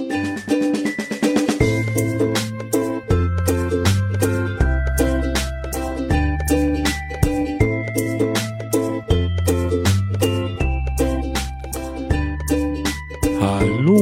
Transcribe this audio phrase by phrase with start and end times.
[0.00, 0.08] Hallo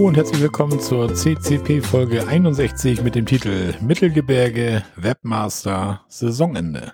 [0.07, 6.93] und herzlich willkommen zur CCP Folge 61 mit dem Titel Mittelgebirge Webmaster Saisonende.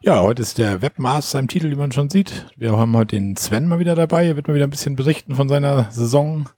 [0.00, 2.46] Ja, heute ist der Webmaster im Titel, wie man schon sieht.
[2.56, 4.26] Wir haben heute den Sven mal wieder dabei.
[4.26, 6.48] Er wird mal wieder ein bisschen berichten von seiner Saison.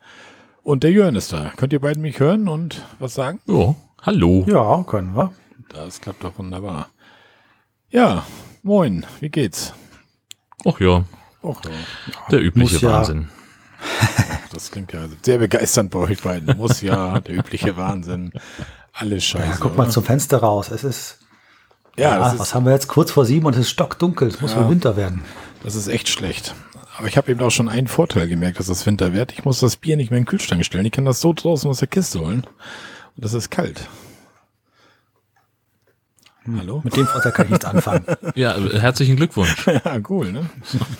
[0.64, 1.52] Und der Jörn ist da.
[1.56, 3.40] Könnt ihr beiden mich hören und was sagen?
[3.46, 4.44] Ja, hallo.
[4.48, 5.32] Ja, können wir.
[5.68, 6.88] Das klappt doch wunderbar.
[7.90, 8.24] Ja,
[8.62, 9.72] moin, wie geht's?
[10.66, 11.04] Ach ja,
[11.42, 11.70] Och, ja.
[12.30, 13.28] der übliche muss ja- Wahnsinn.
[14.52, 16.56] Das klingt ja sehr begeisternd bei euch beiden.
[16.56, 18.30] Muss ja, der übliche Wahnsinn.
[18.92, 19.46] Alles scheiße.
[19.48, 19.90] Ja, guck mal oder?
[19.92, 20.70] zum Fenster raus.
[20.70, 21.18] Es ist,
[21.96, 22.86] ja, ja, das was ist, haben wir jetzt?
[22.86, 24.28] Kurz vor sieben und es ist stockdunkel.
[24.28, 24.60] Es muss Ja.
[24.60, 25.22] wohl Winter werden.
[25.64, 26.54] das ist echt schlecht.
[26.96, 29.32] Aber ich habe eben auch schon einen Vorteil gemerkt, dass es Winter wird.
[29.32, 30.86] Ich muss das Bier nicht mehr in den Kühlschrank stellen.
[30.86, 32.46] Ich kann das so draußen aus der Kiste holen.
[33.16, 33.88] Und das ist kalt.
[36.58, 36.82] Hallo?
[36.84, 38.04] Mit dem Vorteil kann ich nichts anfangen.
[38.34, 39.66] Ja, äh, herzlichen Glückwunsch.
[39.66, 40.50] Ja, cool, ne?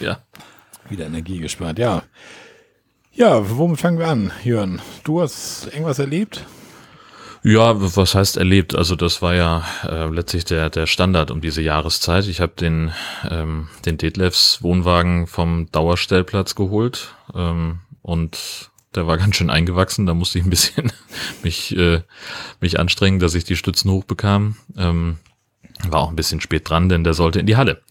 [0.01, 0.19] Ja.
[0.89, 2.03] Wieder Energie gespart, ja.
[3.13, 4.81] Ja, womit fangen wir an, Jörn?
[5.05, 6.45] Du hast irgendwas erlebt?
[7.47, 8.75] Ja, was heißt erlebt?
[8.75, 12.27] Also das war ja äh, letztlich der, der Standard um diese Jahreszeit.
[12.27, 12.93] Ich habe den,
[13.31, 20.07] ähm, den Detlefs Wohnwagen vom Dauerstellplatz geholt ähm, und der war ganz schön eingewachsen.
[20.07, 20.91] Da musste ich ein bisschen
[21.43, 22.01] mich, äh,
[22.61, 24.57] mich anstrengen, dass ich die Stützen hochbekam.
[24.79, 25.19] Ähm,
[25.87, 27.83] war auch ein bisschen spät dran, denn der sollte in die Halle.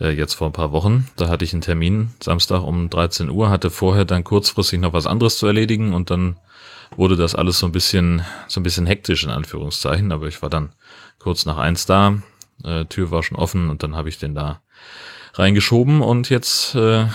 [0.00, 1.06] Äh, jetzt vor ein paar Wochen.
[1.14, 5.06] Da hatte ich einen Termin, Samstag um 13 Uhr, hatte vorher dann kurzfristig noch was
[5.06, 6.38] anderes zu erledigen und dann
[6.96, 10.50] wurde das alles so ein bisschen, so ein bisschen hektisch in Anführungszeichen, aber ich war
[10.50, 10.70] dann
[11.18, 12.18] kurz nach eins da,
[12.64, 14.60] äh, Tür war schon offen und dann habe ich den da
[15.34, 17.06] reingeschoben und jetzt äh,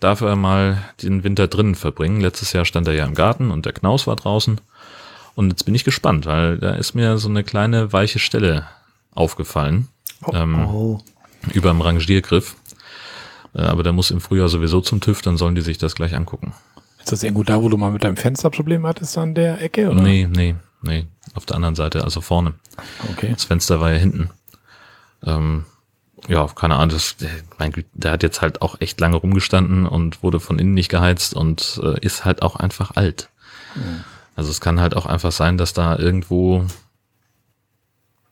[0.00, 2.20] darf er mal den Winter drinnen verbringen.
[2.20, 4.60] Letztes Jahr stand er ja im Garten und der Knaus war draußen
[5.34, 8.66] und jetzt bin ich gespannt, weil da ist mir so eine kleine weiche Stelle
[9.12, 9.88] aufgefallen
[10.32, 11.00] ähm, Oh,
[11.52, 12.56] überm Rangiergriff.
[13.54, 16.14] Äh, aber der muss im Frühjahr sowieso zum TÜV, dann sollen die sich das gleich
[16.14, 16.52] angucken.
[17.00, 19.90] Ist das irgendwo da, wo du mal mit deinem Fenster Probleme hattest an der Ecke?
[19.90, 20.00] Oder?
[20.02, 21.06] Nee, nee, nee.
[21.34, 22.54] Auf der anderen Seite, also vorne.
[23.12, 23.30] Okay.
[23.32, 24.30] Das Fenster war ja hinten.
[25.24, 25.64] Ähm,
[26.28, 29.86] ja, keine Ahnung, das, der- mein Güte, der hat jetzt halt auch echt lange rumgestanden
[29.86, 33.30] und wurde von innen nicht geheizt und äh, ist halt auch einfach alt.
[34.36, 36.64] Also es kann halt auch einfach sein, dass da irgendwo,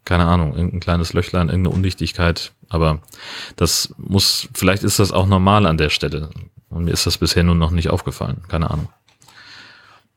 [0.05, 3.01] keine Ahnung, irgendein kleines Löchlein, irgendeine Undichtigkeit, aber
[3.57, 6.31] das muss, vielleicht ist das auch normal an der Stelle.
[6.71, 8.43] Und mir ist das bisher nur noch nicht aufgefallen.
[8.49, 8.89] Keine Ahnung.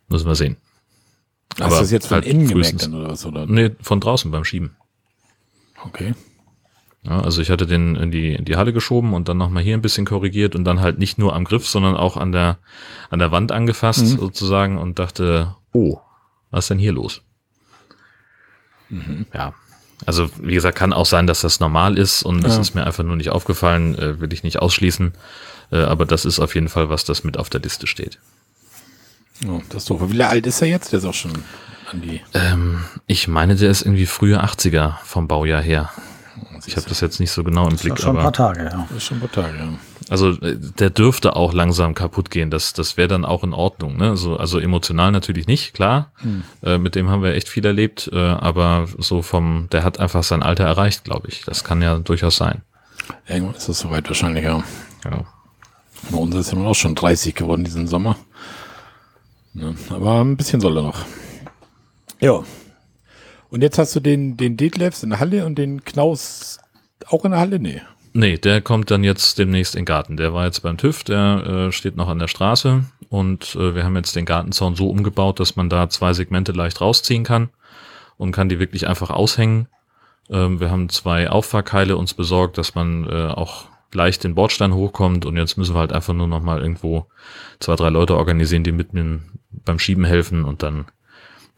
[0.09, 0.57] Müssen wir sehen.
[1.53, 3.25] Hast Aber du das jetzt von halt innen gemerkt dann oder was?
[3.25, 3.45] Oder?
[3.45, 4.75] Nee, von draußen beim Schieben.
[5.83, 6.13] Okay.
[7.03, 9.75] Ja, also ich hatte den in die, in die Halle geschoben und dann nochmal hier
[9.75, 12.59] ein bisschen korrigiert und dann halt nicht nur am Griff, sondern auch an der,
[13.09, 14.19] an der Wand angefasst Mhm.
[14.19, 15.99] sozusagen und dachte, oh,
[16.51, 17.21] was ist denn hier los?
[18.89, 19.25] Mhm.
[19.33, 19.53] Ja,
[20.05, 22.61] also wie gesagt, kann auch sein, dass das normal ist und es Ja.
[22.61, 25.13] ist mir einfach nur nicht aufgefallen, äh, will ich nicht ausschließen.
[25.71, 28.19] Äh, aber das ist auf jeden Fall was, das mit auf der Liste steht.
[29.47, 30.01] Oh, das ist doof.
[30.07, 30.91] Wie alt ist er jetzt?
[30.91, 31.31] Der ist auch schon
[31.91, 32.21] an die.
[32.33, 35.89] Ähm, ich meine, der ist irgendwie frühe 80er vom Baujahr her.
[36.65, 38.53] Ich habe das jetzt nicht so genau im das Blick, ist schon ein aber paar
[38.53, 38.85] Tage, ja.
[38.87, 39.69] Das ist schon ein paar Tage, ja.
[40.11, 42.51] Also äh, der dürfte auch langsam kaputt gehen.
[42.51, 43.95] Das, das wäre dann auch in Ordnung.
[43.95, 44.17] Ne?
[44.17, 46.11] So, also emotional natürlich nicht, klar.
[46.61, 48.09] Äh, mit dem haben wir echt viel erlebt.
[48.11, 51.45] Äh, aber so vom, der hat einfach sein Alter erreicht, glaube ich.
[51.45, 52.61] Das kann ja durchaus sein.
[53.25, 54.61] Irgendwann ist das soweit wahrscheinlich, ja.
[55.05, 55.23] Ja.
[56.09, 58.17] Bei uns ist ja nun auch schon 30 geworden diesen Sommer.
[59.53, 61.05] Ja, aber ein bisschen soll er noch.
[62.19, 62.43] Ja.
[63.49, 66.59] Und jetzt hast du den, den Detlefs in der Halle und den Knaus
[67.07, 67.59] auch in der Halle?
[67.59, 67.81] Nee.
[68.13, 70.17] Nee, der kommt dann jetzt demnächst in den Garten.
[70.17, 73.85] Der war jetzt beim TÜV, der äh, steht noch an der Straße und äh, wir
[73.85, 77.49] haben jetzt den Gartenzaun so umgebaut, dass man da zwei Segmente leicht rausziehen kann
[78.17, 79.67] und kann die wirklich einfach aushängen.
[80.29, 85.25] Ähm, wir haben zwei Auffahrkeile uns besorgt, dass man äh, auch leicht den Bordstein hochkommt
[85.25, 87.07] und jetzt müssen wir halt einfach nur noch mal irgendwo
[87.59, 89.21] zwei, drei Leute organisieren, die mit mir
[89.51, 90.85] beim Schieben helfen und dann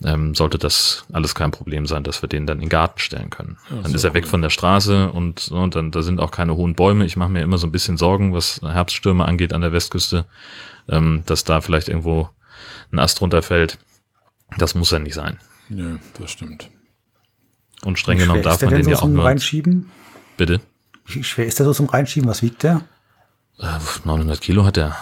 [0.04, 3.30] ähm, sollte das alles kein Problem sein, dass wir den dann in den Garten stellen
[3.30, 3.58] können.
[3.70, 6.76] dann ist er weg von der Straße und, und dann da sind auch keine hohen
[6.76, 7.06] Bäume.
[7.06, 10.26] Ich mache mir immer so ein bisschen Sorgen, was Herbststürme angeht an der Westküste,
[10.90, 12.30] ähm, dass da vielleicht irgendwo
[12.92, 13.78] ein Ast runterfällt.
[14.58, 15.40] Das muss ja nicht sein.
[15.70, 16.70] Nö, das stimmt.
[17.84, 19.26] Und streng Wie genommen darf man den so ja auch zum nur.
[19.26, 19.90] Reinschieben?
[20.38, 20.62] Bitte.
[21.06, 22.30] Wie schwer ist der so zum Reinschieben?
[22.30, 22.82] Was wiegt der?
[23.60, 23.66] Äh,
[24.06, 24.96] 900 Kilo hat er.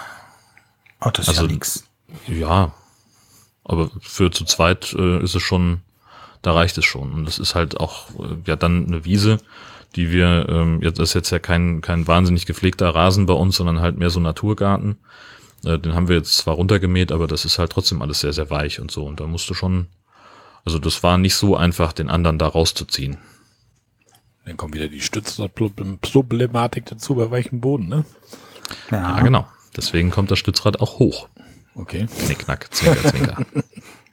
[1.00, 1.84] Oh, das ist Also- ja nix.
[2.28, 2.74] Ja,
[3.64, 5.82] aber für zu zweit äh, ist es schon,
[6.42, 7.14] da reicht es schon.
[7.14, 9.38] Und das ist halt auch äh, ja dann eine Wiese,
[9.96, 13.58] die wir, ähm, jetzt das ist jetzt ja kein, kein wahnsinnig gepflegter Rasen bei uns,
[13.58, 14.98] sondern halt mehr so Naturgarten.
[15.64, 18.50] Äh, den haben wir jetzt zwar runtergemäht, aber das ist halt trotzdem alles sehr, sehr
[18.50, 19.06] weich und so.
[19.06, 19.88] Und da musst du schon,
[20.66, 23.18] also das war nicht so einfach, den anderen da rauszuziehen.
[24.46, 28.06] Dann kommt wieder die Stützrad-Problematik dazu bei weichem Boden, ne?
[28.90, 29.18] Ja.
[29.18, 29.48] ja, genau.
[29.76, 31.30] Deswegen kommt das Stützrad auch hoch.
[31.76, 32.08] Okay.
[32.26, 33.46] Knickknack, zwinker, zwinker.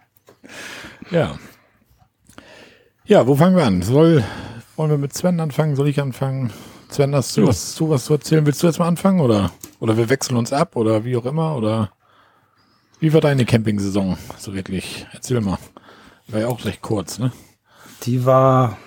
[1.10, 1.38] ja.
[3.04, 3.82] Ja, wo fangen wir an?
[3.82, 4.24] Soll,
[4.76, 5.76] wollen wir mit Sven anfangen?
[5.76, 6.52] Soll ich anfangen?
[6.90, 8.46] Sven, hast du, was, du was zu erzählen?
[8.46, 9.50] Willst du jetzt mal anfangen oder,
[9.80, 11.56] oder wir wechseln uns ab oder wie auch immer?
[11.56, 11.92] Oder
[13.00, 15.06] wie war deine Camping-Saison so wirklich?
[15.12, 15.58] Erzähl mal.
[16.28, 17.32] War ja auch recht kurz, ne?
[18.04, 18.78] Die war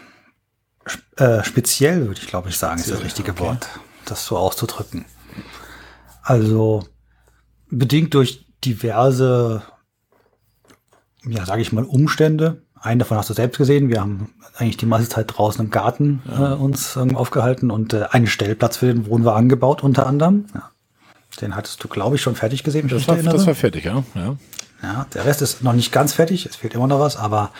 [1.17, 3.41] äh, speziell, würde ich glaube ich sagen, speziell, ist das richtige okay.
[3.41, 3.67] Wort,
[4.05, 5.05] das so auszudrücken.
[6.21, 6.83] Also
[7.69, 9.61] bedingt durch diverse,
[11.25, 12.61] ja, sage ich mal, Umstände.
[12.79, 13.89] Einen davon hast du selbst gesehen.
[13.89, 16.53] Wir haben eigentlich die meiste Zeit draußen im Garten ja.
[16.53, 20.45] äh, uns ähm, aufgehalten und äh, einen Stellplatz für den Wohnwagen gebaut, unter anderem.
[20.53, 20.71] Ja.
[21.39, 22.87] Den hattest du, glaube ich, schon fertig gesehen.
[22.87, 24.03] Das war, das war fertig, ja.
[24.15, 24.35] ja.
[24.83, 26.47] Ja, der Rest ist noch nicht ganz fertig.
[26.47, 27.51] Es fehlt immer noch was, aber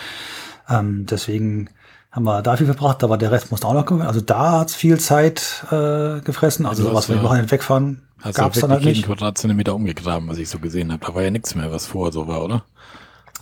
[0.68, 1.70] ähm, deswegen
[2.12, 4.02] haben wir da viel verbracht, aber der Rest musste auch noch kommen.
[4.02, 6.66] Also da hat's viel Zeit äh, gefressen.
[6.66, 8.02] Also, also sowas, wenn wir Wochenende wegfahren,
[8.34, 9.06] gab's dann halt nicht.
[9.06, 11.06] Quadratzentimeter umgegraben, was ich so gesehen habe.
[11.06, 12.64] Da war ja nichts mehr, was vorher so war, oder?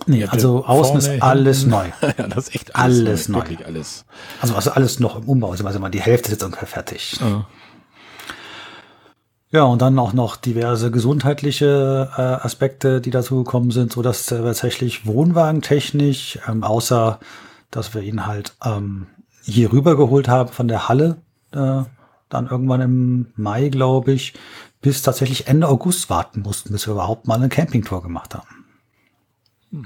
[0.06, 1.88] Nee, also außen ist alles neu.
[2.01, 3.39] ja, das ist echt alles, alles neu.
[3.39, 4.06] Wirklich alles.
[4.42, 5.51] Also, also alles noch im Umbau.
[5.51, 7.18] Also mal die Hälfte ist jetzt ungefähr fertig.
[7.19, 7.45] Ja.
[9.51, 14.31] Ja, und dann auch noch diverse gesundheitliche äh, Aspekte, die dazu gekommen sind, so dass
[14.31, 17.19] äh, tatsächlich wohnwagentechnisch, ähm, außer
[17.71, 19.07] dass wir ihn halt ähm,
[19.44, 21.21] hier rübergeholt haben von der Halle,
[21.51, 21.83] äh,
[22.30, 24.33] dann irgendwann im Mai, glaube ich,
[24.81, 28.66] bis tatsächlich Ende August warten mussten, bis wir überhaupt mal eine Campingtour gemacht haben.
[29.71, 29.86] Hm.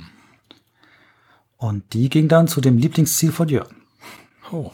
[1.58, 3.74] Und die ging dann zu dem Lieblingsziel von Jörn.
[4.52, 4.72] Oh.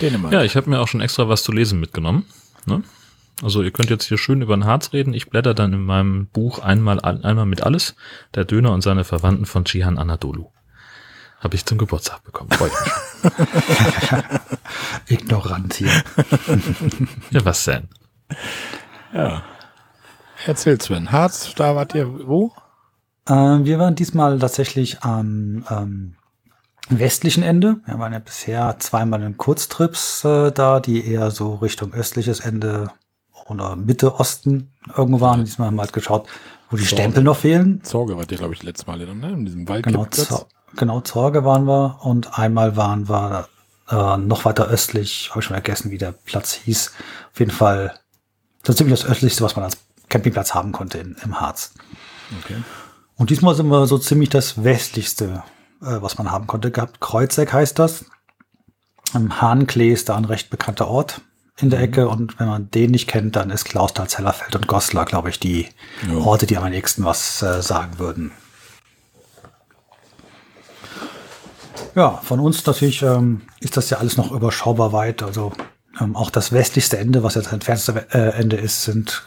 [0.00, 0.32] Dänemark.
[0.32, 2.26] Ja, ich habe mir auch schon extra was zu lesen mitgenommen.
[2.66, 2.84] Ne?
[3.42, 5.14] Also ihr könnt jetzt hier schön über den Harz reden.
[5.14, 7.96] Ich blätter dann in meinem Buch einmal, einmal mit alles.
[8.34, 10.50] Der Döner und seine Verwandten von Chihan Anadolu.
[11.40, 12.50] Habe ich zum Geburtstag bekommen.
[12.50, 13.32] Freut mich.
[15.20, 15.88] Ignorant hier.
[17.30, 17.88] ja, was denn?
[19.14, 19.42] Ja.
[20.46, 21.10] Erzähl Sven.
[21.10, 22.52] Harz, da wart ihr wo?
[23.26, 26.16] Ähm, wir waren diesmal tatsächlich am ähm,
[26.90, 27.76] westlichen Ende.
[27.86, 32.90] Wir waren ja bisher zweimal in Kurztrips äh, da, die eher so Richtung östliches Ende
[33.46, 35.44] oder Mitte Osten irgendwo waren.
[35.44, 36.28] Diesmal haben wir halt geschaut,
[36.68, 37.02] wo die Zorge.
[37.02, 37.82] Stempel noch fehlen.
[37.82, 39.30] Zorge war ihr, glaube ich, letztes Mal, ne?
[39.30, 39.84] In diesem Wald.
[39.86, 40.46] Genau, Zor
[40.76, 43.48] genau, Zorge waren wir und einmal waren wir
[43.90, 46.92] äh, noch weiter östlich, habe ich schon vergessen, wie der Platz hieß.
[47.32, 47.94] Auf jeden Fall
[48.64, 49.78] so ziemlich das östlichste, was man als
[50.08, 51.72] Campingplatz haben konnte in, im Harz.
[52.42, 52.56] Okay.
[53.16, 55.42] Und diesmal sind wir so ziemlich das westlichste,
[55.82, 57.00] äh, was man haben konnte, gehabt.
[57.00, 58.04] Kreuzeck heißt das.
[59.14, 61.20] Im Hahnklee ist da ein recht bekannter Ort
[61.58, 61.84] in der mhm.
[61.84, 62.08] Ecke.
[62.08, 65.68] Und wenn man den nicht kennt, dann ist Klausthal, Zellerfeld und Goslar, glaube ich, die
[66.08, 66.16] ja.
[66.16, 68.32] Orte, die am nächsten was äh, sagen würden.
[71.94, 75.22] Ja, von uns natürlich ähm, ist das ja alles noch überschaubar weit.
[75.22, 75.52] Also
[76.00, 79.22] ähm, auch das westlichste Ende, was jetzt entfernteste äh, Ende ist, sind,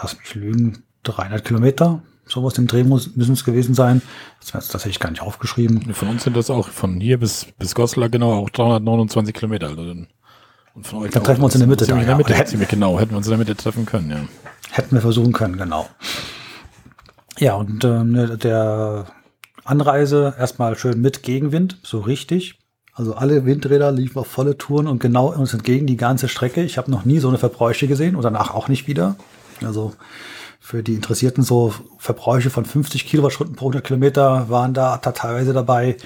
[0.00, 2.02] lass mich lügen, 300 Kilometer.
[2.26, 4.00] Sowas im Dreh muss, müssen es gewesen sein.
[4.40, 5.92] Das wäre jetzt tatsächlich gar nicht aufgeschrieben.
[5.92, 9.68] Von uns sind das auch von hier bis, bis Goslar genau auch 329 Kilometer.
[9.68, 10.06] Also dann,
[10.74, 11.86] und von euch dann treffen wir uns in der Mitte.
[11.86, 12.38] Da, in der Mitte ja.
[12.38, 14.20] hätten wir, genau, hätten wir uns in der Mitte treffen können, ja.
[14.70, 15.88] Hätten wir versuchen können, genau.
[17.38, 19.06] Ja, und ähm, der
[19.72, 22.58] Anreise erstmal schön mit Gegenwind, so richtig.
[22.92, 26.62] Also alle Windräder liefen auf volle Touren und genau uns entgegen die ganze Strecke.
[26.62, 29.16] Ich habe noch nie so eine Verbräuche gesehen und danach auch nicht wieder.
[29.64, 29.94] Also
[30.60, 35.96] für die Interessierten so Verbräuche von 50 Kilowattstunden pro 100 Kilometer waren da teilweise dabei.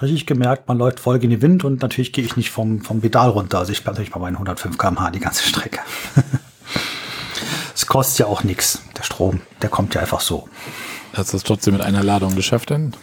[0.00, 3.00] Richtig gemerkt, man läuft voll gegen den Wind und natürlich gehe ich nicht vom, vom
[3.02, 3.60] Pedal runter.
[3.60, 5.78] Also ich bleibe natürlich bei meinen 105 km/h die ganze Strecke.
[7.74, 9.40] Es kostet ja auch nichts, der Strom.
[9.60, 10.48] Der kommt ja einfach so.
[11.14, 12.94] Hast du es trotzdem mit einer Ladung geschafft denn?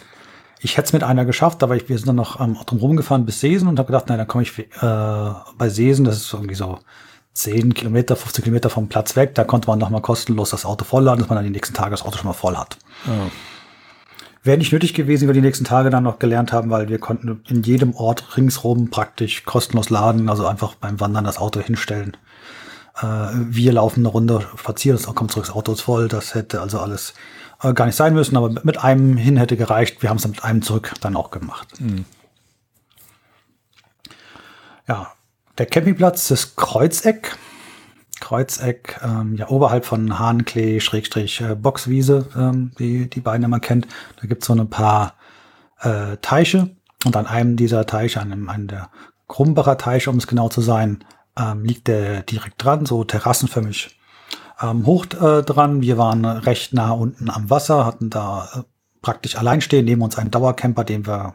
[0.62, 3.24] Ich hätte es mit einer geschafft, aber ich, wir sind dann noch ähm, drum rumgefahren
[3.24, 4.64] bis Seesen und habe gedacht, nein, dann komme ich äh,
[5.56, 6.78] bei Seesen, das ist irgendwie so
[7.32, 11.20] 10 Kilometer, 15 Kilometer vom Platz weg, da konnte man nochmal kostenlos das Auto vollladen,
[11.20, 12.76] dass man dann die nächsten Tage das Auto schon mal voll hat.
[13.06, 13.30] Oh.
[14.42, 17.42] Wäre nicht nötig gewesen, wir die nächsten Tage dann noch gelernt haben, weil wir konnten
[17.48, 22.16] in jedem Ort ringsrum praktisch kostenlos laden, also einfach beim Wandern das Auto hinstellen.
[23.00, 26.60] Äh, wir laufen eine Runde spazieren, das kommt zurück, das Auto ist voll, das hätte
[26.60, 27.14] also alles
[27.62, 30.02] äh, gar nicht sein müssen, aber mit einem hin hätte gereicht.
[30.02, 31.80] Wir haben es mit einem zurück dann auch gemacht.
[31.80, 32.04] Mhm.
[34.88, 35.12] Ja,
[35.58, 37.36] der Campingplatz ist Kreuzeck.
[38.20, 43.88] Kreuzeck, ähm, ja, oberhalb von Hahnklee, Schrägstrich, äh, Boxwiese, ähm, die die beiden immer kennt.
[44.20, 45.14] Da gibt's so ein paar
[45.80, 46.70] äh, Teiche.
[47.04, 48.90] Und an einem dieser Teiche, an einem, einem der
[49.26, 51.04] Krumbacher Teiche, um es genau zu sein,
[51.38, 53.99] ähm, liegt der direkt dran, so terrassenförmig
[54.62, 55.82] ähm, hoch äh, dran.
[55.82, 58.62] Wir waren recht nah unten am Wasser, hatten da äh,
[59.02, 61.34] praktisch allein stehen, neben uns einen Dauercamper, den wir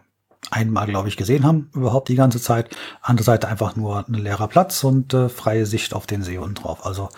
[0.51, 2.75] einmal, glaube ich, gesehen haben, überhaupt die ganze Zeit.
[3.01, 6.55] Andere Seite einfach nur ein leerer Platz und äh, freie Sicht auf den See unten
[6.55, 6.86] drauf.
[6.86, 7.10] Also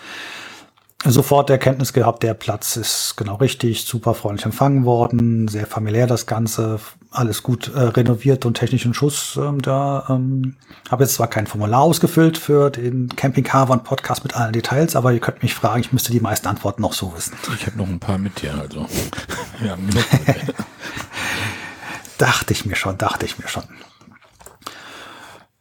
[1.04, 6.26] sofort Erkenntnis gehabt, der Platz ist genau richtig, super freundlich empfangen worden, sehr familiär das
[6.26, 9.38] Ganze, alles gut äh, renoviert und technischen Schuss.
[9.40, 10.56] Ähm, da ähm,
[10.90, 15.12] habe jetzt zwar kein Formular ausgefüllt für den Camping Caravan Podcast mit allen Details, aber
[15.12, 17.34] ihr könnt mich fragen, ich müsste die meisten Antworten noch so wissen.
[17.54, 18.86] Ich habe noch ein paar mit dir, also.
[19.64, 19.78] ja,
[22.18, 23.62] dachte ich mir schon, dachte ich mir schon.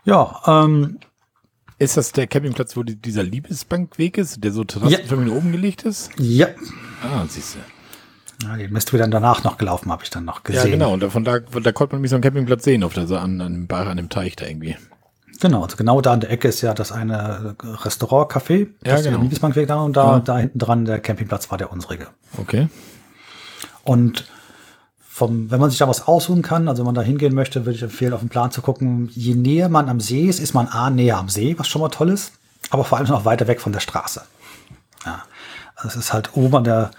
[0.04, 1.00] Ja, ähm,
[1.80, 5.38] ist das der Campingplatz, wo die, dieser Liebesbankweg ist, der so terrassenförmig ja.
[5.38, 6.10] oben gelegt ist?
[6.18, 6.48] Ja.
[7.04, 7.60] Ah, siehst du.
[8.48, 10.64] Ja, den bist du dann danach noch gelaufen, habe ich dann noch gesehen.
[10.64, 10.94] Ja, genau.
[10.94, 13.42] Und von da, da konnte man mich so einen Campingplatz sehen, auf der, so an,
[13.42, 14.76] an, Bar, an dem Teich da irgendwie.
[15.40, 18.68] Genau, also genau da an der Ecke ist ja das eine Restaurant, Café.
[18.84, 19.22] Ja, das genau.
[19.22, 20.20] Liebesbankweg da und da, ja.
[20.20, 22.08] da hinten dran der Campingplatz war der unsrige.
[22.38, 22.70] Okay.
[23.84, 24.26] Und
[25.18, 27.76] vom, wenn man sich da was aussuchen kann, also wenn man da hingehen möchte, würde
[27.76, 29.10] ich empfehlen, auf den Plan zu gucken.
[29.16, 31.90] Je näher man am See ist, ist man A, näher am See, was schon mal
[31.90, 32.34] toll ist,
[32.70, 34.22] aber vor allem noch weiter weg von der Straße.
[35.08, 35.24] Ja.
[35.76, 36.92] Also es ist halt oben an der,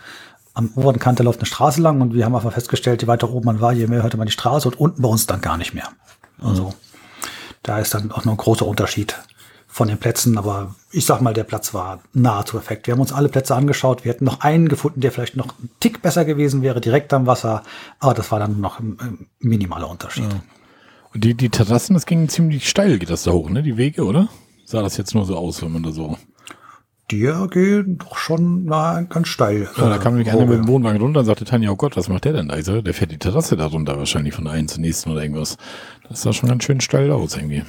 [0.53, 3.47] am oberen Kante läuft eine Straße lang und wir haben einfach festgestellt, je weiter oben
[3.47, 5.73] man war, je mehr hörte man die Straße und unten bei uns dann gar nicht
[5.73, 5.89] mehr.
[6.43, 6.75] Also
[7.63, 9.15] da ist dann auch noch ein großer Unterschied
[9.79, 12.89] von den Plätzen, aber ich sag mal, der Platz war nahezu perfekt.
[12.89, 14.05] Wir haben uns alle Plätze angeschaut.
[14.05, 17.29] Wir hätten noch einen gefunden, der vielleicht noch ein Tick besser gewesen wäre, direkt am
[17.29, 17.63] Wasser.
[18.01, 20.25] Aber das war dann noch ein, minimaler Unterschied.
[20.25, 20.41] Ja.
[21.15, 23.63] Und die, die Terrassen, das ging ziemlich steil, geht das da hoch, ne?
[23.63, 24.29] Die Wege, oder?
[24.65, 26.19] Sah das jetzt nur so aus, wenn man da so.
[27.13, 29.69] Die gehen doch schon na, ganz steil.
[29.77, 32.09] Ja, da kam nämlich einer mit dem Wohnwagen runter und sagte Tanja, oh Gott, was
[32.09, 32.57] macht der denn da?
[32.57, 35.57] Ich sag, der fährt die Terrasse da runter wahrscheinlich von einem zum nächsten oder irgendwas.
[36.09, 37.63] Das sah schon ganz schön steil aus irgendwie.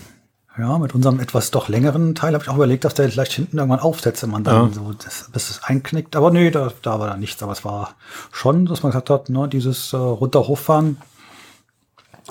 [0.57, 3.57] Ja, mit unserem etwas doch längeren Teil habe ich auch überlegt, dass der vielleicht hinten
[3.57, 4.73] irgendwann aufsetzt, wenn man dann ja.
[4.73, 6.15] so, das, bis es einknickt.
[6.15, 7.41] Aber nee, da, da war da nichts.
[7.43, 7.95] Aber es war
[8.31, 10.97] schon, dass man gesagt hat, ne, dieses äh, runter hochfahren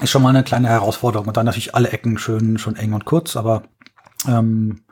[0.00, 1.28] ist schon mal eine kleine Herausforderung.
[1.28, 3.62] Und dann natürlich alle Ecken schön, schon eng und kurz, aber
[4.26, 4.82] ähm,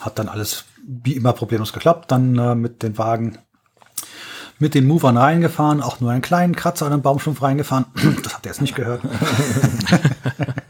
[0.00, 2.10] hat dann alles wie immer problemlos geklappt.
[2.10, 3.38] Dann äh, mit den Wagen
[4.58, 7.86] mit den Movern reingefahren, auch nur einen kleinen Kratzer an den Baumstumpf reingefahren.
[8.22, 9.02] das habt ihr jetzt nicht gehört.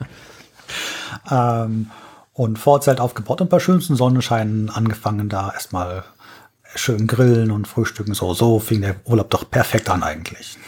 [1.31, 1.90] ähm,
[2.33, 6.04] und Vorzelt aufgebaut und bei schönsten Sonnenscheinen angefangen, da erstmal
[6.75, 8.14] schön grillen und frühstücken.
[8.14, 10.59] So, so fing der Urlaub doch perfekt an eigentlich.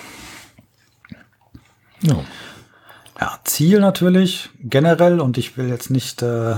[2.02, 2.24] Ja.
[3.20, 6.56] ja Ziel natürlich generell und ich will jetzt nicht äh,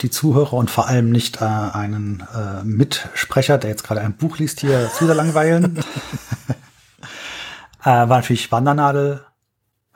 [0.00, 4.38] die Zuhörer und vor allem nicht äh, einen äh, Mitsprecher, der jetzt gerade ein Buch
[4.38, 5.78] liest, hier zu sehr langweilen.
[7.80, 9.24] äh, war natürlich Wandernadel,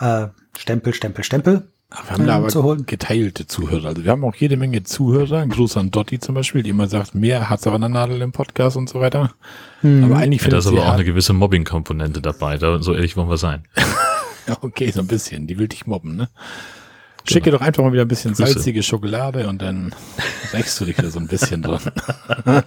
[0.01, 1.71] äh, Stempel, Stempel, Stempel.
[1.91, 3.89] Wir haben da aber zu geteilte Zuhörer.
[3.89, 5.39] Also wir haben auch jede Menge Zuhörer.
[5.39, 8.31] Ein Gruß an Dotti zum Beispiel, die immer sagt, mehr Harz an der Nadel im
[8.33, 9.33] Podcast und so weiter.
[9.81, 10.05] Mhm.
[10.05, 12.59] Aber eigentlich ja, da ist aber auch eine gewisse Mobbing-Komponente dabei.
[12.59, 13.65] Da, so ehrlich wollen wir sein.
[14.61, 15.47] okay, so ein bisschen.
[15.47, 16.29] Die will dich mobben, ne?
[17.27, 17.59] Schicke genau.
[17.59, 18.53] doch einfach mal wieder ein bisschen Grüße.
[18.53, 19.95] salzige Schokolade und dann
[20.53, 21.81] rächst du dich da so ein bisschen dran.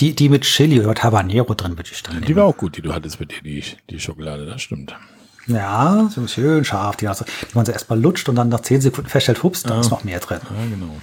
[0.00, 2.26] die, die mit Chili oder Habanero drin würde ich dann nehmen.
[2.26, 4.94] Die war auch gut, die du hattest mit dir, die, die Schokolade, das stimmt.
[5.54, 6.96] Ja, so schön scharf.
[6.96, 9.74] Die, also, die man so erstmal lutscht und dann nach 10 Sekunden feststellt, hups, da
[9.74, 9.80] ja.
[9.80, 10.40] ist noch mehr drin.
[10.42, 10.96] Ja, genau.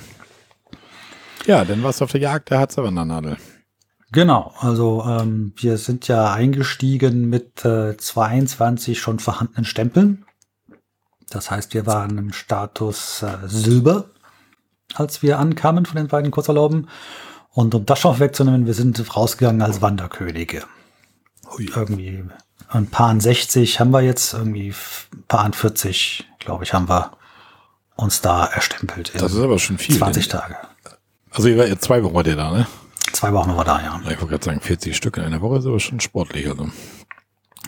[1.46, 3.38] Ja, dann warst du auf der Jagd der Harzavernadel.
[4.12, 10.25] Genau, also ähm, wir sind ja eingestiegen mit äh, 22 schon vorhandenen Stempeln.
[11.30, 14.06] Das heißt, wir waren im Status äh, Silber,
[14.94, 16.89] als wir ankamen von den beiden Kurzerlauben.
[17.51, 20.63] Und um das schon wegzunehmen, wir sind rausgegangen als Wanderkönige.
[21.58, 21.70] Ui.
[21.75, 22.24] Irgendwie
[22.69, 24.69] ein paar 60 haben wir jetzt, irgendwie
[25.13, 27.12] ein paar 40, glaube ich, haben wir
[27.95, 29.12] uns da erstempelt.
[29.15, 29.97] Das ist aber schon viel.
[29.97, 30.39] 20 denn.
[30.39, 30.57] Tage.
[31.31, 32.67] Also ihr war, zwei Wochen war der da, ne?
[33.12, 34.00] Zwei Wochen war da, ja.
[34.01, 36.47] Ich wollte gerade sagen, 40 Stück in einer Woche ist aber schon sportlich.
[36.47, 36.69] Also.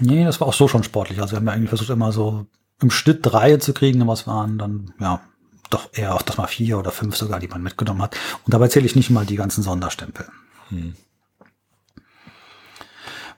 [0.01, 1.21] Nee, das war auch so schon sportlich.
[1.21, 2.45] Also wir haben ja eigentlich versucht, immer so
[2.81, 5.21] im Schnitt drei zu kriegen, aber es waren dann, ja,
[5.69, 8.15] doch eher auch das mal vier oder fünf sogar, die man mitgenommen hat.
[8.45, 10.27] Und dabei zähle ich nicht mal die ganzen Sonderstempel.
[10.69, 10.95] Hm.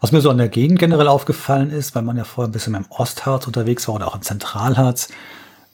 [0.02, 2.74] Was mir so an der Gegend generell aufgefallen ist, weil man ja vorher ein bisschen
[2.74, 5.10] im Ostharz unterwegs war oder auch im Zentralharz,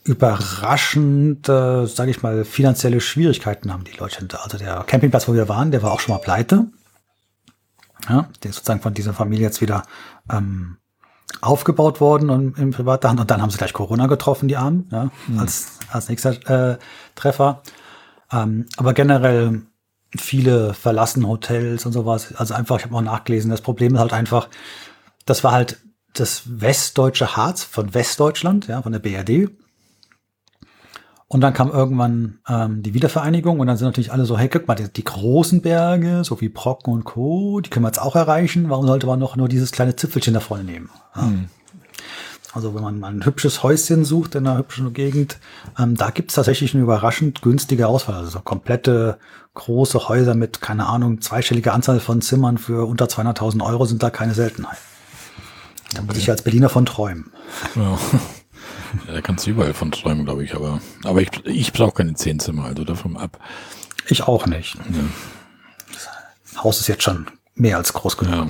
[0.03, 4.43] überraschend, äh, sage ich mal, finanzielle Schwierigkeiten haben die Leute hinter.
[4.43, 6.67] Also der Campingplatz, wo wir waren, der war auch schon mal pleite.
[8.09, 9.83] Ja, der ist sozusagen von dieser Familie jetzt wieder
[10.31, 10.77] ähm,
[11.41, 13.19] aufgebaut worden und in privater Hand.
[13.19, 15.39] Und dann haben sie gleich Corona getroffen, die Armen, ja, mhm.
[15.39, 16.77] als, als nächster äh,
[17.15, 17.61] Treffer.
[18.31, 19.61] Ähm, aber generell
[20.15, 22.33] viele verlassen Hotels und sowas.
[22.35, 24.49] Also einfach, ich habe auch nachgelesen, das Problem ist halt einfach,
[25.25, 25.77] das war halt
[26.13, 29.49] das westdeutsche Harz von Westdeutschland, ja, von der BRD.
[31.29, 34.67] Und dann kam irgendwann ähm, die Wiedervereinigung und dann sind natürlich alle so, hey, guck
[34.67, 38.15] mal, die, die großen Berge, so wie Brocken und Co., die können wir jetzt auch
[38.15, 38.69] erreichen.
[38.69, 40.89] Warum sollte man noch nur dieses kleine Zipfelchen da vorne nehmen?
[41.15, 41.23] Ja.
[41.23, 41.49] Hm.
[42.57, 45.37] Also wenn man mal ein hübsches Häuschen sucht in einer hübschen Gegend,
[45.77, 48.15] ähm, da gibt's tatsächlich eine überraschend günstige Auswahl.
[48.15, 49.19] Also so komplette
[49.53, 54.09] große Häuser mit, keine Ahnung, zweistellige Anzahl von Zimmern für unter 200.000 Euro sind da
[54.09, 54.79] keine Seltenheit.
[55.93, 57.31] Da muss ich als Berliner von träumen.
[57.75, 57.83] Ja.
[59.07, 60.55] ja da kannst du überall von träumen, glaube ich.
[60.55, 63.37] Aber, aber ich, ich brauche keine zehn Zimmer, also davon ab.
[64.07, 64.73] Ich auch nicht.
[64.73, 64.81] Ja.
[65.93, 68.33] Das Haus ist jetzt schon mehr als groß genug.
[68.33, 68.47] Ja.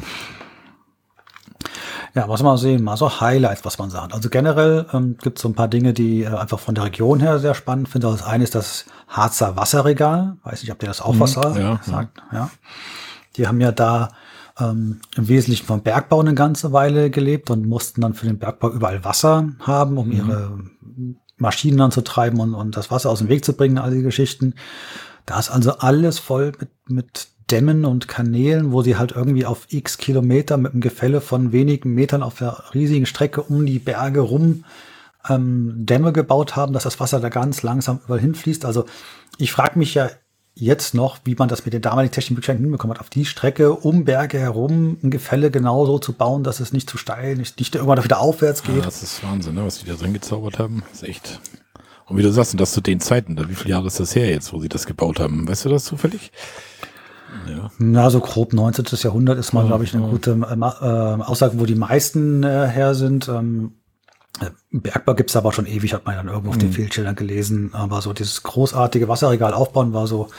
[2.18, 4.12] Ja, was mal sehen, mal so Highlights, was man sagt.
[4.16, 7.20] Also generell ähm, gibt es so ein paar Dinge, die äh, einfach von der Region
[7.20, 8.08] her sehr spannend finde.
[8.08, 10.38] Das eine ist das Harzer Wasserregal.
[10.44, 12.18] Weiß nicht, ob ihr das auch was Mhm, ja, sagt.
[12.34, 12.50] Ja.
[13.36, 14.10] Die haben ja da
[14.60, 18.72] ähm, im Wesentlichen vom Bergbau eine ganze Weile gelebt und mussten dann für den Bergbau
[18.72, 19.98] überall Wasser haben, Mhm.
[20.00, 20.60] um ihre
[21.38, 24.56] Maschinen anzutreiben und, und das Wasser aus dem Weg zu bringen, all die Geschichten.
[25.28, 29.68] Da ist also alles voll mit, mit Dämmen und Kanälen, wo sie halt irgendwie auf
[29.70, 34.20] x Kilometer mit einem Gefälle von wenigen Metern auf der riesigen Strecke um die Berge
[34.20, 34.66] rum
[35.30, 38.66] ähm, Dämme gebaut haben, dass das Wasser da ganz langsam überall hinfließt.
[38.66, 38.86] Also
[39.38, 40.10] ich frage mich ja
[40.56, 44.06] jetzt noch, wie man das mit den damaligen Möglichkeiten hinbekommen hat, auf die Strecke um
[44.06, 48.04] Berge herum ein Gefälle genauso zu bauen, dass es nicht zu steil, nicht, nicht irgendwann
[48.04, 48.86] wieder aufwärts Ja, geht.
[48.86, 50.84] das ist Wahnsinn, ne, was die da drin gezaubert haben.
[50.90, 51.40] Das ist echt.
[52.08, 54.16] Und wie du sagst, und das zu den Zeiten, da, wie viele Jahre ist das
[54.16, 55.48] her jetzt, wo sie das gebaut haben?
[55.48, 56.32] Weißt du das zufällig?
[57.48, 57.72] Ja.
[57.78, 58.86] Na, so grob 19.
[59.02, 60.10] Jahrhundert ist mal, Ja, glaube ich, eine ja.
[60.10, 63.28] gute äh, äh, Aussage, wo die meisten äh, her sind.
[63.28, 63.74] Ähm,
[64.40, 67.72] äh, Bergbau gibt's aber schon ewig, hat man dann irgendwo auf den Feldschildern gelesen.
[67.74, 70.30] Aber so dieses großartige Wasserregal aufbauen war so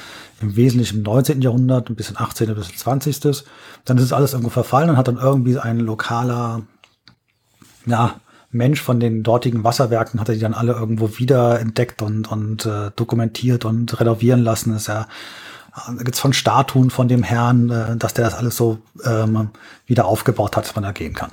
[0.40, 1.42] im Wesentlichen im 19.
[1.42, 3.44] Jahrhundert, ein bisschen 18., ein bisschen 20.
[3.84, 6.62] Dann ist es alles irgendwo verfallen und hat dann irgendwie ein lokaler,
[7.86, 12.30] ja, Mensch von den dortigen Wasserwerken hat er die dann alle irgendwo wieder entdeckt und,
[12.32, 14.72] und äh, dokumentiert und renovieren lassen.
[14.72, 15.06] Das ist ja
[15.74, 19.50] da gibt's von Statuen von dem Herrn, äh, dass der das alles so ähm,
[19.86, 21.32] wieder aufgebaut hat, dass man da gehen kann.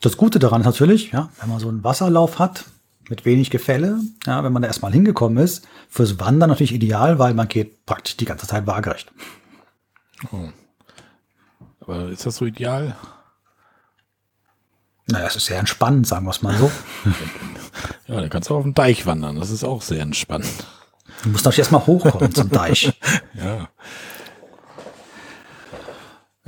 [0.00, 2.64] Das Gute daran ist natürlich, ja, wenn man so einen Wasserlauf hat
[3.08, 7.34] mit wenig Gefälle, ja, wenn man da erstmal hingekommen ist, fürs Wandern natürlich ideal, weil
[7.34, 9.10] man geht praktisch die ganze Zeit waagerecht.
[10.30, 10.48] Oh.
[11.80, 12.96] Aber ist das so ideal?
[15.06, 16.70] Naja, es ist sehr entspannend, sagen wir es mal so.
[18.08, 19.36] Ja, dann kannst du auf dem Deich wandern.
[19.38, 20.66] Das ist auch sehr entspannend.
[21.22, 22.92] Du musst natürlich erstmal hochkommen zum Deich.
[23.34, 23.68] Ja.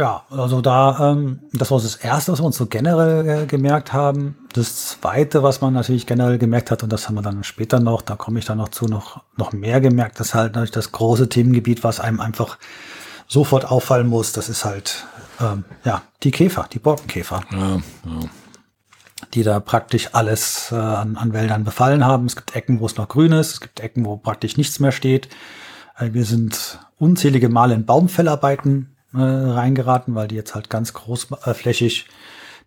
[0.00, 3.92] Ja, also da, ähm, das war das Erste, was wir uns so generell äh, gemerkt
[3.92, 4.38] haben.
[4.54, 8.00] Das Zweite, was man natürlich generell gemerkt hat, und das haben wir dann später noch,
[8.00, 11.28] da komme ich dann noch zu, noch, noch mehr gemerkt, dass halt natürlich das große
[11.28, 12.56] Themengebiet, was einem einfach
[13.28, 15.04] sofort auffallen muss, das ist halt,
[15.38, 17.80] ähm, ja, die Käfer, die Borkenkäfer, Ja, ja.
[19.34, 22.26] Die da praktisch alles äh, an, an Wäldern befallen haben.
[22.26, 24.92] Es gibt Ecken, wo es noch grün ist, es gibt Ecken, wo praktisch nichts mehr
[24.92, 25.28] steht.
[25.98, 32.06] Äh, wir sind unzählige Male in Baumfellarbeiten äh, reingeraten, weil die jetzt halt ganz großflächig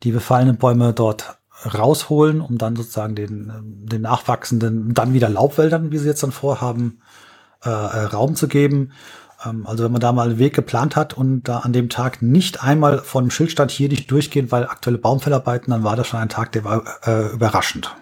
[0.03, 5.91] die befallenen Bäume dort rausholen, um dann sozusagen den, ähm, den nachwachsenden, dann wieder Laubwäldern,
[5.91, 6.99] wie sie jetzt dann vorhaben,
[7.63, 8.91] äh, äh, Raum zu geben.
[9.45, 12.21] Ähm, also wenn man da mal einen Weg geplant hat und da an dem Tag
[12.21, 16.07] nicht einmal von dem Schild stand, hier nicht durchgehen, weil aktuelle Baumfellarbeiten, dann war das
[16.07, 17.95] schon ein Tag, der war äh, überraschend.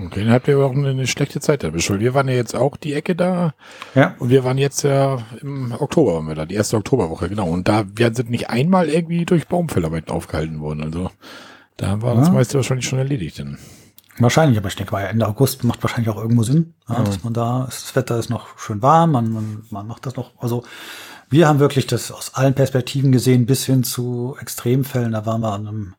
[0.00, 1.90] Okay, dann habt ihr aber auch eine, schlechte Zeit erwischt.
[1.90, 3.52] weil Wir waren ja jetzt auch die Ecke da
[3.96, 4.14] Ja.
[4.20, 7.48] und wir waren jetzt ja im Oktober waren wir da, die erste Oktoberwoche, genau.
[7.48, 10.84] Und da wir sind nicht einmal irgendwie durch Baumfellarbeiten aufgehalten worden.
[10.84, 11.10] Also
[11.76, 12.34] da war das Ja.
[12.34, 13.38] meiste wahrscheinlich schon erledigt.
[13.38, 13.58] Denn.
[14.20, 17.34] Wahrscheinlich, aber ich denke mal, Ende August macht wahrscheinlich auch irgendwo Sinn, ja, dass man
[17.34, 20.64] da, das Wetter ist noch schön warm, man, man, man macht das noch, also
[21.30, 25.52] wir haben wirklich das aus allen Perspektiven gesehen, bis hin zu Extremfällen, da waren wir
[25.52, 25.94] an einem,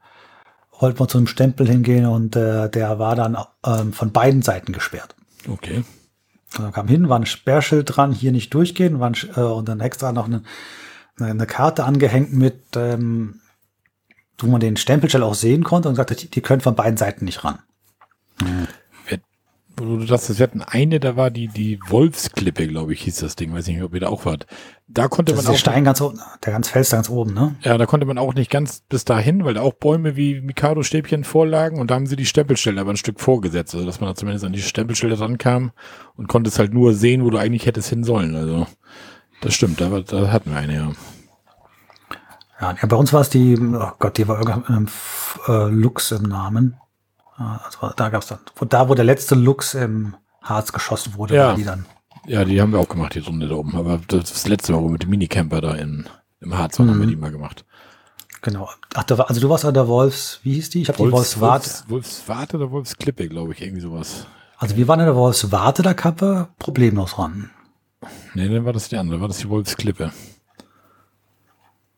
[0.79, 4.73] wollten wir zu einem Stempel hingehen und äh, der war dann ähm, von beiden Seiten
[4.73, 5.15] gesperrt.
[5.47, 5.83] Okay.
[6.57, 9.69] Und dann kam hin, war ein Sperrschild dran, hier nicht durchgehen, war ein, äh, und
[9.69, 10.41] dann extra noch eine,
[11.19, 13.41] eine, Karte angehängt mit, ähm,
[14.39, 17.25] wo man den Stempelstelle auch sehen konnte und sagte, die, die können von beiden Seiten
[17.25, 17.59] nicht ran.
[19.81, 23.37] Wo du das, wir hatten eine, da war die, die Wolfsklippe, glaube ich, hieß das
[23.37, 23.53] Ding.
[23.53, 24.45] Weiß nicht, ob ihr da auch wart.
[24.89, 25.73] Da konnte Das man ist der auch.
[25.73, 27.55] Stein ganz oben, der ganz Fels ganz oben, ne?
[27.61, 31.23] Ja, da konnte man auch nicht ganz bis dahin, weil da auch Bäume wie Mikado-Stäbchen
[31.23, 34.15] vorlagen und da haben sie die Stempelstelle aber ein Stück vorgesetzt, also dass man da
[34.15, 35.71] zumindest an die Stempelstelle rankam
[36.17, 38.35] und konnte es halt nur sehen, wo du eigentlich hättest hin sollen.
[38.35, 38.67] Also
[39.39, 40.91] das stimmt, da, war- da hatten wir eine, ja.
[42.59, 44.89] Ja, bei uns war es die, oh Gott, die war irgendein
[45.47, 46.75] äh, Lux im Namen.
[47.39, 51.53] Also da gab's dann, wo, da wo der letzte Lux im Harz geschossen wurde, Ja.
[51.53, 51.85] die dann.
[52.27, 53.75] Ja, die haben wir auch gemacht, die Runde da oben.
[53.75, 56.05] Aber das, das letzte Mal, wo wir mit dem Minicamper da in,
[56.41, 57.65] im Harz waren, haben wir die mal gemacht.
[58.41, 58.69] Genau.
[58.93, 60.81] Ach, da war, also du warst an der Wolfs, wie hieß die?
[60.81, 61.63] Ich habe die Wolfswart.
[61.63, 64.27] Wolfs, Wolfswarte oder Wolfsklippe, glaube ich, irgendwie sowas.
[64.57, 67.49] Also wir waren in der Wolfswarte, da kamen wir problemlos ran.
[68.33, 70.11] Nee, dann war das die andere, war das die Wolfsklippe.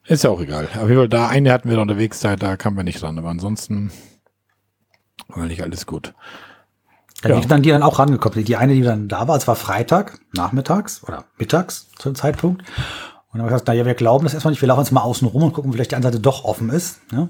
[0.05, 0.65] Ist ja auch egal.
[0.75, 3.17] Auf jeden Fall, da eine hatten wir da unterwegs, da, da kamen wir nicht ran,
[3.17, 3.91] aber ansonsten
[5.37, 6.13] nicht alles gut.
[7.23, 7.31] Ja.
[7.31, 7.41] ja.
[7.41, 8.43] dann die dann auch rangekommen.
[8.43, 12.61] Die eine, die dann da war, es war Freitag, nachmittags oder mittags zu dem Zeitpunkt.
[12.61, 15.01] Und dann habe ich gesagt, naja, wir glauben das erstmal nicht, wir laufen jetzt mal
[15.01, 16.99] außen rum und gucken, vielleicht die andere Seite doch offen ist.
[17.13, 17.29] Ne?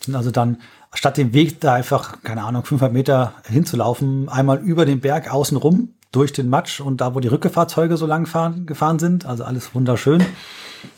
[0.00, 0.58] Sind also dann,
[0.94, 5.58] statt den Weg da einfach, keine Ahnung, 500 Meter hinzulaufen, einmal über den Berg außen
[5.58, 9.44] rum, durch den Matsch und da, wo die Rückgefahrzeuge so lang fahren, gefahren sind, also
[9.44, 10.24] alles wunderschön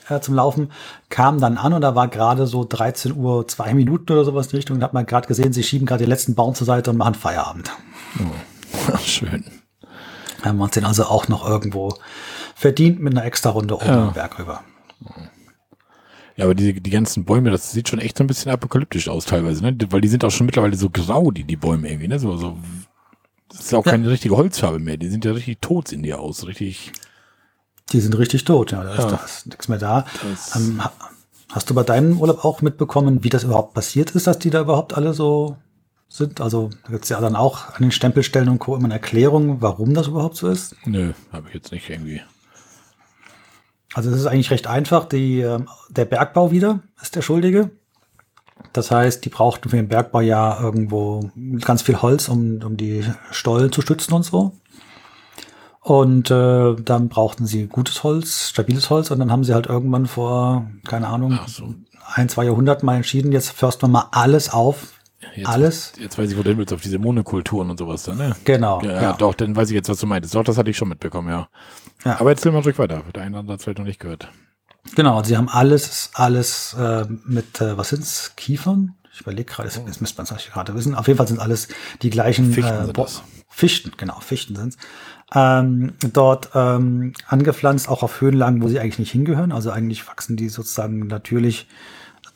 [0.08, 0.70] äh, zum Laufen,
[1.08, 4.50] kam dann an und da war gerade so 13 Uhr, zwei Minuten oder sowas in
[4.50, 4.76] die Richtung.
[4.76, 7.14] Und hat man gerade gesehen, sie schieben gerade den letzten Baum zur Seite und machen
[7.14, 7.70] Feierabend.
[9.04, 9.44] Schön.
[10.42, 11.94] Haben wir uns den also auch noch irgendwo
[12.54, 14.10] verdient mit einer extra Runde oben Ja.
[14.10, 14.60] Berg rüber.
[16.36, 19.24] Ja, aber die, die ganzen Bäume, das sieht schon echt so ein bisschen apokalyptisch aus
[19.24, 19.76] teilweise, ne?
[19.90, 22.20] Weil die sind auch schon mittlerweile so grau, die, die Bäume irgendwie, ne?
[22.20, 22.56] So, so,
[23.48, 23.92] das ist ja auch Ja.
[23.92, 24.96] keine richtige Holzfarbe mehr.
[24.96, 26.92] Die sind ja richtig tot in dir aus, richtig.
[27.92, 29.10] Die sind richtig tot, ja, da ist, Ja.
[29.10, 30.04] da ist nichts mehr da.
[30.54, 30.92] Ähm, ha-
[31.50, 34.60] hast du bei deinem Urlaub auch mitbekommen, wie das überhaupt passiert ist, dass die da
[34.60, 35.56] überhaupt alle so
[36.08, 36.40] sind?
[36.40, 38.76] Also da gibt es ja dann auch an den Stempelstellen und Co.
[38.76, 40.74] immer eine Erklärung, warum das überhaupt so ist.
[40.84, 42.20] Nö, habe ich jetzt nicht irgendwie.
[43.94, 45.06] Also es ist eigentlich recht einfach.
[45.06, 47.70] Die, ähm, der Bergbau wieder ist der Schuldige.
[48.74, 53.04] Das heißt, die brauchten für den Bergbau ja irgendwo ganz viel Holz, um, um die
[53.30, 54.52] Stollen zu stützen und so.
[55.80, 59.10] Und äh, dann brauchten sie gutes Holz, stabiles Holz.
[59.10, 61.74] Und dann haben sie halt irgendwann vor, keine Ahnung, so.
[62.14, 64.94] ein, zwei Jahrhunderten mal entschieden, jetzt försten wir mal alles auf.
[65.34, 65.92] Jetzt, alles?
[65.98, 68.36] Jetzt weiß ich, wo du hin willst, auf diese Monokulturen und sowas da, ne?
[68.44, 68.80] Genau.
[68.82, 70.34] Ja, ja, doch, dann weiß ich jetzt, was du meintest.
[70.34, 71.48] Doch, das hatte ich schon mitbekommen, ja.
[72.04, 72.20] Ja.
[72.20, 73.02] Aber erzähl mal ruhig weiter.
[73.14, 74.28] Der eine hat vielleicht noch nicht gehört.
[74.94, 78.94] Genau, sie haben alles, alles äh, mit, äh, was sind's, Kiefern?
[79.12, 80.94] Ich überlege gerade, das, das müsste man eigentlich gerade wissen.
[80.94, 81.68] Auf jeden Fall sind alles
[82.02, 83.22] die gleichen Fichten äh, sind.
[83.48, 84.76] Fichten, genau, Fichten sind's.
[85.34, 89.52] Ähm, dort ähm, angepflanzt, auch auf Höhenlagen, wo sie eigentlich nicht hingehören.
[89.52, 91.66] Also eigentlich wachsen die sozusagen natürlich,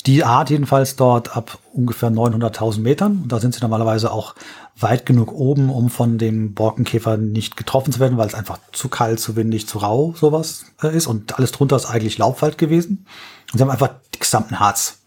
[0.05, 3.21] die Art jedenfalls dort ab ungefähr 900.000 Metern.
[3.23, 4.35] Und da sind sie normalerweise auch
[4.77, 8.89] weit genug oben, um von dem Borkenkäfer nicht getroffen zu werden, weil es einfach zu
[8.89, 11.07] kalt, zu windig, zu rau sowas äh, ist.
[11.07, 13.07] Und alles drunter ist eigentlich Laubwald gewesen.
[13.53, 14.99] Und sie haben einfach die gesamten Harz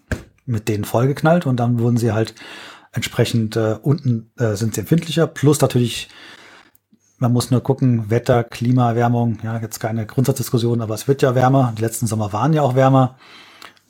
[0.46, 2.36] mit denen vollgeknallt und dann wurden sie halt
[2.92, 5.28] entsprechend äh, unten äh, sind sie empfindlicher.
[5.28, 6.10] Plus natürlich,
[7.18, 11.36] man muss nur gucken, Wetter, Klima, Erwärmung, ja, jetzt keine Grundsatzdiskussion, aber es wird ja
[11.36, 11.74] wärmer.
[11.78, 13.16] Die letzten Sommer waren ja auch wärmer.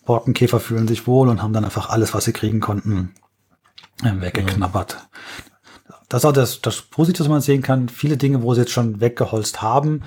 [0.05, 3.13] Borkenkäfer fühlen sich wohl und haben dann einfach alles, was sie kriegen konnten,
[4.03, 4.97] äh, weggeknabbert.
[6.09, 7.89] Das ist auch das, das Positive, was man sehen kann.
[7.89, 10.03] Viele Dinge, wo sie jetzt schon weggeholzt haben,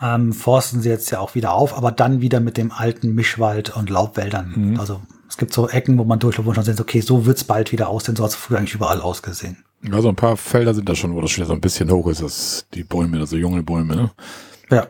[0.00, 3.76] ähm, forsten sie jetzt ja auch wieder auf, aber dann wieder mit dem alten Mischwald
[3.76, 4.52] und Laubwäldern.
[4.80, 7.70] Also es gibt so Ecken, wo man durchläuft, man schon sieht, okay, so wird's bald
[7.70, 9.64] wieder aussehen, so hat's früher eigentlich überall ausgesehen.
[9.82, 12.08] Ja, so ein paar Felder sind da schon, wo das schon so ein bisschen hoch
[12.08, 14.10] ist, das, die Bäume, also junge Bäume, ne?
[14.70, 14.88] Ja,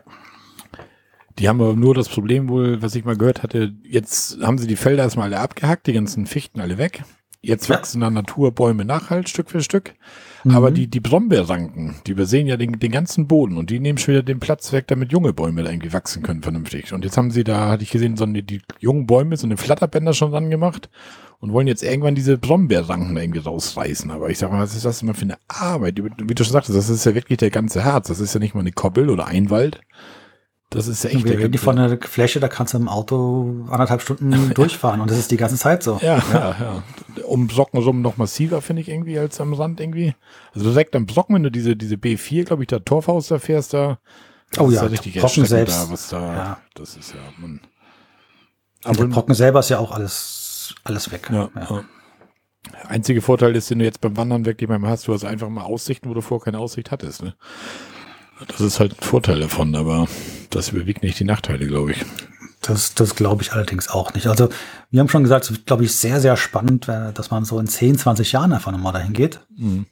[1.39, 4.67] Die haben aber nur das Problem wohl, was ich mal gehört hatte, jetzt haben sie
[4.67, 7.05] die Felder erstmal alle abgehackt, die ganzen Fichten alle weg.
[7.41, 7.77] Jetzt Ja.
[7.77, 9.95] wachsen da Naturbäume nach halt, Stück für Stück.
[10.49, 14.15] Aber die, die Brombeerranken, die übersehen ja den, den ganzen Boden und die nehmen schon
[14.15, 16.93] wieder den Platz weg, damit junge Bäume da irgendwie wachsen können vernünftig.
[16.93, 19.57] Und jetzt haben sie da, hatte ich gesehen, so eine, die jungen Bäume, so eine
[19.57, 20.89] Flatterbänder schon dran gemacht
[21.41, 24.11] und wollen jetzt irgendwann diese Brombeerranken irgendwie rausreißen.
[24.11, 25.97] Aber ich sag mal, was ist das immer für eine Arbeit?
[25.97, 28.09] Wie du schon sagtest, das ist ja wirklich der ganze Herz.
[28.09, 29.81] Das ist ja nicht mal eine Koppel oder ein Wald.
[30.71, 33.65] Das ist ja echt wir reden die von einer Fläche, da kannst du im Auto
[33.71, 35.99] anderthalb Stunden durchfahren und das ist die ganze Zeit so.
[36.03, 36.83] Ja, ja, ja.
[37.25, 40.15] Um Socken rum noch massiver, finde ich irgendwie, als am Rand irgendwie.
[40.55, 43.73] Also direkt am Brocken, wenn du diese, diese B4, glaube ich, da Torfhaus da fährst,
[43.73, 43.99] da.
[44.51, 45.87] das Oh ist ja, richtig Brocken selbst.
[45.87, 46.59] Da, was da, Ja.
[46.75, 47.63] Das ist ja, man.
[48.85, 50.38] Aber, Brocken selber ist ja auch alles,
[50.85, 51.29] alles weg.
[51.33, 51.85] ja, ja.
[52.87, 55.63] Einzige Vorteil ist, den du jetzt beim Wandern wirklich mal hast, du hast einfach mal
[55.63, 57.23] Aussichten, wo du vorher keine Aussicht hattest.
[57.23, 57.35] Ne?
[58.47, 60.07] Das ist halt ein Vorteil davon, aber
[60.51, 62.05] das überwiegt nicht die Nachteile, glaube ich.
[62.61, 64.27] Das, das glaube ich allerdings auch nicht.
[64.27, 64.49] Also,
[64.91, 67.59] wir haben schon gesagt, es wird, glaube ich, sehr, sehr spannend, wenn- dass man so
[67.61, 69.41] in 10, 20 Jahren einfach nochmal dahin geht.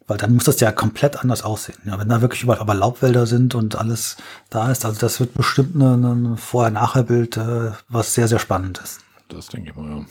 [0.06, 1.78] Weil dann muss das ja komplett anders aussehen.
[1.86, 4.16] Ja, wenn da wirklich überall aber Laubwälder sind und alles
[4.50, 9.00] da ist, also das wird bestimmt ein Vorher-Nachher-Bild, äh, was sehr, sehr spannend ist.
[9.28, 10.04] Das denke ich mal, ja.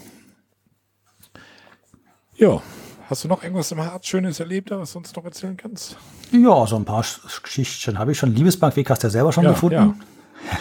[2.38, 2.62] Ja.
[3.10, 5.96] Hast du noch irgendwas im Harz Schönes erlebt, was du uns noch erzählen kannst?
[6.32, 8.34] Ja, so ein paar Sch- Geschichten habe ich schon.
[8.34, 10.02] Liebesbankweg hast du ja selber schon Ja, gefunden.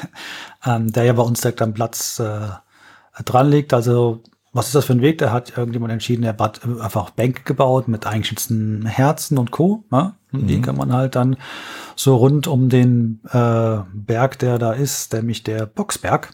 [0.66, 2.48] ähm, der ja bei uns direkt am Platz äh,
[3.24, 3.72] dran liegt.
[3.72, 5.18] Also, was ist das für ein Weg?
[5.18, 9.84] Da hat irgendjemand entschieden, er hat einfach Bänke gebaut mit eingeschnitzten Herzen und Co.
[9.90, 10.14] Ne?
[10.32, 11.36] Und die kann man halt dann
[11.96, 16.30] so rund um den äh, Berg, der da ist, nämlich der Boxberg.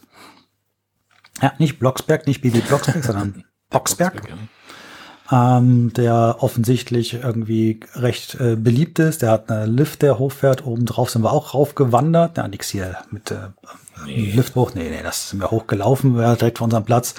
[1.41, 4.29] Ja, nicht Blocksberg, nicht Bibi Blocksberg, sondern Boxberg.
[4.29, 4.35] Ja.
[5.31, 9.23] Ähm, der offensichtlich irgendwie recht äh, beliebt ist.
[9.23, 10.67] Der hat einen Lift, der hochfährt.
[10.67, 12.37] Oben drauf sind wir auch raufgewandert.
[12.37, 13.37] Ja, nix hier mit äh,
[14.07, 14.33] nee.
[14.33, 14.73] Lift hoch.
[14.75, 17.15] Nee, nee, das sind wir hochgelaufen, wir direkt von unserem Platz.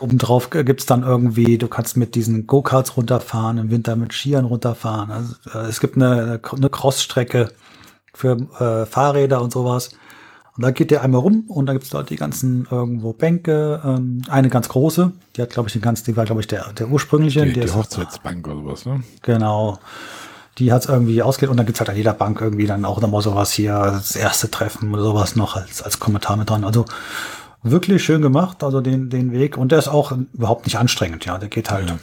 [0.00, 5.10] Obendrauf gibt's dann irgendwie, du kannst mit diesen Go-Karts runterfahren, im Winter mit Skiern runterfahren.
[5.10, 7.50] Also, äh, es gibt eine, eine Crossstrecke
[8.12, 9.90] für äh, Fahrräder und sowas.
[10.56, 13.80] Und da geht der einmal rum und dann gibt's dort die ganzen irgendwo Bänke.
[13.84, 16.72] Ähm, eine ganz große, die hat, glaube ich, den ganzen, die war, glaube ich, der,
[16.74, 17.44] der ursprüngliche.
[17.44, 19.02] Die, die Hochzeitsbank oder sowas, ne?
[19.22, 19.78] Genau.
[20.58, 23.22] Die hat's irgendwie ausgeht und dann gibt's halt an jeder Bank irgendwie dann auch nochmal
[23.22, 26.62] sowas hier, das erste Treffen oder sowas noch als, als Kommentar mit dran.
[26.62, 26.84] Also
[27.64, 29.56] wirklich schön gemacht, also den, den Weg.
[29.56, 31.38] Und der ist auch überhaupt nicht anstrengend, ja.
[31.38, 31.96] Der geht halt ja.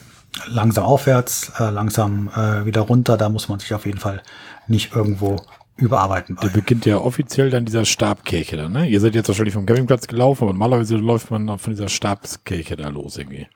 [0.47, 3.15] langsam aufwärts, äh, langsam äh, wieder runter.
[3.15, 4.21] Da muss man sich auf jeden Fall
[4.67, 5.37] nicht irgendwo
[5.81, 6.37] überarbeiten.
[6.41, 8.87] Der beginnt ja offiziell dann dieser Stabkirche da, ne?
[8.87, 12.89] Ihr seid jetzt wahrscheinlich vom Campingplatz gelaufen, aber normalerweise läuft man von dieser Stabskirche da
[12.89, 13.47] los irgendwie.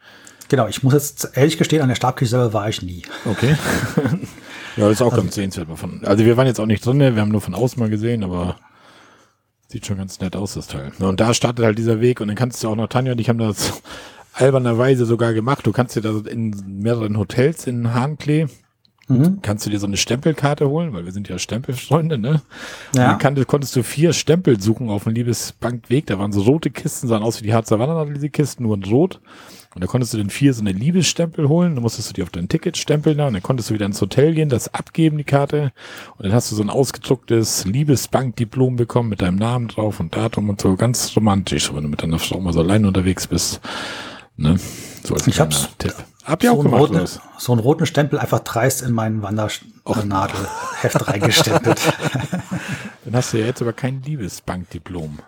[0.47, 3.03] Genau, ich muss jetzt ehrlich gestehen, an der Stabkirche selber war ich nie.
[3.25, 3.55] Okay.
[4.75, 5.67] ja, das ist auch also, ganz sehenswert.
[6.03, 8.57] Also wir waren jetzt auch nicht drin, wir haben nur von außen mal gesehen, aber
[9.67, 10.91] sieht schon ganz nett aus, das Teil.
[10.99, 13.29] Und da startet halt dieser Weg und dann kannst du auch noch, Tanja und ich
[13.29, 13.81] haben das
[14.33, 15.65] albernerweise sogar gemacht.
[15.65, 18.47] Du kannst dir da in mehreren Hotels in Hahnklee
[19.07, 19.39] Mhm.
[19.41, 22.41] Kannst du dir so eine Stempelkarte holen, weil wir sind ja Stempelfreunde, ne?
[22.95, 23.13] Ja.
[23.13, 26.07] Und dann konntest du vier Stempel suchen auf dem Liebesbankweg.
[26.07, 28.83] Da waren so rote Kisten, sahen aus wie die Harzer Wanderer, diese Kisten, nur in
[28.83, 29.19] rot.
[29.75, 32.29] Und da konntest du dann vier so eine Liebesstempel holen, dann musstest du die auf
[32.29, 35.25] dein Ticket stempeln da und dann konntest du wieder ins Hotel gehen, das abgeben, die
[35.25, 35.73] Karte.
[36.17, 40.47] Und dann hast du so ein ausgedrucktes Liebesbankdiplom bekommen mit deinem Namen drauf und Datum
[40.47, 40.77] und so.
[40.77, 43.59] Ganz romantisch, wenn du mit deiner Frau mal so allein unterwegs bist.
[44.37, 44.55] Ne?
[45.03, 45.93] So als ich hab's, Tipp.
[46.25, 47.07] Hab ich so auch gemacht, roten,
[47.37, 51.79] So einen roten Stempel einfach dreist in meinen Wandernadelheft reingestempelt.
[53.05, 55.19] Dann hast du ja jetzt aber kein Liebesbankdiplom.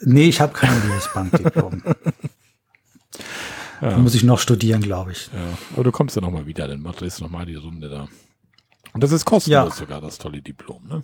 [0.00, 1.82] Nee, ich habe kein Liebesbankdiplom.
[3.80, 3.90] ja.
[3.90, 5.28] Da muss ich noch studieren, glaube ich.
[5.34, 5.40] Ja.
[5.74, 8.08] Aber du kommst ja noch mal wieder, dann machst du noch mal die Runde da.
[8.92, 9.80] Und das ist kostenlos ja.
[9.80, 11.02] sogar, das tolle Diplom, ne?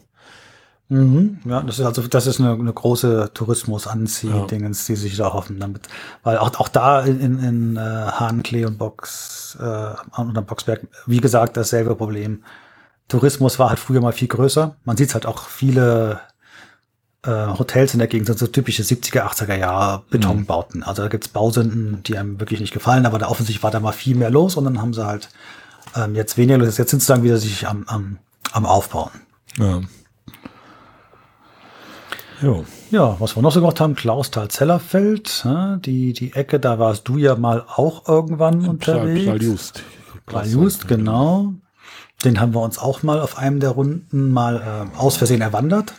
[0.89, 4.95] Mhm, ja, das ist also das ist eine, eine große Tourismus-Anzieh-Dingens, ja.
[4.95, 5.89] die sich da hoffen damit.
[6.23, 11.57] Weil auch, auch da in, in äh, Hahnklee und Box äh, und Boxberg, wie gesagt,
[11.57, 12.45] dasselbe Problem.
[13.09, 14.77] Tourismus war halt früher mal viel größer.
[14.85, 16.21] Man sieht halt auch viele
[17.25, 20.81] äh, Hotels in der Gegend, sind so typische 70er, 80er Jahre Betonbauten.
[20.81, 20.87] Mhm.
[20.87, 23.93] Also da gibt's Bausünden, die einem wirklich nicht gefallen, aber da offensichtlich war da mal
[23.93, 25.31] viel mehr los und dann haben sie halt
[25.97, 26.79] ähm, jetzt weniger los.
[26.79, 28.19] Jetzt sind sie dann wieder sich am, am,
[28.53, 29.11] am Aufbauen.
[29.59, 29.81] Ja.
[32.43, 32.65] Jo.
[32.91, 35.81] Ja, was wir noch so gemacht haben, Klausthal-Zellerfeld, ne?
[35.85, 39.25] die, die Ecke, da warst du ja mal auch irgendwann In unterwegs.
[39.25, 39.83] Plaljust.
[40.27, 41.55] Plaljust, genau.
[42.25, 45.95] Den haben wir uns auch mal auf einem der Runden mal äh, aus Versehen erwandert,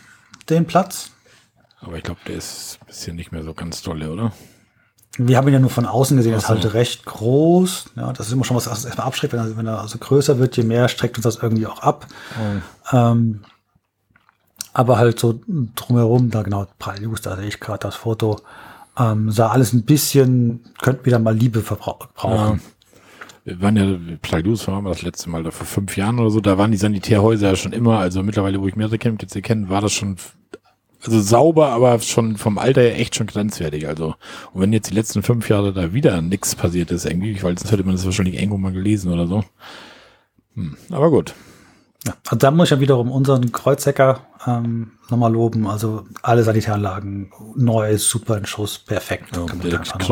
[0.48, 1.10] den Platz.
[1.80, 4.32] Aber ich glaube, der ist ein bisschen nicht mehr so ganz toll, oder?
[5.16, 7.86] Wir haben ihn ja nur von außen gesehen, er ist halt recht groß.
[7.96, 10.38] Ja, das ist immer schon was, was erstmal abschreckt, wenn er, wenn er also größer
[10.38, 12.06] wird, je mehr streckt uns das irgendwie auch ab.
[12.92, 12.96] Oh.
[12.96, 13.40] Ähm,
[14.78, 15.40] aber halt so
[15.74, 18.36] drumherum, da genau, Praljus, da sehe ich gerade das Foto,
[18.96, 22.60] ähm, sah alles ein bisschen, könnte wieder mal Liebe verbrauchen.
[23.44, 26.40] Wir waren ja, Praljus waren wir das letzte Mal da vor fünf Jahren oder so,
[26.40, 29.80] da waren die Sanitärhäuser ja schon immer, also mittlerweile, wo ich mehrere Campingplätze kenne, war
[29.80, 30.16] das schon
[31.04, 33.88] also sauber, aber schon vom Alter her echt schon grenzwertig.
[33.88, 34.14] Also,
[34.52, 37.72] und wenn jetzt die letzten fünf Jahre da wieder nichts passiert ist, irgendwie, weil sonst
[37.72, 39.44] hätte man das wahrscheinlich irgendwo mal gelesen oder so.
[40.54, 41.34] Hm, aber gut.
[42.08, 45.66] Ja, also da muss ich ja wiederum unseren Kreuzhecker ähm, nochmal loben.
[45.66, 49.36] Also alle Sanitäranlagen neu, super in Schuss, perfekt.
[49.36, 49.44] Ja,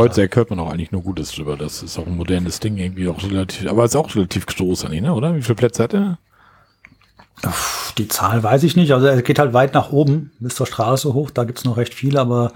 [0.09, 1.57] der hört man auch eigentlich nur Gutes drüber.
[1.57, 5.03] Das ist auch ein modernes Ding, irgendwie auch relativ, aber ist auch relativ groß eigentlich,
[5.03, 5.15] ne?
[5.15, 5.35] oder?
[5.35, 6.19] Wie viele Plätze hat er?
[7.99, 8.93] Die Zahl weiß ich nicht.
[8.93, 11.31] Also er geht halt weit nach oben, bis zur Straße hoch.
[11.31, 12.53] Da gibt's noch recht viele, aber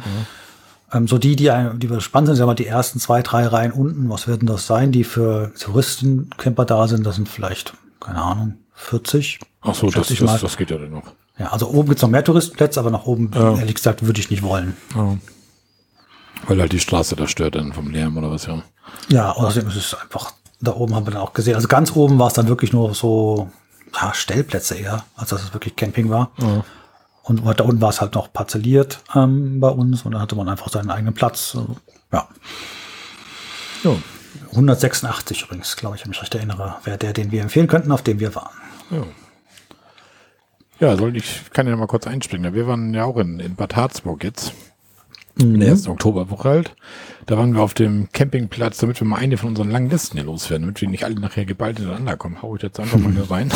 [0.93, 0.99] ja.
[0.99, 4.09] ähm, so die, die, die spannend sind, wir mal, die ersten zwei, drei Reihen unten,
[4.11, 9.39] was werden das sein, die für Touristencamper da sind, das sind vielleicht, keine Ahnung, 40.
[9.63, 11.05] Ach so, das, das, das, geht ja dann noch.
[11.39, 13.57] Ja, also oben gibt's noch mehr Touristenplätze, aber nach oben, ja.
[13.57, 14.77] ehrlich gesagt, würde ich nicht wollen.
[14.95, 15.19] Ja.
[16.47, 18.63] Weil halt die Straße da stört dann vom Lärm oder was, ja.
[19.09, 21.55] Ja, außerdem ist es einfach, da oben haben wir dann auch gesehen.
[21.55, 23.51] Also ganz oben war es dann wirklich nur so
[23.95, 26.31] ja, Stellplätze eher, als dass es wirklich Camping war.
[26.39, 26.65] Ja.
[27.23, 30.49] Und da unten war es halt noch parzelliert ähm, bei uns und dann hatte man
[30.49, 31.55] einfach seinen eigenen Platz.
[31.55, 31.77] Also,
[32.13, 32.29] ja.
[33.85, 33.99] Jo.
[34.51, 37.93] 186 übrigens, glaube ich, wenn ich mich recht erinnere, wäre der, den wir empfehlen könnten,
[37.93, 38.51] auf dem wir waren.
[38.91, 39.05] Ja.
[40.81, 42.55] Ja, soll ich kann ja mal kurz einspringen.
[42.55, 44.55] Wir waren ja auch in, in Bad Harzburg jetzt.
[45.37, 45.55] Mhm.
[45.55, 46.77] In der ersten Oktoberwoche halt.
[47.27, 50.25] Da waren wir auf dem Campingplatz, damit wir mal eine von unseren langen Listen hier
[50.27, 52.41] loswerden, damit wir nicht alle nachher geballt hintereinander kommen.
[52.43, 53.51] Hau ich jetzt einfach mal hier rein.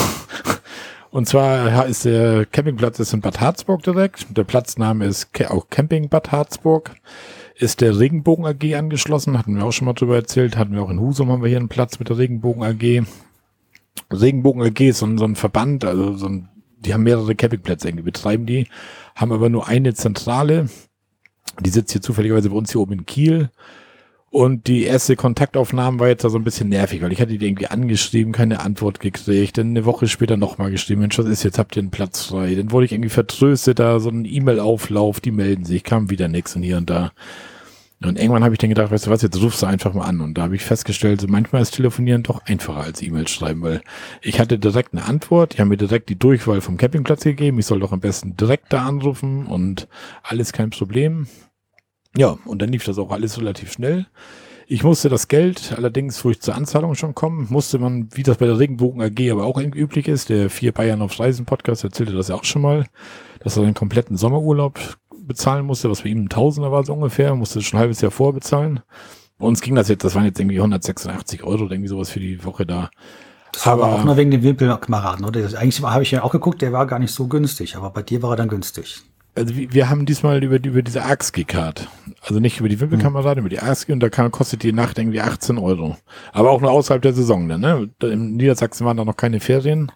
[1.10, 4.26] Und zwar ist der Campingplatz ist in Bad Harzburg direkt.
[4.36, 6.90] Der Platzname ist auch Camping Bad Harzburg.
[7.56, 9.38] ist der Regenbogen AG angeschlossen.
[9.38, 10.56] Hatten wir auch schon mal drüber erzählt.
[10.56, 13.06] Hatten wir auch in Husum haben wir hier einen Platz mit der Regenbogen AG.
[14.12, 17.88] Regenbogen AG ist so ein, so ein Verband, also so ein, die haben mehrere Campingplätze
[17.88, 18.66] irgendwie betreiben die,
[19.14, 20.68] haben aber nur eine Zentrale.
[21.60, 23.50] Die sitzt hier zufälligerweise bei uns hier oben in Kiel.
[24.34, 27.46] Und die erste Kontaktaufnahme war jetzt da so ein bisschen nervig, weil ich hatte die
[27.46, 29.56] irgendwie angeschrieben, keine Antwort gekriegt.
[29.56, 32.56] Dann eine Woche später nochmal geschrieben, Mensch, was ist jetzt, habt ihr einen Platz frei?
[32.56, 36.56] Dann wurde ich irgendwie vertröstet, da so ein E-Mail-Auflauf, die melden sich, kam wieder nix
[36.56, 37.12] und hier und da.
[38.02, 40.20] Und irgendwann habe ich dann gedacht, weißt du was, jetzt rufst du einfach mal an.
[40.20, 43.80] Und da habe ich festgestellt, so manchmal ist Telefonieren doch einfacher als E-Mail schreiben, weil
[44.20, 47.66] ich hatte direkt eine Antwort, die haben mir direkt die Durchwahl vom Campingplatz gegeben, ich
[47.66, 49.88] soll doch am besten direkt da anrufen und
[50.22, 51.28] alles kein Problem.
[52.16, 54.06] Ja, und dann lief das auch alles relativ schnell.
[54.66, 58.38] Ich musste das Geld allerdings, wo ich zur Anzahlung schon komme, musste man, wie das
[58.38, 61.84] bei der Regenbogen AG aber auch irgendwie üblich ist, der vier Bayern aufs Reisen Podcast
[61.84, 62.86] erzählte das ja auch schon mal,
[63.40, 67.34] dass er den kompletten Sommerurlaub bezahlen musste, was bei ihm ein Tausender war so ungefähr,
[67.34, 68.80] musste schon ein halbes Jahr vorbezahlen.
[69.38, 72.44] Bei uns ging das jetzt, das waren jetzt irgendwie 186 Euro irgendwie sowas für die
[72.44, 72.90] Woche da.
[73.52, 75.40] Das aber auch nur wegen dem Wimpelkameraden, oder?
[75.58, 78.22] Eigentlich habe ich ja auch geguckt, der war gar nicht so günstig, aber bei dir
[78.22, 81.88] war er dann günstig also wir haben diesmal über, über diese AXG-Card.
[82.22, 83.40] Also nicht über die Wimpelkamera, mhm.
[83.40, 85.96] über die AXG und da kann, kostet die Nacht irgendwie 18 Euro.
[86.32, 87.90] Aber auch nur außerhalb der Saison dann, ne?
[88.02, 89.90] In Niedersachsen waren da noch keine Ferien.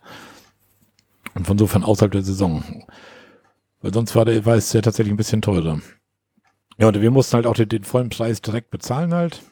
[1.34, 2.62] Und von sofern außerhalb der Saison.
[3.80, 5.80] Weil sonst war, der, war es ja tatsächlich ein bisschen teurer.
[6.78, 9.42] Ja, und wir mussten halt auch den, den vollen Preis direkt bezahlen halt.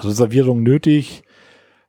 [0.00, 1.22] Reservierung nötig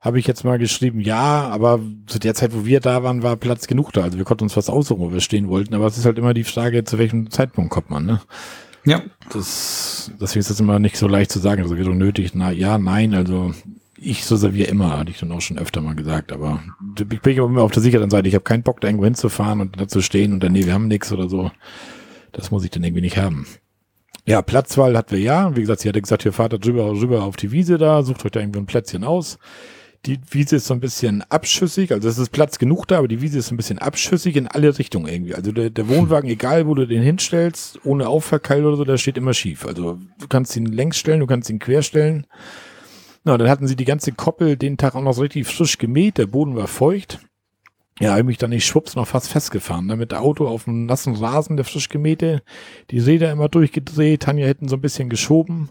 [0.03, 3.37] habe ich jetzt mal geschrieben, ja, aber zu der Zeit, wo wir da waren, war
[3.37, 4.01] Platz genug da.
[4.03, 5.73] Also wir konnten uns was aussuchen, wo wir stehen wollten.
[5.73, 8.21] Aber es ist halt immer die Frage, zu welchem Zeitpunkt kommt man, ne?
[8.83, 9.01] Ja.
[9.31, 11.61] Das, deswegen ist das immer nicht so leicht zu sagen.
[11.61, 13.53] Also wäre nötig, na ja, nein, also
[14.03, 16.61] ich reserviere immer, hatte ich dann auch schon öfter mal gesagt, aber
[16.97, 18.27] ich bin immer auf der sicheren Seite.
[18.27, 20.73] Ich habe keinen Bock, da irgendwo hinzufahren und da zu stehen und dann, nee, wir
[20.73, 21.51] haben nichts oder so.
[22.31, 23.45] Das muss ich dann irgendwie nicht haben.
[24.25, 25.55] Ja, Platzwahl hatten wir ja.
[25.55, 28.25] Wie gesagt, sie hatte gesagt, hier fahrt da drüber, rüber auf die Wiese da, sucht
[28.25, 29.37] euch da irgendwie ein Plätzchen aus.
[30.05, 33.21] Die Wiese ist so ein bisschen abschüssig, also es ist Platz genug da, aber die
[33.21, 35.33] Wiese ist so ein bisschen abschüssig in alle Richtungen irgendwie.
[35.33, 39.17] Also der, der Wohnwagen, egal wo du den hinstellst, ohne Aufverkeil oder so, der steht
[39.17, 39.65] immer schief.
[39.65, 42.27] Also du kannst ihn längs stellen, du kannst ihn quer stellen.
[43.23, 46.17] Na, dann hatten sie die ganze Koppel den Tag auch noch so richtig frisch gemäht,
[46.17, 47.19] der Boden war feucht.
[47.99, 49.87] Ja, habe mich dann nicht schwupps noch fast festgefahren.
[49.87, 52.41] Damit der Auto auf dem nassen Rasen, der frisch gemähte,
[52.89, 55.69] die Räder immer durchgedreht, Tanja hätten so ein bisschen geschoben.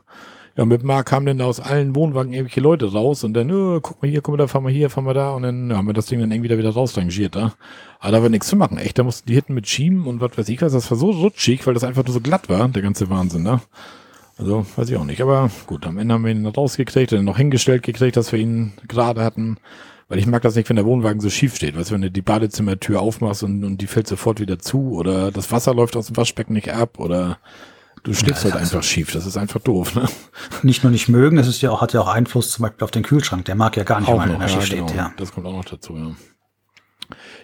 [0.56, 4.02] Ja, mit Marc kamen dann aus allen Wohnwagen irgendwelche Leute raus und dann, oh, guck
[4.02, 5.86] mal hier, guck mal da, fahren wir hier, fahren wir da und dann ja, haben
[5.86, 7.54] wir das Ding dann irgendwie da wieder rausrangiert, da.
[8.00, 8.98] Aber da war nichts zu machen, echt.
[8.98, 10.72] Da mussten die hinten mit schieben und was weiß ich was.
[10.72, 13.60] Das war so rutschig, weil das einfach nur so glatt war, der ganze Wahnsinn, ne?
[14.38, 15.20] Also, weiß ich auch nicht.
[15.20, 18.72] Aber gut, am Ende haben wir ihn rausgekriegt, dann noch hingestellt gekriegt, dass wir ihn
[18.88, 19.58] gerade hatten.
[20.08, 21.76] Weil ich mag das nicht, wenn der Wohnwagen so schief steht.
[21.76, 25.30] Weißt du, wenn du die Badezimmertür aufmachst und, und die fällt sofort wieder zu oder
[25.30, 27.38] das Wasser läuft aus dem Waschbecken nicht ab oder
[28.02, 30.08] Du stehst halt einfach schief, das ist einfach doof, ne?
[30.64, 32.90] Nicht nur nicht mögen, es ist ja auch, hat ja auch Einfluss zum Beispiel auf
[32.90, 33.44] den Kühlschrank.
[33.44, 34.92] Der mag ja gar nicht, auch wenn er schief steht, genau.
[34.92, 35.12] ja.
[35.16, 36.10] Das kommt auch noch dazu, ja.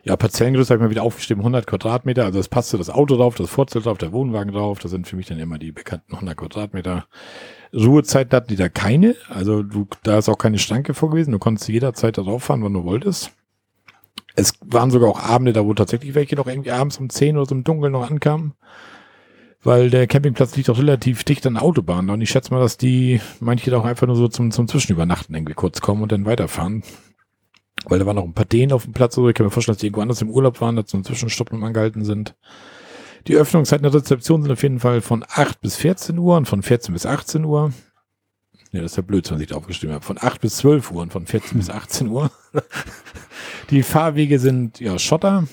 [0.04, 3.34] Ja, Parzellengröße habe ich mal wieder aufgeschrieben, 100 Quadratmeter, also es passte das Auto drauf,
[3.34, 6.36] das Vorzelt drauf, der Wohnwagen drauf, das sind für mich dann immer die bekannten 100
[6.36, 7.06] Quadratmeter.
[7.74, 11.38] Ruhezeit hatten die da keine, also du, da ist auch keine Schranke vor gewesen, du
[11.38, 13.32] konntest jederzeit da drauf fahren, wann du wolltest.
[14.34, 17.46] Es waren sogar auch Abende, da wo tatsächlich welche noch irgendwie abends um 10 oder
[17.46, 18.54] so im Dunkeln noch ankamen
[19.62, 22.10] weil der Campingplatz liegt auch relativ dicht an der Autobahn.
[22.10, 25.54] Und ich schätze mal, dass die manche doch einfach nur so zum, zum Zwischenübernachten irgendwie
[25.54, 26.82] kurz kommen und dann weiterfahren.
[27.88, 29.16] Weil da waren noch ein paar Dänen auf dem Platz.
[29.16, 31.52] Also ich kann mir vorstellen, dass die irgendwo anders im Urlaub waren, da zum Zwischenstopp
[31.52, 32.36] und angehalten sind.
[33.26, 36.62] Die Öffnungszeiten der Rezeption sind auf jeden Fall von 8 bis 14 Uhr und von
[36.62, 37.72] 14 bis 18 Uhr.
[38.72, 40.04] Ja, das ist ja blöd, wenn ich da aufgeschrieben habe.
[40.04, 42.30] Von 8 bis 12 Uhr und von 14 bis 18 Uhr.
[43.70, 45.48] Die Fahrwege sind ja Schotter.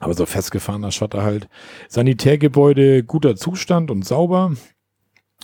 [0.00, 1.48] Aber so festgefahrener Schotter halt.
[1.88, 4.54] Sanitärgebäude, guter Zustand und sauber.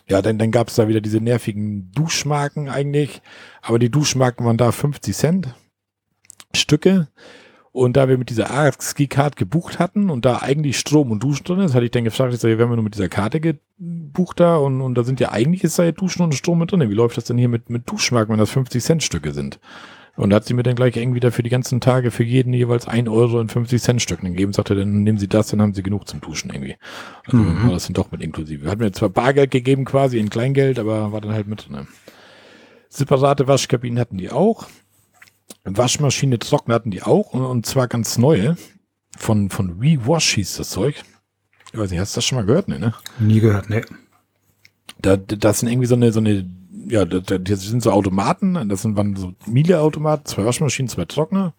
[0.08, 3.20] Ja, dann, dann gab es da wieder diese nervigen Duschmarken eigentlich.
[3.60, 5.54] Aber die Duschmarken waren da 50 Cent
[6.58, 7.08] Stücke.
[7.72, 11.60] Und da wir mit dieser ASCII-Card gebucht hatten und da eigentlich Strom und Duschen drin
[11.60, 14.56] ist, hatte ich dann gefragt, ich sage, wir haben nur mit dieser Karte gebucht da
[14.56, 16.88] und, und da sind ja eigentlich ist da ja Duschen und Strom mit drin.
[16.88, 19.60] Wie läuft das denn hier mit, mit Duschmarken, wenn das 50 Cent Stücke sind?
[20.18, 22.52] Und da hat sie mir dann gleich irgendwie wieder für die ganzen Tage für jeden
[22.52, 24.52] jeweils ein Euro und 50 Cent Stück gegeben.
[24.52, 26.74] Sagte, dann nehmen Sie das, dann haben Sie genug zum Duschen irgendwie.
[27.24, 27.62] Also mhm.
[27.62, 28.68] war das dann doch mit inklusive.
[28.68, 31.86] Hat mir zwar Bargeld gegeben quasi in Kleingeld, aber war dann halt mit drin.
[32.88, 34.66] Separate Waschkabinen hatten die auch.
[35.64, 38.56] Waschmaschine trocken hatten die auch und, und zwar ganz neue.
[39.16, 41.02] Von, von WeWash hieß das Zeug.
[41.72, 42.68] Ich weiß nicht, hast du das schon mal gehört?
[42.68, 42.94] Nee, ne?
[43.18, 43.84] Nie gehört, ne.
[45.00, 46.48] Da, das sind irgendwie so eine, so eine
[46.88, 51.54] ja, das, das sind so Automaten, das sind waren so Miele-Automaten, zwei Waschmaschinen, zwei Trockner.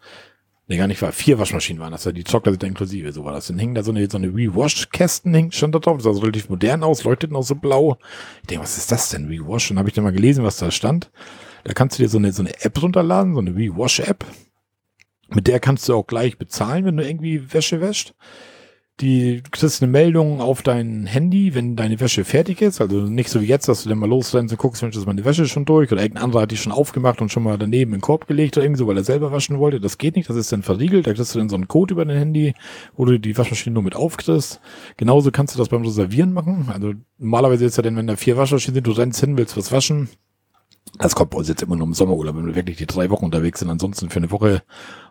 [0.68, 1.12] Nee, gar nicht wahr.
[1.12, 2.12] Vier Waschmaschinen waren das ja.
[2.12, 3.12] Die Zockler sind da inklusive.
[3.12, 3.48] So war das.
[3.48, 5.98] Dann hingen da so eine, so eine Rewash-Kästen, hing schon da drauf.
[5.98, 7.98] Das sah so relativ modern aus, leuchteten auch so blau.
[8.42, 9.28] Ich denke, was ist das denn?
[9.28, 9.72] Rewash?
[9.72, 11.10] Und habe ich dann mal gelesen, was da stand.
[11.64, 14.26] Da kannst du dir so eine, so eine App runterladen, so eine Rewash-App.
[15.30, 18.14] Mit der kannst du auch gleich bezahlen, wenn du irgendwie Wäsche wäscht
[19.01, 22.82] die du kriegst eine Meldung auf dein Handy, wenn deine Wäsche fertig ist.
[22.82, 25.24] Also nicht so wie jetzt, dass du dann mal losrennst und guckst, Mensch, ist meine
[25.24, 27.99] Wäsche schon durch oder irgendein anderer hat die schon aufgemacht und schon mal daneben in
[27.99, 29.80] den Korb gelegt oder irgendwie so, weil er selber waschen wollte.
[29.80, 31.07] Das geht nicht, das ist dann verriegelt.
[31.07, 32.53] Da kriegst du dann so einen Code über dein Handy,
[32.95, 34.60] wo du die Waschmaschine nur mit aufkriegst.
[34.97, 36.70] Genauso kannst du das beim Reservieren machen.
[36.72, 39.72] Also normalerweise ist ja dann, wenn da vier Waschmaschinen sind, du rennst hin, willst was
[39.72, 40.10] waschen,
[40.98, 43.26] das kommt bei uns jetzt immer nur im Sommerurlaub, wenn wir wirklich die drei Wochen
[43.26, 43.70] unterwegs sind.
[43.70, 44.64] Ansonsten für eine Woche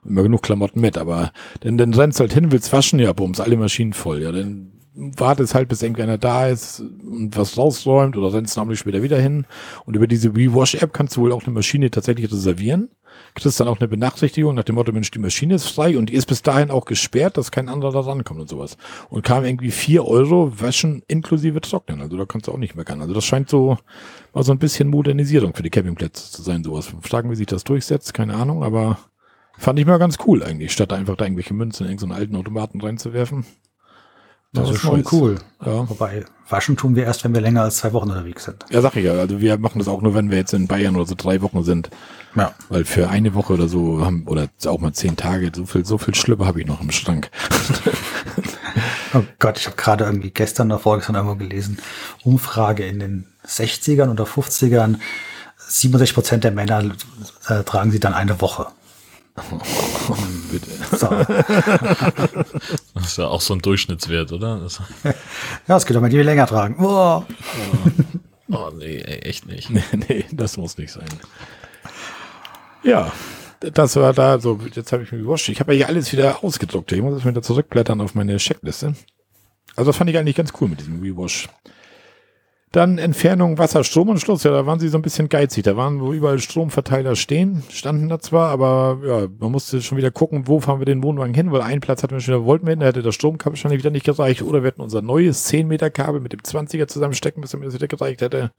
[0.05, 0.99] immer genug Klamotten mit.
[0.99, 4.23] Aber dann, dann rennst halt hin, willst waschen, ja, bums, alle Maschinen voll.
[4.23, 9.03] Ja, dann wartest halt, bis irgendeiner da ist und was rausräumt oder rennst namentlich später
[9.03, 9.47] wieder hin.
[9.85, 12.91] Und über diese WeWash-App kannst du wohl auch eine Maschine tatsächlich reservieren
[13.35, 16.15] kriegst dann auch eine Benachrichtigung nach dem Motto, Mensch, die Maschine ist frei und die
[16.15, 18.77] ist bis dahin auch gesperrt, dass kein anderer da rankommt und sowas.
[19.11, 22.01] Und kam irgendwie vier Euro Waschen inklusive Trocknen.
[22.01, 23.01] Also da kannst du auch nicht meckern.
[23.01, 23.79] Also das scheint so,
[24.33, 26.93] war so ein bisschen Modernisierung für die Campingplätze zu sein, sowas.
[27.03, 28.99] Fragen, wie sich das durchsetzt, keine Ahnung, aber
[29.57, 32.81] fand ich mal ganz cool eigentlich, statt einfach da irgendwelche Münzen in irgendeinen alten Automaten
[32.81, 33.45] reinzuwerfen.
[34.53, 35.39] Das, das ist schon cool.
[35.65, 35.89] Ja.
[35.89, 38.65] Wobei, waschen tun wir erst, wenn wir länger als zwei Wochen unterwegs sind.
[38.71, 39.13] Ja, sag ich ja.
[39.13, 41.65] Also wir machen das auch nur, wenn wir jetzt in Bayern oder so drei Wochen
[41.65, 41.91] sind.
[42.35, 42.55] Ja.
[42.71, 45.99] Weil für eine Woche oder so haben, oder auch mal zehn Tage, so viel, so
[45.99, 47.31] viel Schlüpper habe ich noch im Schrank.
[49.15, 51.79] oh Gott, ich habe gerade irgendwie gestern oder vorgestern irgendwo gelesen,
[52.25, 54.97] Umfrage in den 60ern oder 50ern,
[55.59, 56.93] 67 Prozent der Männer
[57.49, 58.69] äh, tragen sie dann eine Woche.
[60.51, 60.71] Bitte.
[60.97, 61.09] So.
[62.95, 64.61] das ist ja auch so ein Durchschnittswert, oder?
[64.61, 64.81] Das
[65.67, 66.77] ja, es geht doch mal die länger tragen.
[66.81, 67.25] Oh.
[67.25, 67.25] oh.
[68.53, 69.71] oh nee, echt nicht.
[69.71, 71.09] Nee, nee, das muss nicht sein.
[72.83, 73.13] Ja,
[73.61, 76.45] das war da so, jetzt habe ich mir gewusst, ich habe ja hier alles wieder
[76.45, 76.93] ausgedruckt.
[76.93, 78.95] Ich muss jetzt wieder zurückblättern auf meine Checkliste.
[79.77, 81.49] Also das fand ich eigentlich ganz cool mit diesem Rewash.
[82.73, 84.45] Dann Entfernung Wasser, Strom und Schluss.
[84.45, 85.65] Ja, da waren sie so ein bisschen geizig.
[85.65, 90.11] Da waren wo überall Stromverteiler stehen, standen da zwar, aber ja, man musste schon wieder
[90.11, 92.67] gucken, wo fahren wir den Wohnwagen hin, weil einen Platz hatten wir schon wieder, wollten
[92.67, 94.43] wir hin, da hätte das Stromkabel wahrscheinlich wieder nicht gereicht.
[94.43, 97.75] Oder wir hätten unser neues 10 Meter Kabel mit dem 20er zusammenstecken müssen, damit es
[97.75, 98.51] wieder gereicht hätte.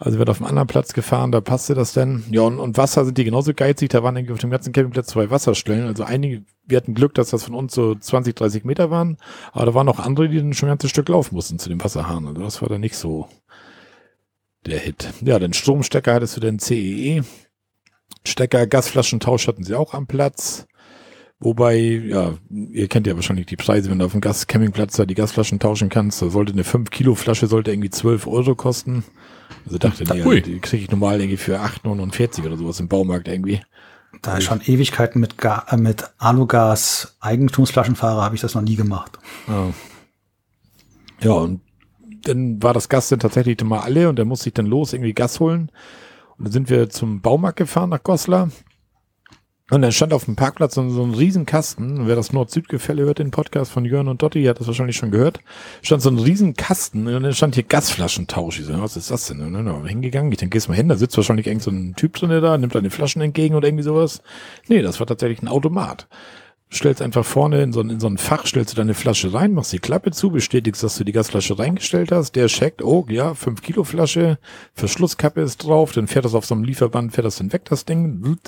[0.00, 2.22] Also wird auf einem anderen Platz gefahren, da passte das denn.
[2.30, 3.90] Ja, und, und Wasser sind die genauso geizig.
[3.90, 5.88] Da waren auf dem ganzen Campingplatz zwei Wasserstellen.
[5.88, 9.16] Also einige, wir hatten Glück, dass das von uns so 20, 30 Meter waren.
[9.52, 11.82] Aber da waren auch andere, die dann schon ein ganzes Stück laufen mussten zu dem
[11.82, 12.28] Wasserhahn.
[12.28, 13.28] Also das war dann nicht so
[14.66, 15.08] der Hit.
[15.20, 17.18] Ja, den Stromstecker hattest du den CEE.
[17.18, 17.22] E.
[18.24, 20.66] Stecker, Gasflaschentausch hatten sie auch am Platz.
[21.40, 25.14] Wobei, ja, ihr kennt ja wahrscheinlich die Preise, wenn du auf dem Gas-Campingplatz da die
[25.14, 26.20] Gasflaschen tauschen kannst.
[26.20, 29.04] Da sollte eine 5-Kilo-Flasche sollte irgendwie 12 Euro kosten.
[29.68, 33.28] Also dachte, nee, also die kriege ich normal irgendwie für 8,49 oder sowas im Baumarkt
[33.28, 33.60] irgendwie.
[34.22, 38.76] Da ist schon Ewigkeiten mit, Ga äh, mit Alugas Eigentumsflaschenfahrer habe ich das noch nie
[38.76, 39.18] gemacht.
[39.46, 39.68] Ja.
[41.20, 41.60] ja, und
[42.22, 45.12] dann war das Gas dann tatsächlich mal alle und dann musste ich dann los irgendwie
[45.12, 45.70] Gas holen.
[46.38, 48.50] Und dann sind wir zum Baumarkt gefahren nach Goslar.
[49.70, 52.06] Und dann stand auf dem Parkplatz so, ein Riesenkasten.
[52.06, 55.40] Wer das Nord-Süd-Gefälle hört, den Podcast von Jörn und Dotti, hat das wahrscheinlich schon gehört.
[55.82, 58.60] Stand so ein Riesenkasten und dann stand hier Gasflaschentausch.
[58.60, 59.40] Ich so, was ist das denn?
[59.40, 60.32] Und dann hingegangen.
[60.32, 62.74] Ich denke, gehst mal hin, da sitzt wahrscheinlich irgend so ein Typ drin da, nimmt
[62.74, 64.22] deine Flaschen entgegen oder irgendwie sowas.
[64.68, 66.08] Nee, das war tatsächlich ein Automat
[66.72, 69.72] stellst einfach vorne in so, in so ein Fach, stellst du deine Flasche rein, machst
[69.72, 73.62] die Klappe zu, bestätigst, dass du die Gasflasche reingestellt hast, der checkt, oh ja, 5
[73.62, 74.38] Kilo Flasche,
[74.74, 77.84] Verschlusskappe ist drauf, dann fährt das auf so einem Lieferband, fährt das dann weg, das
[77.84, 78.38] Ding.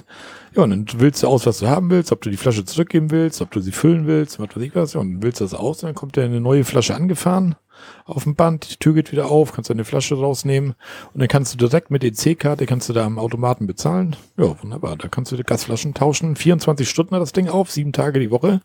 [0.54, 3.10] Ja, und dann willst du aus, was du haben willst, ob du die Flasche zurückgeben
[3.10, 5.82] willst, ob du sie füllen willst, was weiß ich was, und willst du das aus,
[5.82, 7.56] und dann kommt dir eine neue Flasche angefahren
[8.04, 10.74] auf dem Band, die Tür geht wieder auf, kannst deine Flasche rausnehmen
[11.12, 14.16] und dann kannst du direkt mit EC-Karte, kannst du da am Automaten bezahlen.
[14.36, 14.96] Ja, wunderbar.
[14.96, 16.36] Da kannst du die Gasflaschen tauschen.
[16.36, 18.60] 24 Stunden hat das Ding auf, sieben Tage die Woche.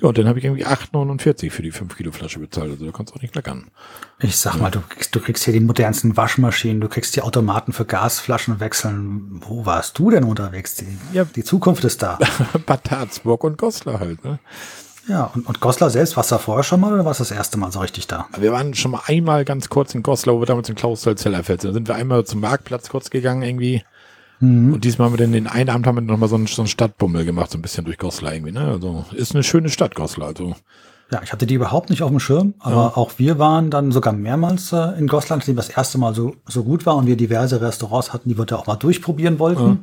[0.00, 2.70] Ja, und dann habe ich irgendwie 8,49 für die 5 Kilo Flasche bezahlt.
[2.70, 3.70] Also da kannst du auch nicht meckern.
[4.18, 7.72] Ich sag mal, du kriegst, du kriegst hier die modernsten Waschmaschinen, du kriegst die Automaten
[7.72, 9.42] für Gasflaschen wechseln.
[9.46, 10.76] Wo warst du denn unterwegs?
[10.76, 12.18] Die, ja, die Zukunft ist da.
[12.66, 14.38] Bad Tarzburg und Goslar halt, ne?
[15.08, 17.30] Ja, und, und Goslar selbst, warst du da vorher schon mal oder warst du das
[17.30, 18.26] erste Mal so richtig da?
[18.38, 21.70] Wir waren schon mal einmal ganz kurz in Goslar, wo wir damals in Klausthal-Zellerfeld sind.
[21.70, 23.82] Da sind wir einmal zum Marktplatz kurz gegangen irgendwie.
[24.40, 24.74] Mhm.
[24.74, 26.68] Und diesmal haben wir dann den einen Abend haben wir nochmal so einen, so einen
[26.68, 28.52] Stadtbummel gemacht, so ein bisschen durch Goslar irgendwie.
[28.52, 28.66] Ne?
[28.66, 30.28] Also ist eine schöne Stadt, Goslar.
[30.28, 30.54] Also.
[31.12, 32.96] Ja, ich hatte die überhaupt nicht auf dem Schirm, aber ja.
[32.96, 36.62] auch wir waren dann sogar mehrmals äh, in Goslar, nachdem das erste Mal so, so
[36.62, 39.66] gut war und wir diverse Restaurants hatten, die wir da auch mal durchprobieren wollten.
[39.66, 39.76] Ja.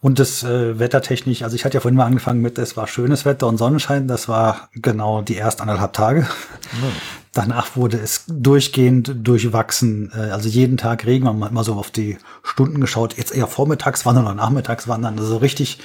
[0.00, 3.24] Und das äh, wettertechnisch, also ich hatte ja vorhin mal angefangen mit, es war schönes
[3.24, 6.20] Wetter und Sonnenschein, das war genau die ersten anderthalb Tage.
[6.20, 6.88] Ja.
[7.36, 10.10] danach wurde es durchgehend durchwachsen.
[10.14, 11.24] Äh, also jeden Tag Regen.
[11.24, 13.16] Man hat mal so auf die Stunden geschaut.
[13.16, 15.18] Jetzt eher vormittags wandern oder nachmittags wandern.
[15.18, 15.78] Also richtig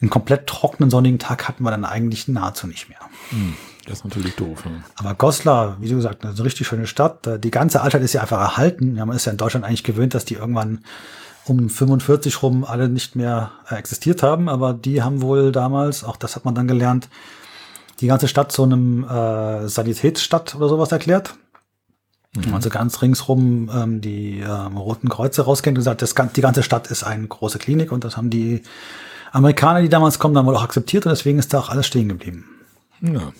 [0.00, 2.98] einen komplett trockenen, sonnigen Tag hatten wir dann eigentlich nahezu nicht mehr.
[3.30, 3.54] Hm,
[3.86, 4.62] das ist natürlich doof.
[4.64, 4.70] Ja.
[4.96, 7.26] Aber Goslar, wie du gesagt, eine richtig schöne Stadt.
[7.26, 8.96] Äh, die ganze Altstadt ist ja einfach erhalten.
[8.96, 10.84] Ja, man ist ja in Deutschland eigentlich gewöhnt, dass die irgendwann
[11.48, 14.48] um 45 rum alle nicht mehr äh, existiert haben.
[14.48, 17.08] Aber die haben wohl damals, auch das hat man dann gelernt,
[18.00, 21.34] die ganze Stadt zu einem äh, Sanitätsstadt oder sowas erklärt.
[22.36, 22.54] Mhm.
[22.54, 26.88] Also ganz ringsrum ähm, die ähm, Roten Kreuze rauskennt und gesagt, das, die ganze Stadt
[26.88, 28.62] ist eine große Klinik und das haben die
[29.32, 32.08] Amerikaner, die damals kommen, dann wohl auch akzeptiert und deswegen ist da auch alles stehen
[32.08, 32.44] geblieben.
[33.00, 33.32] Ja.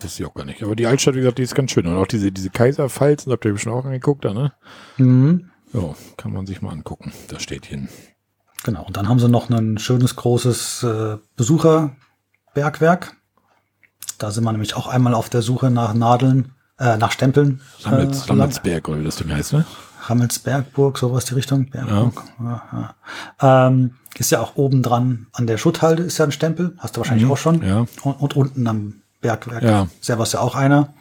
[0.00, 0.62] Das ich auch gar nicht.
[0.62, 1.86] Aber die Altstadt, wie gesagt, die ist ganz schön.
[1.86, 4.52] Und auch diese, diese Kaiserpfalz, habt ihr schon auch angeguckt, da, ne?
[4.98, 5.50] Mhm.
[5.74, 7.12] Ja, kann man sich mal angucken.
[7.28, 7.88] Da steht hin.
[8.62, 8.84] Genau.
[8.84, 13.14] Und dann haben sie noch ein schönes, großes äh, Besucherbergwerk.
[14.18, 17.60] Da sind wir nämlich auch einmal auf der Suche nach Nadeln, äh, nach Stempeln.
[17.82, 19.66] Rammels, äh, Rammelsberg oder wie das Ding heißt, ne?
[20.06, 21.68] Rammelsbergburg, sowas die Richtung.
[21.70, 22.22] Bergburg.
[22.38, 22.62] Ja.
[22.72, 22.94] Ja,
[23.40, 23.66] ja.
[23.66, 26.76] Ähm, ist ja auch oben dran an der Schutthalde ist ja ein Stempel.
[26.78, 27.32] Hast du wahrscheinlich mhm.
[27.32, 27.62] auch schon.
[27.62, 27.86] Ja.
[28.02, 29.88] Und, und, unten am Bergwerk ja.
[30.00, 30.94] selber ist ja auch einer.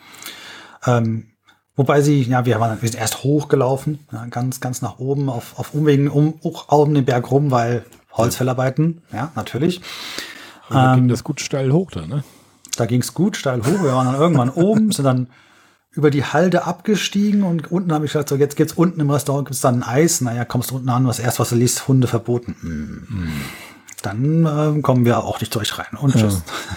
[0.85, 1.32] Ähm,
[1.75, 5.57] wobei sie, ja, wir, waren, wir sind erst hochgelaufen, ja, ganz, ganz nach oben, auf,
[5.57, 9.81] auf Umwegen um, um den Berg rum, weil Holzfällarbeiten, ja, natürlich.
[10.69, 12.23] Und da ähm, ging das gut steil hoch da, ne?
[12.75, 13.83] Da ging es gut steil hoch.
[13.83, 15.27] Wir waren dann irgendwann oben, sind dann
[15.91, 19.47] über die Halde abgestiegen und unten habe ich gesagt, so jetzt geht's unten im Restaurant,
[19.47, 20.21] gibt's dann ein Eis.
[20.21, 22.55] Naja, kommst du unten an, was erst, was du liest, Hunde verboten.
[22.61, 23.31] Hm.
[24.01, 25.97] Dann äh, kommen wir auch nicht durch rein.
[25.99, 26.41] Und tschüss.
[26.45, 26.75] Ja.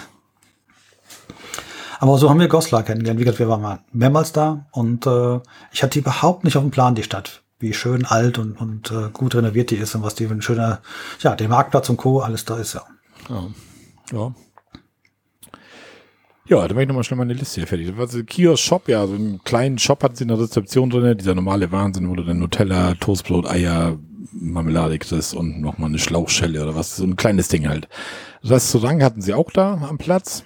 [1.99, 3.19] Aber so haben wir Goslar kennengelernt.
[3.19, 5.39] Wie gesagt, wir waren mal mehrmals da und äh,
[5.71, 7.43] ich hatte überhaupt nicht auf dem Plan, die Stadt.
[7.59, 10.41] Wie schön alt und, und äh, gut renoviert die ist und was die für ein
[10.41, 10.81] schöner,
[11.21, 12.83] ja, der Marktplatz und Co., alles da ist, ja.
[13.29, 13.47] Ja,
[14.11, 14.33] ja
[16.49, 17.93] ja, dann mache ich nochmal schnell meine Liste hier fertig.
[17.97, 21.35] Also Kiosk Shop, ja, so einen kleinen Shop hat sie in der Rezeption drin, dieser
[21.35, 23.97] normale Wahnsinn, wo du dann Nutella, Toastbrot, Eier,
[24.31, 27.87] Marmelade kriegst und nochmal eine Schlauchschelle oder was, so ein kleines Ding halt.
[28.43, 30.43] Restaurant hatten sie auch da am Platz.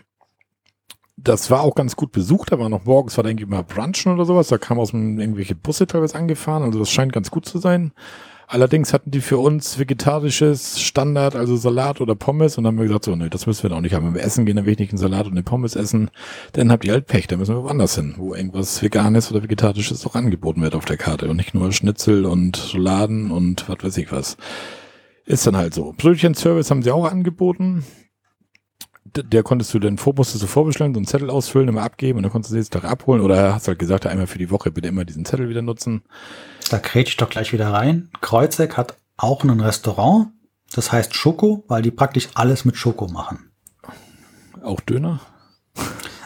[1.24, 4.13] Das war auch ganz gut besucht, da war noch morgens, war da irgendwie mal Brunchen
[4.13, 7.45] oder sowas, da kam aus dem irgendwelche Busse teilweise angefahren, also das scheint ganz gut
[7.45, 7.91] zu sein.
[8.51, 12.57] Allerdings hatten die für uns vegetarisches Standard, also Salat oder Pommes.
[12.57, 14.07] Und dann haben wir gesagt, so, nee, das müssen wir doch nicht haben.
[14.07, 16.11] Wenn wir essen gehen, dann will ich nicht einen Salat und eine Pommes essen.
[16.51, 20.05] Dann habt ihr halt Pech, dann müssen wir woanders hin, wo irgendwas Veganes oder Vegetarisches
[20.05, 21.30] auch angeboten wird auf der Karte.
[21.30, 24.36] Und nicht nur Schnitzel und Rouladen und was weiß ich was.
[25.24, 25.93] Ist dann halt so.
[25.95, 27.86] Brötchen-Service haben sie auch angeboten
[29.16, 32.24] der konntest du dann vor, musstest du vorbestellen, so einen Zettel ausfüllen, immer abgeben und
[32.24, 34.88] dann konntest du den Tag abholen oder hast halt gesagt, einmal für die Woche bitte
[34.88, 36.03] immer diesen Zettel wieder nutzen.
[36.70, 38.09] Da kräht ich doch gleich wieder rein.
[38.22, 40.30] Kreuzeck hat auch ein Restaurant,
[40.74, 43.51] das heißt Schoko, weil die praktisch alles mit Schoko machen.
[44.64, 45.20] Auch Döner?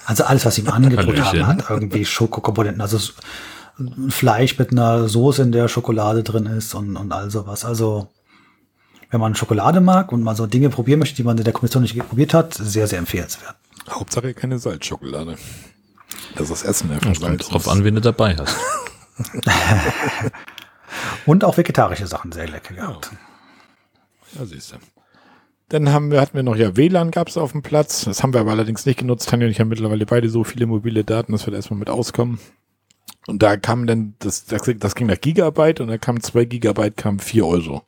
[0.05, 2.81] Also alles, was sie im Angebot haben, hat irgendwie Schokokomponenten.
[2.81, 2.99] Also
[4.09, 7.65] Fleisch mit einer Soße, in der Schokolade drin ist und, und all sowas.
[7.65, 8.09] Also
[9.09, 11.83] wenn man Schokolade mag und mal so Dinge probieren möchte, die man in der Kommission
[11.83, 13.55] nicht probiert hat, sehr, sehr empfehlenswert.
[13.89, 15.37] Hauptsache keine Salzschokolade.
[16.35, 18.55] Das ist das Essen einfach das kommt drauf an, wen du dabei hast.
[21.25, 23.11] und auch vegetarische Sachen sehr lecker gehabt.
[24.33, 24.77] Ja, ja siehst du.
[25.69, 28.05] Dann haben wir, hatten wir noch, ja, WLAN gab es auf dem Platz.
[28.05, 29.29] Das haben wir aber allerdings nicht genutzt.
[29.29, 31.89] Tanja und ich haben mittlerweile beide so viele mobile Daten, dass wir da erstmal mit
[31.89, 32.39] auskommen.
[33.27, 36.95] Und da kam dann, das, das, das ging nach Gigabyte und da kam zwei Gigabyte,
[36.95, 37.81] kam vier Euro.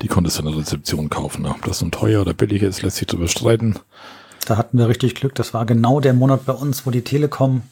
[0.00, 1.42] Die konntest du in der Rezeption kaufen.
[1.42, 1.50] Ne?
[1.50, 3.78] Ob das nun teuer oder billig ist, lässt sich zu bestreiten.
[4.46, 5.34] Da hatten wir richtig Glück.
[5.34, 7.62] Das war genau der Monat bei uns, wo die Telekom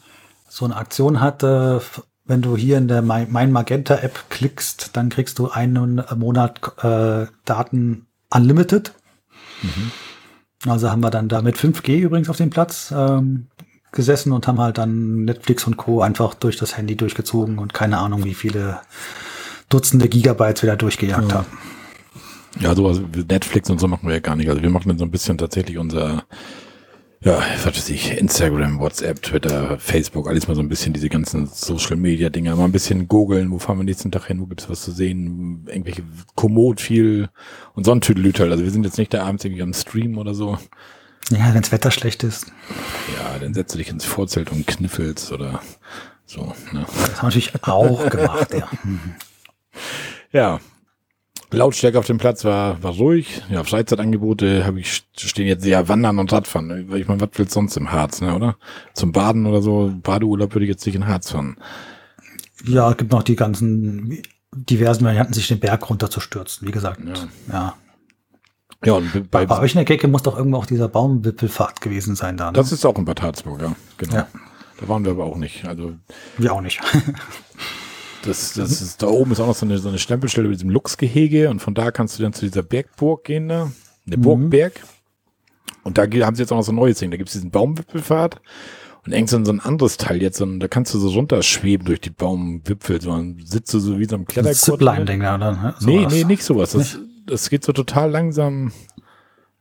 [0.49, 1.81] so eine Aktion hatte.
[2.25, 7.27] Wenn du hier in der Mein Magenta App klickst, dann kriegst du einen Monat äh,
[7.45, 8.93] Daten unlimited.
[9.61, 9.91] Mhm.
[10.69, 13.47] Also haben wir dann da mit 5G übrigens auf dem Platz ähm,
[13.95, 16.01] gesessen und haben halt dann Netflix und Co.
[16.01, 18.79] einfach durch das Handy durchgezogen und keine Ahnung, wie viele
[19.69, 21.37] Dutzende Gigabytes wir da durchgejagt ja.
[21.39, 21.47] haben.
[22.59, 24.49] Ja, sowas wie Netflix und so machen wir ja gar nicht.
[24.49, 26.23] Also wir machen dann so ein bisschen tatsächlich unser,
[27.21, 31.47] ja, was weiß ich, Instagram, WhatsApp, Twitter, Facebook, alles mal so ein bisschen diese ganzen
[31.47, 34.69] Social Media Dinge, mal ein bisschen googeln, wo fahren wir nächsten Tag hin, wo gibt's
[34.69, 36.03] was zu sehen, irgendwelche
[36.35, 37.29] Komoot viel
[37.73, 38.51] und so ein Tüdelütel.
[38.51, 40.57] Also wir sind jetzt nicht da abends irgendwie am Stream oder so.
[41.31, 42.47] Ja, wenns Wetter schlecht ist.
[43.17, 45.61] Ja, dann setzt du dich ins Vorzelt und kniffelst oder
[46.25, 46.53] so.
[46.71, 46.85] Ne?
[46.85, 48.69] Das haben wir natürlich auch gemacht, ja.
[50.31, 50.59] Ja.
[51.51, 53.41] Lautstärke auf dem Platz war, war ruhig.
[53.49, 56.93] Ja, Freizeitangebote habe ich stehen jetzt ja Wandern und Radfahren.
[56.93, 58.57] Ich meine, was willst du sonst im Harz, ne, oder?
[58.93, 61.57] Zum Baden oder so, Badeurlaub würde ich jetzt nicht in Harz fahren.
[62.65, 64.21] Ja, es gibt noch die ganzen
[64.53, 66.99] diversen Varianten, sich den Berg runter zu stürzen, wie gesagt.
[67.05, 67.13] Ja.
[67.53, 67.75] ja.
[68.85, 72.15] Ja, und bei, bei euch in der Kecke muss doch irgendwo auch dieser Baumwipfelfahrt gewesen
[72.15, 72.47] sein da.
[72.47, 72.53] Ne?
[72.53, 73.75] Das ist auch in Bad Harzburg, ja.
[73.97, 74.15] Genau.
[74.15, 74.27] Ja.
[74.79, 75.65] Da waren wir aber auch nicht.
[75.65, 75.93] Also
[76.37, 76.81] Wir auch nicht.
[78.23, 80.69] das, das ist, da oben ist auch noch so eine, so eine Stempelstelle mit diesem
[80.69, 83.71] Luchsgehege und von da kannst du dann zu dieser Bergburg gehen da.
[84.05, 84.81] Der Burgberg.
[85.83, 87.11] Und da haben sie jetzt auch noch so ein neues Ding.
[87.11, 88.41] Da gibt es diesen Baumwipfelfahrt
[89.05, 90.41] und irgend so ein anderes Teil jetzt.
[90.41, 93.01] Und da kannst du so runterschweben durch die Baumwipfel.
[93.01, 94.57] So, dann sitzt du so wie so ein Das Klettergurt.
[94.57, 95.51] Zipline-Ding da, oder?
[95.51, 95.75] ne?
[95.81, 96.71] Nee, nee, nicht sowas.
[96.71, 98.71] Das, das geht so total langsam.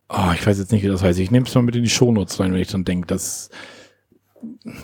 [0.08, 1.18] Oh, ich weiß jetzt nicht, wie das heißt.
[1.18, 3.50] Ich nehme es mal mit in die Shownotes rein, wenn ich dann denke, dass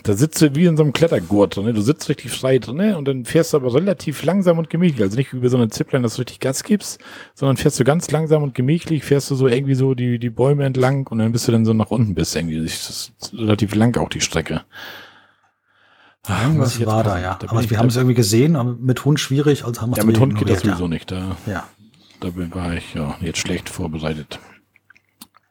[0.03, 1.65] da sitzt du wie in so einem Klettergurt drin.
[1.65, 1.73] Ne?
[1.73, 2.97] Du sitzt richtig frei drin ne?
[2.97, 5.01] und dann fährst du aber relativ langsam und gemächlich.
[5.01, 6.99] Also nicht bei so einer Zipline, dass du richtig Gas gibst,
[7.33, 10.65] sondern fährst du ganz langsam und gemächlich, fährst du so irgendwie so die, die Bäume
[10.65, 12.61] entlang und dann bist du dann so nach unten bist irgendwie.
[12.61, 14.63] Das ist relativ lang auch die Strecke.
[16.23, 17.33] Ich Irgendwas war da, ja.
[17.33, 20.03] bin Aber wir haben es irgendwie gesehen, aber mit Hund schwierig, also haben wir es
[20.03, 21.11] Ja, mit Hund geht das sowieso nicht.
[21.11, 21.67] Da Ja.
[22.21, 24.39] Da war ich ja jetzt schlecht vorbereitet.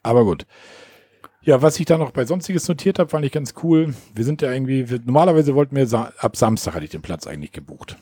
[0.03, 0.47] Aber gut.
[1.43, 3.95] Ja, was ich da noch bei Sonstiges notiert habe, fand ich ganz cool.
[4.15, 7.27] Wir sind ja irgendwie, wir, normalerweise wollten wir, sa ab Samstag hatte ich den Platz
[7.27, 7.97] eigentlich gebucht.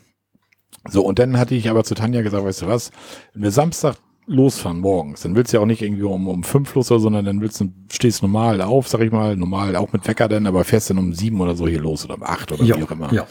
[0.89, 2.91] So, und dann hatte ich aber zu Tanja gesagt, weißt du was,
[3.33, 3.97] wenn wir Samstag
[4.27, 7.25] losfahren morgens, dann willst du ja auch nicht irgendwie um, um fünf los oder, sondern
[7.25, 10.65] dann willst du, stehst normal auf, sag ich mal, normal auch mit Wecker dann, aber
[10.65, 12.91] fährst dann um sieben oder so hier los oder um acht oder Ja, wie auch
[12.91, 13.11] immer.
[13.13, 13.27] ja.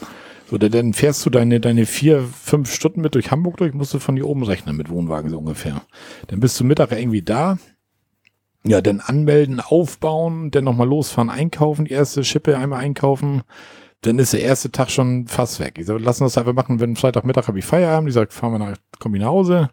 [0.50, 4.00] So, dann- fährst du deine, deine vier, fünf Stunden mit durch Hamburg durch, musst du
[4.00, 5.82] von hier oben rechnen mit Wohnwagen so ungefähr.
[6.28, 7.58] Dann bist du Mittag irgendwie da.
[8.64, 13.43] Ja, dann anmelden, aufbauen, dann nochmal losfahren, einkaufen, die erste Schippe einmal einkaufen.
[14.02, 15.76] Dann ist der erste Tag schon fast weg.
[15.78, 18.10] Ich sage, lass uns das einfach machen, wenn Freitagmittag habe ich Feierabend.
[18.10, 19.70] Ich sage, fahren wir nach, kommen wir nach Hause,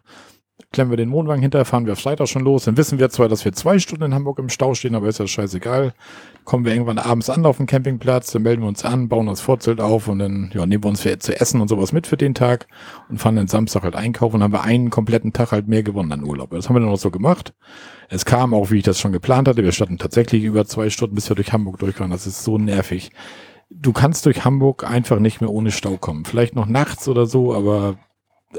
[0.71, 2.65] klemmen wir den Wohnwagen hinter, fahren wir auf Freitag schon los.
[2.65, 5.19] Dann wissen wir zwar, dass wir zwei Stunden in Hamburg im Stau stehen, aber ist
[5.19, 5.93] ja scheißegal.
[6.43, 9.41] Kommen wir irgendwann abends an auf dem Campingplatz, dann melden wir uns an, bauen das
[9.41, 12.17] Vorzelt auf und dann ja, nehmen wir uns für, zu essen und sowas mit für
[12.17, 12.67] den Tag
[13.09, 16.11] und fahren dann Samstag halt einkaufen und haben wir einen kompletten Tag halt mehr gewonnen
[16.11, 16.51] an Urlaub.
[16.51, 17.53] Das haben wir dann auch so gemacht.
[18.09, 19.63] Es kam auch, wie ich das schon geplant hatte.
[19.63, 22.11] Wir standen tatsächlich über zwei Stunden, bis wir durch Hamburg durchkamen.
[22.11, 23.11] Das ist so nervig.
[23.69, 26.25] Du kannst durch Hamburg einfach nicht mehr ohne Stau kommen.
[26.25, 27.97] Vielleicht noch nachts oder so, aber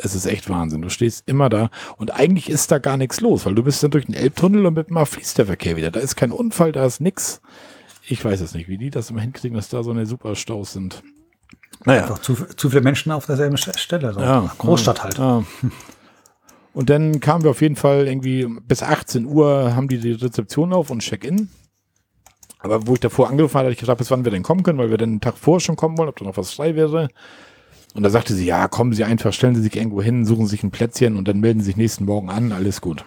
[0.02, 0.82] es ist echt Wahnsinn.
[0.82, 3.90] Du stehst immer da und eigentlich ist da gar nichts los, weil du bist dann
[3.90, 5.90] durch den Elbtunnel und mit mal fließt der Verkehr wieder.
[5.90, 7.40] Da ist kein Unfall, da ist nix.
[8.08, 10.72] Ich weiß es nicht, wie die das immer hinkriegen, dass da so eine super Staus
[10.72, 11.02] sind.
[11.84, 12.02] Naja.
[12.02, 14.12] Einfach zu, zu viele Menschen auf derselben St- Stelle.
[14.14, 14.20] So.
[14.20, 15.18] Ja, Großstadt halt.
[15.18, 15.42] Ja.
[16.72, 20.74] Und dann kamen wir auf jeden Fall irgendwie bis 18 Uhr haben die die Rezeption
[20.74, 21.48] auf und Check-in.
[22.58, 24.78] Aber wo ich davor angerufen hatte, hatte ich gefragt, bis wann wir denn kommen können,
[24.78, 27.08] weil wir dann einen Tag vorher schon kommen wollen, ob da noch was frei wäre.
[27.96, 30.62] Und da sagte sie, ja, kommen Sie einfach, stellen Sie sich irgendwo hin, suchen sich
[30.62, 33.04] ein Plätzchen und dann melden Sie sich nächsten Morgen an, alles gut.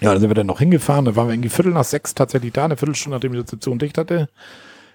[0.00, 2.52] Ja, dann sind wir dann noch hingefahren, da waren wir irgendwie Viertel nach sechs tatsächlich
[2.52, 4.28] da, eine Viertelstunde, nachdem die Rezeption dicht hatte.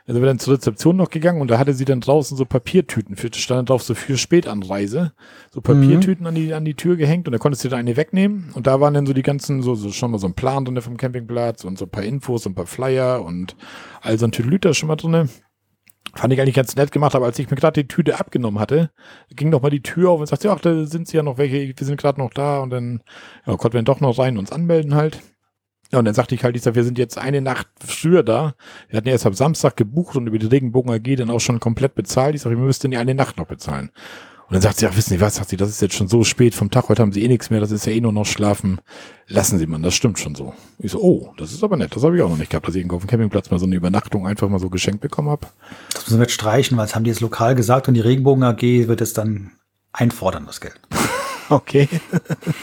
[0.06, 2.46] Dann sind wir dann zur Rezeption noch gegangen und da hatte sie dann draußen so
[2.46, 5.12] Papiertüten, für, stand drauf so für Spätanreise,
[5.52, 8.50] so Papiertüten an, die, an die Tür gehängt und da konntest du da eine wegnehmen
[8.54, 10.82] und da waren dann so die ganzen, so, so schon mal so ein Plan drin
[10.82, 13.56] vom Campingplatz und so ein paar Infos und ein paar Flyer und
[14.02, 15.28] all so ein Tüdelüter schon mal drinne.
[16.14, 18.92] Fand ich eigentlich ganz nett gemacht, aber als ich mir gerade die Tüte abgenommen hatte,
[19.36, 21.74] ging noch mal die Tür auf und sagte, ach, da sind sie ja noch welche,
[21.78, 23.02] wir sind gerade noch da und dann
[23.46, 25.22] ja, konnten wir doch noch rein und uns anmelden halt.
[25.92, 28.56] Ja, und dann sagte ich halt, ich sag, wir sind jetzt eine Nacht früher da.
[28.88, 31.60] Wir hatten ja erst am Samstag gebucht und über die Regenbogen AG dann auch schon
[31.60, 32.34] komplett bezahlt.
[32.36, 33.92] Ich sag, wir müssten ja eine Nacht noch bezahlen.
[34.52, 36.26] Und dann sagt sie, ach, wissen Sie was, sagt sie, das ist jetzt schon so
[36.26, 38.26] spät vom Tag, heute haben Sie eh nichts mehr, das ist ja eh nur noch
[38.26, 38.82] schlafen.
[39.28, 40.54] Lassen Sie mal, das stimmt schon so.
[40.78, 42.76] Ich so, oh, das ist aber nett, das habe ich auch noch nicht gehabt, dass
[42.76, 45.48] ich irgendwo auf dem Campingplatz mal so eine Übernachtung einfach mal so geschenkt bekommen habe.
[45.94, 48.44] Das müssen wir jetzt streichen, weil das haben die jetzt lokal gesagt und die Regenbogen
[48.44, 49.52] AG wird es dann
[49.94, 50.82] einfordern, das Geld.
[51.50, 51.90] Okay.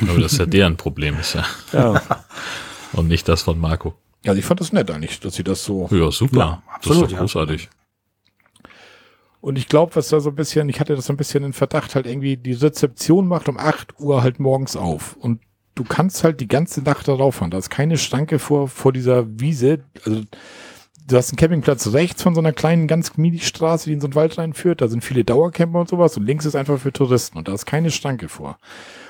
[0.01, 1.45] Aber das ist ja deren Problem, ist ja.
[1.75, 2.01] Ja.
[2.95, 3.95] Und nicht das von Marco.
[4.27, 6.39] Also ich fand das nett eigentlich, dass sie das so Ja, super.
[6.39, 7.17] Ja, das absolut, ist ja.
[7.17, 7.69] doch großartig.
[9.41, 11.53] Und ich glaube, was da so ein bisschen, ich hatte das so ein bisschen in
[11.53, 15.17] Verdacht, halt irgendwie, die Rezeption macht um 8 Uhr halt morgens auf.
[15.17, 15.41] Und
[15.75, 17.51] du kannst halt die ganze Nacht darauf fahren.
[17.51, 19.81] Da ist keine Stanke vor, vor dieser Wiese.
[20.05, 20.23] Also,
[21.07, 24.17] du hast einen Campingplatz rechts von so einer kleinen, ganz Mini-Straße, die in so einen
[24.17, 24.81] Wald reinführt.
[24.81, 26.17] Da sind viele Dauercamper und sowas.
[26.17, 27.39] Und links ist einfach für Touristen.
[27.39, 28.59] Und da ist keine Stanke vor.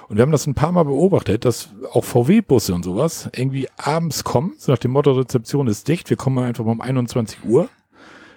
[0.08, 4.24] Und wir haben das ein paar Mal beobachtet, dass auch VW-Busse und sowas irgendwie abends
[4.24, 7.68] kommen, so nach dem Motto, Rezeption ist dicht, wir kommen einfach mal um 21 Uhr,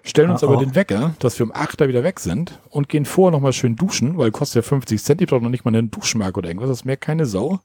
[0.03, 0.61] stellen uns Ah, aber auch.
[0.61, 3.75] den Wecker, dass wir um 8 da wieder weg sind und gehen vorher nochmal schön
[3.75, 6.69] duschen, weil kostet ja 50 Cent, ich brauche noch nicht mal einen Duschmark oder irgendwas,
[6.69, 7.59] das merkt keine Sau.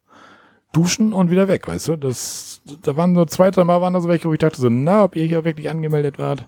[0.72, 1.96] Duschen und wieder weg, weißt du?
[1.96, 4.68] Das, da waren so zwei, drei Mal waren da so welche, wo ich dachte so,
[4.68, 6.44] na, ob ihr hier wirklich angemeldet wart.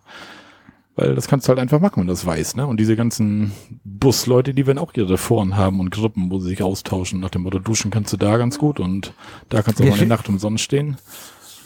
[0.96, 2.66] Weil das kannst du halt einfach machen, wenn du das weißt, ne?
[2.66, 3.52] Und diese ganzen
[3.84, 7.20] Busleute, die werden auch ihre Foren haben und Gruppen, wo sie sich austauschen.
[7.20, 9.14] Nach dem Motto, duschen kannst du da ganz gut und
[9.48, 10.96] da kannst du auch mal eine Nacht umsonst stehen.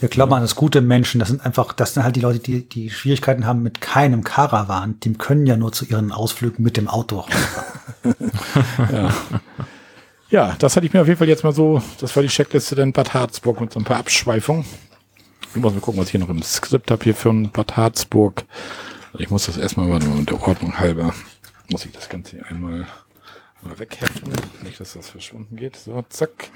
[0.03, 1.19] Wir glauben an das gute Menschen.
[1.19, 4.99] Das sind einfach, das sind halt die Leute, die, die Schwierigkeiten haben mit keinem Caravan.
[4.99, 7.25] Die können ja nur zu ihren Ausflügen mit dem Auto.
[10.29, 12.73] Ja, das hatte ich mir auf jeden Fall jetzt mal so, das war die Checkliste
[12.73, 14.65] dann Bad Harzburg mit so ein paar Abschweifungen.
[15.51, 17.77] Ich muss mal gucken, was ich hier noch im Skript habe hier für ein Bad
[17.77, 18.43] Harzburg.
[19.19, 21.13] Ich muss das erstmal, mal, der Ordnung halber,
[21.69, 22.87] muss ich das Ganze hier einmal
[23.61, 24.33] mal wegheften.
[24.63, 25.75] Nicht, dass das verschwunden geht.
[25.75, 26.49] So, zack.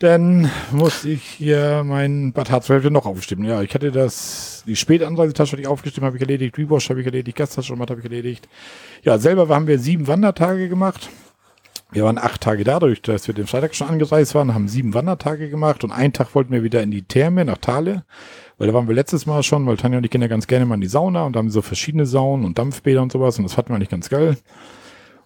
[0.00, 3.44] Dann muss ich hier mein Bad Harzfeld noch aufstimmen.
[3.44, 7.06] Ja, ich hatte das, die Spätanreisetasche hatte ich aufgestimmt, habe ich erledigt, Rewash habe ich
[7.06, 8.48] erledigt, Gastasche habe ich erledigt.
[9.02, 11.10] Ja, selber haben wir sieben Wandertage gemacht.
[11.92, 14.94] Wir waren acht Tage da, dadurch, dass wir den Freitag schon angereist waren, haben sieben
[14.94, 18.04] Wandertage gemacht und einen Tag wollten wir wieder in die Therme nach Thale,
[18.56, 20.64] weil da waren wir letztes Mal schon, weil Tanja und ich gehen ja ganz gerne
[20.64, 23.44] mal in die Sauna und da haben so verschiedene Saunen und Dampfbäder und sowas und
[23.44, 24.38] das fanden wir nicht ganz geil.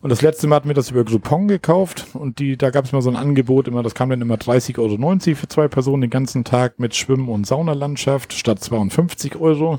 [0.04, 2.92] Und das letzte Mal hatten wir das über Groupon gekauft und die, da gab es
[2.92, 6.10] mal so ein Angebot, immer, das kam dann immer 30,90 Euro für zwei Personen den
[6.10, 9.78] ganzen Tag mit Schwimmen und Saunalandschaft statt 52 Euro.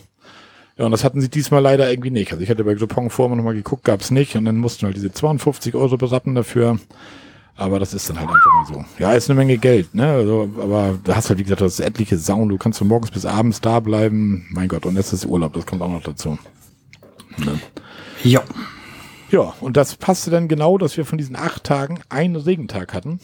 [0.80, 2.32] Ja, und das hatten sie diesmal leider irgendwie nicht.
[2.32, 4.36] Also ich hatte bei Groupon vorher nochmal geguckt, gab's nicht.
[4.36, 6.80] Und dann mussten wir halt diese 52 Euro berappen dafür.
[7.56, 8.86] Aber das ist dann halt einfach mal so.
[8.98, 10.08] Ja, ist eine Menge Geld, ne?
[10.08, 12.50] Also, aber du hast halt, wie gesagt, das ist etliche Saunen.
[12.50, 14.48] Du kannst von morgens bis abends da bleiben.
[14.50, 16.40] Mein Gott, und jetzt ist Urlaub, das kommt auch noch dazu.
[17.38, 17.60] Ne?
[18.24, 18.42] Ja.
[19.32, 23.20] Ja, und das passte dann genau, dass wir von diesen acht Tagen einen Regentag hatten.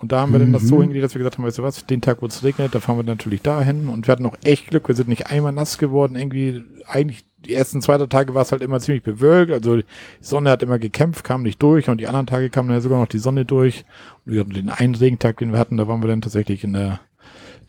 [0.00, 0.44] Und da haben wir mhm.
[0.44, 2.42] dann das so hingelegt, dass wir gesagt haben, weißt du was, den Tag, wo es
[2.42, 3.88] regnet, da fahren wir natürlich dahin.
[3.88, 6.16] Und wir hatten auch echt Glück, wir sind nicht einmal nass geworden.
[6.16, 9.52] Irgendwie, eigentlich, die ersten zwei Tage war es halt immer ziemlich bewölkt.
[9.52, 9.84] Also die
[10.20, 11.88] Sonne hat immer gekämpft, kam nicht durch.
[11.88, 13.84] Und die anderen Tage kam dann sogar noch die Sonne durch.
[14.26, 16.72] Und wir hatten den einen Regentag, den wir hatten, da waren wir dann tatsächlich in
[16.72, 16.98] der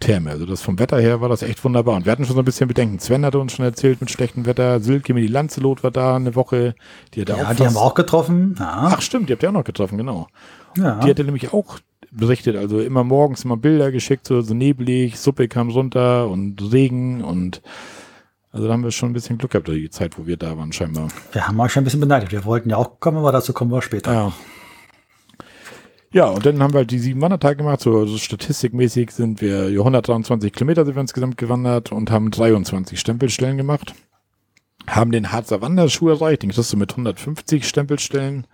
[0.04, 0.32] Therme.
[0.32, 1.96] Also das vom Wetter her war das echt wunderbar.
[1.96, 3.00] Und wir hatten schon so ein bisschen Bedenken.
[3.00, 4.80] Sven hatte uns schon erzählt mit schlechtem Wetter.
[4.80, 6.76] Silke mit die Lanzelot war da eine Woche.
[7.14, 8.56] Die hat ja, die haben wir auch getroffen.
[8.60, 8.92] Ja.
[8.94, 10.28] Ach stimmt, die habt ihr auch noch getroffen, genau.
[10.78, 11.00] Ja.
[11.00, 11.80] Die hatte nämlich auch
[12.12, 12.56] berichtet.
[12.56, 17.62] Also immer morgens immer Bilder geschickt, so, so neblig, Suppe kam runter und Regen und
[18.52, 20.72] also da haben wir schon ein bisschen Glück gehabt, die Zeit, wo wir da waren,
[20.72, 21.08] scheinbar.
[21.32, 22.32] Wir haben euch schon ein bisschen beneidet.
[22.32, 24.14] Wir wollten ja auch kommen, aber dazu kommen wir später.
[24.14, 24.32] Ja.
[26.14, 27.82] Ja, und dann haben wir halt die sieben Wandertage gemacht.
[27.82, 33.58] So, so statistikmäßig sind wir 123 Kilometer sind wir insgesamt gewandert und haben 23 Stempelstellen
[33.58, 33.96] gemacht.
[34.88, 36.44] Haben den Harzer Wanderschuh erreicht.
[36.44, 38.46] Den kriegst du mit 150 Stempelstellen.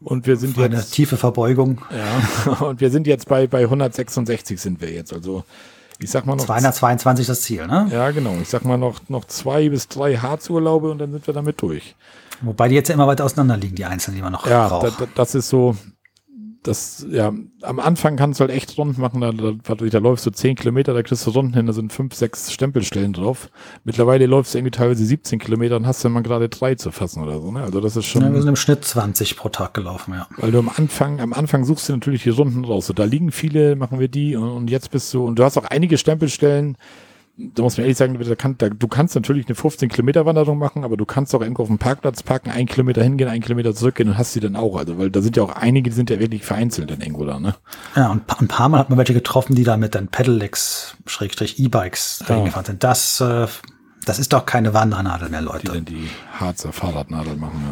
[0.00, 0.72] Und wir sind jetzt.
[0.72, 1.82] Eine tiefe Verbeugung.
[1.90, 2.54] Ja.
[2.66, 5.12] Und wir sind jetzt bei, bei 166 sind wir jetzt.
[5.12, 5.44] Also,
[5.98, 6.46] ich sag mal noch.
[6.46, 7.88] 222 das Ziel, ne?
[7.92, 8.34] Ja, genau.
[8.40, 11.94] Ich sag mal noch, noch zwei bis drei Harzurlaube und dann sind wir damit durch.
[12.40, 14.98] Wobei die jetzt ja immer weiter auseinander liegen, die einzelnen, die man noch ja, braucht.
[14.98, 15.76] Ja, das ist so,
[16.62, 17.32] das, ja,
[17.62, 20.92] am Anfang kannst du halt echt rund machen, da, da, da läufst du 10 Kilometer,
[20.92, 23.48] da kriegst du Runden hin, da sind 5, 6 Stempelstellen drauf.
[23.84, 27.22] Mittlerweile läufst du irgendwie teilweise 17 Kilometer und hast dann mal gerade drei zu fassen
[27.22, 27.62] oder so, ne?
[27.62, 28.22] Also das ist schon.
[28.22, 30.26] Ja, wir sind im Schnitt 20 pro Tag gelaufen, ja.
[30.36, 32.86] Weil du am Anfang, am Anfang suchst du natürlich die Runden raus.
[32.86, 35.56] So, da liegen viele, machen wir die und, und jetzt bist du, und du hast
[35.56, 36.76] auch einige Stempelstellen,
[37.54, 40.58] da muss man ehrlich sagen, da kann, da, du kannst natürlich eine 15 Kilometer Wanderung
[40.58, 43.74] machen, aber du kannst auch irgendwo auf dem Parkplatz parken, einen Kilometer hingehen, einen Kilometer
[43.74, 44.76] zurückgehen und hast sie dann auch.
[44.76, 47.40] Also, weil da sind ja auch einige, die sind ja wirklich vereinzelt dann irgendwo da,
[47.40, 47.54] ne?
[47.96, 51.58] Ja, und ein paar Mal hat man welche getroffen, die da mit den Pedelecs, Schrägstrich
[51.58, 52.44] E-Bikes ja.
[52.44, 52.84] gefahren sind.
[52.84, 53.46] Das, äh,
[54.04, 55.66] das ist doch keine Wandernadel mehr, Leute.
[55.66, 57.62] Die dann die Harzer Fahrradnadel machen,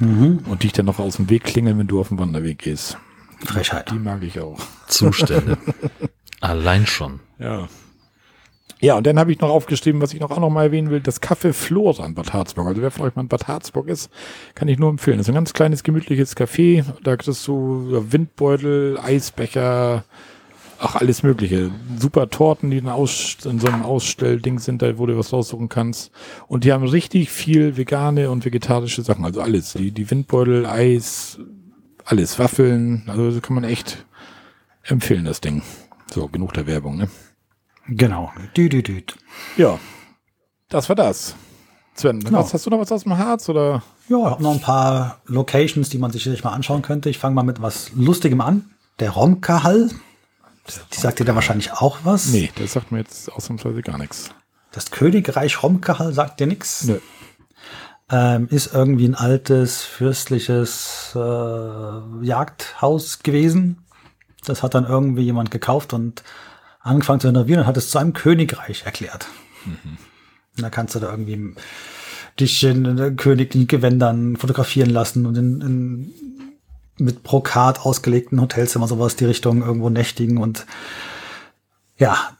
[0.00, 0.06] ja.
[0.06, 0.38] Mhm.
[0.48, 2.96] Und dich dann noch aus dem Weg klingeln, wenn du auf dem Wanderweg gehst.
[3.44, 3.90] Frechheit.
[3.90, 4.58] Die mag ich auch.
[4.86, 5.58] Zustände.
[6.40, 7.20] Allein schon.
[7.38, 7.68] Ja.
[8.80, 11.00] Ja, und dann habe ich noch aufgeschrieben, was ich noch auch noch mal erwähnen will,
[11.00, 12.66] das Café Flora in Bad Harzburg.
[12.66, 14.10] Also wer von euch mal in Bad Harzburg ist,
[14.54, 15.18] kann ich nur empfehlen.
[15.18, 16.84] Das ist ein ganz kleines, gemütliches Café.
[17.04, 20.04] Da kriegst du Windbeutel, Eisbecher,
[20.78, 21.70] ach, alles mögliche.
[21.98, 25.68] Super Torten, die in, Aus in so einem Ausstellding sind, da wo du was raussuchen
[25.68, 26.10] kannst.
[26.48, 29.26] Und die haben richtig viel vegane und vegetarische Sachen.
[29.26, 29.74] Also alles.
[29.74, 31.38] Die, die Windbeutel, Eis,
[32.06, 32.38] alles.
[32.38, 33.02] Waffeln.
[33.08, 34.06] Also kann man echt
[34.84, 35.62] empfehlen, das Ding.
[36.12, 37.08] So, genug der Werbung, ne?
[37.90, 38.32] Genau.
[38.56, 39.02] Dü, dü, dü.
[39.56, 39.78] Ja,
[40.68, 41.34] das war das.
[41.94, 42.38] Sven, genau.
[42.38, 43.82] was, hast du noch was aus dem Harz oder?
[44.08, 47.10] Ja, ich habe noch ein paar Locations, die man sich sicherlich mal anschauen könnte.
[47.10, 48.70] Ich fange mal mit was Lustigem an.
[49.00, 49.90] Der Romka-Hall.
[50.92, 52.28] Die sagt dir da wahrscheinlich auch was.
[52.28, 54.30] Nee, das sagt mir jetzt ausnahmsweise gar nichts.
[54.70, 56.84] Das Königreich Romka-Hall sagt dir nichts?
[56.84, 57.00] Nö.
[58.08, 63.84] Ähm, ist irgendwie ein altes fürstliches äh, Jagdhaus gewesen.
[64.44, 66.22] Das hat dann irgendwie jemand gekauft und
[66.80, 69.28] angefangen zu renovieren und hat es zu einem Königreich erklärt.
[69.64, 69.98] Mhm.
[70.56, 71.54] Da kannst du da irgendwie
[72.38, 76.14] dich in königlichen Gewändern fotografieren lassen und in, in
[77.00, 80.66] mit Brokat ausgelegten Hotelzimmer sowas die Richtung irgendwo nächtigen und
[81.96, 82.32] ja,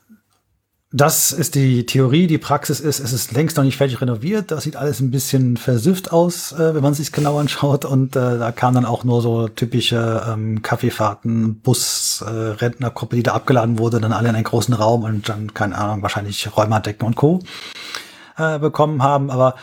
[0.93, 2.27] das ist die Theorie.
[2.27, 4.51] Die Praxis ist, es ist längst noch nicht fertig renoviert.
[4.51, 7.85] Das sieht alles ein bisschen versüfft aus, äh, wenn man sich genau anschaut.
[7.85, 13.23] Und äh, da kamen dann auch nur so typische ähm, Kaffeefahrten, Bus, äh, Rentnergruppe, die
[13.23, 17.07] da abgeladen wurde, dann alle in einen großen Raum und dann, keine Ahnung, wahrscheinlich Räumerdecken
[17.07, 17.39] und Co.
[18.37, 19.31] Äh, bekommen haben.
[19.31, 19.55] Aber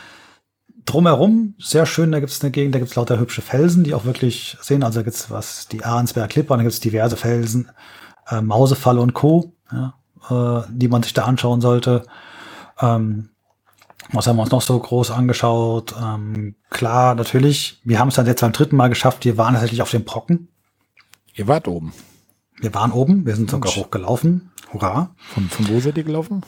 [0.87, 3.93] drumherum sehr schön, da gibt es eine Gegend, da gibt es lauter hübsche Felsen, die
[3.93, 4.83] auch wirklich sehen.
[4.83, 7.69] Also da gibt es was, die Ahrensberg Klipper, da gibt es diverse Felsen,
[8.31, 9.53] äh, Mausefalle und Co.
[9.71, 9.93] Ja,
[10.31, 12.05] äh, die man sich da anschauen sollte.
[12.81, 13.31] Ähm,
[14.13, 15.95] Was haben wir uns noch so groß angeschaut?
[16.01, 19.83] Ähm, klar, natürlich, wir haben es dann jetzt beim dritten Mal geschafft, wir waren tatsächlich
[19.83, 20.49] auf dem Brocken.
[21.35, 21.93] Ihr wart oben.
[22.61, 23.85] Wir waren oben, wir sind sogar Mensch.
[23.85, 24.51] hochgelaufen.
[24.73, 25.15] Hurra.
[25.35, 26.43] Von, von wo seid ihr gelaufen?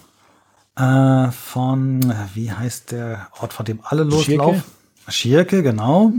[0.76, 4.30] Äh, von, wie heißt der Ort, von dem alle Schierke?
[4.32, 4.62] loslaufen?
[5.08, 6.12] Schierke, genau.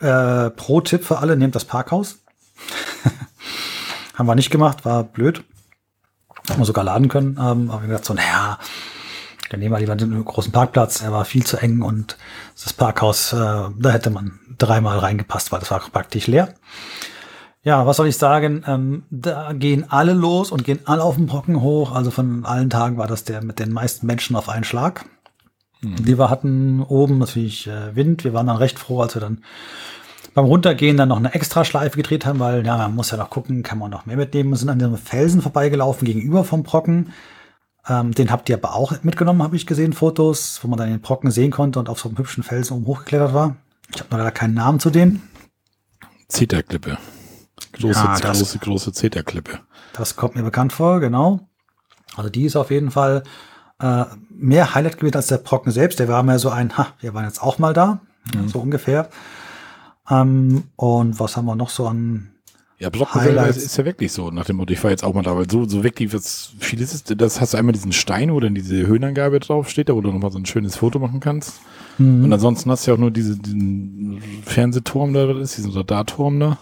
[0.00, 2.18] Äh, Pro-Tipp für alle, nehmt das Parkhaus.
[4.14, 5.42] Haben wir nicht gemacht, war blöd.
[6.48, 7.38] Haben wir sogar laden können.
[7.40, 8.58] Ähm, aber wir gedacht so, naja,
[9.50, 11.02] dann nehmen wir lieber den großen Parkplatz.
[11.02, 12.16] Er war viel zu eng und
[12.62, 16.54] das Parkhaus, äh, da hätte man dreimal reingepasst, weil das war praktisch leer.
[17.62, 18.62] Ja, was soll ich sagen?
[18.66, 21.92] Ähm, da gehen alle los und gehen alle auf den Brocken hoch.
[21.92, 25.06] Also von allen Tagen war das der mit den meisten Menschen auf einen Schlag.
[25.84, 28.24] Die wir hatten oben natürlich äh, Wind.
[28.24, 29.44] Wir waren dann recht froh, als wir dann
[30.34, 33.62] beim Runtergehen dann noch eine Extraschleife gedreht haben, weil ja, man muss ja noch gucken,
[33.62, 34.50] kann man noch mehr mitnehmen.
[34.50, 37.12] Wir sind an dem Felsen vorbeigelaufen gegenüber vom Brocken.
[37.88, 41.00] Ähm, den habt ihr aber auch mitgenommen, habe ich gesehen, Fotos, wo man dann den
[41.00, 43.56] Brocken sehen konnte und auf so einem hübschen Felsen oben hochgeklettert war.
[43.94, 45.22] Ich habe noch leider keinen Namen zu dem.
[46.28, 46.98] Zeterklippe.
[47.72, 49.60] Große, Ja, das- große, große Zeterklippe.
[49.92, 51.40] Das kommt mir bekannt vor, genau.
[52.16, 53.22] Also die ist auf jeden Fall
[53.80, 55.98] äh, mehr Highlight gewesen als der Brocken selbst.
[55.98, 58.00] Der war mehr so ein, ha, wir waren jetzt auch mal da,
[58.46, 59.08] so ungefähr.
[60.10, 62.30] Ähm, und was haben wir noch so an
[62.78, 63.56] Ja, Highlights.
[63.56, 65.64] ist, ja wirklich so, nach dem Motto, ich war jetzt auch mal da, weil so,
[65.66, 68.86] so wirklich, was viel ist es, das hast du einmal diesen Stein, wo dann diese
[68.86, 71.60] Höhenangabe drauf steht, da wo du nochmal so ein schönes Foto machen kannst.
[71.98, 72.24] Mhm.
[72.24, 76.58] Und ansonsten hast du ja auch nur diese, diesen Fernsehturm da, ist, diesen Radarturm da.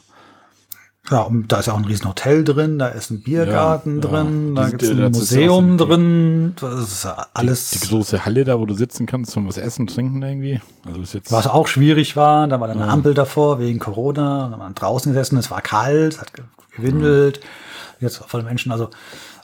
[1.11, 4.09] Ja, und da ist ja auch ein riesen Hotel drin, da ist ein Biergarten Ja,
[4.09, 4.23] ja.
[4.23, 8.25] drin, da Die- gibt es ein Museum die- drin, das ist ja alles, Die große
[8.25, 10.61] Halle da, wo du sitzen kannst und was essen, trinken irgendwie.
[10.87, 11.33] Also ist jetzt.
[11.33, 12.91] was auch schwierig war, da war dann eine.
[12.91, 16.45] Ampel davor wegen Corona, da waren draußen gesessen, es war kalt, es hat ge-
[16.77, 17.41] gewindelt,
[17.99, 18.89] jetzt voll Menschen, also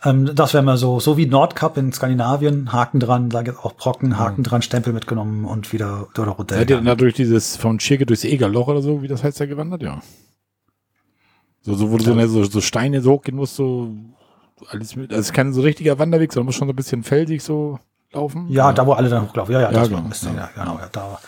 [0.05, 3.73] ähm, das wäre mal so, so wie Nordkap in Skandinavien, Haken dran, da jetzt auch
[3.75, 6.59] Brocken, Haken dran, Stempel mitgenommen und wieder durch Hotel.
[6.59, 9.41] Seid ihr dann da durch dieses, von Schirke durchs Egerloch oder so, wie das heißt,
[9.41, 9.83] da gewandert?
[9.83, 9.99] Ja.
[11.69, 13.91] So, so, wo du so, eine- so, so Steine so hochgehen musst, so
[14.71, 15.11] alles mit.
[15.11, 17.79] Also es ist kein so richtiger Wanderweg, sondern muss schon so ein bisschen felsig so
[18.13, 18.47] laufen.
[18.49, 19.53] Ja, da wo alle dann hochlaufen.
[19.53, 20.09] Ja, ja, das Ja, war genau.
[20.09, 20.79] Mist, ja, genau.
[20.79, 21.19] Ja, da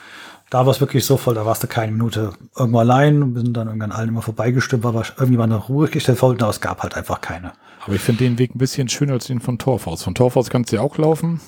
[0.48, 3.42] da war es wirklich so voll, da warst du keine Minute irgendwo allein und wir
[3.42, 6.82] sind dann irgendwann allen immer vorbeigestimmt, irgendwie mal eine Ruhe gestellt wollten, aber es gab
[6.82, 7.52] halt einfach keine.
[7.84, 10.02] Aber ich finde den Weg ein bisschen schöner als den von Torfhaus.
[10.02, 11.40] Von Torfhaus kannst du ja auch laufen,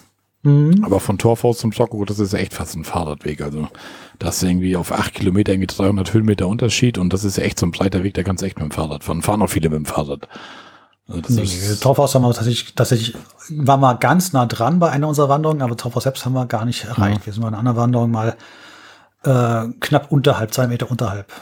[0.44, 0.82] Mhm.
[0.84, 3.40] aber von Torfhaus zum Socko, das ist ja echt fast ein Fahrradweg.
[3.42, 3.68] Also
[4.18, 7.58] das ist irgendwie auf acht Kilometer irgendwie 300 Höhenmeter Unterschied und das ist ja echt
[7.60, 9.22] so ein breiter Weg, da kannst du echt mit dem Fahrrad fahren.
[9.22, 10.28] Fahren auch viele mit dem Fahrrad.
[11.08, 11.46] Also Nee,
[11.80, 13.16] Torfhaus haben wir tatsächlich, tatsächlich,
[13.50, 16.64] war mal ganz nah dran bei einer unserer Wanderungen, aber Torfhaus selbst haben wir gar
[16.64, 17.24] nicht erreicht.
[17.26, 18.36] Wir sind bei einer anderen Wanderung mal
[19.24, 21.32] äh, knapp unterhalb, zwei Meter unterhalb.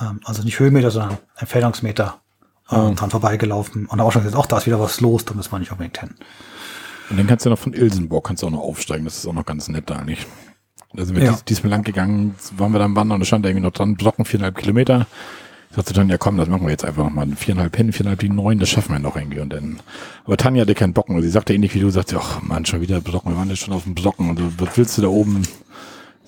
[0.00, 2.16] Ähm, also nicht Höhenmeter, sondern Entfernungsmeter
[2.70, 2.90] äh, Ah.
[2.90, 3.86] dran vorbeigelaufen.
[3.86, 5.98] Und auch schon gesagt, auch da ist wieder was los, da müssen wir nicht unbedingt
[5.98, 6.14] hin.
[7.12, 9.04] Und dann kannst du noch von Ilsenburg kannst du auch noch aufsteigen.
[9.04, 10.26] Das ist auch noch ganz nett da eigentlich.
[10.94, 11.32] Da sind wir Ja.
[11.32, 13.96] dies, diesmal lang gegangen, waren wir dann wandern und da stand da irgendwie noch dran,
[13.96, 15.06] Blocken viereinhalb Kilometer.
[15.70, 17.28] Ich sagte dann, ja komm, das machen wir jetzt einfach nochmal.
[17.36, 19.40] Viereinhalb hin, viereinhalb die neun, das schaffen wir noch irgendwie.
[19.40, 19.80] Und dann,
[20.24, 21.14] aber Tanja hatte keinen Bocken.
[21.16, 23.60] Und sie sagte ähnlich wie du, sagte, ach Mann, schon wieder Blocken, wir waren jetzt
[23.60, 24.30] schon auf dem Blocken.
[24.30, 25.42] Und du, was willst du da oben?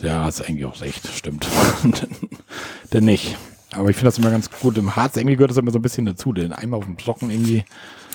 [0.02, 1.48] Ja, hast eigentlich auch recht, stimmt.
[2.90, 3.36] dann nicht.
[3.72, 4.76] Aber ich finde das immer ganz gut.
[4.78, 7.30] Im Harz irgendwie gehört das immer so ein bisschen dazu, denn einmal auf dem Blocken
[7.30, 7.64] irgendwie,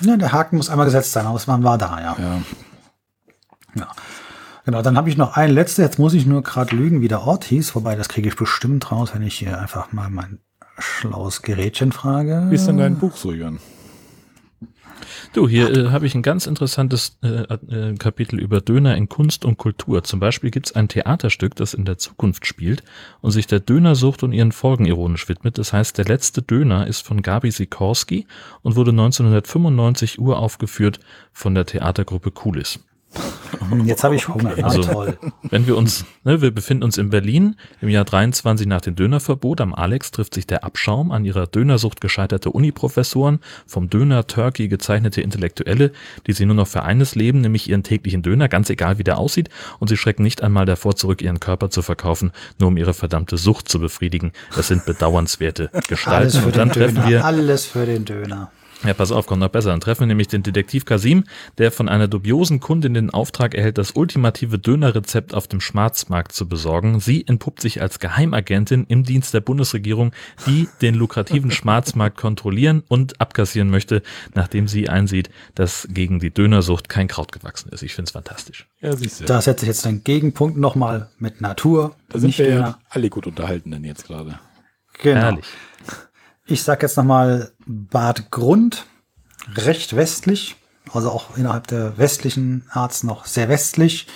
[0.02, 2.16] Ja, der Haken muss einmal gesetzt sein, aber man war da, ja.
[2.18, 2.42] ja.
[3.74, 3.88] Ja.
[4.64, 5.82] Genau, dann habe ich noch einen letzten.
[5.82, 7.74] Jetzt muss ich nur gerade lügen, wie der Ort hieß.
[7.74, 10.38] Wobei, das kriege ich bestimmt raus, wenn ich hier einfach mal mein
[10.78, 12.46] schlaues Gerätchen frage.
[12.48, 13.58] Wie ist denn dein Buch so, Jörn?
[15.32, 19.44] Du, hier äh, habe ich ein ganz interessantes äh, äh, Kapitel über Döner in Kunst
[19.44, 20.02] und Kultur.
[20.04, 22.82] Zum Beispiel gibt es ein Theaterstück, das in der Zukunft spielt
[23.20, 25.58] und sich der Dönersucht und ihren Folgen ironisch widmet.
[25.58, 28.26] Das heißt, der letzte Döner ist von Gabi Sikorski
[28.62, 31.00] und wurde 1995 uraufgeführt
[31.32, 32.80] von der Theatergruppe Kulis.
[33.68, 34.52] Hm, Jetzt habe ich Hunger.
[34.56, 35.18] Na, Also- toll.
[35.50, 39.60] Wenn wir uns, ne, wir befinden uns in Berlin im Jahr 23 nach dem Dönerverbot.
[39.60, 45.20] Am Alex trifft sich der Abschaum an ihrer Dönersucht gescheiterte Uniprofessoren, vom Döner Turkey gezeichnete
[45.20, 45.92] Intellektuelle,
[46.26, 49.18] die sie nur noch für eines leben, nämlich ihren täglichen Döner, ganz egal wie der
[49.18, 49.48] aussieht,
[49.78, 53.36] und sie schrecken nicht einmal davor zurück, ihren Körper zu verkaufen, nur um ihre verdammte
[53.36, 54.32] Sucht zu befriedigen.
[54.54, 56.38] Das sind bedauernswerte Alles Gestalten.
[56.40, 57.08] für Und dann treffen Döner.
[57.08, 58.50] wir Alles für den Döner.
[58.84, 59.70] Ja, pass auf, kommt noch besser.
[59.70, 61.24] Dann treffen wir nämlich den Detektiv Kasim,
[61.58, 66.48] der von einer dubiosen Kundin den Auftrag erhält, das ultimative Dönerrezept auf dem Schwarzmarkt zu
[66.48, 66.98] besorgen.
[67.00, 70.12] Sie entpuppt sich als Geheimagentin im Dienst der Bundesregierung,
[70.46, 74.02] die den lukrativen Schwarzmarkt kontrollieren und abkassieren möchte,
[74.34, 77.82] nachdem sie einsieht, dass gegen die Dönersucht kein Kraut gewachsen ist.
[77.82, 78.66] Ich find's fantastisch.
[78.80, 79.24] Ja, siehst du.
[79.26, 81.96] Da setze ich jetzt den Gegenpunkt nochmal mit Natur.
[82.08, 84.38] Da sind nicht wir ja alle gut unterhalten denn jetzt gerade.
[85.02, 85.20] Genau.
[85.20, 85.46] Herrlich.
[86.50, 88.84] Ich sag jetzt nochmal Bad Grund,
[89.54, 90.56] recht westlich.
[90.92, 94.08] also auch innerhalb der westlichen Harz noch sehr westlich.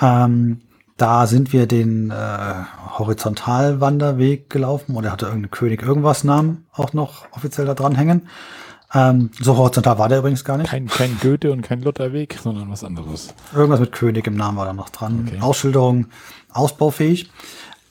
[0.00, 0.62] Ähm,
[0.96, 2.54] da sind wir den äh,
[2.98, 8.28] Horizontalwanderweg gelaufen oder hatte irgendein König irgendwas Namen auch noch offiziell da dranhängen.
[8.94, 10.70] Ähm, so horizontal war der übrigens gar nicht.
[10.70, 13.34] Kein, kein Goethe und kein Lutherweg, sondern was anderes.
[13.54, 15.26] Irgendwas mit König im Namen war da noch dran.
[15.26, 15.38] Okay.
[15.42, 16.06] Ausschilderung,
[16.50, 17.30] ausbaufähig.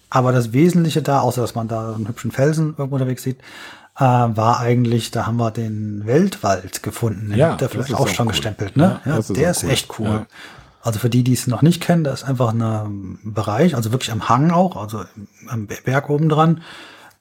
[0.10, 3.40] Aber das Wesentliche da, außer dass man da einen hübschen Felsen irgendwo unterwegs sieht,
[3.98, 7.30] äh, war eigentlich, da haben wir den Weltwald gefunden.
[7.30, 8.32] Den Ja, das vielleicht auch auch schon cool.
[8.32, 9.02] gestempelt, ne?
[9.06, 9.70] Ja, Ja, ist der ist cool.
[9.70, 10.08] echt cool.
[10.08, 10.26] Ja.
[10.84, 14.12] Also für die, die es noch nicht kennen, da ist einfach ein Bereich, also wirklich
[14.12, 15.04] am Hang auch, also
[15.50, 16.62] am Berg oben dran.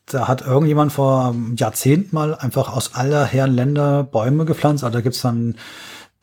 [0.08, 4.84] Da hat irgendjemand vor Jahrzehnten mal einfach aus aller Herren Länder Bäume gepflanzt.
[4.84, 5.56] Also da gibt's dann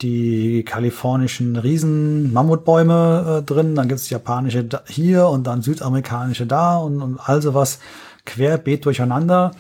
[0.03, 7.01] die kalifornischen Riesen-Mammutbäume äh, drin, dann gibt's japanische da, hier und dann südamerikanische da und,
[7.01, 7.79] und all sowas
[8.25, 9.51] querbeet durcheinander.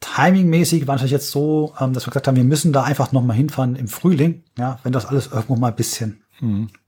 [0.00, 3.22] Timingmäßig war es jetzt so, ähm, dass wir gesagt haben, wir müssen da einfach noch
[3.22, 6.22] mal hinfahren im Frühling, ja, wenn das alles irgendwo mal ein bisschen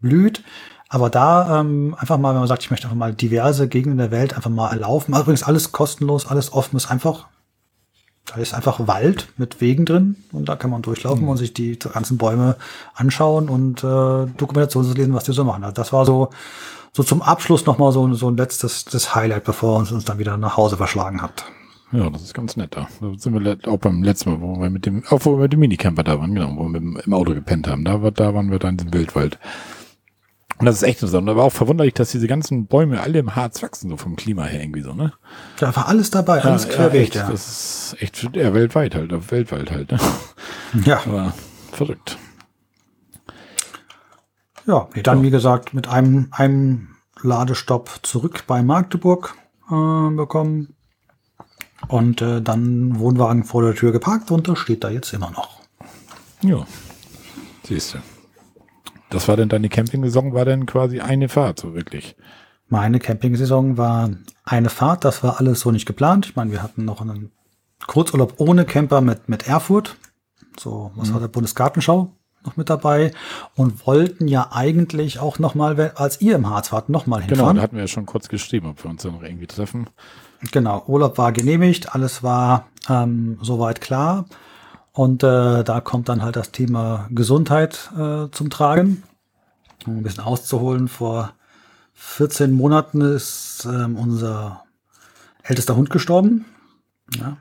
[0.00, 0.44] blüht.
[0.90, 4.10] Aber da ähm, einfach mal, wenn man sagt, ich möchte einfach mal diverse Gegenden der
[4.10, 5.14] Welt einfach mal erlaufen.
[5.14, 7.28] Übrigens alles kostenlos, alles offen, ist einfach,
[8.28, 11.78] da ist einfach Wald mit Wegen drin und da kann man durchlaufen und sich die
[11.78, 12.56] ganzen Bäume
[12.94, 15.64] anschauen und äh, Dokumentation zu lesen, was die so machen.
[15.64, 16.30] Also das war so,
[16.92, 20.36] so zum Abschluss nochmal so, so ein letztes das Highlight, bevor uns uns dann wieder
[20.36, 21.44] nach Hause verschlagen hat.
[21.90, 22.86] Ja, das ist ganz nett da.
[23.00, 25.52] Da sind wir auch beim letzten Mal, wo wir mit dem, auch wo wir mit
[25.54, 27.84] dem Minicamper da waren, genau, wo wir im, im Auto gepennt haben.
[27.84, 29.38] Da, war, da waren wir dann in diesem Wildwald.
[30.58, 33.62] Und das ist echt da war auch verwunderlich, dass diese ganzen Bäume alle im Harz
[33.62, 35.12] wachsen, so vom Klima her irgendwie so, ne?
[35.58, 37.30] Da war alles dabei, alles ja, querbeet, echt, ja.
[37.30, 39.98] Das ist echt, ja, weltweit halt, auf Weltwald halt, ne?
[40.84, 41.32] Ja, Aber
[41.72, 42.18] verrückt.
[44.66, 44.88] ja.
[45.02, 46.88] Dann, wie gesagt, mit einem, einem
[47.22, 49.34] Ladestopp zurück bei Magdeburg
[49.70, 50.74] äh, bekommen.
[51.86, 55.60] Und äh, dann Wohnwagen vor der Tür geparkt und das steht da jetzt immer noch.
[56.42, 56.66] Ja.
[57.62, 57.98] Siehst du.
[59.10, 62.16] Das war denn deine Campingsaison, war denn quasi eine Fahrt, so wirklich.
[62.68, 64.10] Meine Campingsaison war
[64.44, 66.26] eine Fahrt, das war alles so nicht geplant.
[66.26, 67.32] Ich meine, wir hatten noch einen
[67.86, 69.96] Kurzurlaub ohne Camper mit, mit Erfurt.
[70.58, 72.12] So, was war der Bundesgartenschau
[72.44, 73.12] noch mit dabei
[73.56, 77.28] und wollten ja eigentlich auch noch mal, als ihr im Harz wart, noch mal Genau,
[77.28, 77.56] hinfahren.
[77.56, 79.88] da hatten wir ja schon kurz geschrieben, ob wir uns dann noch irgendwie treffen.
[80.52, 84.26] Genau, Urlaub war genehmigt, alles war ähm, soweit klar.
[84.98, 89.04] Und äh, da kommt dann halt das Thema Gesundheit äh, zum Tragen.
[89.86, 91.34] Um ein bisschen auszuholen, vor
[91.94, 94.64] 14 Monaten ist ähm, unser
[95.44, 96.46] ältester Hund gestorben.
[97.16, 97.36] Ja.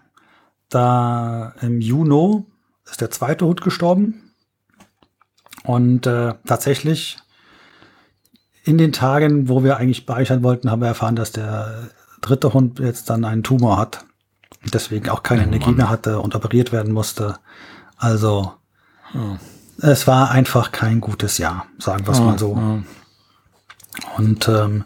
[0.69, 2.45] Da im Juni
[2.85, 4.33] ist der zweite Hund gestorben.
[5.63, 7.17] Und äh, tatsächlich
[8.65, 11.89] in den Tagen, wo wir eigentlich speichern wollten, haben wir erfahren, dass der
[12.21, 14.05] dritte Hund jetzt dann einen Tumor hat.
[14.73, 15.75] Deswegen auch keine Oh Energie Mann.
[15.77, 17.37] mehr hatte und operiert werden musste.
[17.97, 18.53] Also
[19.79, 22.83] es war einfach kein gutes Jahr, sagen wir es mal so.
[24.17, 24.83] Und ähm,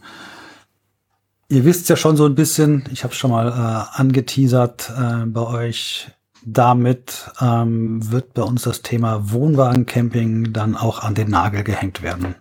[1.49, 5.41] ihr wisst ja schon so ein bisschen, ich habe schon mal äh, angeteasert äh, bei
[5.41, 6.11] euch,
[6.43, 12.36] damit ähm, wird bei uns das Thema Wohnwagencamping dann auch an den Nagel gehängt werden.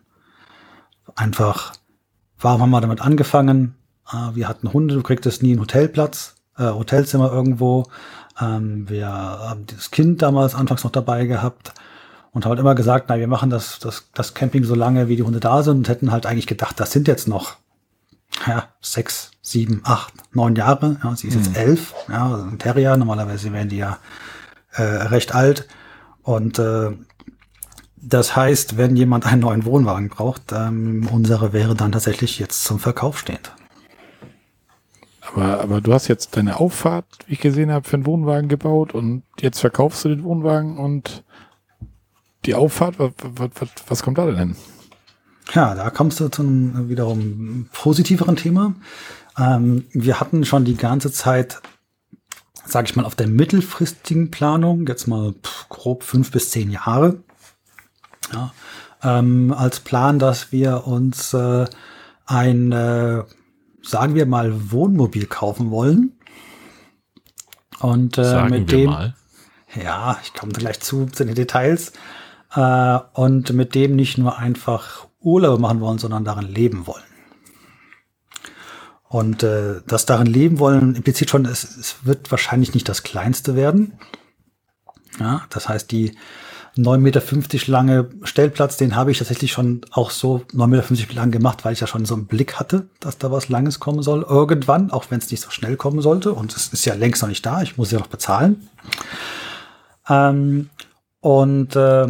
[1.16, 1.72] Einfach,
[2.38, 3.74] warum haben wir damit angefangen?
[4.10, 7.86] Äh, wir hatten Hunde, du kriegtest nie einen Hotelplatz, äh, Hotelzimmer irgendwo.
[8.40, 11.72] Ähm, wir haben das Kind damals anfangs noch dabei gehabt
[12.32, 15.16] und haben halt immer gesagt, na, wir machen das, das, das Camping so lange, wie
[15.16, 17.56] die Hunde da sind und hätten halt eigentlich gedacht, das sind jetzt noch
[18.46, 20.98] ja, sechs, sieben, acht, neun Jahre.
[21.02, 21.94] Ja, sie ist jetzt elf.
[22.08, 22.96] Ja, also ein Terrier.
[22.96, 23.98] Normalerweise werden die ja
[24.72, 25.66] äh, recht alt.
[26.22, 26.92] Und äh,
[27.96, 32.78] das heißt, wenn jemand einen neuen Wohnwagen braucht, ähm, unsere wäre dann tatsächlich jetzt zum
[32.78, 33.52] Verkauf stehend.
[35.32, 38.94] Aber, aber du hast jetzt deine Auffahrt, wie ich gesehen habe, für einen Wohnwagen gebaut
[38.94, 41.24] und jetzt verkaufst du den Wohnwagen und
[42.46, 43.50] die Auffahrt, was, was,
[43.86, 44.56] was, kommt da denn hin?
[45.52, 48.74] Ja, da kommst du zu einem wiederum positiveren Thema.
[49.38, 51.60] Ähm, wir hatten schon die ganze Zeit,
[52.64, 57.22] sage ich mal, auf der mittelfristigen Planung, jetzt mal pff, grob fünf bis zehn Jahre,
[58.32, 58.52] ja,
[59.02, 61.66] ähm, als Plan, dass wir uns äh,
[62.26, 63.22] ein, äh,
[63.82, 66.18] sagen wir mal, Wohnmobil kaufen wollen.
[67.80, 69.14] Und äh, Sagen mit dem, mal.
[69.82, 71.92] ja, ich komme gleich zu, zu den Details.
[72.54, 77.04] Äh, und mit dem nicht nur einfach Urlaub machen wollen, sondern darin leben wollen.
[79.08, 83.56] Und äh, das darin leben wollen impliziert schon, es, es wird wahrscheinlich nicht das kleinste
[83.56, 83.98] werden.
[85.18, 86.16] Ja, das heißt, die
[86.76, 91.64] 9,50 Meter lange Stellplatz, den habe ich tatsächlich schon auch so 9,50 Meter lang gemacht,
[91.64, 94.22] weil ich ja schon so einen Blick hatte, dass da was Langes kommen soll.
[94.22, 96.32] Irgendwann, auch wenn es nicht so schnell kommen sollte.
[96.32, 97.62] Und es ist ja längst noch nicht da.
[97.62, 98.68] Ich muss ja noch bezahlen.
[100.08, 100.70] Ähm,
[101.20, 102.06] und äh,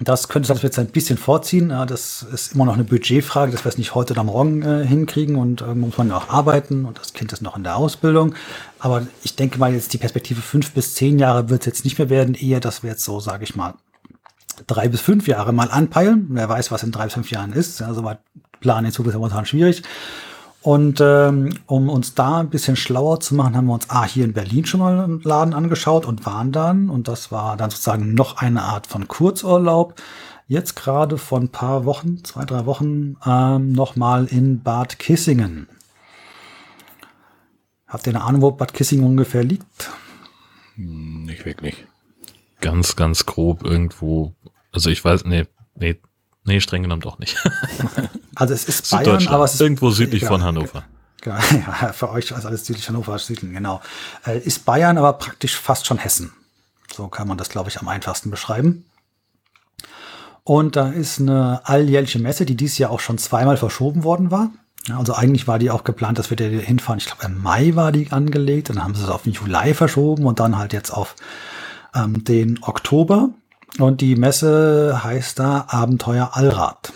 [0.00, 1.70] Das könnte das jetzt ein bisschen vorziehen.
[1.70, 5.36] Das ist immer noch eine Budgetfrage, dass wir es nicht heute oder morgen äh, hinkriegen
[5.36, 8.34] und äh, muss man auch arbeiten und das Kind ist noch in der Ausbildung.
[8.78, 11.98] Aber ich denke mal, jetzt die Perspektive fünf bis zehn Jahre wird es jetzt nicht
[11.98, 13.74] mehr werden, eher, dass wir jetzt so, sage ich mal,
[14.66, 16.26] drei bis fünf Jahre mal anpeilen.
[16.30, 17.80] Wer weiß, was in drei bis fünf Jahren ist.
[17.80, 18.18] Ja, soweit
[18.60, 19.82] planen in Zukunft ist momentan schwierig.
[20.68, 24.26] Und ähm, um uns da ein bisschen schlauer zu machen, haben wir uns ah, hier
[24.26, 28.12] in Berlin schon mal einen Laden angeschaut und waren dann, und das war dann sozusagen
[28.12, 29.94] noch eine Art von Kurzurlaub,
[30.46, 35.70] jetzt gerade vor ein paar Wochen, zwei, drei Wochen, ähm, nochmal in Bad Kissingen.
[37.86, 39.90] Habt ihr eine Ahnung, wo Bad Kissingen ungefähr liegt?
[40.74, 41.86] Hm, nicht wirklich.
[42.60, 44.34] Ganz, ganz grob irgendwo.
[44.70, 45.46] Also ich weiß, nee,
[45.76, 45.98] nee,
[46.48, 47.36] Nee, streng genommen doch nicht.
[48.34, 50.82] also es ist Bayern, aber es ist irgendwo südlich ja, von Hannover.
[51.20, 53.82] Genau, ja, für euch ist alles südlich Hannover, Süden, genau.
[54.26, 56.32] Äh, ist Bayern aber praktisch fast schon Hessen.
[56.90, 58.86] So kann man das, glaube ich, am einfachsten beschreiben.
[60.42, 64.50] Und da ist eine alljährliche Messe, die dieses Jahr auch schon zweimal verschoben worden war.
[64.86, 66.98] Ja, also eigentlich war die auch geplant, dass wir da hinfahren.
[66.98, 68.70] Ich glaube, im Mai war die angelegt.
[68.70, 71.14] Dann haben sie es auf den Juli verschoben und dann halt jetzt auf
[71.94, 73.28] ähm, den Oktober.
[73.78, 76.92] Und die Messe heißt da Abenteuer Allrad.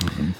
[0.00, 0.34] Mhm.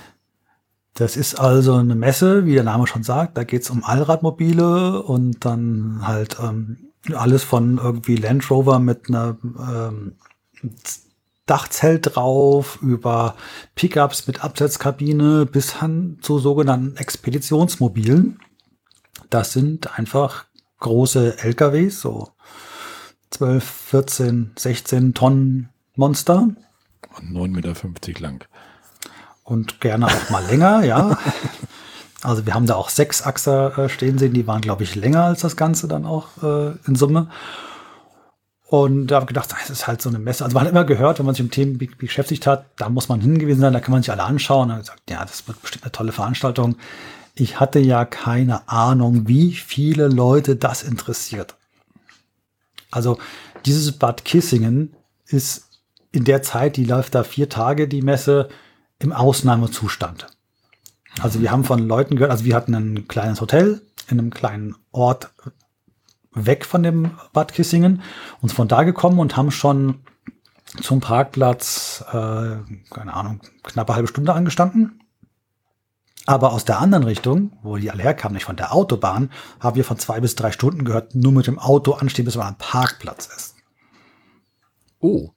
[0.95, 3.37] Das ist also eine Messe, wie der Name schon sagt.
[3.37, 9.09] Da geht es um Allradmobile und dann halt ähm, alles von irgendwie Land Rover mit
[9.09, 10.17] einer ähm,
[11.47, 13.35] Dachzelt drauf, über
[13.75, 18.39] Pickups mit Absetzkabine bis hin zu sogenannten Expeditionsmobilen.
[19.29, 20.47] Das sind einfach
[20.79, 22.31] große LKWs, so
[23.35, 26.49] 12, 14, 16 Tonnen Monster.
[27.17, 28.45] Und 9,50 Meter lang.
[29.43, 31.19] Und gerne auch mal länger, ja.
[32.23, 35.25] Also wir haben da auch sechs Achser äh, stehen sehen, die waren, glaube ich, länger
[35.25, 37.29] als das Ganze dann auch äh, in Summe.
[38.67, 40.43] Und da habe ich gedacht, das ist halt so eine Messe.
[40.43, 43.21] Also man hat immer gehört, wenn man sich im Themen beschäftigt hat, da muss man
[43.21, 44.71] hingewiesen sein, da kann man sich alle anschauen.
[44.71, 46.77] Und gesagt, ja, das wird bestimmt eine tolle Veranstaltung.
[47.35, 51.57] Ich hatte ja keine Ahnung, wie viele Leute das interessiert.
[52.95, 53.19] Also
[53.67, 54.95] dieses Bad Kissingen
[55.27, 55.69] ist
[56.13, 58.49] in der Zeit, die läuft da vier Tage, die Messe,
[59.01, 60.27] im Ausnahmezustand.
[61.21, 64.77] Also wir haben von Leuten gehört, also wir hatten ein kleines Hotel in einem kleinen
[64.93, 65.31] Ort
[66.33, 68.03] weg von dem Bad Kissingen,
[68.41, 70.01] uns von da gekommen und haben schon
[70.83, 72.57] zum Parkplatz, äh,
[72.91, 75.04] keine Ahnung, knappe halbe Stunde angestanden.
[76.27, 79.85] Aber aus der anderen Richtung, wo die alle herkamen, nicht von der Autobahn, haben wir
[79.85, 83.27] von zwei bis drei Stunden gehört, nur mit dem Auto anstehen, bis man am Parkplatz
[83.27, 83.55] ist.
[85.01, 85.31] Oh.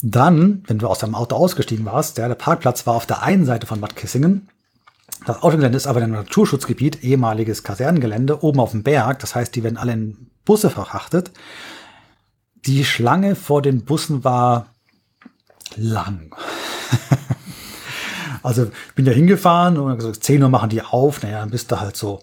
[0.00, 3.44] Dann, wenn du aus deinem Auto ausgestiegen warst, der, der Parkplatz war auf der einen
[3.44, 4.48] Seite von Bad Kissingen.
[5.26, 9.18] Das Autogelände ist aber ein Naturschutzgebiet, ehemaliges Kasernengelände, oben auf dem Berg.
[9.18, 11.32] Das heißt, die werden alle in Busse verhachtet.
[12.64, 14.72] Die Schlange vor den Bussen war
[15.76, 16.34] lang.
[18.42, 21.22] Also bin ja hingefahren und gesagt, 10 Uhr machen die auf.
[21.22, 22.20] Naja, dann bist du halt so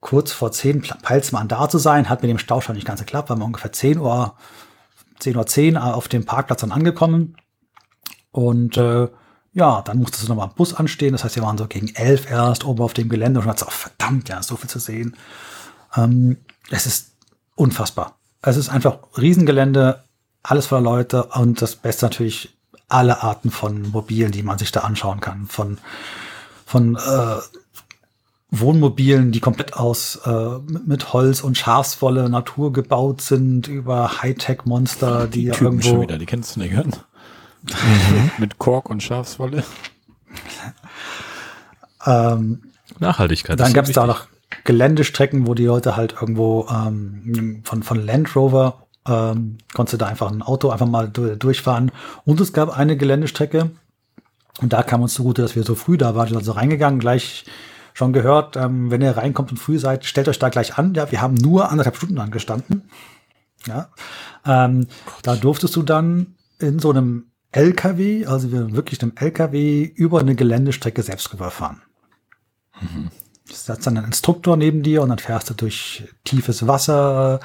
[0.00, 2.08] kurz vor 10, peilst mal da zu sein.
[2.08, 4.34] Hat mit dem Stau schon nicht ganz geklappt, weil wir ungefähr 10 Uhr,
[5.18, 7.36] 10 Uhr 10 auf dem Parkplatz dann angekommen.
[8.32, 9.08] Und äh,
[9.52, 11.12] ja, dann musstest du nochmal am Bus anstehen.
[11.12, 13.66] Das heißt, wir waren so gegen 11 erst oben auf dem Gelände und hat so,
[13.66, 15.16] oh, verdammt, ja, so viel zu sehen.
[15.96, 16.38] Ähm,
[16.70, 17.12] es ist
[17.56, 18.16] unfassbar.
[18.42, 20.04] Es ist einfach Riesengelände,
[20.42, 22.56] alles voller Leute und das Beste natürlich
[22.90, 25.46] alle Arten von Mobilen, die man sich da anschauen kann.
[25.46, 25.78] Von,
[26.66, 27.36] von äh,
[28.50, 35.30] Wohnmobilen, die komplett aus äh, mit Holz und Schafswolle Natur gebaut sind, über Hightech-Monster, die,
[35.30, 36.86] die ja irgendwo schon wieder, die kennst du nicht, gell?
[37.62, 38.30] Mhm.
[38.38, 39.62] mit Kork und Schafswolle.
[42.06, 42.62] ähm,
[42.98, 43.60] Nachhaltigkeit.
[43.60, 44.26] Dann gab es da noch
[44.64, 50.06] Geländestrecken, wo die Leute halt irgendwo ähm, von, von Land Rover ähm, konntest du da
[50.06, 51.92] einfach ein Auto einfach mal durchfahren.
[52.24, 53.70] Und es gab eine Geländestrecke,
[54.60, 57.00] und da kam uns zugute, dass wir so früh da waren, wir sind also reingegangen,
[57.00, 57.44] gleich
[57.94, 60.94] schon gehört, ähm, wenn ihr reinkommt und früh seid, stellt euch da gleich an.
[60.94, 62.88] Ja, wir haben nur anderthalb Stunden angestanden.
[63.66, 63.88] Ja,
[64.46, 64.86] ähm,
[65.22, 70.34] da durftest du dann in so einem LKW, also wir wirklich einem LKW über eine
[70.34, 71.82] Geländestrecke selbst fahren.
[72.80, 73.10] Mhm.
[73.48, 77.40] Da sitzt dann ein Instruktor neben dir und dann fährst du durch tiefes Wasser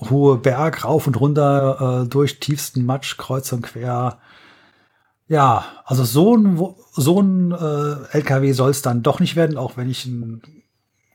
[0.00, 4.18] hohe Berg rauf und runter äh, durch tiefsten Matsch, kreuz und quer.
[5.26, 9.76] Ja, also so ein, so ein äh, LKW soll es dann doch nicht werden, auch
[9.76, 10.42] wenn ich n,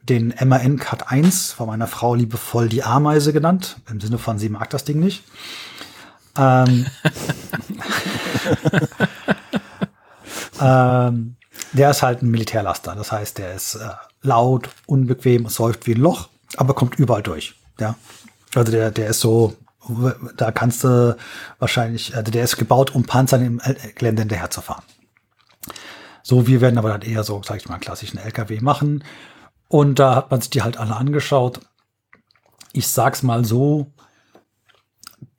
[0.01, 4.49] den MAN Cut 1 von meiner Frau liebevoll die Ameise genannt, im Sinne von sie
[4.49, 5.23] mag das Ding nicht.
[6.37, 6.87] Ähm,
[10.61, 11.35] ähm,
[11.73, 13.89] der ist halt ein Militärlaster, das heißt, der ist äh,
[14.21, 17.55] laut, unbequem, säuft wie ein Loch, aber kommt überall durch.
[17.79, 17.95] Ja,
[18.55, 19.55] also der, der ist so
[20.35, 21.17] da kannst du
[21.57, 23.61] wahrscheinlich, also der ist gebaut, um Panzern im
[23.95, 24.83] Gelände hinterher zu fahren.
[26.21, 29.03] So, wir werden aber dann eher so, sag ich mal, klassischen LKW machen.
[29.67, 31.61] Und da hat man sich die halt alle angeschaut.
[32.73, 33.91] Ich sag's mal so,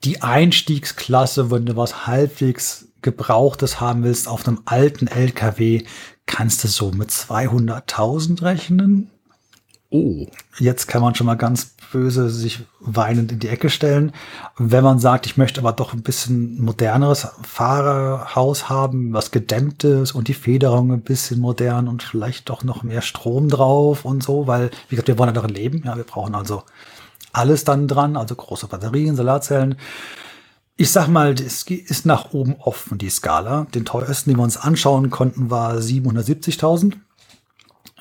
[0.03, 5.85] die Einstiegsklasse, wenn du was halbwegs Gebrauchtes haben willst auf einem alten LKW,
[6.25, 9.09] kannst du so mit 200.000 rechnen.
[9.93, 10.25] Oh.
[10.57, 14.13] Jetzt kann man schon mal ganz böse sich weinend in die Ecke stellen.
[14.57, 20.29] Wenn man sagt, ich möchte aber doch ein bisschen moderneres Fahrerhaus haben, was gedämmtes und
[20.29, 24.71] die Federung ein bisschen modern und vielleicht doch noch mehr Strom drauf und so, weil,
[24.87, 25.83] wie gesagt, wir wollen ja darin leben.
[25.85, 26.63] Ja, wir brauchen also
[27.33, 29.75] alles dann dran, also große Batterien, Solarzellen.
[30.77, 33.67] Ich sag mal, es ist nach oben offen, die Skala.
[33.75, 36.93] Den teuersten, den wir uns anschauen konnten, war 770.000.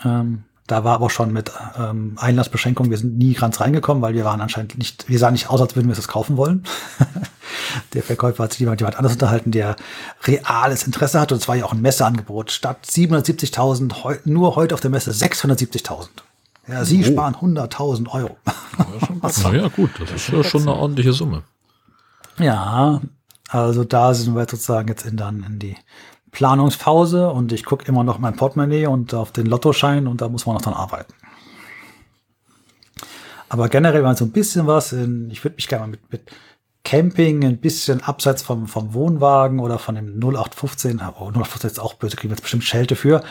[0.05, 4.25] Ähm, da war aber schon mit ähm, Einlassbeschränkung, wir sind nie ganz reingekommen, weil wir
[4.25, 6.65] waren anscheinend nicht, wir sahen nicht aus, als würden wir es kaufen wollen.
[7.95, 9.75] der Verkäufer hat sich jemand, jemand anders unterhalten, der
[10.25, 11.35] reales Interesse hatte.
[11.35, 12.53] Und es war ja auch ein Messeangebot.
[12.53, 16.09] Statt 770.000, heu, nur heute auf der Messe 670.000.
[16.69, 17.07] Ja, Sie oh.
[17.07, 18.37] sparen 100.000 Euro.
[19.43, 21.43] Ja, ja, gut, das ist ja schon eine ordentliche Summe.
[22.39, 23.01] Ja,
[23.49, 25.77] also da sind wir sozusagen jetzt in dann in die
[26.32, 30.47] Planungspause und ich gucke immer noch mein Portemonnaie und auf den Lottoschein und da muss
[30.47, 31.12] man noch dran arbeiten.
[33.48, 36.31] Aber generell mal so ein bisschen was in, ich würde mich gerne mal mit, mit
[36.85, 41.94] Camping ein bisschen abseits vom, vom Wohnwagen oder von dem 0815, oh, 0815 ist auch
[41.94, 43.23] böse, kriegen wir jetzt bestimmt Schelte für,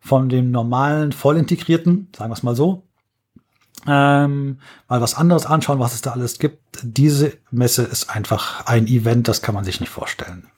[0.00, 2.82] von dem normalen, voll integrierten, sagen wir es mal so,
[3.86, 4.58] ähm,
[4.88, 6.58] mal was anderes anschauen, was es da alles gibt.
[6.82, 10.48] Diese Messe ist einfach ein Event, das kann man sich nicht vorstellen.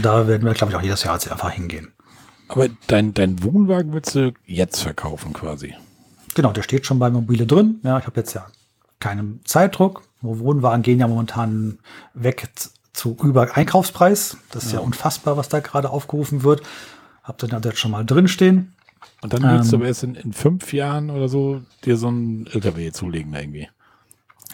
[0.00, 1.92] Da werden wir, glaube ich, auch jedes Jahr einfach hingehen.
[2.48, 5.74] Aber dein, dein Wohnwagen willst du jetzt verkaufen quasi?
[6.34, 7.80] Genau, der steht schon bei Mobile drin.
[7.82, 8.46] Ja, ich habe jetzt ja
[8.98, 10.02] keinen Zeitdruck.
[10.20, 11.78] Wohnwagen gehen ja momentan
[12.14, 12.48] weg
[12.92, 14.36] zu über Einkaufspreis.
[14.50, 16.62] Das ist ja, ja unfassbar, was da gerade aufgerufen wird.
[17.22, 18.74] Hab dann jetzt schon mal drin stehen.
[19.22, 22.08] Und dann willst ähm, du aber erst in, in, fünf Jahren oder so dir so
[22.08, 23.68] einen LKW zulegen irgendwie.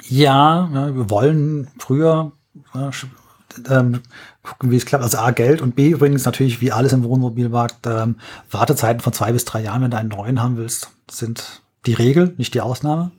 [0.09, 2.33] Ja, ja wir wollen früher
[2.75, 2.91] ja,
[3.69, 4.03] ähm,
[4.47, 5.05] gucken, wie es klappt.
[5.05, 8.17] Also A, Geld und B, übrigens natürlich, wie alles im Wohnmobilmarkt, ähm,
[8.51, 12.35] Wartezeiten von zwei bis drei Jahren, wenn du einen neuen haben willst, sind die Regel,
[12.39, 13.11] nicht die Ausnahme.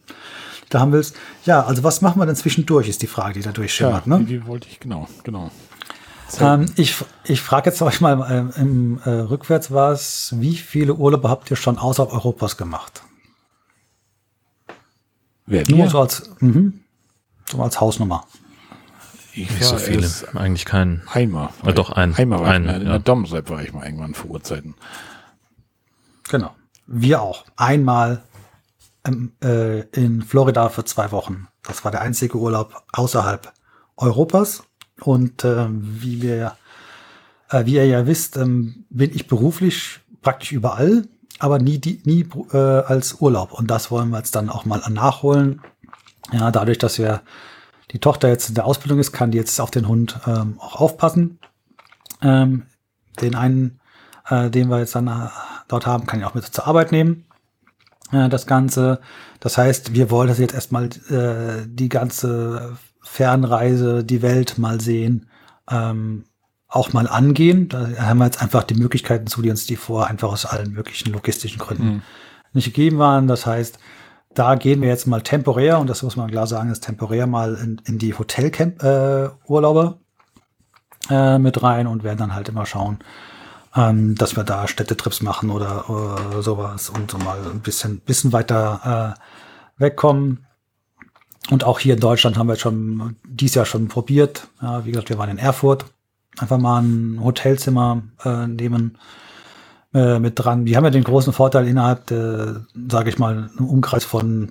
[0.69, 1.15] Da haben willst.
[1.45, 4.05] Ja, also was machen wir denn zwischendurch, ist die Frage, die da durchschimmert.
[4.05, 4.25] Ja, ne?
[4.25, 5.49] die, die wollte ich, genau, genau.
[6.39, 11.29] Ähm, ich ich frage jetzt euch mal äh, im äh, Rückwärts was, wie viele Urlaube
[11.29, 13.01] habt ihr schon außerhalb Europas gemacht?
[15.45, 16.73] Wer, Nur so als, mh,
[17.49, 18.27] so als Hausnummer.
[19.37, 21.03] Ich Nicht so viele, eigentlich keinen.
[21.13, 21.49] Einmal.
[21.63, 22.15] Ja, doch, ein.
[22.15, 22.89] Einmal war ein, ich, in ja.
[22.93, 24.73] der Domsep war ich mal irgendwann vor Urzeiten.
[26.29, 26.55] Genau.
[26.87, 27.45] Wir auch.
[27.55, 28.23] Einmal
[29.05, 31.47] ähm, äh, in Florida für zwei Wochen.
[31.61, 33.53] Das war der einzige Urlaub außerhalb
[33.95, 34.63] Europas.
[35.01, 36.57] Und äh, wie wir,
[37.51, 41.03] äh, wie ihr ja wisst, ähm, bin ich beruflich praktisch überall,
[41.37, 43.51] aber nie, die, nie äh, als Urlaub.
[43.51, 45.61] Und das wollen wir jetzt dann auch mal nachholen.
[46.31, 47.21] Ja, dadurch, dass wir
[47.91, 50.75] die Tochter jetzt in der Ausbildung ist, kann die jetzt auf den Hund ähm, auch
[50.79, 51.39] aufpassen.
[52.21, 52.63] Ähm,
[53.21, 53.79] den einen,
[54.29, 55.29] äh, den wir jetzt dann äh,
[55.67, 57.25] dort haben, kann ich auch mit zur Arbeit nehmen.
[58.11, 58.99] Äh, das Ganze.
[59.39, 65.29] Das heißt, wir wollen das jetzt erstmal äh, die ganze Fernreise, die Welt mal sehen,
[65.69, 66.25] ähm,
[66.67, 67.69] auch mal angehen.
[67.69, 70.73] Da haben wir jetzt einfach die Möglichkeiten zu, die uns die vor einfach aus allen
[70.73, 72.01] möglichen logistischen Gründen mhm.
[72.51, 73.27] nicht gegeben waren.
[73.27, 73.79] Das heißt,
[74.37, 77.55] da gehen wir jetzt mal temporär, und das muss man klar sagen, ist temporär mal
[77.55, 79.97] in, in die Hotelcamp-Urlaube
[81.09, 82.99] äh, äh, mit rein und werden dann halt immer schauen,
[83.75, 88.31] ähm, dass wir da Städtetrips machen oder, oder sowas und so mal ein bisschen, bisschen
[88.31, 90.45] weiter äh, wegkommen.
[91.49, 94.49] Und auch hier in Deutschland haben wir schon dies Jahr schon probiert.
[94.61, 95.85] Ja, wie gesagt, wir waren in Erfurt.
[96.37, 98.97] Einfach mal ein Hotelzimmer äh, nehmen
[99.97, 100.65] äh, mit dran.
[100.65, 104.49] Die haben ja den großen Vorteil innerhalb sage ich mal, einem Umkreis von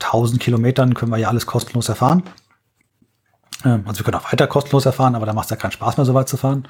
[0.00, 2.22] 1000 Kilometern können wir ja alles kostenlos erfahren.
[3.64, 5.96] Ähm, also wir können auch weiter kostenlos erfahren, aber da macht es ja keinen Spaß
[5.96, 6.66] mehr, so weit zu fahren.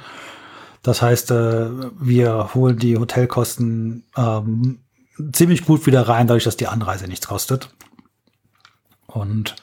[0.83, 1.71] Das heißt, äh,
[2.01, 4.81] wir holen die Hotelkosten ähm,
[5.33, 7.71] ziemlich gut wieder rein, dadurch, dass die Anreise nichts kostet.
[9.07, 9.57] Und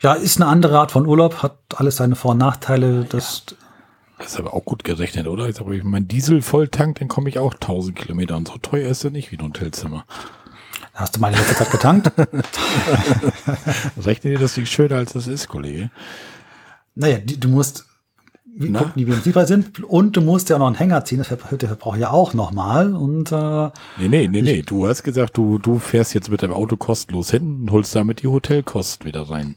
[0.00, 3.04] ja, ist eine andere Art von Urlaub, hat alles seine Vor- und Nachteile.
[3.04, 3.56] Das, ja.
[4.18, 5.46] Das ist aber auch gut gerechnet, oder?
[5.46, 8.36] Jetzt habe ich meinen Diesel voll tankt, dann komme ich auch 1000 Kilometer.
[8.36, 10.06] Und so teuer ist er nicht wie ein Hotelzimmer.
[10.94, 12.12] Hast du meine letzte Zeit getankt?
[14.02, 15.90] Rechne dir das nicht schöner, als das ist, Kollege.
[16.94, 17.84] Naja, die, du musst
[18.58, 21.26] wie, gucken, die Benzinpreise sind und du musst ja auch noch einen Hänger ziehen, das
[21.26, 22.94] verbrauche ich ja auch nochmal.
[22.94, 26.52] Und, äh, nee, nee, nee, nee, du hast gesagt, du, du fährst jetzt mit dem
[26.52, 29.56] Auto kostenlos hin und holst damit die Hotelkosten wieder rein.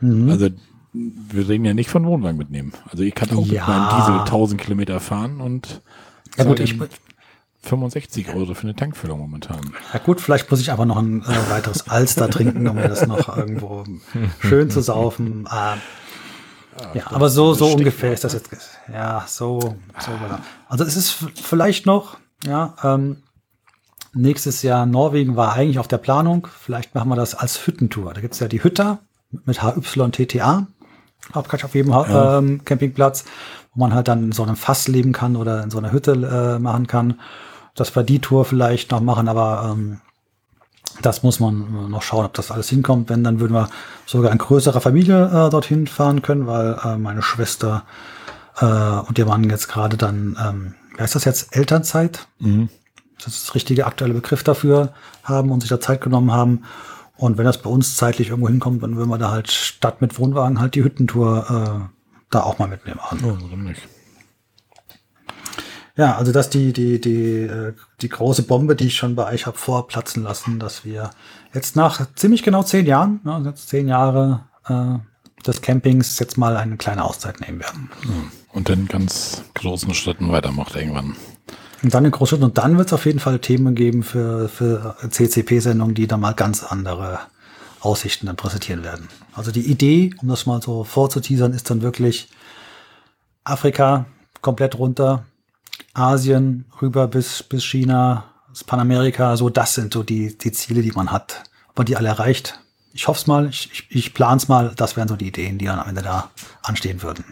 [0.00, 0.30] Mhm.
[0.30, 0.48] Also
[0.92, 2.72] wir reden ja nicht von Wohnwagen mitnehmen.
[2.90, 3.66] Also ich kann auch Ja.
[3.66, 5.82] mit meinem Diesel 1000 Kilometer fahren und
[6.36, 6.88] Ja gut, ich, dann
[7.62, 9.60] 65 Euro für eine Tankfüllung momentan.
[9.92, 13.06] ja gut, vielleicht muss ich aber noch ein äh, weiteres Alster trinken, um mir das
[13.06, 13.84] noch irgendwo
[14.40, 15.46] schön zu saufen.
[15.52, 15.78] Ähm,
[16.94, 18.50] ja, aber so, so ungefähr ist das jetzt.
[18.92, 20.38] Ja, so, so genau.
[20.68, 21.10] Also es ist
[21.42, 23.18] vielleicht noch, ja, ähm,
[24.14, 26.48] nächstes Jahr Norwegen war eigentlich auf der Planung.
[26.58, 28.14] Vielleicht machen wir das als Hüttentour.
[28.14, 29.00] Da gibt's ja die Hütter
[29.44, 30.66] mit HYTTA.
[31.34, 33.24] Hauptquartier auf jedem Ha- ähm, Campingplatz,
[33.74, 36.12] wo man halt dann in so einem Fass leben kann oder in so einer Hütte
[36.12, 37.20] äh, machen kann.
[37.74, 40.00] Dass wir die Tour vielleicht noch machen, aber ähm,
[41.02, 43.08] das muss man noch schauen, ob das alles hinkommt.
[43.08, 43.68] Wenn, dann würden wir
[44.06, 47.84] sogar in größerer Familie äh, dorthin fahren können, weil äh, meine Schwester
[48.60, 52.26] äh, und ihr Mann jetzt gerade dann, ähm, wie heißt das jetzt, Elternzeit?
[53.18, 54.92] Das ist das richtige aktuelle Begriff dafür
[55.22, 56.64] haben und sich da Zeit genommen haben.
[57.20, 60.18] Und wenn das bei uns zeitlich irgendwo hinkommt, dann würden wir da halt statt mit
[60.18, 62.98] Wohnwagen halt die Hüttentour äh, da auch mal mitnehmen.
[62.98, 63.82] Oh, warum nicht?
[65.98, 69.44] Ja, also das die die die äh, die große Bombe, die ich schon bei euch
[69.44, 71.10] habe vorplatzen lassen, dass wir
[71.52, 76.56] jetzt nach ziemlich genau zehn Jahren, ja, jetzt zehn Jahre äh, des Campings jetzt mal
[76.56, 77.90] eine kleine Auszeit nehmen werden.
[78.54, 81.16] Und dann ganz großen Schritten weitermacht irgendwann.
[81.82, 84.96] Und dann in Großschritten und dann wird es auf jeden Fall Themen geben für für
[85.08, 87.20] CCP-Sendungen, die dann mal ganz andere
[87.80, 89.08] Aussichten dann präsentieren werden.
[89.34, 92.28] Also die Idee, um das mal so vorzuteasern, ist dann wirklich
[93.44, 94.04] Afrika
[94.42, 95.24] komplett runter,
[95.94, 100.92] Asien rüber bis, bis China, bis Panamerika, so das sind so die, die Ziele, die
[100.92, 101.44] man hat.
[101.68, 102.60] Ob man die alle erreicht,
[102.92, 105.58] ich hoffe es mal, ich, ich, ich plane es mal, das wären so die Ideen,
[105.58, 106.30] die dann am Ende da
[106.62, 107.24] anstehen würden.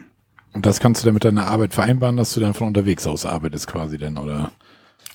[0.53, 3.27] Und das kannst du dann mit deiner Arbeit vereinbaren, dass du dann von unterwegs aus
[3.27, 4.51] arbeitest quasi denn, oder?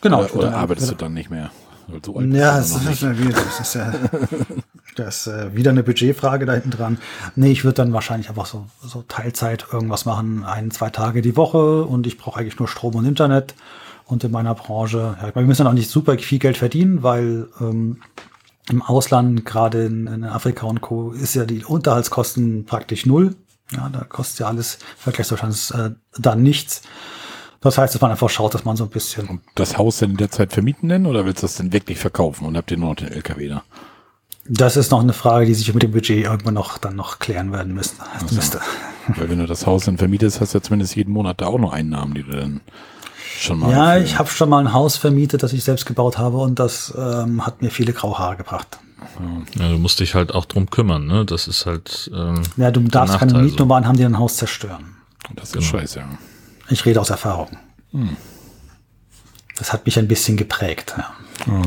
[0.01, 0.23] Genau.
[0.23, 1.51] Oder, oder arbeitest du dann nicht mehr?
[2.03, 3.01] So Ja, noch ist, nicht.
[3.01, 3.93] ja wieder- das ist ja
[4.95, 6.97] das ist, äh, wieder eine Budgetfrage da hinten dran.
[7.35, 11.35] Nee, ich würde dann wahrscheinlich einfach so, so Teilzeit irgendwas machen, ein, zwei Tage die
[11.35, 13.55] Woche und ich brauche eigentlich nur Strom und Internet.
[14.05, 16.57] Und in meiner Branche, ja, ich meine, wir müssen dann auch nicht super viel Geld
[16.57, 18.01] verdienen, weil ähm,
[18.69, 23.35] im Ausland, gerade in, in Afrika und Co., ist ja die Unterhaltskosten praktisch null.
[23.71, 26.81] Ja, da kostet ja alles Vergleichsdeutschlands äh, dann nichts.
[27.61, 30.11] Das heißt, dass man einfach schaut, dass man so ein bisschen Und das Haus denn
[30.11, 32.77] in der Zeit vermieten denn oder willst du das denn wirklich verkaufen und habt ihr
[32.77, 33.63] nur noch den LKW da?
[34.45, 37.53] Das ist noch eine Frage, die sich mit dem Budget irgendwann noch dann noch klären
[37.53, 38.03] werden müsste.
[38.31, 38.59] müsste.
[39.07, 41.57] Weil wenn du das Haus dann vermietest, hast du ja zumindest jeden Monat da auch
[41.57, 42.59] noch Einnahmen, die du dann
[43.39, 43.71] schon mal.
[43.71, 46.93] Ja, ich habe schon mal ein Haus vermietet, das ich selbst gebaut habe und das
[46.97, 48.79] ähm, hat mir viele graue Haare gebracht.
[49.55, 51.25] Ja, du musst dich halt auch drum kümmern, ne?
[51.25, 52.09] Das ist halt.
[52.13, 53.33] Ähm, Ja, du darfst keine.
[53.39, 54.95] Mietnummern haben, die ein Haus zerstören.
[55.35, 55.65] Das ist Genau.
[55.65, 56.07] scheiße, ja.
[56.69, 57.57] Ich rede aus Erfahrung.
[57.91, 58.15] Hm.
[59.57, 60.95] Das hat mich ein bisschen geprägt.
[60.97, 61.61] Ja.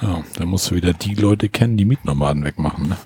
[0.00, 2.88] Ja, dann musst du wieder die Leute kennen, die Mietnomaden wegmachen.
[2.88, 2.96] Ne?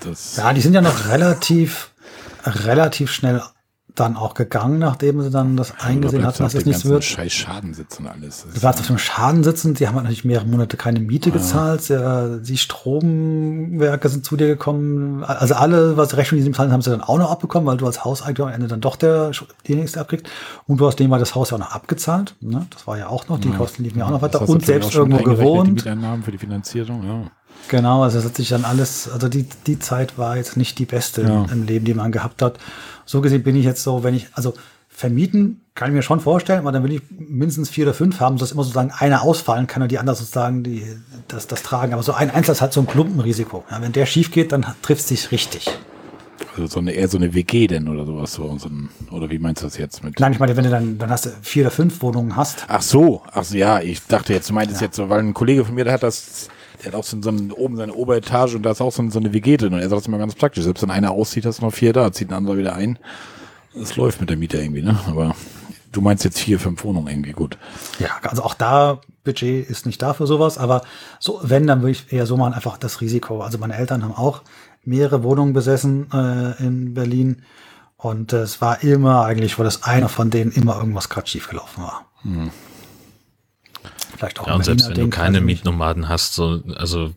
[0.00, 1.90] Das, ja, die sind ja noch relativ,
[2.44, 3.42] relativ schnell
[3.94, 7.04] dann auch gegangen, nachdem sie dann das eingesehen hatten, dass es nichts wird.
[7.04, 8.46] Scheiß Schadensitz und alles.
[8.54, 11.82] Du warst auf dem Schaden sitzen, die haben halt natürlich mehrere Monate keine Miete gezahlt,
[11.82, 16.82] sehr, die Stromwerke sind zu dir gekommen, also alle, was Rechnung die sie bezahlen, haben
[16.82, 19.32] sie dann auch noch abbekommen, weil du als Hauseigentümer am Ende dann doch der
[19.66, 20.26] die nächste abkriegst
[20.66, 22.66] und du hast dem mal das Haus ja auch noch abgezahlt, ne?
[22.70, 25.18] das war ja auch noch, die Kosten liefen ja auch noch weiter und selbst irgendwo
[25.18, 27.30] eingerechnet, Die gewohnt, Mieteinnahmen für die Finanzierung, ja.
[27.68, 30.86] genau, also das hat sich dann alles, also die, die Zeit war jetzt nicht die
[30.86, 31.46] beste Ja.
[31.50, 32.58] im Leben, die man gehabt hat.
[33.10, 34.54] So gesehen bin ich jetzt so, wenn ich, also
[34.88, 38.36] vermieten kann ich mir schon vorstellen, aber dann will ich mindestens vier oder fünf haben,
[38.36, 40.84] dass immer sozusagen einer ausfallen kann und die anderen sozusagen die,
[41.26, 41.92] das, das tragen.
[41.92, 43.64] Aber so ein Einzel ist halt so ein Klumpenrisiko.
[43.68, 45.68] Ja, wenn der schief geht, dann trifft es dich richtig.
[46.54, 48.32] Also so eine, eher so eine WG denn oder sowas.
[48.32, 50.20] So, so ein, oder wie meinst du das jetzt mit?
[50.20, 52.64] Nein, ich meine, wenn du dann, dann hast du vier oder fünf Wohnungen hast.
[52.68, 55.64] Ach so, ach so, ja, ich dachte jetzt, du meintest jetzt so, weil ein Kollege
[55.64, 56.48] von mir, der hat das,
[56.82, 59.18] der hat auch so, so ein, oben seine Oberetage und da ist auch so, so
[59.18, 60.64] eine WG drin und er sagt, das ist immer ganz praktisch.
[60.64, 62.98] Selbst wenn einer auszieht, hast du noch vier da, zieht ein anderer wieder ein.
[63.80, 64.98] Es läuft mit der Miete irgendwie, ne?
[65.06, 65.34] Aber
[65.92, 67.58] du meinst jetzt vier, fünf Wohnungen irgendwie, gut.
[67.98, 70.82] Ja, also auch da, Budget ist nicht da für sowas, aber
[71.18, 73.42] so, wenn, dann würde ich eher so machen, einfach das Risiko.
[73.42, 74.42] Also meine Eltern haben auch
[74.84, 77.42] mehrere Wohnungen besessen äh, in Berlin
[77.96, 81.82] und äh, es war immer eigentlich, wo das einer von denen immer irgendwas gerade schiefgelaufen
[81.82, 82.06] war.
[84.16, 85.64] Vielleicht auch Ja, und selbst wenn du keine nicht.
[85.64, 87.12] Mietnomaden hast, so, also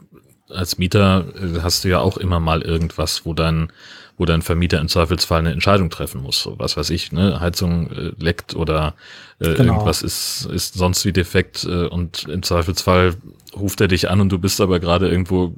[0.49, 3.71] als Mieter äh, hast du ja auch immer mal irgendwas, wo dein,
[4.17, 6.39] wo dein Vermieter im Zweifelsfall eine Entscheidung treffen muss.
[6.41, 8.93] So, was weiß ich, ne, Heizung äh, leckt oder
[9.39, 9.73] äh, Genau.
[9.73, 13.15] irgendwas ist, ist sonst wie defekt äh, und im Zweifelsfall
[13.55, 15.55] ruft er dich an und du bist aber gerade irgendwo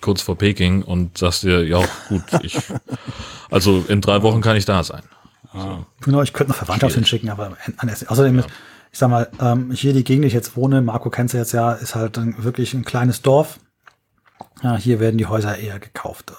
[0.00, 2.56] kurz vor Peking und sagst dir, ja gut, ich,
[3.50, 5.02] also in drei Wochen kann ich da sein.
[6.02, 8.48] Genau, ich könnte noch Verwandtschaft hinschicken, aber an- außerdem ist,
[8.92, 11.52] ich sag mal, ähm, hier die Gegend, die ich jetzt wohne, Marco kennst du jetzt
[11.52, 13.58] ja, ist halt ein, wirklich ein kleines Dorf.
[14.62, 16.32] Ja, hier werden die Häuser eher gekauft.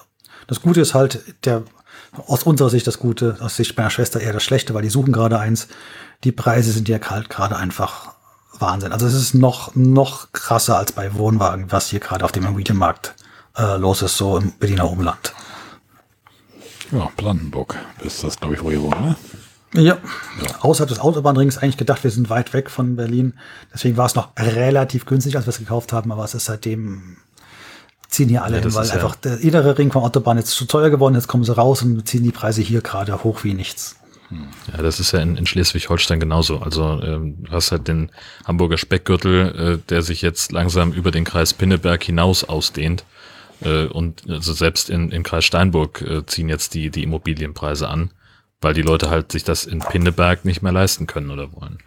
[0.46, 1.62] Das Gute ist halt, der,
[2.26, 5.12] aus unserer Sicht das Gute, aus Sicht meiner Schwester eher das Schlechte, weil die suchen
[5.12, 5.68] gerade eins.
[6.24, 8.14] Die Preise sind ja halt gerade einfach
[8.58, 8.92] Wahnsinn.
[8.92, 13.14] Also es ist noch, noch krasser als bei Wohnwagen, was hier gerade auf dem Immobilienmarkt
[13.56, 15.34] äh, los ist, so im Berliner Umland.
[16.92, 19.16] Ja, Brandenburg ist das, glaube ich, wo ihr wohnt, ne?
[19.74, 19.82] Ja.
[19.82, 19.98] ja.
[20.60, 23.34] Außerhalb des Autobahnrings eigentlich gedacht, wir sind weit weg von Berlin.
[23.72, 27.16] Deswegen war es noch relativ günstig, als wir es gekauft haben, aber es ist seitdem
[28.08, 30.64] ziehen hier alle ja, hin, weil ja einfach der innere Ring vom Autobahn jetzt zu
[30.64, 33.96] teuer geworden ist, kommen sie raus und ziehen die Preise hier gerade hoch wie nichts.
[34.72, 36.58] Ja, das ist ja in, in Schleswig-Holstein genauso.
[36.58, 38.10] Also ähm, du hast halt den
[38.44, 43.04] Hamburger Speckgürtel, äh, der sich jetzt langsam über den Kreis Pinneberg hinaus ausdehnt.
[43.60, 48.10] Äh, und also selbst in, in Kreis Steinburg äh, ziehen jetzt die, die Immobilienpreise an
[48.60, 51.78] weil die Leute halt sich das in Pinneberg nicht mehr leisten können oder wollen.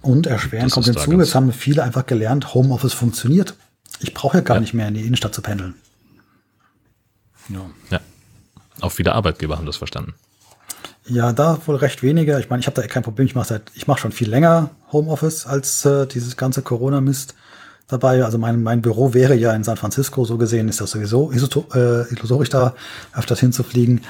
[0.00, 3.54] Und erschweren kommt hinzu, jetzt haben viele einfach gelernt, Homeoffice funktioniert.
[4.00, 4.60] Ich brauche ja gar ja.
[4.60, 5.74] nicht mehr in die Innenstadt zu pendeln.
[7.48, 7.70] Ja.
[7.90, 8.00] ja.
[8.80, 10.14] Auch viele Arbeitgeber haben das verstanden.
[11.06, 12.38] Ja, da wohl recht weniger.
[12.40, 13.26] Ich meine, ich habe da kein Problem.
[13.26, 17.34] Ich mache seit, ich mache schon viel länger Homeoffice als äh, dieses ganze Corona-Mist
[17.88, 18.24] dabei.
[18.24, 21.30] Also mein, mein Büro wäre ja in San Francisco, so gesehen ist das sowieso
[21.74, 22.74] äh, illusorisch da
[23.14, 24.00] öfters hinzufliegen.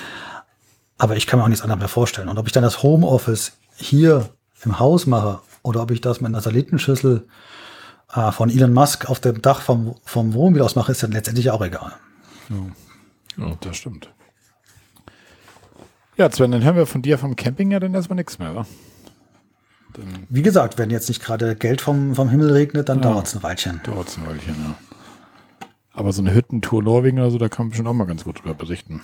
[0.99, 2.29] Aber ich kann mir auch nichts anderes mehr vorstellen.
[2.29, 4.29] Und ob ich dann das Homeoffice hier
[4.65, 7.27] im Haus mache oder ob ich das mit einer Satellitenschüssel
[8.15, 11.51] äh, von Elon Musk auf dem Dach vom, vom Wohnmobil aus mache, ist dann letztendlich
[11.51, 11.93] auch egal.
[12.49, 14.11] Ja, ja das stimmt.
[16.17, 18.67] Ja, Sven, dann hören wir von dir vom Camping ja dann erstmal nichts mehr, wa?
[19.95, 23.27] Dann Wie gesagt, wenn jetzt nicht gerade Geld vom, vom Himmel regnet, dann ja, dauert
[23.27, 23.81] es ein Weilchen.
[23.85, 24.75] Dauert es ein Weilchen, ja.
[25.93, 28.41] Aber so eine Hüttentour Norwegen oder so, da kann man bestimmt auch mal ganz gut
[28.41, 29.01] drüber berichten.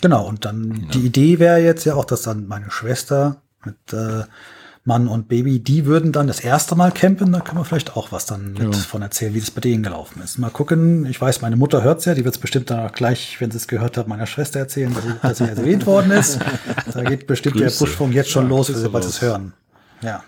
[0.00, 0.88] Genau, und dann ja.
[0.94, 4.24] die Idee wäre jetzt ja auch, dass dann meine Schwester mit äh,
[4.84, 8.10] Mann und Baby, die würden dann das erste Mal campen, da können wir vielleicht auch
[8.10, 8.72] was dann mit ja.
[8.72, 10.38] von erzählen, wie das bei denen gelaufen ist.
[10.38, 13.40] Mal gucken, ich weiß, meine Mutter hört's ja, die wird es bestimmt dann auch gleich,
[13.40, 16.40] wenn sie es gehört hat, meiner Schwester erzählen, dass sie, erwähnt worden ist.
[16.92, 17.78] Da geht bestimmt Grüße.
[17.78, 19.52] der Pushfunk jetzt schon ja, los, wenn sie bald es hören.
[20.02, 20.24] Ja.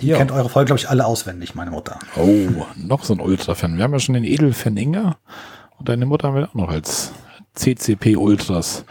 [0.00, 0.16] Ja.
[0.16, 1.98] kennt eure Folge, glaube ich, alle auswendig, meine Mutter.
[2.16, 3.76] Oh, noch so ein Ultra-Fan.
[3.76, 5.16] Wir haben ja schon den Edelfan Inga
[5.78, 7.12] und deine Mutter haben wir auch noch als
[7.54, 8.84] CCP Ultras.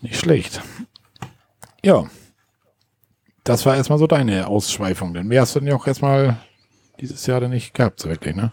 [0.00, 0.60] Nicht schlecht.
[1.84, 2.04] Ja.
[3.44, 5.14] Das war erstmal so deine Ausschweifung.
[5.14, 6.36] Denn mehr hast du denn ja auch erstmal
[7.00, 8.52] dieses Jahr dann nicht gehabt, so wirklich, ne?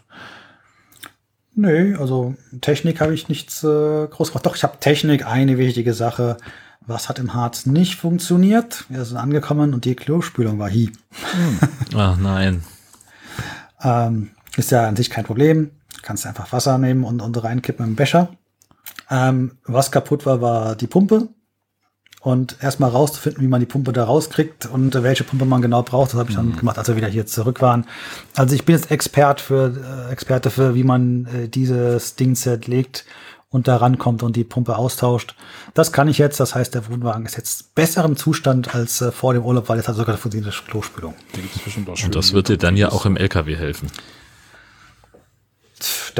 [1.55, 4.45] Nö, also Technik habe ich nichts äh, groß gemacht.
[4.45, 6.37] Doch, ich habe Technik, eine wichtige Sache.
[6.85, 8.85] Was hat im Harz nicht funktioniert?
[8.89, 10.91] Wir sind angekommen und die Klospülung war hi.
[11.11, 11.59] Hm.
[11.95, 12.63] Ach nein.
[13.83, 15.71] ähm, ist ja an sich kein Problem.
[16.01, 18.29] Kannst einfach Wasser nehmen und, und reinkippen im Becher.
[19.09, 21.29] Ähm, was kaputt war, war die Pumpe.
[22.21, 26.11] Und erstmal rauszufinden, wie man die Pumpe da rauskriegt und welche Pumpe man genau braucht,
[26.11, 26.57] das habe ich dann mhm.
[26.57, 27.85] gemacht, als wir wieder hier zurück waren.
[28.35, 33.05] Also ich bin jetzt Expert für, äh, Experte für, wie man äh, dieses Ding zerlegt
[33.47, 35.35] und da rankommt und die Pumpe austauscht.
[35.73, 39.13] Das kann ich jetzt, das heißt, der Wohnwagen ist jetzt besser im Zustand als äh,
[39.13, 41.13] vor dem Urlaub, weil jetzt hat sogar eine funktionierende Klospülung.
[42.03, 43.89] Und das wird dir dann ja auch im LKW helfen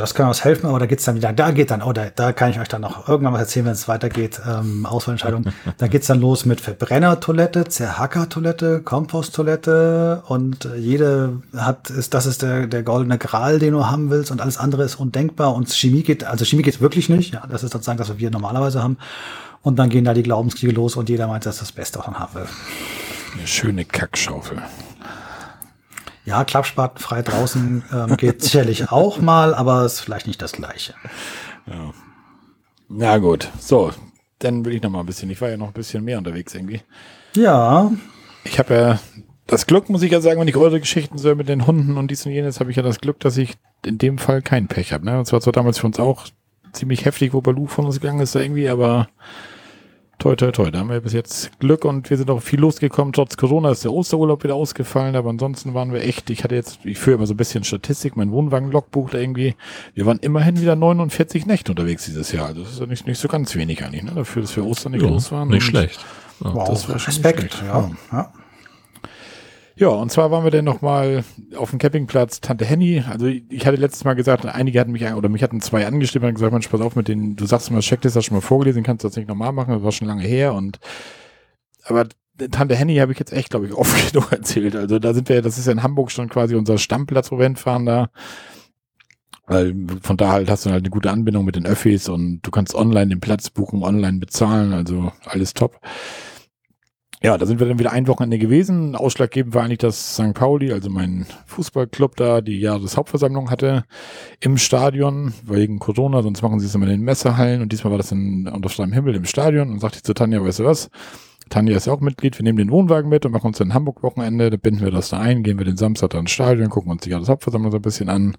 [0.01, 2.33] das kann uns helfen, aber da geht's dann wieder, da geht dann, oder oh, da
[2.33, 5.45] kann ich euch dann noch irgendwann was erzählen, wenn es weitergeht, ähm, Auswahlentscheidung.
[5.77, 12.67] da geht's dann los mit Verbrennertoilette, Zerhackertoilette, Komposttoilette und jede hat, ist, das ist der,
[12.67, 16.23] der goldene Gral, den du haben willst und alles andere ist undenkbar und Chemie geht,
[16.23, 18.97] also Chemie geht wirklich nicht, ja, das ist sozusagen das, was wir normalerweise haben.
[19.61, 22.07] Und dann gehen da die Glaubenskriege los und jeder meint, das ist das Beste, was
[22.07, 22.47] man haben will.
[23.37, 24.61] Eine schöne Kackschaufel.
[26.29, 30.93] Ja, Klappspaten frei draußen ähm, geht sicherlich auch mal, aber ist vielleicht nicht das Gleiche.
[31.65, 31.91] Ja.
[32.87, 33.91] Na gut, so,
[34.37, 35.31] dann will ich noch mal ein bisschen.
[35.31, 36.81] Ich war ja noch ein bisschen mehr unterwegs irgendwie.
[37.35, 37.91] Ja.
[38.43, 38.99] Ich habe ja
[39.47, 42.11] das Glück, muss ich ja sagen, wenn ich eure Geschichten so mit den Hunden und
[42.11, 44.93] dies und jenes, habe ich ja das Glück, dass ich in dem Fall kein Pech
[44.93, 45.05] habe.
[45.05, 45.17] Ne?
[45.17, 46.27] Und zwar war damals für uns auch
[46.73, 49.09] ziemlich heftig, wo Balu von uns gegangen ist da irgendwie, aber
[50.19, 50.69] Toi, toi, toi.
[50.69, 53.13] Da haben wir bis jetzt Glück und wir sind auch viel losgekommen.
[53.13, 56.79] Trotz Corona ist der Osterurlaub wieder ausgefallen, aber ansonsten waren wir echt, ich hatte jetzt,
[56.83, 59.55] ich führe immer so ein bisschen Statistik, mein Wohnwagen-Logbuch da irgendwie.
[59.93, 62.47] Wir waren immerhin wieder 49 Nächte unterwegs dieses Jahr.
[62.47, 64.11] Also das ist ja nicht, nicht so ganz wenig eigentlich, ne?
[64.13, 65.47] Dafür, dass wir Ostern nicht ja, los waren.
[65.47, 66.05] Nicht schlecht.
[66.43, 67.63] Ja, wow, das war schon Respekt, schlecht.
[67.65, 67.89] ja.
[68.11, 68.33] ja.
[69.79, 71.23] Ja, und zwar waren wir dann nochmal
[71.55, 73.01] auf dem Campingplatz Tante Henny.
[73.09, 76.33] Also ich hatte letztes Mal gesagt, einige hatten mich, oder mich hatten zwei angestimmt und
[76.33, 78.83] gesagt, Mensch, pass auf mit den, du sagst immer, Checklist hast du schon mal vorgelesen,
[78.83, 80.79] kannst du das nicht nochmal machen, das war schon lange her und,
[81.85, 82.09] aber
[82.51, 84.75] Tante Henny habe ich jetzt echt, glaube ich, oft genug erzählt.
[84.75, 87.45] Also da sind wir, das ist ja in Hamburg schon quasi unser Stammplatz, wo wir
[87.45, 88.09] hinfahren da.
[89.47, 92.51] Weil von da halt hast du halt eine gute Anbindung mit den Öffis und du
[92.51, 95.79] kannst online den Platz buchen, online bezahlen, also alles top.
[97.21, 98.95] Ja, da sind wir dann wieder ein Wochenende gewesen.
[98.95, 100.33] Ausschlaggebend war eigentlich, dass St.
[100.33, 103.83] Pauli, also mein Fußballclub da, die Jahreshauptversammlung hatte
[104.39, 106.21] im Stadion wegen Corona.
[106.21, 108.93] Sonst machen sie es immer in den Messehallen und diesmal war das in, unter freiem
[108.93, 109.69] Himmel im Stadion.
[109.69, 110.89] Und sagte ich zu Tanja, weißt du was?
[111.49, 112.37] Tanja ist ja auch Mitglied.
[112.37, 114.49] Wir nehmen den Wohnwagen mit und machen uns dann Hamburg-Wochenende.
[114.49, 117.01] Da binden wir das da ein, gehen wir den Samstag dann ins Stadion, gucken uns
[117.01, 118.37] die Jahreshauptversammlung so ein bisschen an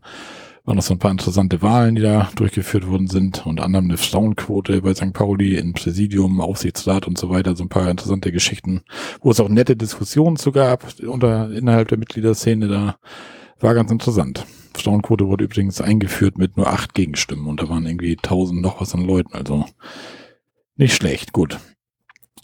[0.65, 3.47] waren noch so ein paar interessante Wahlen, die da durchgeführt worden sind.
[3.47, 5.12] Unter anderem eine Frauenquote bei St.
[5.12, 7.57] Pauli im Präsidium, Aufsichtsrat und so weiter.
[7.57, 8.82] So ein paar interessante Geschichten,
[9.20, 12.69] wo es auch nette Diskussionen zu gab unter, innerhalb der Mitgliederszene.
[12.69, 12.97] Da
[13.59, 14.47] war ganz interessant.
[14.74, 18.95] Frauenquote wurde übrigens eingeführt mit nur acht Gegenstimmen und da waren irgendwie tausend noch was
[18.95, 19.35] an Leuten.
[19.35, 19.65] Also
[20.77, 21.32] nicht schlecht.
[21.32, 21.59] Gut.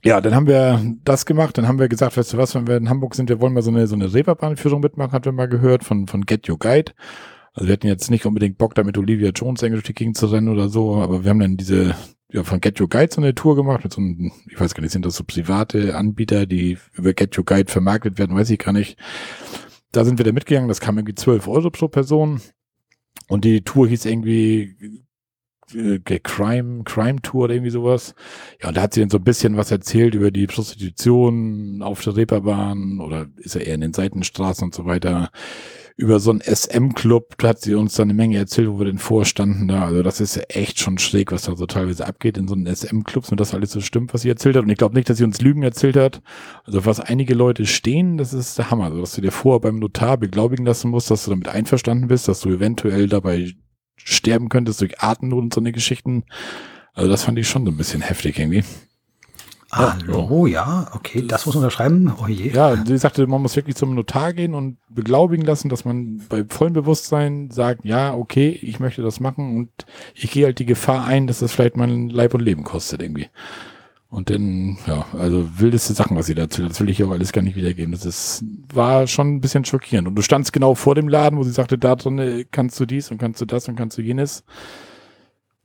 [0.05, 2.77] Ja, dann haben wir das gemacht, dann haben wir gesagt, weißt du was, wenn wir
[2.77, 5.49] in Hamburg sind, wir wollen mal so eine, so eine Reeperbahnführung mitmachen, hat wir mal
[5.49, 6.93] gehört von, von Get Your Guide.
[7.57, 10.69] Also wir hatten jetzt nicht unbedingt Bock, damit Olivia Jones Englisch die zu rennen oder
[10.69, 11.97] so, aber wir haben dann diese,
[12.31, 14.83] ja, von Get Your Guide so eine Tour gemacht mit so einem, ich weiß gar
[14.83, 18.59] nicht, sind das so private Anbieter, die über Get Your Guide vermarktet werden, weiß ich
[18.59, 18.99] gar nicht.
[19.91, 22.43] Da sind wir da mitgegangen, das kam irgendwie 12 Euro pro Person.
[23.29, 25.03] Und die Tour hieß irgendwie
[25.75, 28.15] äh, Crime, Crime Tour oder irgendwie sowas.
[28.61, 32.03] Ja, und da hat sie dann so ein bisschen was erzählt über die Prostitution auf
[32.03, 35.31] der Reeperbahn oder ist er eher in den Seitenstraßen und so weiter
[35.99, 38.99] über so einen SM-Club, da hat sie uns dann eine Menge erzählt, wo wir denn
[38.99, 39.87] vorstanden da.
[39.87, 42.67] Also das ist ja echt schon schräg, was da so teilweise abgeht in so einen
[42.67, 44.65] SM-Clubs und das alles so stimmt, was sie erzählt hat.
[44.65, 46.21] Und ich glaube nicht, dass sie uns Lügen erzählt hat.
[46.65, 48.85] Also was einige Leute stehen, das ist der Hammer.
[48.85, 52.29] Also dass du dir vorher beim Notar beglaubigen lassen musst, dass du damit einverstanden bist,
[52.29, 53.53] dass du eventuell dabei
[53.97, 56.25] sterben könntest durch Atemnot und so eine Geschichten.
[56.93, 58.65] Also das fand ich schon so ein bisschen heftig irgendwie.
[59.73, 62.13] Hallo, ja, okay, das muss man unterschreiben.
[62.23, 62.51] Oh je.
[62.51, 66.45] Ja, sie sagte, man muss wirklich zum Notar gehen und beglaubigen lassen, dass man bei
[66.49, 69.71] vollem Bewusstsein sagt, ja, okay, ich möchte das machen und
[70.15, 73.29] ich gehe halt die Gefahr ein, dass das vielleicht mein Leib und Leben kostet irgendwie.
[74.09, 77.43] Und dann, ja, also wildeste Sachen, was sie dazu, das will ich auch alles gar
[77.43, 77.91] nicht wiedergeben.
[77.91, 80.07] Das ist, war schon ein bisschen schockierend.
[80.07, 83.11] Und du standst genau vor dem Laden, wo sie sagte, da drin kannst du dies
[83.11, 84.45] und kannst du das und kannst du jenes.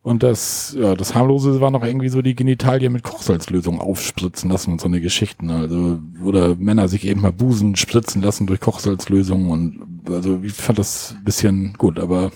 [0.04, 4.72] Und das, ja, das harmlose war noch irgendwie so die Genitalien mit Kochsalzlösung aufspritzen lassen
[4.72, 5.52] und so eine Geschichten.
[5.52, 9.80] Also, oder Männer sich eben mal Busen spritzen lassen durch Kochsalzlösung und,
[10.10, 12.32] also, ich fand das ein bisschen gut, aber,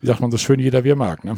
[0.00, 1.36] wie sagt man so schön, jeder wie er mag, ne?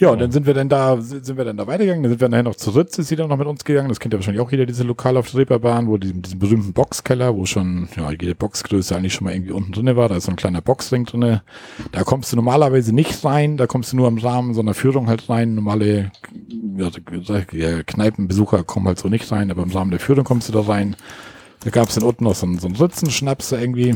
[0.00, 2.02] Ja, und dann sind wir dann da, sind wir dann da weitergegangen.
[2.02, 3.90] Dann sind wir nachher noch zu Ritz, ist sie dann noch mit uns gegangen.
[3.90, 6.72] Das kennt ja wahrscheinlich auch jeder, diese Lokal auf der Reeperbahn, wo diesen, diesen berühmten
[6.72, 10.08] Boxkeller, wo schon, ja, jede Boxgröße eigentlich schon mal irgendwie unten drinne war.
[10.08, 11.42] Da ist so ein kleiner Boxring drinne.
[11.92, 13.58] Da kommst du normalerweise nicht rein.
[13.58, 15.54] Da kommst du nur im Rahmen so einer Führung halt rein.
[15.54, 16.10] Normale,
[17.52, 20.60] ja, Kneipenbesucher kommen halt so nicht rein, aber im Rahmen der Führung kommst du da
[20.62, 20.96] rein.
[21.62, 23.94] Da gab es dann unten noch so einen, so einen Ritzenschnaps irgendwie.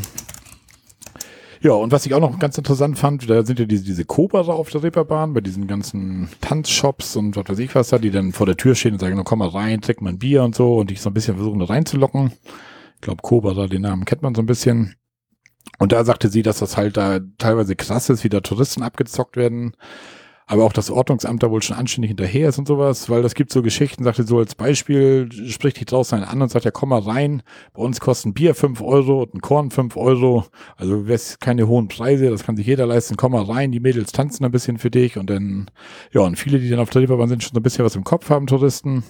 [1.64, 4.40] Ja, und was ich auch noch ganz interessant fand, da sind ja diese, diese Cobra
[4.52, 8.32] auf der Reeperbahn, bei diesen ganzen Tanzshops und was weiß ich was da, die dann
[8.32, 10.76] vor der Tür stehen und sagen, komm mal rein, trink mal ein Bier und so
[10.76, 12.32] und dich so ein bisschen versuchen da reinzulocken.
[12.96, 14.96] Ich glaube, Cobra, den Namen kennt man so ein bisschen.
[15.78, 19.38] Und da sagte sie, dass das halt da teilweise krass ist, wie da Touristen abgezockt
[19.38, 19.74] werden
[20.46, 23.52] aber auch das Ordnungsamt da wohl schon anständig hinterher ist und sowas, weil das gibt
[23.52, 26.90] so Geschichten, sagte so als Beispiel, spricht die draußen einen an und sagt, ja komm
[26.90, 27.42] mal rein,
[27.72, 30.44] bei uns kosten Bier fünf Euro und ein Korn fünf Euro,
[30.76, 34.12] also wär's keine hohen Preise, das kann sich jeder leisten, komm mal rein, die Mädels
[34.12, 35.70] tanzen ein bisschen für dich und dann,
[36.12, 38.04] ja, und viele, die dann auf der Reeperbahn sind, schon so ein bisschen was im
[38.04, 39.04] Kopf haben, Touristen,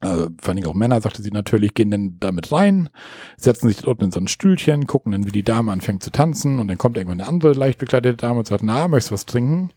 [0.00, 2.88] äh, vor allem auch Männer, sagte sie natürlich, gehen dann damit rein,
[3.36, 6.58] setzen sich dort in so ein Stühlchen, gucken dann, wie die Dame anfängt zu tanzen
[6.58, 9.26] und dann kommt irgendwann eine andere leicht bekleidete Dame und sagt, na, möchtest du was
[9.26, 9.70] trinken?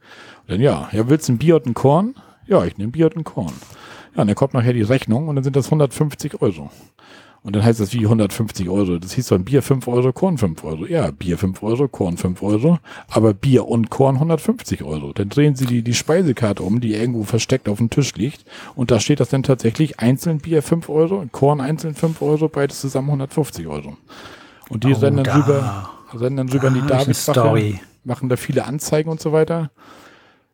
[0.47, 2.15] Dann, ja, ja, willst du ein Bier und ein Korn?
[2.47, 3.53] Ja, ich nehme Bier und ein Korn.
[4.15, 6.69] Ja, und dann kommt nachher die Rechnung und dann sind das 150 Euro.
[7.43, 8.97] Und dann heißt das wie 150 Euro.
[8.99, 10.85] Das hieß dann Bier 5 Euro, Korn 5 Euro.
[10.85, 12.79] Ja, Bier 5 Euro, Korn 5 Euro.
[13.09, 15.11] Aber Bier und Korn 150 Euro.
[15.11, 18.45] Dann drehen sie die, die Speisekarte um, die irgendwo versteckt auf dem Tisch liegt.
[18.75, 22.47] Und da steht das dann tatsächlich einzeln Bier 5 Euro und Korn einzeln 5 Euro,
[22.47, 23.97] beides zusammen 150 Euro.
[24.69, 25.35] Und die oh, rennen dann da.
[25.35, 29.69] rüber, rennen dann rüber in die Davidwache, machen da viele Anzeigen und so weiter.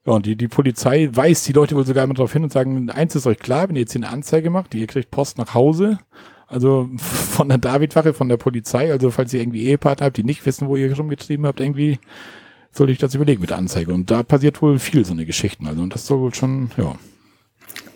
[0.09, 2.89] Ja, und die, die Polizei weist die Leute wohl sogar immer darauf hin und sagen,
[2.89, 5.53] eins ist euch klar, wenn ihr jetzt hier eine Anzeige macht, ihr kriegt Post nach
[5.53, 5.99] Hause,
[6.47, 8.91] also von der Davidwache, von der Polizei.
[8.91, 11.99] Also falls ihr irgendwie Ehepartner habt, die nicht wissen, wo ihr rumgetrieben habt, irgendwie
[12.71, 13.93] sollte ich das überlegen mit der Anzeige.
[13.93, 15.67] Und da passiert wohl viel so eine Geschichten.
[15.67, 16.95] Also und das soll wohl schon, ja.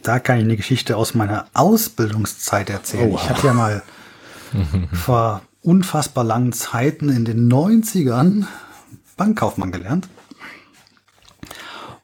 [0.04, 3.12] Da kann ich eine Geschichte aus meiner Ausbildungszeit erzählen.
[3.12, 3.16] Oh.
[3.16, 3.82] Ich hatte ja mal
[4.94, 8.46] vor unfassbar langen Zeiten in den 90ern
[9.18, 10.08] Bankkaufmann gelernt.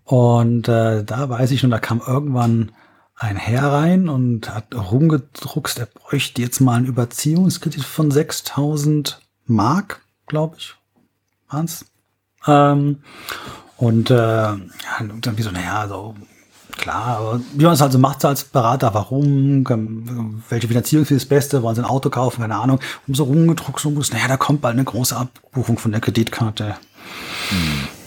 [0.10, 2.72] Und äh, da weiß ich schon, da kam irgendwann
[3.16, 10.02] ein Herr rein und hat rumgedruckst, er bräuchte jetzt mal einen Überziehungskredit von 6000 Mark,
[10.26, 10.74] glaube ich,
[11.48, 11.86] waren's.
[12.48, 13.04] Ähm,
[13.78, 16.16] und äh, dann wie so, naja, so
[16.72, 19.64] Klar, wie man es also macht als Berater, warum,
[20.50, 23.82] welche Finanzierung ist das Beste, wollen sie ein Auto kaufen, keine Ahnung, um so rumgedruckt
[23.82, 26.78] so muss, naja, da kommt bald eine große Abbuchung von der Kreditkarte.
[27.50, 27.99] Hm.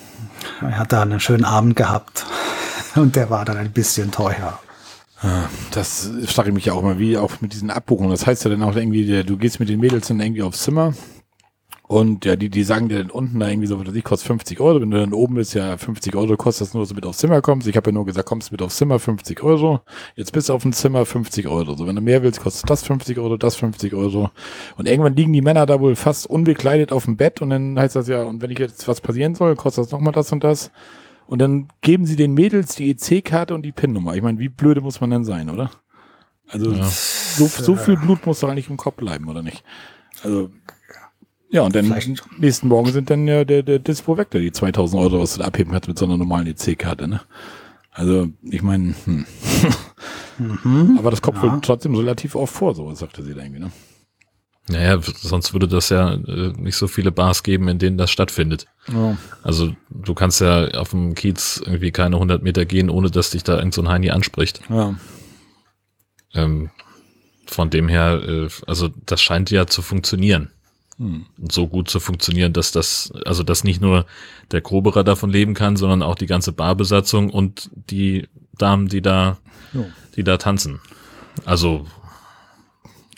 [0.63, 2.25] Er hat da einen schönen Abend gehabt
[2.95, 4.59] und der war dann ein bisschen teuer.
[5.71, 8.11] Das frage ich mich ja auch mal, wie auch mit diesen Abbuchungen.
[8.11, 10.95] Das heißt ja dann auch irgendwie, du gehst mit den Mädels dann irgendwie aufs Zimmer
[11.93, 14.61] und ja, die, die sagen dir dann unten da irgendwie so, was ich, kostet 50
[14.61, 14.81] Euro.
[14.81, 17.19] Wenn du dann oben bist, ja, 50 Euro kostet das nur, dass du mit aufs
[17.19, 17.67] Zimmer kommst.
[17.69, 19.81] Ich habe ja nur gesagt, kommst mit aufs Zimmer, 50 Euro.
[20.17, 21.75] Jetzt bist du auf dem Zimmer, 50 Euro.
[21.75, 24.31] So, wenn du mehr willst, kostet das 50 Euro, das 50 Euro.
[24.77, 27.97] Und irgendwann liegen die Männer da wohl fast unbekleidet auf dem Bett und dann heißt
[27.97, 30.71] das ja, und wenn ich jetzt was passieren soll, kostet das nochmal das und das.
[31.27, 34.15] Und dann geben sie den Mädels die EC-Karte und die PIN-Nummer.
[34.15, 35.71] Ich meine, wie blöde muss man denn sein, oder?
[36.49, 36.85] Also Ja.
[36.85, 39.65] so, so viel Blut muss doch eigentlich im Kopf bleiben, oder nicht?
[40.23, 40.51] Also
[41.53, 44.51] ja, und dann Vielleicht- nächsten Morgen sind dann ja der, der Dispo weg, der die
[44.51, 47.21] 2000 Euro, was du da abheben kannst mit so einer normalen EC-Karte, ne?
[47.93, 49.27] Also, ich meine, hm.
[50.99, 51.45] aber das kommt Mhm.
[51.45, 51.53] Ja.
[51.53, 53.71] wohl trotzdem relativ oft vor, so sagte sie da irgendwie, ne?
[54.69, 58.67] Naja, sonst würde das ja äh, nicht so viele Bars geben, in denen das stattfindet.
[58.93, 59.17] Ja.
[59.43, 63.43] Also du kannst ja auf dem Kiez irgendwie keine 100 Meter gehen, ohne dass dich
[63.43, 64.61] da irgend so ein Heini anspricht.
[64.71, 64.95] ja.
[66.35, 66.71] Ähm,
[67.47, 70.51] von dem her, äh, also das scheint ja zu funktionieren.
[71.03, 71.27] Hm.
[71.51, 74.07] So gut zu funktionieren, dass das, also dass nicht nur
[74.53, 79.39] der Groberer davon leben kann, sondern auch die ganze Barbesatzung und die Damen, die da,
[79.73, 79.87] Jo.
[80.15, 80.81] die da tanzen.
[81.45, 81.87] Also,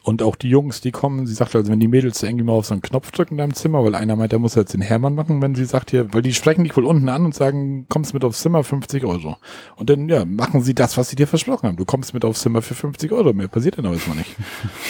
[0.07, 2.67] Und auch die Jungs, die kommen, sie sagt also, wenn die Mädels irgendwie mal auf
[2.67, 5.15] so einen Knopf drücken da im Zimmer, weil einer meint, der muss jetzt den Hermann
[5.15, 8.13] machen, wenn sie sagt hier, weil die sprechen dich wohl unten an und sagen, kommst
[8.13, 9.39] mit aufs Zimmer, 50 Euro.
[9.77, 11.77] Und dann, ja, machen sie das, was sie dir versprochen haben.
[11.79, 13.33] Du kommst mit aufs Zimmer für 50 Euro.
[13.33, 14.37] Mehr passiert dann aber jetzt mal nicht.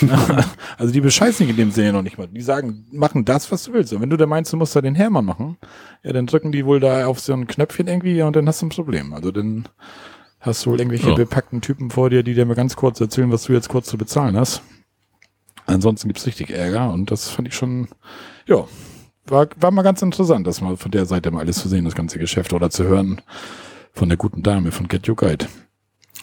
[0.78, 2.26] also die bescheißen in dem Sinne noch nicht mal.
[2.26, 3.92] Die sagen, machen das, was du willst.
[3.92, 5.58] Und wenn du da meinst, du musst da den Hermann machen,
[6.02, 8.66] ja, dann drücken die wohl da auf so ein Knöpfchen irgendwie und dann hast du
[8.66, 9.12] ein Problem.
[9.14, 9.68] Also dann
[10.40, 11.14] hast du wohl irgendwelche Ja.
[11.14, 13.96] bepackten Typen vor dir, die dir mal ganz kurz erzählen, was du jetzt kurz zu
[13.96, 14.60] bezahlen hast.
[15.66, 17.88] Ansonsten gibt's richtig Ärger und das fand ich schon,
[18.46, 18.64] ja,
[19.26, 21.94] war, war mal ganz interessant, das mal von der Seite mal alles zu sehen, das
[21.94, 23.22] ganze Geschäft oder zu hören
[23.92, 25.46] von der guten Dame von Get Your Guide.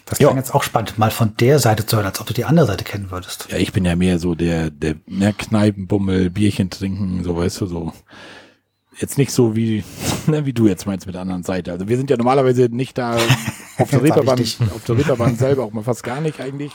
[0.04, 0.28] Das Ja.
[0.28, 2.66] klingt jetzt auch spannend, mal von der Seite zu hören, als ob du die andere
[2.66, 3.48] Seite kennen würdest.
[3.50, 7.66] Ja, ich bin ja mehr so der, der ne, Kneipenbummel, Bierchen trinken, so weißt du,
[7.66, 7.92] so.
[8.98, 9.82] Jetzt nicht so wie,
[10.26, 11.72] ne, wie du jetzt meinst mit der anderen Seite.
[11.72, 13.16] Also wir sind ja normalerweise nicht da
[13.78, 14.70] auf der Reeperbahn, wichtig.
[14.72, 16.72] auf der Reeperbahn selber auch mal fast gar nicht eigentlich.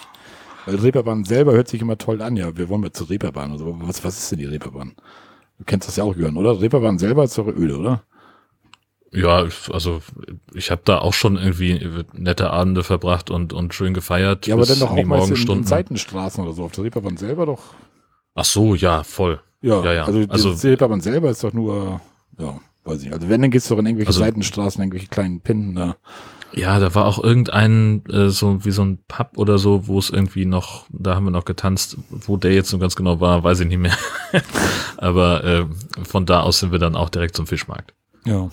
[0.67, 2.35] Weil Reeperbahn selber hört sich immer toll an.
[2.35, 3.51] Ja, wir wollen mal zur Reeperbahn.
[3.51, 4.93] Also was, was ist denn die Reeperbahn?
[5.57, 6.59] Du kennst das ja auch, Jörn, oder?
[6.61, 8.03] Reeperbahn selber ist doch öde, oder?
[9.13, 10.01] ja, also
[10.53, 11.79] ich habe da auch schon irgendwie
[12.13, 14.45] nette Abende verbracht und, und schön gefeiert.
[14.45, 15.63] Ja, aber dann doch auch mal in, in.
[15.63, 16.65] Seitenstraßen oder so.
[16.65, 17.61] Auf der Reeperbahn selber doch.
[18.35, 19.39] Ach so, ja, voll.
[19.61, 20.03] Ja, Ja, ja.
[20.03, 22.01] Also, Also- die Reeperbahn selber ist doch nur,
[22.37, 23.05] ja, weiß ich.
[23.05, 23.13] nicht.
[23.13, 25.95] Also wenn, dann gehst du doch in irgendwelche Also- Seitenstraßen, irgendwelche kleinen Pinnen da.
[26.53, 30.09] Ja, da war auch irgendein, äh, so wie so ein Pub oder so, wo es
[30.09, 33.59] irgendwie noch, da haben wir noch getanzt, wo der jetzt so ganz genau war, weiß
[33.59, 33.95] ich nicht mehr.
[34.97, 35.65] Aber äh,
[36.03, 37.93] von da aus sind wir dann auch direkt zum Fischmarkt.
[38.25, 38.49] Ja.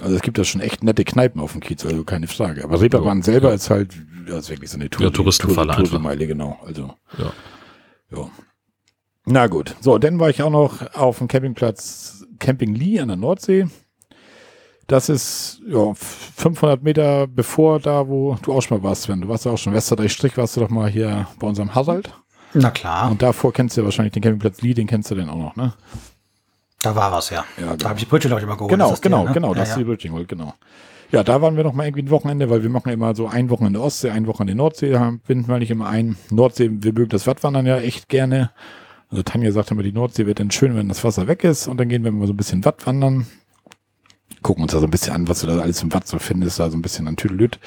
[0.00, 2.64] Also es gibt ja schon echt nette Kneipen auf dem Kiez, also keine Frage.
[2.64, 3.94] Aber Reeperbahn selber ist halt,
[4.28, 5.06] ja, ist wirklich so eine Tour.
[5.06, 5.90] Ja, Touristenfalle Tour- einfach.
[5.92, 6.58] Tourmeile, genau.
[6.66, 7.32] Also, Ja.
[8.16, 8.28] ja.
[9.26, 9.76] Na gut.
[9.80, 13.66] So, dann war ich auch noch auf dem Campingplatz Camping Lee an der Nordsee.
[14.86, 19.20] Das ist ja 500 Meter bevor da, wo du auch schon mal warst, Sven.
[19.22, 22.12] Du warst ja auch schon Westerdeich-Strich, warst du doch mal hier bei unserem Harald.
[22.52, 25.28] Na klar, Und davor kennst du ja wahrscheinlich den Campingplatz Lee, den kennst du denn
[25.28, 25.72] auch noch, ne?
[26.84, 27.44] da war was, ja.
[27.58, 27.88] Ja, Da genau.
[27.88, 28.70] habe ich die Brötchen, glaube ich, immer geholt.
[28.70, 29.32] Genau, das der, genau, ne?
[29.32, 29.74] genau, ja, das ja.
[29.74, 30.54] ist die Bridging World, genau.
[31.10, 33.50] Ja, da waren wir noch mal irgendwie ein Wochenende, weil wir machen immer so ein
[33.50, 36.16] Wochenende Ostsee, ein Wochenende Nordsee, da binden wir nicht immer ein.
[36.30, 38.50] Nordsee, wir mögen das Wattwandern ja echt gerne.
[39.10, 41.78] Also Tanja sagt immer, die Nordsee wird dann schön, wenn das Wasser weg ist und
[41.78, 43.26] dann gehen wir mal so ein bisschen Wattwandern.
[44.44, 46.60] Gucken uns da so ein bisschen an, was du da alles im Watt so findest,
[46.60, 47.58] da so ein bisschen an Tüdelüt.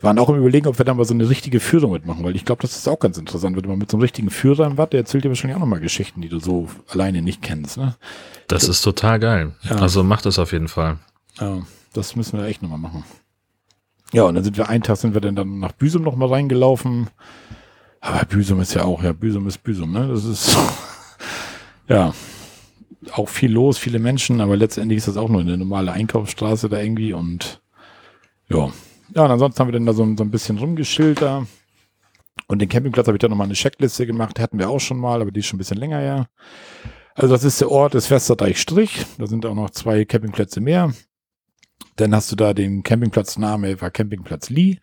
[0.00, 2.46] Waren auch im Überlegen, ob wir da mal so eine richtige Führung mitmachen, weil ich
[2.46, 4.78] glaube, das ist auch ganz interessant, wenn du mal mit so einem richtigen Führer im
[4.78, 7.76] Watt, der erzählt dir wahrscheinlich auch noch mal Geschichten, die du so alleine nicht kennst,
[7.76, 7.96] ne?
[8.48, 9.52] Das ist total geil.
[9.62, 9.76] Ja.
[9.76, 10.96] Also macht das auf jeden Fall.
[11.38, 11.58] Ja,
[11.92, 13.04] das müssen wir echt nochmal machen.
[14.14, 16.30] Ja, und dann sind wir einen Tag sind wir dann, dann nach Büsum noch mal
[16.30, 17.10] reingelaufen.
[18.00, 20.08] Aber Büsum ist ja auch, ja, Büsum ist Büsum, ne?
[20.08, 20.56] Das ist,
[21.88, 22.14] ja,
[23.12, 26.80] auch viel los, viele Menschen, aber letztendlich ist das auch nur eine normale Einkaufsstraße da
[26.80, 27.60] irgendwie und,
[28.48, 28.70] ja.
[29.14, 31.46] Ja, und ansonsten haben wir dann da so, so ein bisschen rumgeschillt da.
[32.46, 35.20] Und den Campingplatz habe ich dann nochmal eine Checkliste gemacht, hatten wir auch schon mal,
[35.20, 36.28] aber die ist schon ein bisschen länger her.
[37.14, 39.04] Also das ist der Ort des Westerdeich-Strich.
[39.18, 40.92] Da sind auch noch zwei Campingplätze mehr.
[41.96, 44.78] Dann hast du da den Campingplatzname, war Campingplatz Lee.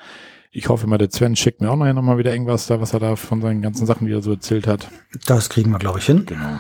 [0.52, 3.00] Ich hoffe mal, der Sven schickt mir auch nachher nochmal wieder irgendwas da, was er
[3.00, 4.90] da von seinen ganzen Sachen, die er so erzählt hat.
[5.26, 6.26] Das kriegen wir, glaube ich, hin.
[6.26, 6.60] Genau.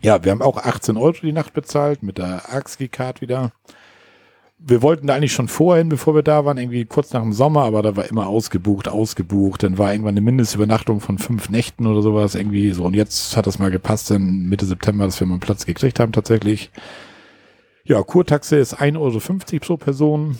[0.00, 3.50] Ja, wir haben auch 18 Euro die Nacht bezahlt mit der AXG-Card wieder.
[4.64, 7.62] Wir wollten da eigentlich schon vorhin, bevor wir da waren, irgendwie kurz nach dem Sommer,
[7.64, 9.62] aber da war immer ausgebucht, ausgebucht.
[9.62, 12.84] Dann war irgendwann eine Mindestübernachtung von fünf Nächten oder sowas irgendwie so.
[12.84, 15.98] Und jetzt hat das mal gepasst, dann Mitte September, dass wir mal einen Platz gekriegt
[15.98, 16.70] haben tatsächlich.
[17.84, 20.38] Ja, Kurtaxe ist 1,50 Euro pro Person.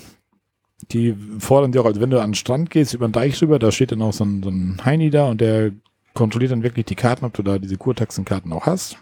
[0.90, 3.58] Die fordern dir auch, also wenn du an den Strand gehst, über den Deich rüber,
[3.58, 5.72] da steht dann auch so ein, so ein Heini da und der
[6.14, 8.98] kontrolliert dann wirklich die Karten, ob du da diese Kurtaxenkarten auch hast.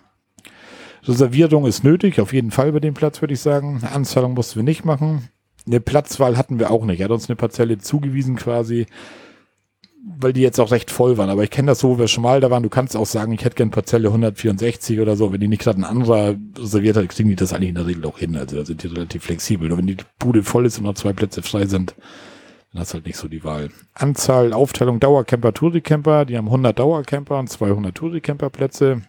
[1.05, 3.82] Reservierung ist nötig, auf jeden Fall bei dem Platz, würde ich sagen.
[3.93, 5.28] Anzahlung mussten wir nicht machen.
[5.66, 7.01] Eine Platzwahl hatten wir auch nicht.
[7.01, 8.86] Er hat uns eine Parzelle zugewiesen quasi,
[10.18, 11.31] weil die jetzt auch recht voll waren.
[11.31, 12.62] Aber ich kenne das so, wo wir schon mal da waren.
[12.62, 15.32] Du kannst auch sagen, ich hätte gern Parzelle 164 oder so.
[15.32, 18.05] Wenn die nicht gerade ein anderer reserviert hat, kriegen die das eigentlich in der Regel
[18.06, 18.36] auch hin.
[18.36, 19.68] Also da sind die relativ flexibel.
[19.68, 21.94] Nur wenn die Bude voll ist und noch zwei Plätze frei sind,
[22.72, 23.70] dann hast halt nicht so die Wahl.
[23.94, 26.24] Anzahl, Aufteilung Dauercamper, Touricamper.
[26.24, 29.02] Die haben 100 Dauercamper und 200 Touricamper-Plätze.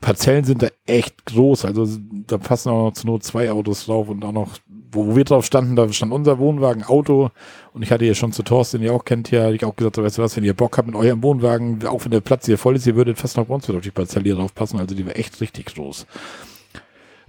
[0.00, 1.64] Parzellen sind da echt groß.
[1.66, 1.86] Also
[2.26, 4.58] da passen auch noch zu nur zwei Autos drauf und auch noch,
[4.92, 7.30] wo wir drauf standen, da stand unser Wohnwagen, Auto.
[7.74, 9.98] Und ich hatte ja schon zu Thorsten, den ihr auch kennt, hatte ich auch gesagt,
[9.98, 12.58] weißt du was, wenn ihr Bock habt mit eurem Wohnwagen, auch wenn der Platz hier
[12.58, 14.78] voll ist, ihr würdet fast noch bei uns auf die Parzelle hier drauf passen.
[14.78, 16.06] Also die war echt richtig groß.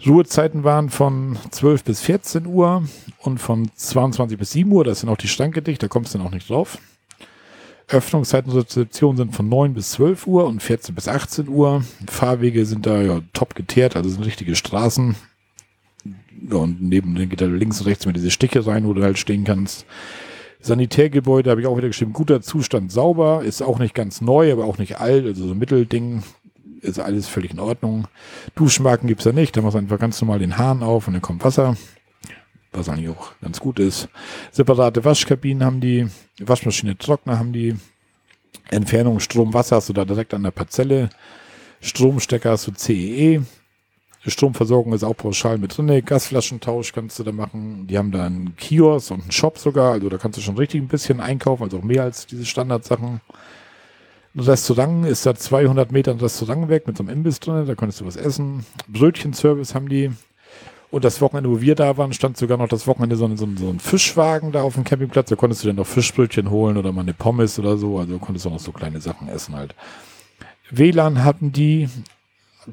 [0.07, 2.83] Ruhezeiten waren von 12 bis 14 Uhr
[3.19, 4.83] und von 22 bis 7 Uhr.
[4.83, 6.79] Da ist dann auch die Schranke dicht, da kommst du dann auch nicht drauf.
[7.91, 11.83] Öffnungszeiten und Rezeption sind von 9 bis 12 Uhr und 14 bis 18 Uhr.
[12.09, 15.15] Fahrwege sind da ja top geteert, also sind richtige Straßen.
[16.49, 19.03] Ja, und neben denen geht da links und rechts mit diese Stiche rein, wo du
[19.03, 19.85] halt stehen kannst.
[20.61, 24.65] Sanitärgebäude habe ich auch wieder geschrieben, guter Zustand, sauber, ist auch nicht ganz neu, aber
[24.65, 26.23] auch nicht alt, also so ein Mittelding,
[26.81, 28.07] ist alles völlig in Ordnung.
[28.55, 31.21] Duschmarken gibt's da nicht, da machst du einfach ganz normal den Hahn auf und dann
[31.21, 31.75] kommt Wasser
[32.71, 34.09] was eigentlich auch ganz gut ist.
[34.51, 36.07] Separate Waschkabinen haben die,
[36.39, 37.75] Waschmaschine, Trockner haben die,
[38.69, 41.09] Entfernung Strom, Wasser hast du da direkt an der Parzelle,
[41.81, 43.41] Stromstecker hast du CEE, e.
[44.29, 48.55] Stromversorgung ist auch pauschal mit drin, Gasflaschentausch kannst du da machen, die haben da einen
[48.55, 51.79] Kiosk und einen Shop sogar, also da kannst du schon richtig ein bisschen einkaufen, also
[51.79, 53.19] auch mehr als diese Standardsachen.
[54.33, 57.75] Ein Restaurant ist da 200 Meter ein Restaurant weg mit so einem Imbiss drin, da
[57.75, 58.63] konntest du was essen.
[58.87, 60.11] Brötchenservice haben die,
[60.91, 63.45] und das Wochenende, wo wir da waren, stand sogar noch das Wochenende so ein, so
[63.45, 65.29] ein, so ein Fischwagen da auf dem Campingplatz.
[65.29, 67.97] Da konntest du dann noch Fischbrötchen holen oder mal eine Pommes oder so.
[67.97, 69.73] Also konntest du auch noch so kleine Sachen essen halt.
[70.69, 71.87] WLAN hatten die,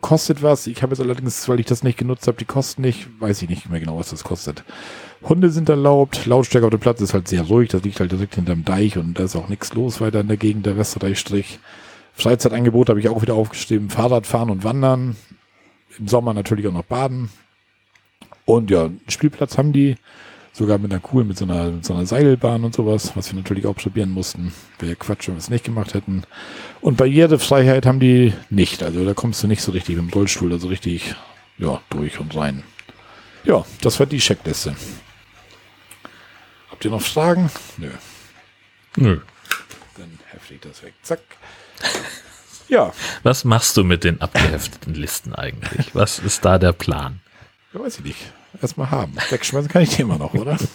[0.01, 0.66] kostet was.
[0.66, 3.49] Ich habe jetzt allerdings, weil ich das nicht genutzt habe, die kosten nicht, weiß ich
[3.49, 4.65] nicht mehr genau, was das kostet.
[5.23, 8.36] Hunde sind erlaubt, Lautstärke auf dem Platz ist halt sehr ruhig, das liegt halt direkt
[8.36, 11.59] hinterm Deich und da ist auch nichts los weiter in der Gegend, der Westerdeichstrich.
[12.15, 15.16] Freizeitangebot habe ich auch wieder aufgeschrieben, Fahrradfahren und Wandern.
[15.99, 17.31] Im Sommer natürlich auch noch Baden.
[18.48, 19.96] Und ja, einen Spielplatz haben die,
[20.54, 23.38] sogar mit einer coolen, mit so einer, mit so einer Seilbahn und sowas, was wir
[23.38, 24.54] natürlich auch probieren mussten.
[24.78, 26.22] Wäre Quatsch, wenn wir es nicht gemacht hätten.
[26.80, 28.82] Und Barrierefreiheit haben die nicht.
[28.82, 31.14] Also da kommst du nicht so richtig mit dem Rollstuhl, also richtig,
[31.58, 32.62] ja, durch und rein.
[33.44, 34.74] Ja, das war die Checkliste.
[36.70, 37.50] Habt ihr noch Fragen?
[37.76, 37.90] Nö.
[38.96, 39.20] Nö.
[39.98, 40.94] Dann hefte ich das weg.
[41.02, 41.20] Zack.
[42.70, 42.94] Ja.
[43.24, 45.94] Was machst du mit den abgehefteten Listen eigentlich?
[45.94, 47.20] Was ist da der Plan?
[47.74, 49.14] Ja, weiß ich nicht erstmal haben.
[49.30, 50.56] Wegschmeißen kann ich die immer noch, oder?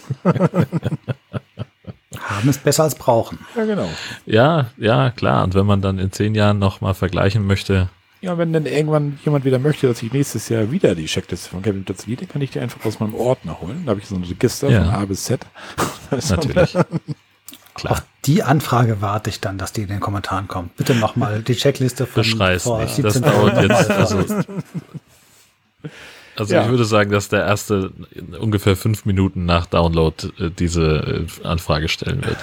[2.44, 3.38] haben ist besser als brauchen.
[3.56, 3.88] Ja, genau.
[4.26, 5.44] Ja, ja, klar.
[5.44, 7.88] Und wenn man dann in zehn Jahren nochmal vergleichen möchte.
[8.20, 11.62] Ja, wenn dann irgendwann jemand wieder möchte, dass ich nächstes Jahr wieder die Checkliste von
[11.62, 13.82] Kevin Platz dann kann ich die einfach aus meinem Ordner holen.
[13.84, 14.84] Da habe ich so ein Register ja.
[14.84, 15.40] von A bis Z.
[16.30, 16.76] Natürlich.
[17.74, 17.92] Klar.
[17.92, 20.76] Auf die Anfrage warte ich dann, dass die in den Kommentaren kommt.
[20.76, 22.94] Bitte nochmal die Checkliste von Beschrei's vor nicht.
[22.94, 23.90] 17 das dauert jetzt.
[23.90, 24.24] Also,
[26.36, 26.64] Also ja.
[26.64, 27.92] ich würde sagen, dass der erste
[28.38, 32.38] ungefähr fünf Minuten nach Download äh, diese äh, Anfrage stellen wird.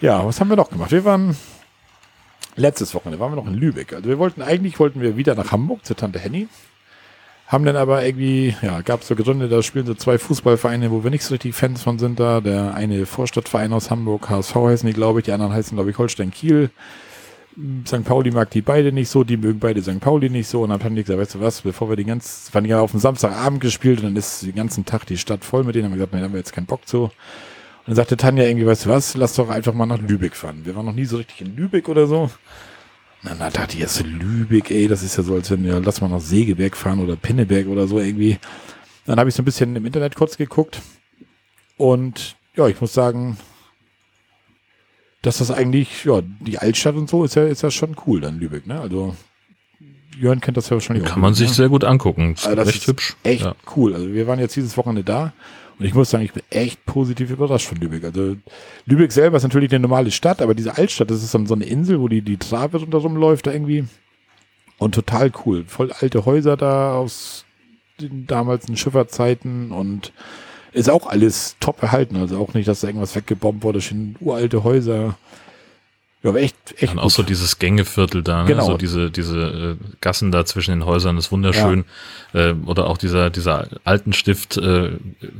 [0.00, 0.92] ja, was haben wir noch gemacht?
[0.92, 1.36] Wir waren
[2.56, 3.92] letztes Wochenende waren wir noch in Lübeck.
[3.92, 6.48] Also wir wollten eigentlich wollten wir wieder nach Hamburg zur Tante Henny.
[7.46, 11.02] Haben dann aber irgendwie, ja, gab es so Gründe, da spielen so zwei Fußballvereine, wo
[11.02, 12.40] wir nicht so richtig Fans von sind da.
[12.40, 15.98] Der eine Vorstadtverein aus Hamburg, HSV heißen die, glaube ich, die anderen heißen, glaube ich,
[15.98, 16.70] Holstein Kiel.
[17.86, 18.04] St.
[18.04, 20.00] Pauli mag die beide nicht so, die mögen beide St.
[20.00, 20.62] Pauli nicht so.
[20.62, 22.92] Und dann haben die gesagt, weißt du was, bevor wir die ganzen, waren ja auf
[22.92, 25.92] dem Samstagabend gespielt und dann ist den ganzen Tag die Stadt voll mit denen, haben
[25.92, 27.04] wir gesagt, nee, da haben wir jetzt keinen Bock zu.
[27.04, 27.12] Und
[27.86, 30.60] dann sagte Tanja irgendwie, weißt du was, lass doch einfach mal nach Lübeck fahren.
[30.64, 32.30] Wir waren noch nie so richtig in Lübeck oder so.
[33.22, 36.00] Und dann dachte ich, jetzt Lübeck, ey, das ist ja so, als wenn, ja, lass
[36.00, 38.38] mal nach Segeberg fahren oder Pinneberg oder so irgendwie.
[39.06, 40.80] Dann habe ich so ein bisschen im Internet kurz geguckt.
[41.76, 43.36] Und ja, ich muss sagen,
[45.22, 48.38] dass das eigentlich, ja, die Altstadt und so ist ja, ist ja schon cool dann
[48.38, 48.80] Lübeck, ne?
[48.80, 49.14] Also
[50.18, 51.14] Jörn kennt das ja wahrscheinlich Kann auch.
[51.14, 51.54] Kann man sich ne?
[51.54, 52.34] sehr gut angucken.
[52.34, 53.16] Das, also ist hübsch.
[53.22, 53.54] Echt ja.
[53.76, 53.94] cool.
[53.94, 55.32] Also wir waren jetzt dieses Wochenende da
[55.78, 58.04] Und ich muss sagen, ich bin echt positiv überrascht von Lübeck.
[58.04, 58.36] Also
[58.84, 62.00] Lübeck selber ist natürlich eine normale Stadt, aber diese Altstadt, das ist so eine Insel,
[62.00, 63.84] wo die, die Trave rundherum läuft da irgendwie.
[64.76, 65.64] Und total cool.
[65.66, 67.46] Voll alte Häuser da aus
[67.98, 70.12] den damaligen Schifferzeiten und
[70.72, 72.16] ist auch alles top erhalten.
[72.16, 73.80] Also auch nicht, dass da irgendwas weggebombt wurde.
[73.80, 75.16] Schon uralte Häuser.
[76.22, 76.92] Ja, aber echt, echt.
[76.92, 78.48] Und auch so dieses Gängeviertel da, ne?
[78.48, 78.66] Genau.
[78.66, 81.86] so diese, diese äh, Gassen da zwischen den Häusern ist wunderschön.
[82.34, 84.90] Äh, oder auch dieser, dieser alten Stift äh,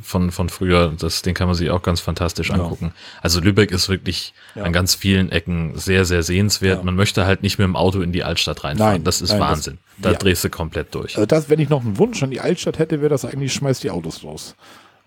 [0.03, 2.55] von, von früher, das, den kann man sich auch ganz fantastisch Ja.
[2.55, 2.95] angucken.
[3.21, 4.63] Also Lübeck ist wirklich Ja.
[4.63, 6.79] an ganz vielen Ecken sehr, sehr sehenswert.
[6.79, 6.83] Ja.
[6.85, 8.95] Man möchte halt nicht mit dem Auto in die Altstadt reinfahren.
[8.95, 9.79] Nein, das ist nein, das- Wahnsinn.
[9.99, 10.17] da ja.
[10.19, 11.15] drehst du komplett durch.
[11.17, 13.85] Also das, wenn ich noch einen Wunsch an die Altstadt hätte, wäre das eigentlich, schmeißt
[13.85, 14.55] die Autos raus.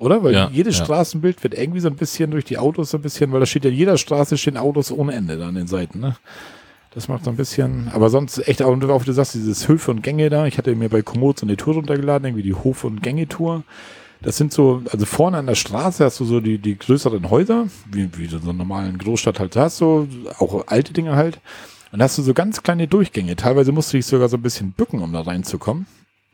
[0.03, 0.23] Oder?
[0.23, 0.83] Weil Ja, jedes ja.
[0.85, 3.63] Straßenbild wird irgendwie so ein bisschen durch die Autos so ein bisschen, weil da steht
[3.63, 6.17] ja in jeder Straße stehen Autos ohne Ende da an den Seiten, ne?
[6.93, 10.03] Das macht so ein bisschen, aber sonst echt, auch wie du sagst, dieses Höfe und
[10.03, 10.45] Gänge da.
[10.45, 13.63] Ich hatte mir bei Komoot so eine Tour runtergeladen, irgendwie die Hof- und Gänge-Tour.
[14.21, 17.67] Das sind so, also vorne an der Straße hast du so die, die größeren Häuser,
[17.91, 20.07] wie, wie du so einen normalen Großstadt halt hast, so,
[20.37, 21.39] auch alte Dinge halt.
[21.91, 23.35] Und hast du so ganz kleine Durchgänge.
[23.35, 25.87] Teilweise musst du dich sogar so ein bisschen bücken, um da reinzukommen.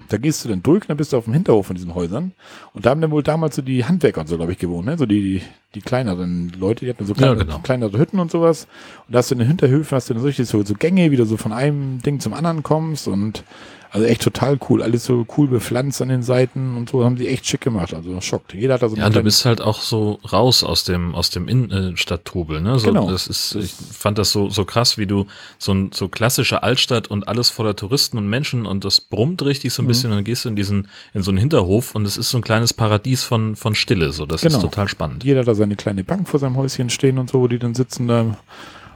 [0.09, 2.33] Da gehst du dann durch, dann bist du auf dem Hinterhof von diesen Häusern.
[2.73, 4.97] Und da haben dann wohl damals so die Handwerker und so, glaube ich, gewohnt, ne?
[4.97, 5.41] So die, die,
[5.75, 7.59] die kleineren Leute, die hatten so kleine, Ja, genau.
[7.59, 8.67] kleinere Hütten und sowas.
[9.07, 11.11] Und da hast du in den Hinterhöfen, hast du dann so richtig so, so Gänge,
[11.11, 13.43] wie du so von einem Ding zum anderen kommst und
[13.91, 14.83] also echt total cool.
[14.83, 17.93] Alles so cool bepflanzt an den Seiten und so haben die echt schick gemacht.
[17.93, 18.53] Also schockt.
[18.53, 21.47] Jeder hat da so Ja, du bist halt auch so raus aus dem aus dem
[21.47, 22.77] Innenstadttrubel, ne?
[22.79, 23.09] So, Genau.
[23.09, 25.25] Das ist, ich fand das so so krass, wie du
[25.57, 29.71] so ein so klassische Altstadt und alles voller Touristen und Menschen und das brummt richtig
[29.71, 29.75] Mhm.
[29.75, 32.17] so ein bisschen und dann gehst du in diesen in so einen Hinterhof und es
[32.17, 34.55] ist so ein kleines Paradies von von Stille, so das Genau.
[34.57, 35.23] ist total spannend.
[35.23, 37.73] Jeder hat da seine kleine Bank vor seinem Häuschen stehen und so, wo die dann
[37.75, 38.37] sitzen da.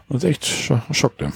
[0.10, 1.32] Und ist echt scho schockte.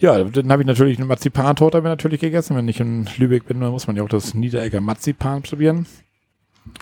[0.00, 2.56] Ja, dann habe ich natürlich eine Marzipantorte ich natürlich gegessen.
[2.56, 5.86] Wenn ich in Lübeck bin, dann muss man ja auch das Niederegger Marzipan probieren.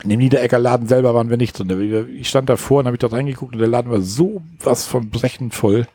[0.02, 2.08] In dem Niederegger Laden selber waren wir nicht drin.
[2.14, 5.08] Ich stand davor und habe ich da reingeguckt und der Laden war so was von
[5.08, 5.86] brechend voll.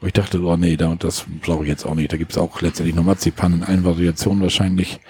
[0.00, 2.12] Und ich dachte, oh nee, da, und das brauche ich jetzt auch nicht.
[2.12, 5.00] Da gibt es auch letztendlich nur Marzipan in allen Variationen wahrscheinlich.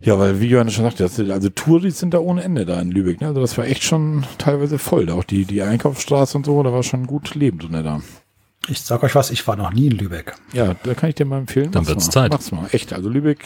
[0.00, 3.20] Ja, weil wie Johannes schon sagte, also Touris sind da ohne Ende da in Lübeck.
[3.20, 3.28] Ne?
[3.28, 5.08] Also das war echt schon teilweise voll.
[5.10, 8.00] Auch die, die Einkaufsstraße und so, da war schon gut Leben drin da.
[8.70, 10.34] Ich sag euch was, ich war noch nie in Lübeck.
[10.52, 11.72] Ja, da kann ich dir mal empfehlen.
[11.72, 12.12] Dann wird's mal.
[12.12, 12.32] Zeit.
[12.32, 12.68] Mach's mal.
[12.70, 13.44] Echt, also Lübeck,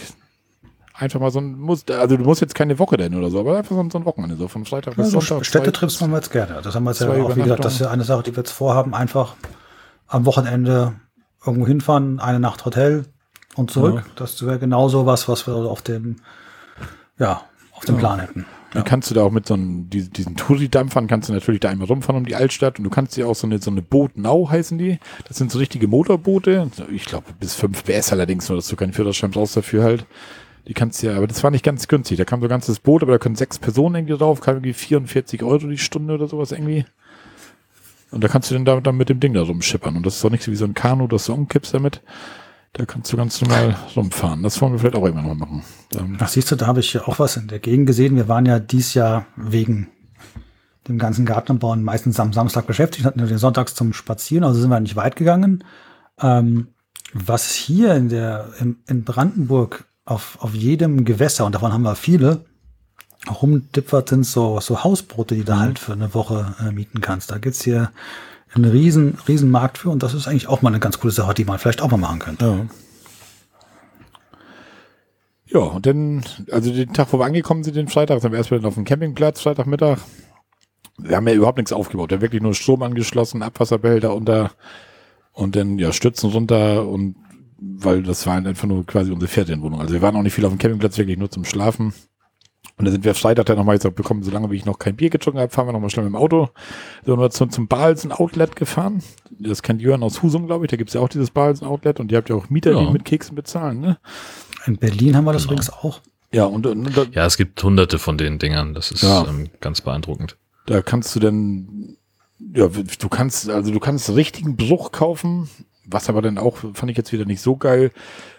[0.94, 3.58] einfach mal so ein, muss, also du musst jetzt keine Woche denn oder so, aber
[3.58, 5.46] einfach so ein, so ein Wochenende, so von Freitag bis Also Sonntag.
[5.46, 6.60] Städtetrips machen wir jetzt gerne.
[6.62, 8.42] Das haben wir jetzt ja auch, wie gesagt, das ist ja eine Sache, die wir
[8.42, 8.94] jetzt vorhaben.
[8.94, 9.34] Einfach
[10.06, 10.94] am Wochenende
[11.44, 13.06] irgendwo hinfahren, eine Nacht Hotel
[13.56, 14.04] und zurück.
[14.16, 16.16] Das wäre genauso was, was wir auf dem,
[17.18, 17.42] ja,
[17.72, 18.46] auf dem Plan hätten.
[18.74, 21.68] Dann kannst du da auch mit so einem, die- diesen Touri-Dampfern kannst du natürlich da
[21.70, 24.50] einmal rumfahren um die Altstadt und du kannst dir auch so eine, so eine Bootnau
[24.50, 24.98] heißen die.
[25.28, 26.70] Das sind so richtige Motorboote.
[26.92, 30.06] Ich glaube bis 5 PS allerdings nur, dass du keinen Führerschein brauchst dafür halt.
[30.66, 32.16] Die kannst ja, aber das war nicht ganz günstig.
[32.18, 34.72] Da kam so ein ganzes Boot, aber da können sechs Personen irgendwie drauf, kam irgendwie
[34.72, 36.84] 44 Euro die Stunde oder sowas irgendwie.
[38.10, 39.96] Und da kannst du dann, da, dann mit dem Ding da rumschippern.
[39.96, 42.00] Und das ist doch nicht so wie so ein Kanu, das du umkippst damit.
[42.74, 44.42] Da kannst du ganz normal rumfahren.
[44.42, 45.62] Das wollen wir vielleicht auch irgendwann mal machen.
[45.94, 48.16] Ähm, Ach, siehst du, da habe ich ja auch was in der Gegend gesehen.
[48.16, 49.88] Wir waren ja dies Jahr wegen
[50.88, 54.70] dem ganzen Gartenbauen meistens am Samstag beschäftigt, hatten ja den Sonntags zum Spazieren, also sind
[54.70, 55.62] wir nicht weit gegangen.
[56.20, 56.68] Ähm,
[57.12, 61.94] was hier in der, in, in Brandenburg auf, auf jedem Gewässer, und davon haben wir
[61.94, 62.44] viele,
[63.40, 67.30] rumdippert sind so, so Hausboote, die du halt für eine Woche äh, mieten kannst.
[67.30, 67.92] Da gibt's hier
[68.54, 71.34] einen riesen, riesen Markt für und das ist eigentlich auch mal eine ganz coole Sache,
[71.34, 72.44] die man vielleicht auch mal machen könnte.
[72.44, 72.66] Ja.
[75.46, 78.64] Ja, und dann, also den Tag, wo wir angekommen sind, den Freitag, sind wir erstmal
[78.64, 79.98] auf dem Campingplatz, Freitagmittag.
[80.98, 82.10] Wir haben ja überhaupt nichts aufgebaut.
[82.10, 84.50] Wir haben wirklich nur Strom angeschlossen, Abwasserbehälter unter
[85.32, 87.16] und dann ja Stützen runter und
[87.58, 89.80] weil das war einfach nur quasi unsere Ferienwohnung.
[89.80, 91.94] Also wir waren auch nicht viel auf dem Campingplatz, wirklich nur zum Schlafen.
[92.76, 95.08] Und dann sind wir Freitag dann nochmal gesagt bekommen, solange wie ich noch kein Bier
[95.10, 96.48] getrunken habe, fahren wir nochmal schnell mit dem Auto.
[97.04, 99.00] Sind wir zum, zum Balsen Outlet gefahren.
[99.38, 100.70] Das kennt Jörn aus Husum, glaube ich.
[100.70, 102.90] Da gibt's ja auch dieses Balsen Outlet und ihr habt ja auch Mieter, die Ja.
[102.90, 103.98] mit Keksen bezahlen, ne?
[104.66, 105.52] In Berlin haben wir das Genau.
[105.54, 106.00] übrigens auch.
[106.32, 109.24] Ja, und, und, und Ja, es gibt hunderte von den Dingern, das ist Ja.
[109.28, 110.36] ähm, ganz beeindruckend.
[110.66, 111.96] da kannst du dann,
[112.56, 115.48] ja, du kannst, also du kannst richtigen Bruch kaufen,
[115.86, 117.92] was aber dann auch, fand ich jetzt wieder nicht so geil.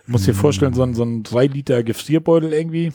[0.08, 2.92] Du musst dir vorstellen, so ein, so ein 3 Liter Gefrierbeutel irgendwie.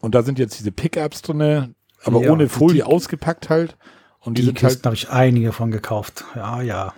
[0.00, 3.76] Und da sind jetzt diese Pickups drinne, aber Ja, ohne Folie die- ausgepackt halt.
[4.20, 6.24] Und die, Die sind halt Kisten habe ich einige von gekauft.
[6.34, 6.92] Ja, ja.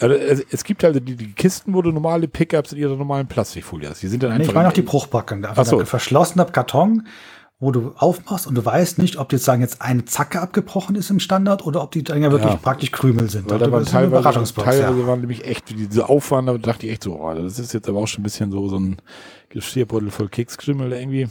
[0.00, 3.28] Also es, es gibt halt die, die Kisten, wo du normale Pickups in ihrer normalen
[3.28, 4.02] Plastikfolie hast.
[4.02, 4.48] Die sind dann Nee, einfach.
[4.48, 5.46] ich meine auch die Bruchbacken.
[5.46, 5.84] Ach so.
[5.84, 7.06] Verschlossener Karton,
[7.60, 11.08] wo du aufmachst und du weißt nicht, ob jetzt sagen jetzt eine Zacke abgebrochen ist
[11.10, 12.56] im Standard oder ob die Dinger wirklich Ja.
[12.58, 13.48] praktisch Krümel sind.
[13.48, 15.06] weil da Also waren teilweise, teilweise ja.
[15.06, 17.88] waren nämlich echt, wie diese Aufwand, da dachte ich echt so, oh, das ist jetzt
[17.88, 18.96] aber auch schon ein bisschen so, so ein
[19.50, 21.28] Geschirrbeutel voll Kekskrümel irgendwie.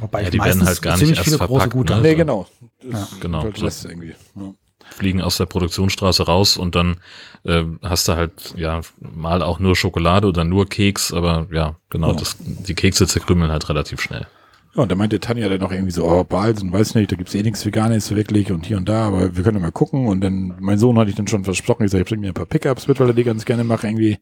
[0.00, 2.02] Wobei Ja, die werden halt gar nicht erst viele große verpackt, gute ne?
[2.02, 2.46] Nee, Also- genau.
[2.82, 3.08] Das Ja.
[3.20, 3.88] Genau, so.
[3.88, 4.14] Irgendwie.
[4.36, 4.54] Ja.
[4.90, 6.96] fliegen aus der Produktionsstraße raus und dann
[7.44, 12.12] äh, hast du halt ja mal auch nur Schokolade oder nur Keks, aber ja, genau,
[12.12, 12.16] Ja.
[12.16, 14.26] Das, die Kekse zerkrümmeln halt relativ schnell.
[14.74, 17.34] Ja, und da meinte Tanja dann noch irgendwie so, oh, Balsen, weiß nicht, da gibt's
[17.34, 20.06] eh nichts Veganes wirklich und hier und da, aber wir können ja mal gucken.
[20.06, 22.34] Und dann, mein Sohn hatte ich dann schon versprochen, ich sag, ich bring mir ein
[22.34, 24.18] paar Pickups mit, weil er die ganz gerne macht irgendwie.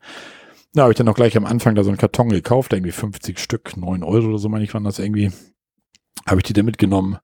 [0.72, 3.38] Da habe ich dann auch gleich am Anfang da so einen Karton gekauft, irgendwie 50
[3.38, 5.30] Stück, 9 Euro oder so, meine ich, waren das irgendwie.
[6.24, 7.18] Habe ich die dann mitgenommen.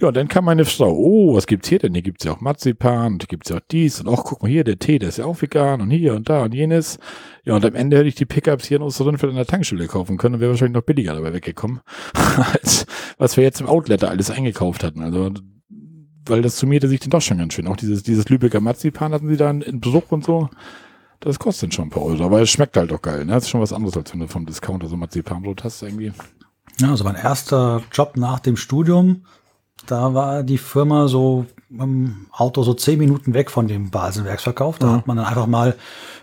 [0.00, 1.92] Ja, und dann kam meine Frau, oh, was gibt's hier denn?
[1.92, 4.48] Hier gibt's ja auch Marzipan und hier gibt's ja auch dies und auch, guck mal
[4.48, 6.98] hier, der Tee, der ist ja auch vegan und hier und da und jenes.
[7.44, 10.16] Ja, und am Ende hätte ich die Pickups hier in Osterrundfeld an der Tankstelle kaufen
[10.16, 11.80] können und wäre wahrscheinlich noch billiger dabei weggekommen,
[12.52, 12.86] als
[13.18, 15.02] was wir jetzt im Outlet da alles eingekauft hatten.
[15.02, 15.32] Also,
[16.26, 17.68] weil das summierte sich dann doch schon ganz schön.
[17.68, 20.48] Auch dieses, dieses Lübecker Marzipan hatten sie dann in Besuch und so.
[21.20, 23.26] Das kostet schon ein paar Euro, aber es schmeckt halt auch geil.
[23.26, 23.32] Ne?
[23.32, 26.12] Das ist schon was anderes, als wenn du vom Discounter so Marzipanbrot hast irgendwie.
[26.80, 29.24] Ja, also mein erster Job nach dem Studium,
[29.86, 34.78] da war die Firma so im Auto so zehn Minuten weg von dem Basenwerksverkauf.
[34.78, 35.76] Da hat man dann einfach mal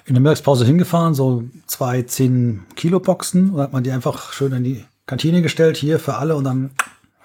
[0.05, 4.51] in der Mittagspause hingefahren, so zwei 10 Kilo Boxen und hat man die einfach schön
[4.53, 6.71] in die Kantine gestellt, hier für alle und dann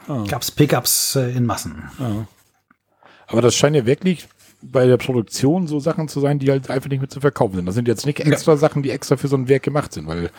[0.09, 0.25] Ah.
[0.27, 1.85] gab's Pickups äh, in Massen.
[3.29, 4.27] Aber das scheint ja wirklich
[4.61, 7.67] bei der Produktion so Sachen zu sein, die halt einfach nicht mehr zu verkaufen sind.
[7.67, 10.31] Das sind jetzt nicht extra Sachen, die extra für so ein Werk gemacht sind, weil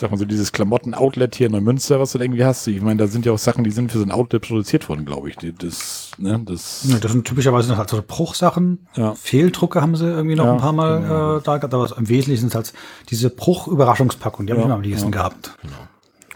[0.00, 2.96] sag mal so dieses Klamotten-Outlet hier in Neumünster, was du da irgendwie hast, ich meine,
[2.98, 5.36] da sind ja auch Sachen, die sind für so ein Outlet produziert worden, glaube ich.
[5.36, 8.86] Die, das, ne, das, Ja, das sind typischerweise halt so Bruchsachen.
[8.96, 9.14] Ja.
[9.14, 11.36] Fehldrucke haben sie irgendwie noch Ja, ein paar Mal genau.
[11.36, 12.72] äh, da gehabt, aber im Wesentlichen sind es halt
[13.10, 15.18] diese Bruch-Überraschungspackungen, die habe Ja, ich immer am liebsten ja.
[15.18, 15.52] gehabt.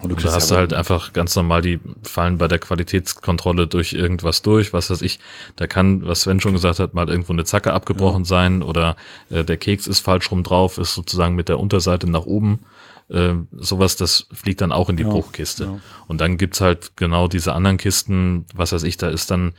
[0.00, 3.94] und du Da hast du halt einfach ganz normal, die fallen bei der Qualitätskontrolle durch
[3.94, 5.18] irgendwas durch, was weiß ich.
[5.56, 8.96] Da kann, was Sven schon gesagt hat, mal irgendwo eine Zacke abgebrochen sein oder
[9.30, 12.60] äh, der Keks ist falsch rum drauf, ist sozusagen mit der Unterseite nach oben.
[13.10, 15.64] Äh, sowas, das fliegt dann auch in die Ja, Bruchkiste.
[15.64, 15.78] ja.
[16.06, 19.52] Und dann gibt's halt genau diese anderen Kisten, was weiß ich, da ist dann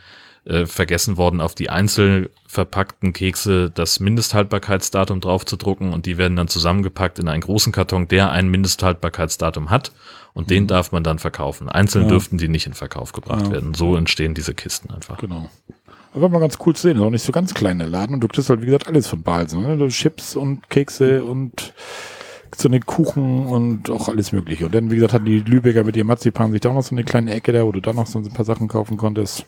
[0.45, 6.17] äh, vergessen worden, auf die einzeln verpackten Kekse das Mindesthaltbarkeitsdatum drauf zu drucken und die
[6.19, 9.91] werden dann zusammengepackt in einen großen Karton, der ein Mindesthaltbarkeitsdatum hat
[10.33, 11.67] und den darf man dann verkaufen.
[11.69, 12.09] Einzeln Mhm.
[12.09, 12.13] Ja.
[12.13, 13.73] dürften die nicht in Verkauf gebracht werden.
[13.73, 15.17] So entstehen diese Kisten einfach.
[15.17, 15.49] Genau.
[16.13, 16.97] Aber mal ganz cool zu sehen.
[16.97, 19.21] Ist auch nicht so ganz kleiner Laden und du kriegst halt, wie gesagt, alles von
[19.23, 19.61] Balsen.
[19.77, 19.87] Ne?
[19.89, 21.73] Chips und Kekse und
[22.59, 24.65] so eine Kuchen und auch alles mögliche.
[24.65, 27.03] Und dann, wie gesagt, hatten die Lübecker mit ihrem Marzipan sich da noch so eine
[27.03, 29.45] kleine Ecke da, wo du da noch so ein paar Sachen kaufen konntest.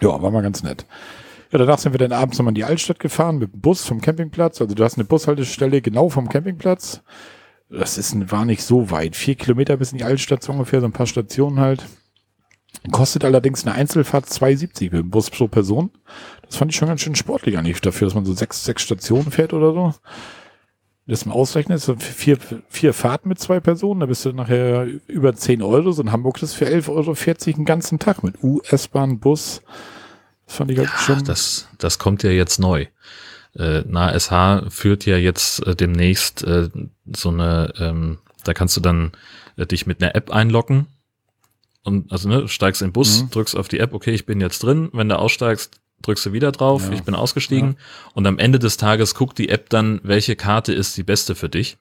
[0.00, 0.86] Ja, war mal ganz nett.
[1.52, 4.00] Ja, danach sind wir dann abends nochmal in die Altstadt gefahren mit dem Bus vom
[4.00, 4.60] Campingplatz.
[4.60, 7.02] Also du hast eine Bushaltestelle genau vom Campingplatz.
[7.70, 9.16] Das ist, war nicht so weit.
[9.16, 11.84] Vier Kilometer bis in die Altstadt so ungefähr, so ein paar Stationen halt.
[12.92, 15.90] Kostet allerdings eine Einzelfahrt 2,70 mit dem Bus pro Person.
[16.42, 19.30] Das fand ich schon ganz schön sportlich eigentlich dafür, dass man so sechs, sechs Stationen
[19.30, 19.94] fährt oder so.
[21.08, 22.36] Das mal ausrechnet, so vier,
[22.68, 25.92] vier Fahrten mit zwei Personen, da bist du nachher über 10 Euro.
[25.92, 29.62] So in Hamburg das für 11,40 Euro den ganzen Tag mit U-S-Bahn, Bus.
[30.46, 31.24] Das fand ich halt schon.
[31.24, 32.86] Das, das kommt ja jetzt neu.
[33.54, 34.30] Äh, NASH
[34.68, 36.70] führt ja jetzt äh, demnächst äh,
[37.14, 39.12] so eine, ähm, da kannst du dann
[39.56, 40.86] äh, dich mit einer App einloggen
[41.84, 43.30] und also ne, steigst in den Bus, Mhm.
[43.30, 44.90] drückst auf die App, okay, ich bin jetzt drin.
[44.92, 46.92] Wenn du aussteigst, drückst du wieder drauf, Ja.
[46.92, 47.76] ich bin ausgestiegen.
[48.14, 51.48] Und am Ende des Tages guckt die App dann, welche Karte ist die beste für
[51.48, 51.78] dich.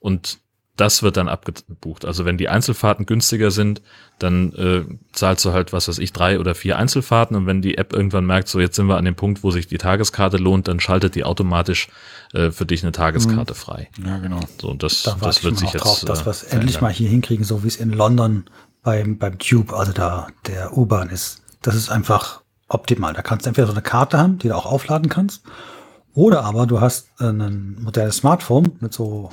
[0.00, 0.38] Und
[0.76, 2.04] das wird dann abgebucht.
[2.04, 3.80] Also wenn die Einzelfahrten günstiger sind,
[4.18, 7.34] dann äh, zahlst du halt, was weiß ich, drei oder vier Einzelfahrten.
[7.34, 9.68] Und wenn die App irgendwann merkt, so jetzt sind wir an dem Punkt, wo sich
[9.68, 11.88] die Tageskarte lohnt, dann schaltet die automatisch
[12.34, 13.88] äh, für dich eine Tageskarte frei.
[14.04, 14.40] ja, genau.
[14.60, 16.72] So, und das, Da das wird sich auch jetzt drauf, dass äh, wir es endlich
[16.72, 16.82] verändern.
[16.82, 18.44] mal hier hinkriegen, so wie es in London
[18.82, 21.40] beim, beim Tube, also da der U-Bahn ist.
[21.62, 23.12] Das ist einfach optimal.
[23.14, 25.42] Da kannst du entweder so eine Karte haben, die du auch aufladen kannst,
[26.14, 29.30] oder aber du hast äh, ein modernes Smartphone mit so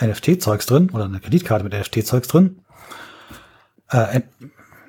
[0.00, 2.60] NFT-Zeugs drin oder eine Kreditkarte mit NFT-Zeugs drin.
[3.90, 4.22] Äh, N-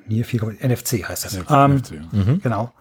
[0.08, 1.34] hier viel NFC heißt das.
[1.34, 1.44] Ähm,
[2.12, 2.40] Mhm.
[2.42, 2.72] Genau.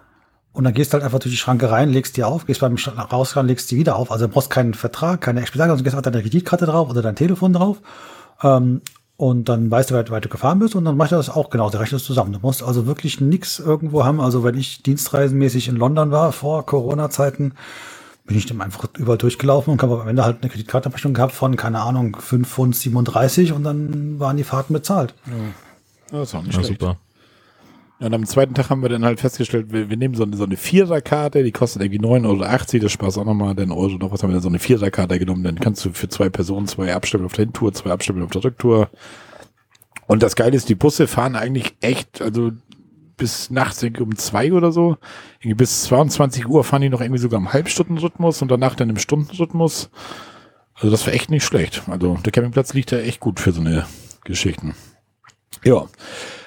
[0.51, 2.75] Und dann gehst du halt einfach durch die Schranke rein, legst die auf, gehst beim
[2.75, 4.11] rausfahren, legst die wieder auf.
[4.11, 7.15] Also du brauchst keinen Vertrag, keine Expedition, du gehst einfach deine Kreditkarte drauf oder dein
[7.15, 7.77] Telefon drauf.
[8.43, 8.81] Ähm,
[9.15, 11.49] und dann weißt du, wie weit, du gefahren bist und dann macht er das auch
[11.49, 12.33] genau, der rechnet es zusammen.
[12.33, 14.19] Du musst also wirklich nichts irgendwo haben.
[14.19, 17.53] Also wenn ich dienstreisenmäßig in London war, vor Corona-Zeiten,
[18.25, 21.55] bin ich dann einfach überall durchgelaufen und habe am Ende halt eine Kreditkartenabrechnung gehabt von,
[21.57, 25.13] keine Ahnung, 5 Pfund 37 und dann waren die Fahrten bezahlt.
[25.27, 26.79] Ja, das ist auch nicht Ja, schlecht.
[26.81, 26.97] super.
[28.03, 30.35] Ja, und am zweiten Tag haben wir dann halt festgestellt, wir, wir nehmen so eine,
[30.35, 34.11] so eine Viererkarte, die kostet irgendwie 9,80 Euro, das sparst auch nochmal den Euro noch
[34.11, 36.93] was, haben wir dann so eine Viererkarte genommen, dann kannst du für zwei Personen zwei
[36.93, 38.89] Abstempeln auf der Hintour, zwei Abstempeln auf der Rücktour.
[40.05, 42.51] Und das Geile ist, die Busse fahren eigentlich echt, also
[43.15, 44.97] bis nachts um zwei oder so,
[45.39, 48.97] irgendwie bis 22 Uhr fahren die noch irgendwie sogar im Halbstundenrhythmus und danach dann im
[48.97, 49.89] Stundenrhythmus.
[50.73, 51.83] Also das war echt nicht schlecht.
[51.87, 53.85] Also der Campingplatz liegt da echt gut für so eine
[54.25, 54.75] Geschichten.
[55.63, 55.85] Ja.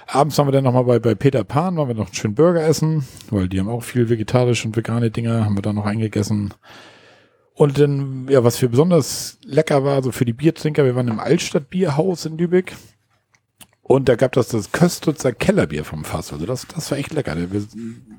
[0.06, 2.64] Abends waren wir dann nochmal bei, bei Peter Pan, waren wir noch einen schönen Burger
[2.64, 6.54] essen, weil die haben auch viel vegetarische und vegane Dinge, haben wir da noch eingegessen.
[7.54, 11.18] Und dann, ja, was für besonders lecker war, so für die Biertrinker, wir waren im
[11.18, 12.76] Altstadt Bierhaus in Lübeck.
[13.82, 16.32] Und da gab das das Köstritzer Kellerbier vom Fass.
[16.32, 17.36] Also das, das war echt lecker.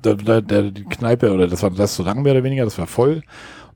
[0.02, 2.86] Der, der, der, die Kneipe oder das war das Restaurant mehr oder weniger, das war
[2.86, 3.22] voll.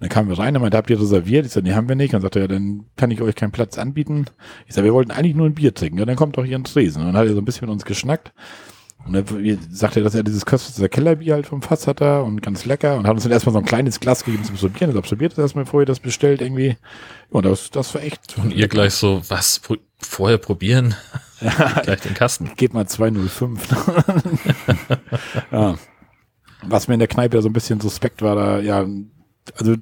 [0.03, 1.47] Dann kamen wir rein und meinte, habt ihr reserviert?
[1.47, 2.13] Ich sagte, nee, haben wir nicht.
[2.13, 4.27] Und sagte, ja, dann kann ich euch keinen Platz anbieten.
[4.67, 5.99] Ich sagte, wir wollten eigentlich nur ein Bier trinken.
[5.99, 7.03] Ja, dann kommt doch hier ein Tresen.
[7.03, 8.33] Und dann hat er so ein bisschen mit uns geschnackt.
[9.07, 12.43] Und dann sagte er, dass er dieses Köstritzer Kellerbier halt vom Fass hat da und
[12.43, 14.91] ganz lecker und hat uns dann erstmal so ein kleines Glas gegeben zum Absorbieren.
[14.91, 16.77] Das absorbiert das erstmal, bevor ihr das bestellt irgendwie.
[17.31, 18.37] Und das, das war echt.
[18.39, 19.61] Und ihr gleich so, was,
[20.01, 20.95] vorher probieren?
[21.83, 22.51] Gleich den Kasten.
[22.57, 23.69] Geht mal 205.
[25.53, 25.75] ja.
[26.65, 28.87] Was mir in der Kneipe ja so ein bisschen suspekt war, da, ja,
[29.57, 29.77] also,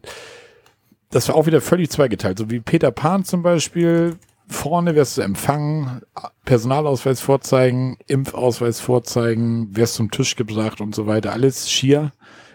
[1.10, 2.38] das war auch wieder völlig zweigeteilt.
[2.38, 4.16] So wie Peter Pan zum Beispiel,
[4.46, 6.02] vorne wirst du empfangen,
[6.44, 11.32] Personalausweis vorzeigen, Impfausweis vorzeigen, wirst zum Tisch gebracht und so weiter.
[11.32, 12.12] Alles schier.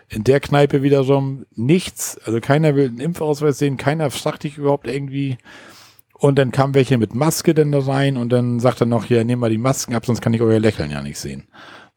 [0.08, 2.20] In der Kneipe wiederum nichts.
[2.26, 5.38] Also keiner will einen Impfausweis sehen, keiner fragt dich überhaupt irgendwie,
[6.18, 9.24] und dann kam welche mit Maske denn da rein und dann sagt er noch, ja,
[9.24, 11.44] nehmen mal die Masken ab, sonst kann ich euer Lächeln ja nicht sehen.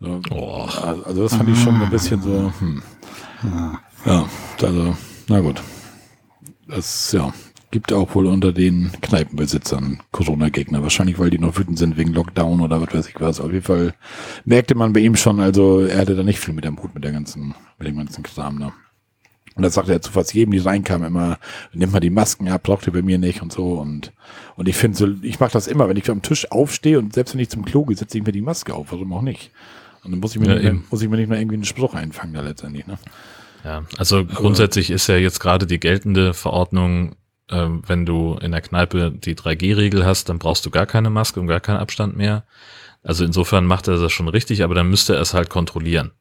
[0.00, 0.66] So, oh.
[1.04, 2.82] Also das fand ich schon ein bisschen so, hm.
[3.44, 3.80] Ja,
[4.62, 4.96] also,
[5.28, 5.62] na gut.
[6.66, 7.32] Das, ja,
[7.70, 10.82] gibt auch wohl unter den Kneipenbesitzern Corona-Gegner.
[10.82, 13.40] Wahrscheinlich, weil die noch wütend sind wegen Lockdown oder was weiß ich was.
[13.40, 13.94] Auf jeden Fall
[14.44, 17.04] merkte man bei ihm schon, also er hatte da nicht viel mit dem Hut mit
[17.04, 18.72] der ganzen, mit dem ganzen Kram, ne?
[19.54, 21.36] Und das sagte er zu fast jedem, die reinkam, immer,
[21.72, 23.72] nimm mal die Masken ab, braucht ihr bei mir nicht und so.
[23.72, 24.12] Und,
[24.54, 27.34] und ich finde so, ich mache das immer, wenn ich am Tisch aufstehe und selbst
[27.34, 29.50] wenn ich zum Klo gehe, setze ich mir die Maske auf, warum auch nicht.
[30.04, 31.94] Und dann muss ich mir, ja, nicht, muss ich mir nicht mehr irgendwie einen Spruch
[31.94, 32.98] einfangen da letztendlich, ne?
[33.68, 37.16] Ja, also grundsätzlich ist ja jetzt gerade die geltende Verordnung,
[37.48, 41.38] äh, wenn du in der Kneipe die 3G-Regel hast, dann brauchst du gar keine Maske
[41.38, 42.44] und gar keinen Abstand mehr.
[43.02, 46.12] Also insofern macht er das schon richtig, aber dann müsste er es halt kontrollieren.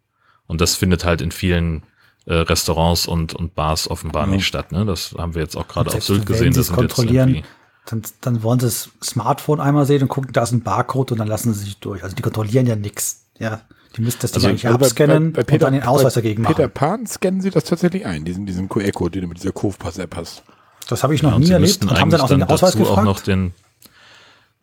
[0.45, 1.83] Und das findet halt in vielen
[2.25, 4.33] äh, Restaurants und, und Bars offenbar ja.
[4.33, 4.73] nicht statt.
[4.73, 4.85] Ne?
[4.85, 6.53] Das haben wir jetzt auch gerade auf Sylt gesehen.
[6.53, 7.43] Das kontrollieren,
[7.85, 11.19] dann, dann wollen sie das Smartphone einmal sehen und gucken, da ist ein Barcode und
[11.19, 12.03] dann lassen sie sich durch.
[12.03, 13.29] Also die kontrollieren ja nichts.
[13.39, 13.61] Ja,
[13.97, 16.13] die müssten das also, eigentlich also abscannen bei, bei, bei Peter, und dann den Ausweis
[16.13, 16.55] dagegen machen.
[16.55, 20.15] Peter Pan scannen sie das tatsächlich ein, diesen, diesen QR-Code, den du mit dieser Kurvpass-App
[20.15, 20.43] hast.
[20.87, 21.83] Das habe ich noch ja, nie erlebt.
[21.83, 22.99] Und haben dann auch den Ausweis gefragt?
[22.99, 23.53] auch noch den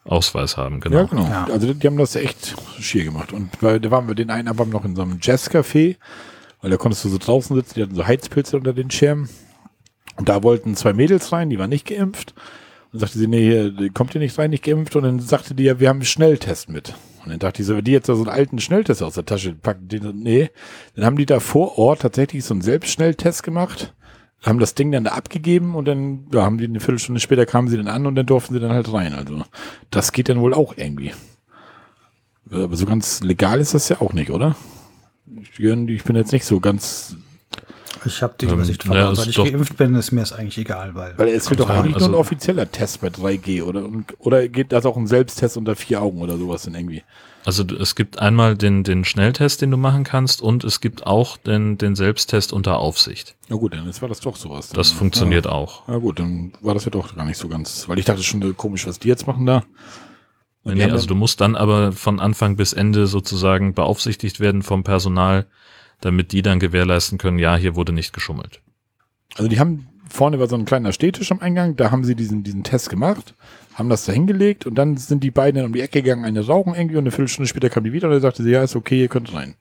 [0.05, 0.99] Ausweis haben, genau.
[0.99, 1.25] Ja, genau.
[1.25, 1.49] Ja.
[1.51, 3.33] Also die haben das echt schier gemacht.
[3.33, 5.97] Und bei, da waren wir den einen Abend noch in so einem Jazzcafé
[6.65, 9.29] weil da konntest du so draußen sitzen, die hatten so Heizpilze unter den Schirmen.
[10.17, 12.33] Und da wollten zwei Mädels rein, die waren nicht geimpft.
[12.91, 14.97] Und sagte sie, nee, kommt ihr nicht rein, nicht geimpft?
[14.97, 16.95] Und dann sagte die ja, wir haben einen Schnelltest mit.
[17.25, 19.55] Und dann dachte ich so, wenn die jetzt so einen alten Schnelltest aus der Tasche
[19.55, 20.51] packen, die, nee.
[20.95, 23.95] Dann haben die da vor Ort tatsächlich so einen Selbstschnelltest gemacht,
[24.43, 27.69] haben das Ding dann da abgegeben und dann, ja, haben die eine Viertelstunde später kamen
[27.69, 29.15] sie dann an und dann durften sie dann halt rein.
[29.15, 29.43] Also,
[29.91, 31.13] das geht dann wohl auch irgendwie.
[32.51, 34.55] Aber so ganz legal ist das ja auch nicht, oder?
[35.89, 37.17] ich bin jetzt nicht so ganz.
[38.07, 39.15] Ich habe die Übersicht ähm, verloren.
[39.15, 40.95] Ja, weil ich geimpft bin, ist mir es eigentlich egal.
[40.95, 43.89] Weil, weil es wird doch eigentlich also, nur ein offizieller Test bei 3G, oder?
[44.19, 47.03] Oder geht das auch ein Selbsttest unter vier Augen oder sowas denn irgendwie?
[47.45, 51.37] Also es gibt einmal den, den Schnelltest, den du machen kannst, und es gibt auch
[51.37, 53.37] den, den Selbsttest unter Aufsicht.
[53.49, 54.71] Na gut, dann war das doch sowas.
[54.71, 54.99] Das dann.
[54.99, 55.53] funktioniert ja.
[55.53, 55.87] auch.
[55.87, 58.57] Na gut, dann war das ja doch gar nicht so ganz, weil ich dachte schon
[58.57, 59.63] komisch, was die jetzt machen da.
[60.65, 64.83] Nee, nee also du musst dann aber von Anfang bis Ende sozusagen beaufsichtigt werden vom
[64.83, 65.47] Personal,
[66.05, 68.61] damit die dann gewährleisten können, ja, hier wurde nicht geschummelt.
[69.37, 72.45] Also die haben vorne war so ein kleiner Städtisch am Eingang, da haben sie diesen,
[72.45, 73.35] diesen Test gemacht,
[73.75, 76.47] haben das da hingelegt und dann sind die beiden dann um die Ecke gegangen, eine
[76.47, 78.77] rauchen irgendwie und eine Viertelstunde später kam die wieder und dann sagte sie, ja, ist
[78.77, 79.55] okay, ihr könnt rein.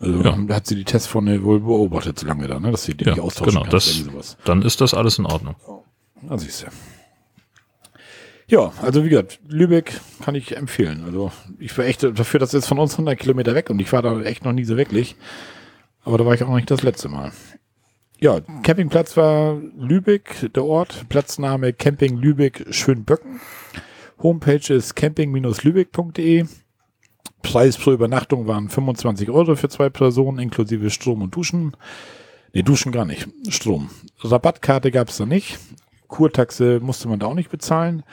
[0.00, 0.36] Also ja.
[0.48, 3.14] hat sie die Tests vorne wohl beobachtet, so lange da, ne, dass sie die ja,
[3.14, 5.54] austauschen genau, kann, das, dann ist das alles in Ordnung.
[6.22, 6.66] Na siehst du.
[8.46, 11.04] Ja, also wie gesagt, Lübeck kann ich empfehlen.
[11.06, 14.02] Also ich war echt dafür, dass es von uns 100 Kilometer weg und ich war
[14.02, 15.16] da echt noch nie so wirklich.
[16.04, 17.32] Aber da war ich auch noch nicht das letzte Mal.
[18.20, 21.08] Ja, Campingplatz war Lübeck, der Ort.
[21.08, 23.40] Platzname Camping Lübeck Schönböcken.
[24.22, 26.46] Homepage ist camping-lübeck.de.
[27.42, 31.76] Preis pro Übernachtung waren 25 Euro für zwei Personen, inklusive Strom und Duschen.
[32.52, 33.28] Nee, Duschen gar nicht.
[33.48, 33.90] Strom.
[34.20, 35.58] Rabattkarte gab es da nicht.
[36.08, 38.04] Kurtaxe musste man da auch nicht bezahlen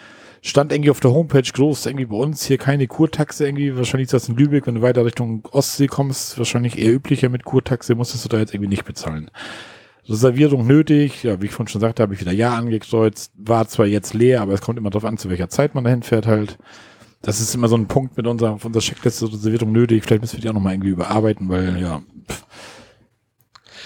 [0.41, 3.75] stand irgendwie auf der Homepage groß, irgendwie bei uns hier keine Kurtaxe irgendwie.
[3.75, 7.45] Wahrscheinlich ist das in Lübeck, wenn du weiter Richtung Ostsee kommst, wahrscheinlich eher üblicher mit
[7.45, 9.29] Kurtaxe, musstest du da jetzt irgendwie nicht bezahlen.
[10.09, 13.85] Reservierung nötig, ja, wie ich vorhin schon sagte, habe ich wieder Ja angekreuzt, war zwar
[13.85, 16.57] jetzt leer, aber es kommt immer darauf an, zu welcher Zeit man dahin fährt halt.
[17.21, 20.03] Das ist immer so ein Punkt mit unserer, unserer Checkliste Reservierung nötig.
[20.03, 22.45] Vielleicht müssen wir die auch nochmal irgendwie überarbeiten, weil, ja, pff,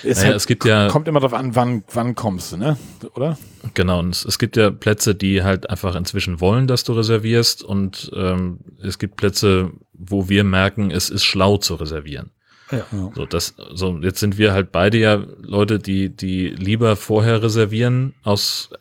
[0.03, 2.77] naja, halt, es gibt ja, kommt immer darauf an, wann, wann kommst du, ne?
[3.15, 3.37] Oder?
[3.73, 7.63] Genau, und es, es gibt ja Plätze, die halt einfach inzwischen wollen, dass du reservierst
[7.63, 12.31] und ähm, es gibt Plätze, wo wir merken, es ist schlau zu reservieren.
[12.71, 12.85] Ja.
[13.15, 18.13] So, das, so, jetzt sind wir halt beide ja Leute, die, die lieber vorher reservieren
[18.23, 18.71] aus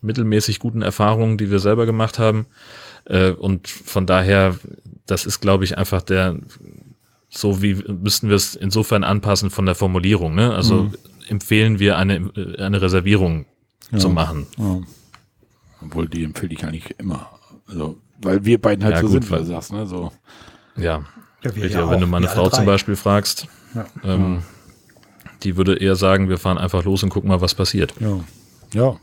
[0.00, 2.46] mittelmäßig guten Erfahrungen, die wir selber gemacht haben.
[3.04, 4.56] Äh, und von daher,
[5.06, 6.36] das ist, glaube ich, einfach der,
[7.36, 10.34] so wie müssten wir es insofern anpassen von der Formulierung.
[10.34, 10.54] Ne?
[10.54, 10.94] Also mhm.
[11.28, 13.46] empfehlen wir eine, eine Reservierung
[13.92, 13.98] ja.
[13.98, 14.46] zu machen.
[14.58, 14.80] Ja.
[15.82, 17.30] Obwohl die empfehle ich eigentlich immer.
[17.68, 19.86] Also, weil wir beiden halt ja, so gut, sind, weil du sagst, ne?
[19.86, 20.12] So.
[20.76, 21.04] Ja.
[21.42, 23.86] Ja, wenn du meine Frau zum Beispiel fragst, ja.
[24.02, 24.42] Ähm,
[25.42, 27.94] die würde eher sagen, wir fahren einfach los und gucken mal, was passiert.
[28.00, 28.20] Ja.
[28.72, 28.96] Ja.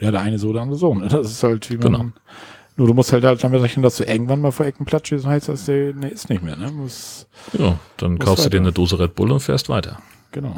[0.00, 0.94] Ja, der eine so, der andere so.
[0.94, 1.08] Ne?
[1.08, 1.92] Das ist halt wie man.
[1.92, 2.12] Genau.
[2.80, 5.26] Nur du musst halt, halt damit rechnen, dass du irgendwann mal vor Ecken platschst und
[5.26, 6.56] heißt das, der nee, ist nicht mehr.
[6.56, 6.70] Ne?
[6.72, 8.48] Muss, ja, dann kaufst weiter.
[8.48, 9.98] du dir eine Dose Red Bull und fährst weiter.
[10.32, 10.56] Genau.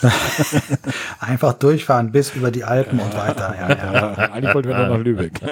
[1.18, 3.52] Einfach durchfahren bis über die Alpen und weiter.
[3.58, 4.14] Ja, ja.
[4.30, 5.40] Eigentlich wollten wir nur nach Lübeck.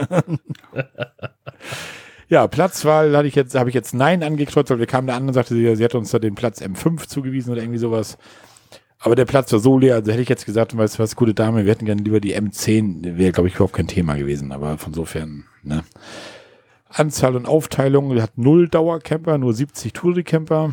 [2.29, 5.29] Ja, Platzwahl hatte ich jetzt, habe ich jetzt Nein angekreuzt, weil wir kamen da an
[5.29, 8.17] und sagte sie, sie hat uns da den Platz M5 zugewiesen oder irgendwie sowas.
[9.05, 11.35] Aber der Platz war so leer, also hätte ich jetzt gesagt, weißt du was, gute
[11.35, 14.79] Dame, wir hätten gerne lieber die M10, wäre, glaube ich, überhaupt kein Thema gewesen, aber
[14.79, 15.85] von sofern, ne.
[16.89, 20.73] Anzahl und Aufteilung, hatten null Dauercamper, nur 70 Touri-Camper.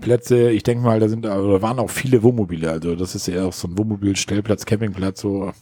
[0.00, 3.44] Plätze, ich denke mal, da sind, oder waren auch viele Wohnmobile, also das ist ja
[3.44, 5.52] auch so ein Wohnmobil-Stellplatz, Campingplatz, so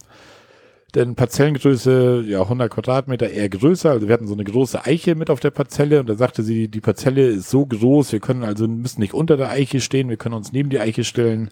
[0.94, 3.90] denn Parzellengröße, ja, 100 Quadratmeter eher größer.
[3.90, 6.68] Also wir hatten so eine große Eiche mit auf der Parzelle und da sagte sie,
[6.68, 10.16] die Parzelle ist so groß, wir können also, müssen nicht unter der Eiche stehen, wir
[10.16, 11.50] können uns neben die Eiche stellen.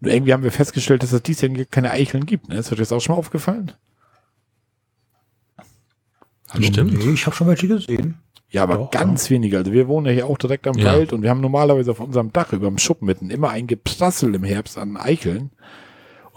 [0.00, 2.48] Nur irgendwie haben wir festgestellt, dass es dies Jahr keine Eicheln gibt.
[2.48, 2.56] Ne?
[2.56, 3.72] Ist euch das auch schon mal aufgefallen?
[6.50, 6.64] Hallo?
[6.64, 7.04] Stimmt.
[7.04, 8.18] Nee, ich habe schon welche gesehen.
[8.50, 9.34] Ja, aber Doch, ganz ja.
[9.34, 9.58] wenige.
[9.58, 10.86] Also wir wohnen ja hier auch direkt am ja.
[10.86, 14.34] Wald und wir haben normalerweise auf unserem Dach über dem Schuppen mitten immer ein Geprassel
[14.34, 15.50] im Herbst an Eicheln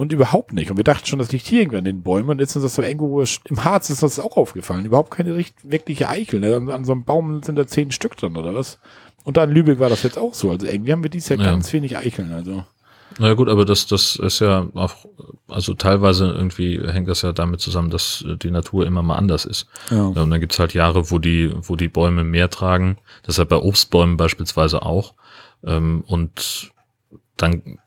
[0.02, 0.72] und überhaupt nicht.
[0.72, 2.32] Und wir dachten schon, das liegt hier irgendwann in den Bäumen.
[2.32, 4.84] Und jetzt ist das so irgendwo im Harz ist das auch aufgefallen.
[4.84, 6.40] Überhaupt keine richtig, wirkliche Eichel.
[6.40, 6.56] Ne?
[6.56, 8.80] An, an, so einem Baum sind da zehn Stück drin oder was.
[9.26, 10.50] Und da in Lübeck war das jetzt auch so.
[10.50, 11.52] Also irgendwie haben wir dies Jahr ja.
[11.52, 12.34] ganz wenig Eicheln.
[12.34, 12.66] Also.
[13.20, 14.96] Na ja, gut, aber das, das ist ja auch,
[15.48, 19.68] also teilweise irgendwie hängt das ja damit zusammen, dass die Natur immer mal anders ist.
[19.92, 20.06] Ja.
[20.06, 22.98] Und dann gibt's halt Jahre, wo die, wo die Bäume mehr tragen.
[23.28, 25.14] Deshalb bei Obstbäumen beispielsweise auch.
[25.64, 26.72] Ähm, und
[27.38, 27.78] dann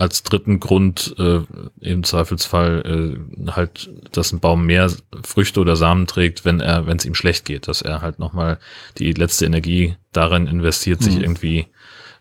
[0.00, 1.40] als dritten Grund äh,
[1.80, 4.90] im Zweifelsfall äh, halt, dass ein Baum mehr
[5.22, 8.58] Früchte oder Samen trägt, wenn er, wenn es ihm schlecht geht, dass er halt nochmal
[8.96, 11.22] die letzte Energie darin investiert, sich mhm.
[11.22, 11.66] irgendwie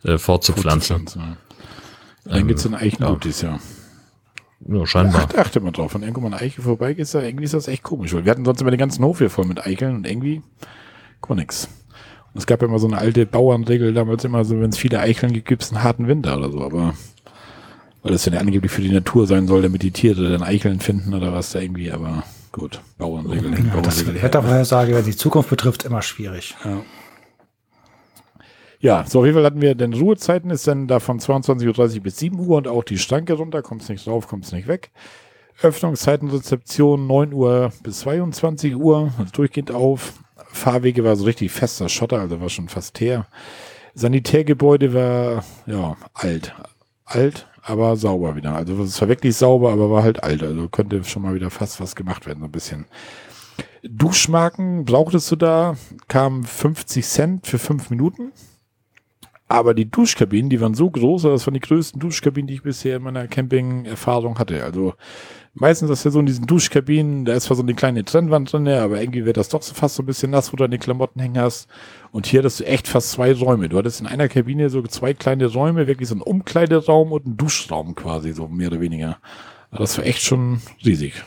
[0.03, 1.05] äh, fortzupflanzen.
[2.25, 3.49] Dann ähm, gibt's ein Eichengut ja.
[3.49, 3.59] Jahr.
[4.67, 5.21] Ja, scheinbar.
[5.21, 7.69] Achte, achte mal drauf, wenn irgendwo mal eine Eiche vorbeigeht, ist da, irgendwie ist das
[7.69, 8.13] echt komisch.
[8.13, 10.41] Weil wir hatten sonst immer den ganzen Hof hier voll mit Eicheln und irgendwie
[11.21, 11.69] guck nix.
[12.33, 14.99] Und es gab ja immer so eine alte Bauernregel damals immer so, wenn es viele
[14.99, 16.93] Eicheln gibt, einen harten Winter oder so, aber
[18.03, 21.13] weil das ja angeblich für die Natur sein soll, damit die Tiere dann Eicheln finden
[21.13, 23.53] oder was da irgendwie, aber gut, Bauernregeln.
[23.53, 26.55] Ja, Bauernregeln das Wettervorhersage, was die Zukunft betrifft, immer schwierig.
[26.63, 26.81] Ja.
[28.81, 32.03] Ja, so auf jeden Fall hatten wir, denn Ruhezeiten ist dann da von 22.30 Uhr
[32.03, 34.69] bis 7 Uhr und auch die Stanke runter, kommt es nicht drauf, kommt es nicht
[34.69, 34.91] weg.
[35.61, 40.13] Öffnungszeiten, Rezeption 9 Uhr bis 22 Uhr, also durchgehend auf.
[40.51, 43.27] Fahrwege war so richtig fester Schotter, also war schon fast teer.
[43.95, 46.55] Sanitärgebäude war, ja, alt.
[47.03, 48.55] Alt, aber sauber wieder.
[48.55, 50.41] Also es war wirklich sauber, aber war halt alt.
[50.41, 52.85] Also könnte schon mal wieder fast was gemacht werden, so ein bisschen.
[53.83, 55.77] Duschmarken brauchtest du da,
[56.07, 58.31] kam 50 Cent für fünf Minuten.
[59.47, 62.97] Aber die Duschkabinen, die waren so groß, das waren die größten Duschkabinen, die ich bisher
[62.97, 64.63] in meiner Camping-Erfahrung hatte.
[64.63, 64.93] Also
[65.53, 68.67] meistens ist ja so in diesen Duschkabinen, da ist zwar so eine kleine Trennwand drin,
[68.67, 71.19] aber irgendwie wird das doch so fast so ein bisschen nass, wo du deine Klamotten
[71.19, 71.67] hängen hast.
[72.11, 73.69] Und hier hattest du echt fast zwei Räume.
[73.69, 77.37] Du hattest in einer Kabine so zwei kleine Räume, wirklich so ein Umkleideraum und ein
[77.37, 79.17] Duschraum quasi, so mehr oder weniger.
[79.71, 81.23] Das war echt schon riesig.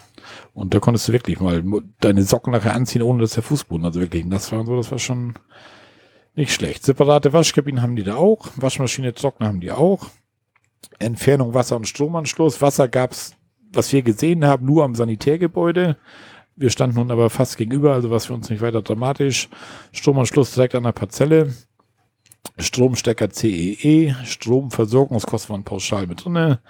[0.54, 1.62] Und da konntest du wirklich mal
[2.00, 4.76] deine Socken nachher anziehen, ohne dass der Fußboden also wirklich nass war und so.
[4.76, 5.34] Das war schon
[6.34, 6.84] nicht schlecht.
[6.84, 8.48] Separate Waschkabinen haben die da auch.
[8.56, 10.06] Waschmaschine, Trockner haben die auch.
[10.98, 12.60] Entfernung Wasser- und Stromanschluss.
[12.60, 13.34] Wasser gab's,
[13.72, 15.96] was wir gesehen haben, nur am Sanitärgebäude.
[16.56, 19.48] Wir standen nun aber fast gegenüber, also was für uns nicht weiter dramatisch.
[19.92, 21.54] Stromanschluss direkt an der Parzelle.
[22.58, 24.14] Stromstecker CEE, e.
[24.24, 26.60] Stromversorgungskosten waren pauschal mit drinne.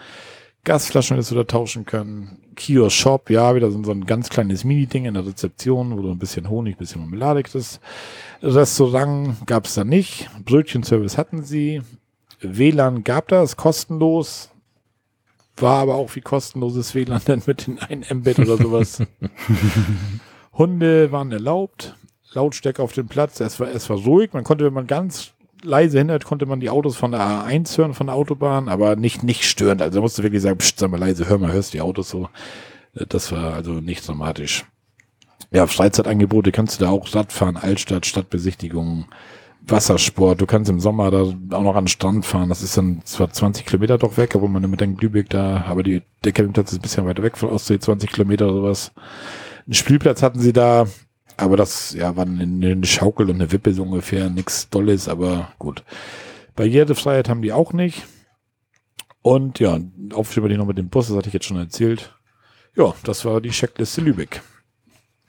[0.65, 2.39] Gasflaschen hättest du da tauschen können.
[2.55, 6.19] Kiosk Shop, ja, wieder so ein ganz kleines Mini-Ding in der Rezeption, wo du ein
[6.19, 7.81] bisschen Honig, ein bisschen Marmelade kriegst.
[8.43, 10.31] Restaurant gab's da nicht.
[10.45, 11.83] Brötchenservice hatten sie.
[12.41, 14.52] WLAN gab das, kostenlos.
[15.57, 19.03] War aber auch wie kostenloses WLAN dann mit den 1 Mbit oder sowas.
[20.55, 21.95] Hunde waren erlaubt.
[22.33, 23.41] Lautstärke auf dem Platz.
[23.41, 24.33] Es war, es war ruhig.
[24.33, 27.95] Man konnte, wenn man ganz leise hindert, konnte man die Autos von der A1 hören,
[27.95, 29.83] von der Autobahn, aber nicht, nicht störend.
[29.83, 32.29] Also musste wirklich sagen, pst, sag mal leise, hör mal, hörst die Autos so.
[32.95, 34.65] Das war also nicht dramatisch.
[35.51, 39.07] Ja, Freizeitangebote kannst du da auch Radfahren, Altstadt, Stadtbesichtigungen,
[39.67, 40.41] Wassersport.
[40.41, 42.49] Du kannst im Sommer da auch noch an den Strand fahren.
[42.49, 45.83] Das ist dann zwar 20 Kilometer doch weg, obwohl man mit dem Glübeck da, aber
[45.83, 48.93] die, der Campingplatz ist ein bisschen weiter weg von Ostsee, 20 Kilometer oder sowas.
[49.67, 50.87] Einen Spielplatz hatten sie da,
[51.37, 55.53] aber das, ja, war eine, eine Schaukel und eine Wippe so ungefähr, nichts Dolles, aber
[55.59, 55.85] gut.
[56.57, 58.05] Barrierefreiheit haben die auch nicht.
[59.23, 59.79] Und ja,
[60.13, 62.15] Aufstehen wir die noch mit dem Bus, das hatte ich jetzt schon erzählt.
[62.75, 64.43] Ja, das war die Checkliste Lübeck.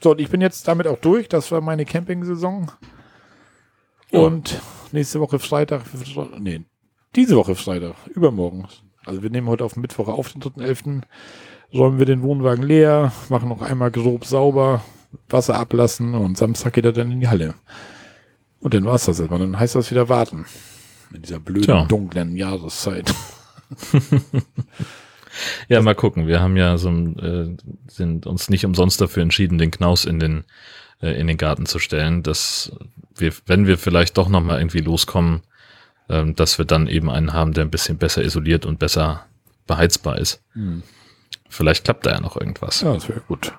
[0.01, 1.29] So, und ich bin jetzt damit auch durch.
[1.29, 2.71] Das war meine Camping-Saison.
[4.13, 4.61] Und
[4.91, 5.83] nächste Woche Freitag,
[6.39, 6.61] nee,
[7.15, 8.67] diese Woche Freitag, übermorgen.
[9.05, 11.01] Also wir nehmen heute auf Mittwoch auf, den 3.11.
[11.73, 14.83] Räumen wir den Wohnwagen leer, machen noch einmal grob sauber,
[15.29, 17.55] Wasser ablassen und Samstag geht er dann in die Halle.
[18.59, 19.39] Und dann war's das erstmal.
[19.39, 20.45] Dann heißt das wieder warten.
[21.13, 21.85] In dieser blöden, Tja.
[21.85, 23.13] dunklen Jahreszeit.
[25.67, 26.27] Ja, mal gucken.
[26.27, 27.55] Wir haben ja so, äh,
[27.87, 30.45] sind uns nicht umsonst dafür entschieden, den Knaus in den
[31.01, 32.71] äh, in den Garten zu stellen, dass
[33.15, 35.41] wir, wenn wir vielleicht doch noch mal irgendwie loskommen,
[36.09, 39.25] ähm, dass wir dann eben einen haben, der ein bisschen besser isoliert und besser
[39.67, 40.41] beheizbar ist.
[40.53, 40.83] Hm.
[41.49, 42.81] Vielleicht klappt da ja noch irgendwas.
[42.81, 43.53] Ja, das wäre gut.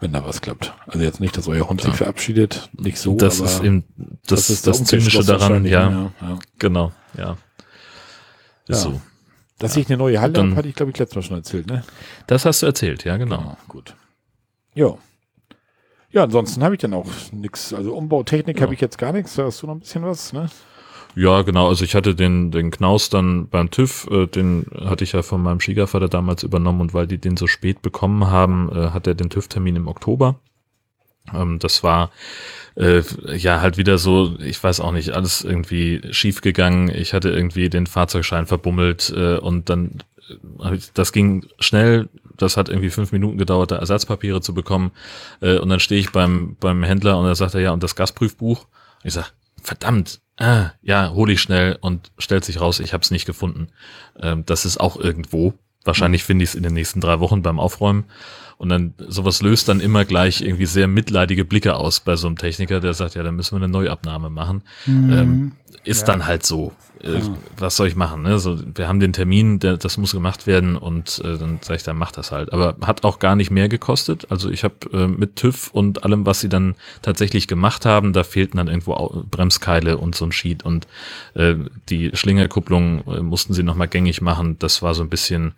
[0.00, 0.74] Wenn da was klappt.
[0.86, 3.84] Also jetzt nicht, dass euer Hund sich verabschiedet, nicht so, das ist eben
[4.26, 6.12] das, das, der Zynische Umkehrschluss daran, ja, ne?
[6.20, 6.38] ja.
[6.58, 7.36] genau, ja.
[8.68, 8.90] Ist Ja.
[8.90, 9.00] so.
[9.58, 11.84] Dass ich eine neue Halle habe, hatte ich, glaube ich, letztes Mal schon erzählt, ne?
[12.26, 13.40] Das hast du erzählt, ja, genau.
[13.40, 13.94] Ja, gut.
[14.74, 14.94] Ja.
[16.10, 17.72] Ja, ansonsten habe ich dann auch nichts.
[17.72, 19.34] Also Umbautechnik habe ich jetzt gar nichts.
[19.34, 20.48] Da hast du noch ein bisschen was, ne?
[21.16, 21.68] Ja, genau.
[21.68, 25.42] Also ich hatte den, den Knaus dann beim TÜV, äh, den hatte ich ja von
[25.42, 29.14] meinem Schwiegervater damals übernommen und weil die den so spät bekommen haben, äh, hat er
[29.14, 30.40] den TÜV-Termin im Oktober.
[31.32, 32.10] Ähm, das war
[32.76, 33.02] äh,
[33.36, 36.88] ja halt wieder so, ich weiß auch nicht, alles irgendwie schief gegangen.
[36.88, 40.02] Ich hatte irgendwie den Fahrzeugschein verbummelt äh, und dann
[40.60, 42.08] äh, das ging schnell.
[42.36, 44.90] Das hat irgendwie fünf Minuten gedauert, da Ersatzpapiere zu bekommen.
[45.40, 47.96] Äh, und dann stehe ich beim, beim Händler und er sagt er, ja, und das
[47.96, 48.66] Gasprüfbuch?
[49.04, 49.32] Ich sag,
[49.62, 53.68] verdammt, ah, ja, hol ich schnell und stellt sich raus, ich habe es nicht gefunden.
[54.20, 55.54] Ähm, das ist auch irgendwo.
[55.84, 58.04] Wahrscheinlich finde ich es in den nächsten drei Wochen beim Aufräumen.
[58.56, 62.36] Und dann sowas löst dann immer gleich irgendwie sehr mitleidige Blicke aus bei so einem
[62.38, 64.62] Techniker, der sagt, ja, dann müssen wir eine Neuabnahme machen.
[64.86, 65.52] Ähm,
[65.84, 66.06] ist Ja.
[66.14, 66.72] dann halt so.
[67.02, 67.20] Äh,
[67.58, 68.22] Was soll ich machen?
[68.22, 68.38] Ne?
[68.38, 71.82] So, wir haben den Termin, der, das muss gemacht werden und äh, dann sage ich,
[71.82, 72.52] dann mach das halt.
[72.52, 74.26] Aber hat auch gar nicht mehr gekostet.
[74.30, 78.22] Also ich habe äh, mit TÜV und allem, was sie dann tatsächlich gemacht haben, da
[78.24, 80.86] fehlten dann irgendwo Bremskeile und so ein Sheet und
[81.34, 81.56] äh,
[81.90, 84.56] die Schlingerkupplung äh, mussten sie nochmal gängig machen.
[84.60, 85.52] Das war so ein bisschen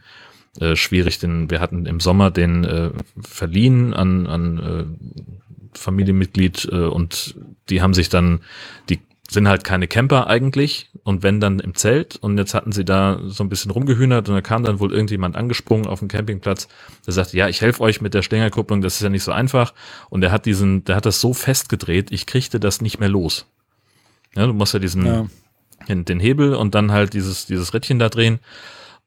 [0.61, 6.77] äh, schwierig, denn wir hatten im Sommer den äh, verliehen an, an äh, Familienmitglied äh,
[6.87, 7.35] und
[7.69, 8.41] die haben sich dann,
[8.89, 12.85] die sind halt keine Camper eigentlich und wenn dann im Zelt und jetzt hatten sie
[12.85, 16.69] da so ein bisschen rumgehühnert und da kam dann wohl irgendjemand angesprungen auf dem Campingplatz,
[17.07, 19.75] der sagte, ja, ich helfe euch mit der Stängerkupplung, das ist ja nicht so einfach
[20.11, 23.47] und der hat diesen, der hat das so festgedreht, ich kriegte das nicht mehr los.
[24.37, 25.27] Ja, du musst ja diesen, Ja.
[25.89, 28.39] den, den Hebel und dann halt dieses, dieses Rädchen da drehen.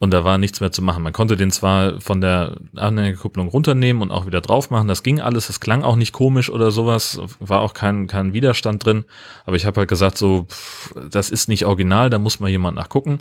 [0.01, 1.03] Und da war nichts mehr zu machen.
[1.03, 4.87] Man konnte den zwar von der Anhängerkupplung runternehmen und auch wieder drauf machen.
[4.87, 5.49] Das ging alles.
[5.49, 7.19] Es klang auch nicht komisch oder sowas.
[7.41, 9.03] War auch kein, kein Widerstand drin.
[9.45, 12.09] Aber ich habe halt gesagt, so, pff, das ist nicht original.
[12.09, 13.19] Da muss mal jemand nachgucken.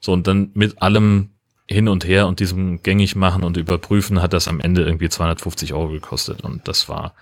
[0.00, 1.28] So, und dann mit allem
[1.66, 5.74] hin und her und diesem gängig machen und überprüfen hat das am Ende irgendwie 250
[5.74, 6.42] Euro gekostet.
[6.42, 7.14] Und das war,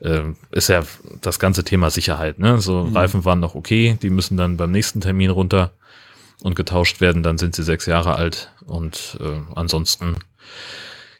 [0.00, 0.82] äh, ist ja
[1.22, 2.38] das ganze Thema Sicherheit.
[2.38, 2.58] Ne?
[2.60, 3.98] So Reifen waren noch okay.
[4.02, 5.72] Die müssen dann beim nächsten Termin runter
[6.42, 8.52] und getauscht werden, dann sind sie sechs Jahre alt.
[8.66, 10.16] Und äh, ansonsten,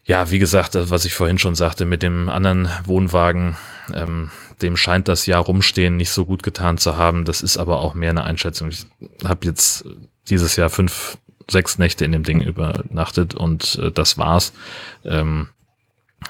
[0.05, 3.57] ja, wie gesagt, das, was ich vorhin schon sagte, mit dem anderen Wohnwagen,
[3.95, 4.31] ähm,
[4.61, 7.25] dem scheint das Jahr rumstehen nicht so gut getan zu haben.
[7.25, 8.69] Das ist aber auch mehr eine Einschätzung.
[8.69, 8.87] Ich
[9.25, 9.85] habe jetzt
[10.29, 11.19] dieses Jahr fünf,
[11.51, 14.53] sechs Nächte in dem Ding übernachtet und äh, das war's.
[15.05, 15.49] Ähm,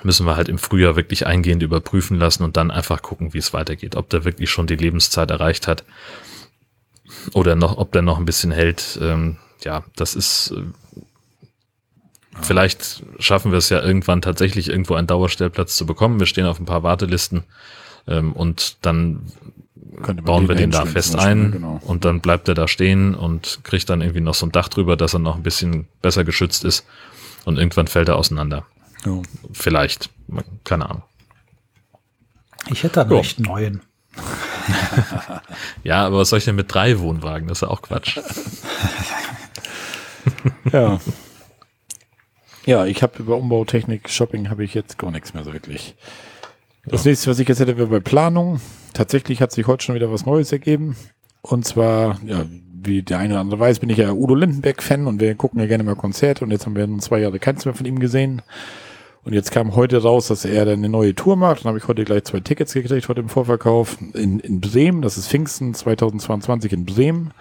[0.03, 3.53] müssen wir halt im Frühjahr wirklich eingehend überprüfen lassen und dann einfach gucken, wie es
[3.53, 3.95] weitergeht.
[3.95, 5.85] Ob der wirklich schon die Lebenszeit erreicht hat
[7.35, 8.99] oder noch, ob der noch ein bisschen hält.
[9.01, 10.53] Ähm, ja, das ist.
[10.57, 10.63] Äh,
[12.41, 16.19] vielleicht schaffen wir es ja irgendwann tatsächlich irgendwo einen Dauerstellplatz zu bekommen.
[16.19, 17.45] Wir stehen auf ein paar Wartelisten
[18.09, 19.27] ähm, und dann
[20.25, 21.81] bauen wir den da fest ein Genau.
[21.85, 24.97] und dann bleibt er da stehen und kriegt dann irgendwie noch so ein Dach drüber,
[24.97, 26.87] dass er noch ein bisschen besser geschützt ist
[27.45, 28.65] und irgendwann fällt er auseinander.
[29.05, 29.21] Ja.
[29.53, 30.09] Vielleicht,
[30.65, 31.03] keine Ahnung.
[32.71, 33.17] Ich hätte einen Ja.
[33.19, 33.83] recht neuen.
[35.85, 37.49] Ja, aber was soll ich denn mit drei Wohnwagen?
[37.49, 38.19] Das ist ja auch Quatsch.
[40.73, 41.01] Ja.
[42.65, 45.97] Ja, ich habe über Umbautechnik, Shopping habe ich jetzt gar nichts mehr so wirklich.
[46.85, 48.61] Das nächste, was ich jetzt hätte, wäre bei Planung.
[48.93, 50.97] Tatsächlich hat sich heute schon wieder was Neues ergeben.
[51.43, 52.45] Und zwar, ja,
[52.85, 55.67] wie der eine oder andere weiß, bin ich ja Udo Lindenberg-Fan und wir gucken ja
[55.67, 58.43] gerne mal Konzerte und jetzt haben wir nun zwei Jahre keins mehr von ihm gesehen.
[59.25, 61.61] Und jetzt kam heute raus, dass er eine neue Tour macht.
[61.61, 63.97] Dann habe ich heute gleich zwei Tickets gekriegt, heute im Vorverkauf.
[64.15, 67.33] In, in Bremen, das ist Pfingsten 2022 in Bremen.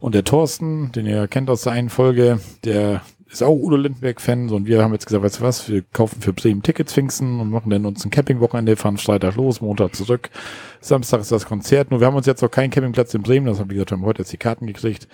[0.00, 4.48] Und der Thorsten, den ihr kennt aus der einen Folge, der ist auch Udo Lindenberg-Fan.
[4.48, 7.50] Und wir haben jetzt gesagt, weißt du was, wir kaufen für Bremen Tickets Pfingsten und
[7.50, 10.30] machen dann uns ein Campingwochenende, fahren Freitag los, Montag zurück.
[10.80, 11.90] Samstag ist das Konzert.
[11.90, 14.06] Nur wir haben uns jetzt noch keinen Campingplatz in Bremen, das haben wir gesagt, haben
[14.06, 15.08] heute jetzt die Karten gekriegt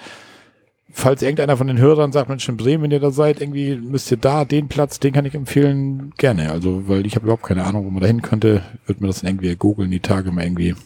[0.96, 4.10] falls irgendeiner von den Hörern sagt, Mensch, in Bremen, wenn ihr da seid, irgendwie müsst
[4.12, 6.50] ihr da den Platz, den kann ich empfehlen, gerne.
[6.52, 9.20] Also, weil ich habe überhaupt keine Ahnung, wo man da hin könnte, wird mir das
[9.20, 10.76] dann irgendwie googeln, die Tage mal irgendwie.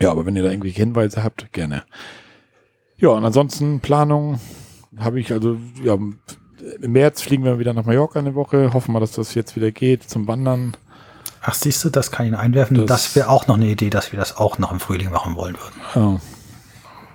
[0.00, 1.82] Ja, aber wenn ihr da irgendwelche Hinweise habt, gerne.
[2.96, 4.40] Ja, und ansonsten Planung
[4.98, 9.00] habe ich, also, ja, im März fliegen wir wieder nach Mallorca eine Woche, hoffen wir,
[9.00, 10.76] dass das jetzt wieder geht zum Wandern.
[11.42, 12.76] Ach, siehst du, das kann ich einwerfen.
[12.78, 15.36] Das, das wäre auch noch eine Idee, dass wir das auch noch im Frühling machen
[15.36, 15.80] wollen würden.
[15.94, 16.20] Ja.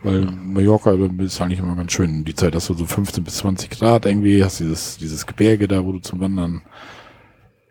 [0.05, 2.23] Weil Mallorca ist eigentlich immer ganz schön.
[2.25, 5.83] Die Zeit hast du so 15 bis 20 Grad irgendwie, hast dieses, dieses Gebirge da,
[5.83, 6.61] wo du zum Wandern.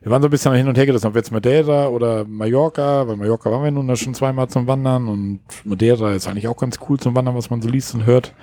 [0.00, 3.16] Wir waren so ein bisschen hin und her gerissen, ob jetzt Madeira oder Mallorca, weil
[3.16, 6.80] Mallorca waren wir nun da schon zweimal zum Wandern und Madeira ist eigentlich auch ganz
[6.88, 8.34] cool zum Wandern, was man so liest und hört.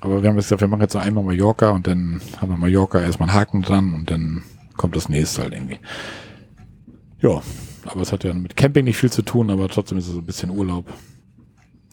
[0.00, 3.00] Aber wir haben jetzt gesagt, wir machen jetzt einmal Mallorca und dann haben wir Mallorca
[3.00, 4.42] erstmal einen Haken dran und dann
[4.76, 5.78] kommt das nächste halt irgendwie.
[7.22, 7.40] Ja,
[7.86, 10.18] aber es hat ja mit Camping nicht viel zu tun, aber trotzdem ist es so
[10.18, 10.84] ein bisschen Urlaub.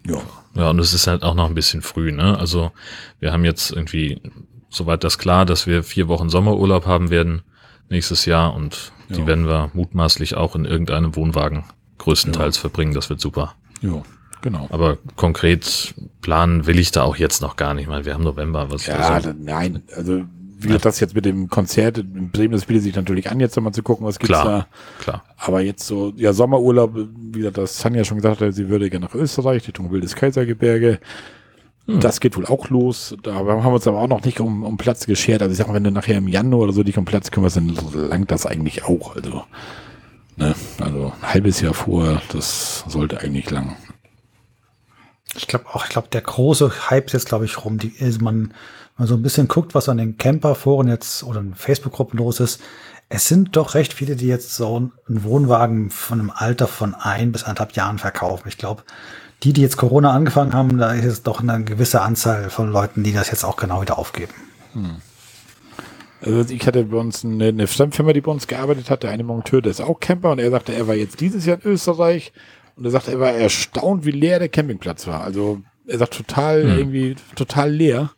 [0.06, 0.22] Ja.
[0.54, 2.38] Ja, und es ist halt auch noch ein bisschen früh, ne?
[2.38, 2.72] Also
[3.20, 4.22] wir haben jetzt irgendwie
[4.70, 7.44] soweit das klar, dass wir vier Wochen Sommerurlaub haben werden
[7.90, 9.18] nächstes Jahr und ja.
[9.18, 11.64] die werden wir mutmaßlich auch in irgendeinem Wohnwagen
[12.00, 12.62] größtenteils ja.
[12.62, 12.94] verbringen.
[12.94, 13.56] Das wird super.
[13.82, 14.02] Ja,
[14.42, 14.68] genau.
[14.72, 18.06] Aber konkret planen will ich da auch jetzt noch gar nicht mal.
[18.06, 18.72] Wir haben November.
[18.72, 20.26] Was ja, also, nein, also
[20.64, 20.78] wie ja.
[20.78, 23.84] das jetzt mit dem Konzert in Bremen, das bietet sich natürlich an, jetzt nochmal zu
[23.84, 24.68] gucken, was gibt's klar, da.
[25.04, 25.24] Klar.
[25.38, 29.06] Aber jetzt so, ja, Sommerurlaub, wie gesagt, das Sanja schon gesagt hat, sie würde gerne
[29.06, 31.00] nach Österreich, Richtung Wildes Kaisergebirge.
[31.88, 32.00] Hm.
[32.00, 33.16] Das geht wohl auch los.
[33.24, 35.42] Da haben wir uns aber auch noch nicht um, um Platz geschert.
[35.42, 37.58] Also ich sag mal, wenn du nachher im Januar oder so dich um Platz kümmerst,
[37.58, 39.16] dann langt das eigentlich auch.
[39.16, 39.44] Also,
[40.38, 43.76] ne, also ein halbes Jahr vor, das sollte eigentlich lang.
[45.36, 47.78] Ich glaube auch, ich glaube, der große Hype ist jetzt, glaube ich, rum.
[47.78, 48.54] Die, also man,
[49.02, 52.62] man so ein bisschen guckt, was an den Camperforen jetzt oder in Facebook-Gruppen los ist,
[53.10, 57.32] es sind doch recht viele, die jetzt so einen Wohnwagen von einem Alter von ein
[57.32, 58.48] bis anderthalb Jahren verkaufen.
[58.48, 58.84] Ich glaube,
[59.42, 63.04] die, die jetzt Corona angefangen haben, da ist es doch eine gewisse Anzahl von Leuten,
[63.04, 64.34] die das jetzt auch genau wieder aufgeben.
[64.74, 64.98] Hm.
[66.22, 69.24] Also ich hatte bei uns eine, eine Stammfirma, die bei uns gearbeitet hat, der eine
[69.24, 72.34] Monteur, der ist auch Camper und er sagte, er war jetzt dieses Jahr in Österreich
[72.76, 75.22] und er sagte, er war erstaunt, wie leer der Campingplatz war.
[75.22, 76.78] Also er sagt total, hm.
[76.78, 78.12] irgendwie total leer.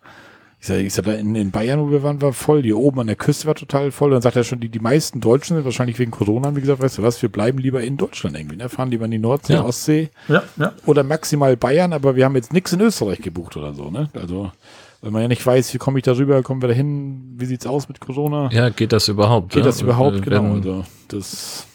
[0.63, 2.63] Ich sag, ich sag, in, in Bayern, wo wir waren, war voll.
[2.63, 4.11] Hier oben an der Küste war total voll.
[4.11, 6.99] Dann sagt er schon, die, die meisten Deutschen sind wahrscheinlich wegen Corona, wie gesagt, weißt
[6.99, 8.55] du was, wir bleiben lieber in Deutschland irgendwie.
[8.55, 8.69] Ne?
[8.69, 9.65] Fahren lieber in die Nordsee, ja.
[9.65, 10.09] Ostsee.
[10.29, 10.71] Ja, ja.
[10.85, 14.09] Oder maximal Bayern, aber wir haben jetzt nichts in Österreich gebucht oder so, ne?
[14.13, 14.53] Also,
[15.01, 17.45] weil man ja nicht weiß, wie komme ich da rüber, kommen wir da hin, wie
[17.45, 18.49] sieht's aus mit Corona?
[18.53, 19.49] Ja, geht das überhaupt?
[19.49, 19.65] Geht ja?
[19.65, 20.53] das überhaupt, genau.
[20.53, 21.67] Also, das,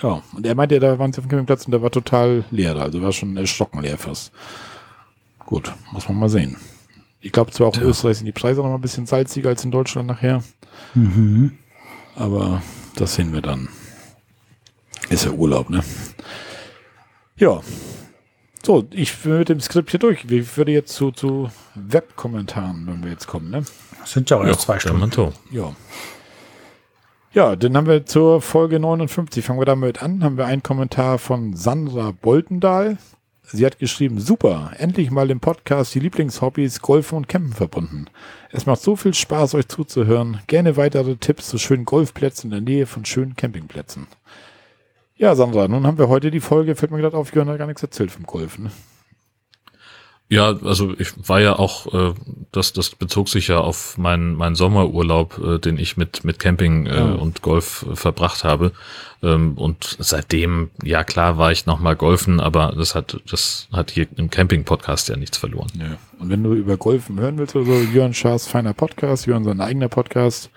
[0.00, 0.22] ja.
[0.36, 3.02] Und er meinte, da waren sie auf dem Campingplatz und der war total leer, also
[3.02, 4.30] war schon erschrocken leer fast.
[5.40, 6.56] Gut, muss man mal sehen.
[7.24, 7.88] Ich glaube zwar auch in ja.
[7.88, 10.44] Österreich sind die Preise noch mal ein bisschen salziger als in Deutschland nachher.
[10.92, 11.52] Mhm.
[12.16, 12.62] Aber
[12.96, 13.70] das sehen wir dann.
[15.08, 15.82] Ist ja Urlaub, ne?
[17.36, 17.62] Ja.
[18.62, 20.26] So, ich bin mit dem Skript hier durch.
[20.28, 23.64] Ich würde jetzt zu, zu Webkommentaren, wenn wir jetzt kommen, ne?
[24.00, 25.10] Das sind ja auch erst zwei Stunden.
[25.50, 25.74] Ja.
[27.32, 29.42] Ja, dann haben wir zur Folge 59.
[29.42, 30.22] Fangen wir damit an.
[30.22, 32.98] Haben wir einen Kommentar von Sandra Boltendahl.
[33.46, 38.06] Sie hat geschrieben, super, endlich mal im Podcast die Lieblingshobbys Golfen und Campen verbunden.
[38.50, 40.40] Es macht so viel Spaß, euch zuzuhören.
[40.46, 44.06] Gerne weitere Tipps zu schönen Golfplätzen in der Nähe von schönen Campingplätzen.
[45.16, 47.66] Ja, Sandra, nun haben wir heute die Folge, fällt mir gerade auf, Jörn hat gar
[47.66, 48.70] nichts erzählt vom Golfen.
[50.30, 52.14] Ja, also ich war ja auch, äh,
[52.50, 56.86] das, das bezog sich ja auf meinen mein Sommerurlaub, äh, den ich mit, mit Camping
[56.86, 57.12] äh, ja.
[57.12, 58.72] und Golf äh, verbracht habe.
[59.22, 64.06] Ähm, und seitdem, ja klar, war ich nochmal golfen, aber das hat, das hat hier
[64.16, 65.70] im Camping-Podcast ja nichts verloren.
[65.78, 65.98] Ja.
[66.18, 69.60] Und wenn du über Golfen hören willst oder so, Jörn Schaas feiner Podcast, Jörn sein
[69.60, 70.50] eigener Podcast,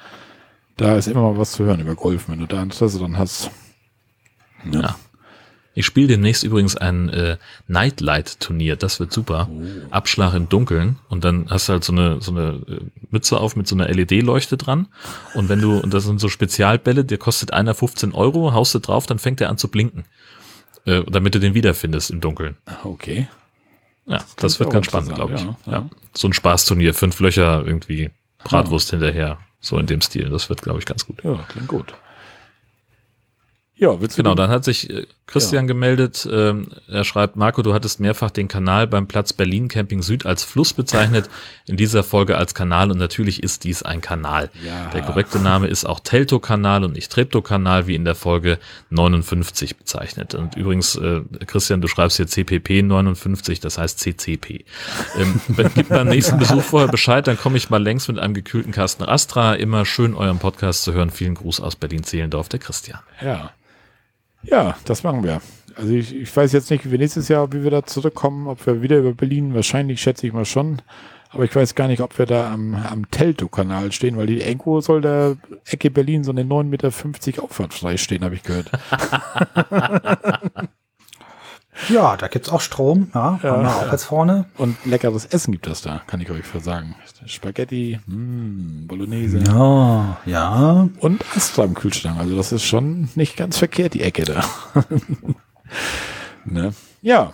[0.77, 3.51] da ist immer mal was zu hören über Golfen, wenn du da Interesse dran hast.
[4.71, 4.81] Ja.
[4.81, 4.95] ja.
[5.77, 7.37] Ich spiele demnächst übrigens ein äh,
[7.67, 8.77] Nightlight-Turnier.
[8.77, 9.47] Das wird super.
[9.47, 9.63] Oh.
[9.91, 10.97] Abschlag im Dunkeln.
[11.07, 12.79] Und dann hast du halt so eine, so eine äh,
[13.11, 14.87] Mütze auf mit so einer LED-Leuchte dran.
[15.35, 18.79] Und wenn du, und das sind so Spezialbälle, der kostet einer 15 Euro, haust du
[18.79, 20.05] drauf, dann fängt der an zu blinken.
[20.85, 22.57] Äh, damit du den wiederfindest im Dunkeln.
[22.83, 23.27] Okay.
[24.07, 25.41] Ja, das, das wird ganz spannend, glaube ich.
[25.41, 25.71] Ja, ja.
[25.73, 28.09] ja, So ein Spaßturnier, fünf Löcher irgendwie,
[28.43, 28.97] Bratwurst ja.
[28.97, 29.37] hinterher.
[29.59, 30.29] So in dem Stil.
[30.29, 31.23] Das wird, glaube ich, ganz gut.
[31.23, 31.93] Ja, klingt gut.
[33.79, 35.67] Ja, willst du Genau, dann hat sich äh, Christian ja.
[35.67, 36.27] gemeldet.
[36.31, 40.43] Ähm, er schreibt, Marco, du hattest mehrfach den Kanal beim Platz Berlin Camping Süd als
[40.43, 41.29] Fluss bezeichnet.
[41.67, 44.49] In dieser Folge als Kanal und natürlich ist dies ein Kanal.
[44.65, 44.89] Ja.
[44.89, 48.57] Der korrekte Name ist auch Telto-Kanal und nicht Trepto-Kanal, wie in der Folge
[48.89, 50.33] 59 bezeichnet.
[50.33, 54.63] Und übrigens, äh, Christian, du schreibst hier CPP 59, das heißt CCP.
[55.17, 55.41] Ähm,
[55.75, 59.03] gib beim nächsten Besuch vorher Bescheid, dann komme ich mal längs mit einem gekühlten Kasten
[59.03, 59.55] Astra.
[59.55, 61.09] Immer schön euren Podcast zu hören.
[61.09, 62.99] Vielen Gruß aus Berlin-Zehlendorf, der Christian.
[63.21, 63.51] Ja.
[64.43, 65.41] Ja, das machen wir.
[65.75, 68.81] Also ich, ich weiß jetzt nicht, wie nächstes Jahr, wie wir da zurückkommen, ob wir
[68.81, 70.81] wieder über Berlin, wahrscheinlich schätze ich mal schon.
[71.29, 74.79] Aber ich weiß gar nicht, ob wir da am, am Telto-Kanal stehen, weil die Enko
[74.81, 75.35] soll da
[75.65, 78.71] Ecke Berlin so eine 9,50 Meter Auffahrtfrei stehen, habe ich gehört.
[81.89, 84.45] Ja, da gibt's auch Strom, ja, ja, haben wir auch jetzt vorne.
[84.57, 86.95] Und leckeres Essen gibt es da, kann ich euch versagen.
[87.25, 89.39] Spaghetti, mh, hm, Bolognese.
[89.39, 90.89] Ja, ja.
[90.99, 94.43] Und Astra im Kühlschrank, also das ist schon nicht ganz verkehrt, die Ecke da.
[96.45, 96.73] ne?
[97.01, 97.33] Ja,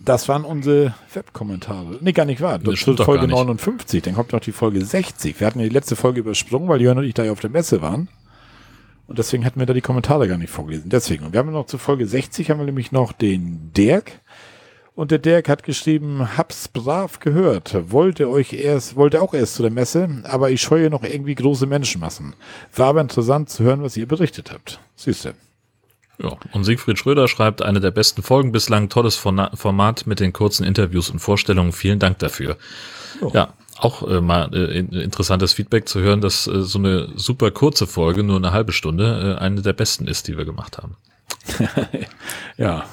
[0.00, 1.98] das waren unsere Webkommentare.
[2.00, 2.58] Nee, gar nicht wahr.
[2.58, 5.38] Das, das ist Folge 59, dann kommt noch die Folge 60.
[5.40, 7.50] Wir hatten ja die letzte Folge übersprungen, weil Jörn und ich da ja auf der
[7.50, 8.08] Messe waren.
[9.08, 10.90] Und deswegen hatten wir da die Kommentare gar nicht vorgelesen.
[10.90, 11.24] Deswegen.
[11.24, 14.12] Und wir haben noch zu Folge 60 haben wir nämlich noch den Dirk.
[14.94, 19.62] Und der Dirk hat geschrieben, hab's brav gehört, wollte euch erst, wollte auch erst zu
[19.62, 22.34] der Messe, aber ich scheue noch irgendwie große Menschenmassen.
[22.74, 24.80] War aber interessant zu hören, was ihr berichtet habt.
[24.96, 25.34] Siehst du.
[26.20, 30.64] Ja, und Siegfried Schröder schreibt, eine der besten Folgen bislang, tolles Format mit den kurzen
[30.64, 31.70] Interviews und Vorstellungen.
[31.70, 32.58] Vielen Dank dafür.
[33.20, 33.30] Oh.
[33.32, 37.86] Ja, auch äh, mal äh, interessantes Feedback zu hören, dass äh, so eine super kurze
[37.86, 40.96] Folge, nur eine halbe Stunde, äh, eine der besten ist, die wir gemacht haben.
[42.56, 42.84] ja,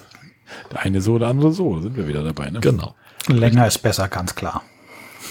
[0.71, 2.49] der eine so, der andere so, sind wir wieder dabei.
[2.49, 2.59] Ne?
[2.59, 2.95] Genau.
[3.27, 4.61] Länger ist besser, ganz klar.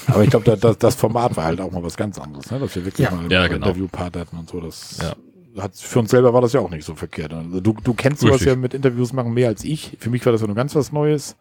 [0.08, 2.58] Aber ich glaube, das, das Format war halt auch mal was ganz anderes, ne?
[2.58, 3.14] dass wir wirklich ja.
[3.14, 3.68] mal ja, genau.
[3.68, 4.60] Interviewpart hatten und so.
[4.60, 5.62] Das ja.
[5.62, 7.32] hat, für uns selber war das ja auch nicht so verkehrt.
[7.32, 8.48] Also du, du kennst sowas Richtig.
[8.48, 9.96] ja mit Interviews machen mehr als ich.
[9.98, 11.36] Für mich war das ja nur ganz was Neues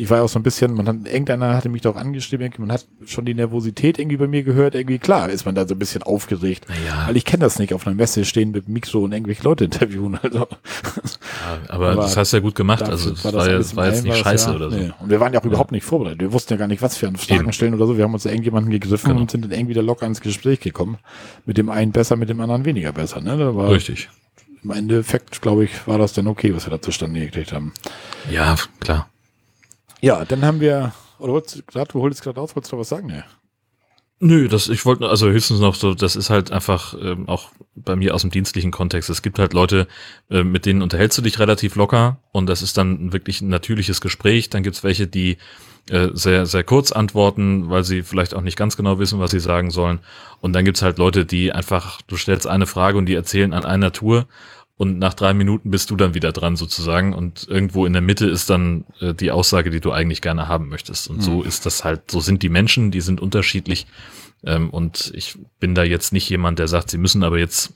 [0.00, 2.72] ich war ja auch so ein bisschen, man hat, irgendeiner hatte mich doch angeschrieben, man
[2.72, 5.78] hat schon die Nervosität irgendwie bei mir gehört, irgendwie klar ist man da so ein
[5.78, 6.64] bisschen aufgeregt.
[6.86, 7.06] Ja.
[7.06, 10.18] Weil ich kenne das nicht, auf einer Messe stehen mit Mikro und irgendwelche Leute interviewen.
[10.22, 10.38] Also.
[10.38, 10.46] Ja,
[11.68, 14.04] aber, aber, das hast du ja gut gemacht, also das war, war, ja, war jetzt
[14.04, 14.76] nicht scheiße ja, oder so.
[14.76, 14.90] Nee.
[15.00, 16.20] Und wir waren ja auch überhaupt nicht vorbereitet.
[16.20, 17.52] Wir wussten ja gar nicht, was wir an Fragen Eben.
[17.52, 17.98] stellen oder so.
[17.98, 19.20] Wir haben uns da irgendjemanden gegriffen genau.
[19.20, 20.96] und sind dann irgendwie da locker ins Gespräch gekommen.
[21.44, 23.20] Mit dem einen besser, mit dem anderen weniger besser.
[23.20, 23.54] Ne?
[23.54, 24.08] War Richtig.
[24.64, 27.72] Im Endeffekt, glaube ich, war das dann okay, was wir da zustande gekriegt haben.
[28.30, 29.09] Ja, klar.
[30.00, 32.88] Ja, dann haben wir, oder wolltest du gerade, du holst gerade auf, wolltest du was
[32.88, 33.08] sagen?
[33.08, 33.22] Nee.
[34.22, 37.96] Nö, das, ich wollte, also höchstens noch so, das ist halt einfach ähm, auch bei
[37.96, 39.08] mir aus dem dienstlichen Kontext.
[39.08, 39.88] Es gibt halt Leute,
[40.30, 44.02] äh, mit denen unterhältst du dich relativ locker und das ist dann wirklich ein natürliches
[44.02, 44.50] Gespräch.
[44.50, 45.38] Dann gibt's welche, die
[45.88, 49.40] äh, sehr, sehr kurz antworten, weil sie vielleicht auch nicht ganz genau wissen, was sie
[49.40, 50.00] sagen sollen.
[50.42, 53.64] Und dann gibt's halt Leute, die einfach, du stellst eine Frage und die erzählen an
[53.64, 54.26] einer Tour
[54.80, 58.26] und nach drei Minuten bist du dann wieder dran sozusagen und irgendwo in der Mitte
[58.26, 61.10] ist dann äh, die Aussage, die du eigentlich gerne haben möchtest.
[61.10, 61.20] Und mhm.
[61.20, 63.86] so ist das halt, so sind die Menschen, die sind unterschiedlich
[64.42, 67.74] ähm, und ich bin da jetzt nicht jemand, der sagt, sie müssen aber jetzt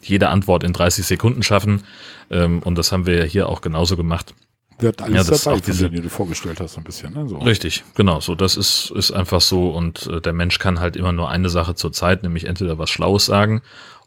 [0.00, 1.82] jede Antwort in 30 Sekunden schaffen
[2.30, 4.32] ähm, und das haben wir ja hier auch genauso gemacht.
[4.78, 7.12] Wird alles ja, das dabei, diese, die du vorgestellt hast, ein bisschen.
[7.12, 7.28] Ne?
[7.28, 7.36] So.
[7.36, 8.20] Richtig, genau.
[8.20, 9.70] So, das ist, ist einfach so.
[9.70, 12.90] Und äh, der Mensch kann halt immer nur eine Sache zur Zeit, nämlich entweder was
[12.90, 13.62] Schlaues sagen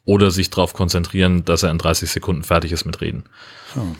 [0.09, 3.25] oder sich darauf konzentrieren, dass er in 30 Sekunden fertig ist mit Reden.
[3.75, 3.95] Hm.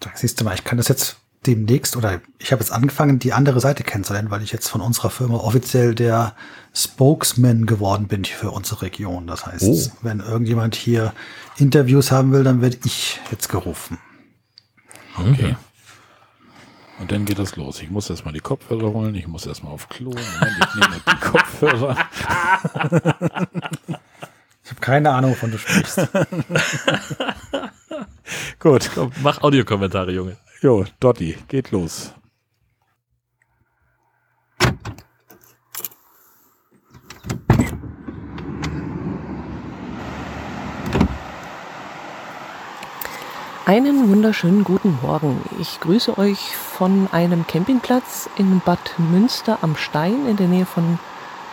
[0.00, 3.32] Da siehst du mal, ich kann das jetzt demnächst oder ich habe jetzt angefangen, die
[3.32, 6.34] andere Seite kennenzulernen, weil ich jetzt von unserer Firma offiziell der
[6.74, 9.28] Spokesman geworden bin für unsere Region.
[9.28, 9.92] Das heißt, oh.
[10.02, 11.14] wenn irgendjemand hier
[11.56, 13.98] Interviews haben will, dann werde ich jetzt gerufen.
[15.16, 15.54] Okay.
[16.98, 17.80] Und dann geht das los.
[17.80, 21.96] Ich muss erstmal die Kopfhörer holen, ich muss erstmal auf Klo, ich nehme die Kopfhörer.
[24.68, 25.96] Ich habe keine Ahnung, wovon du sprichst.
[28.60, 28.90] Gut.
[28.94, 30.36] Komm, mach Audiokommentare, Junge.
[30.60, 32.12] Jo, Dotti, geht los.
[43.64, 45.40] Einen wunderschönen guten Morgen.
[45.62, 50.98] Ich grüße euch von einem Campingplatz in Bad Münster am Stein in der Nähe von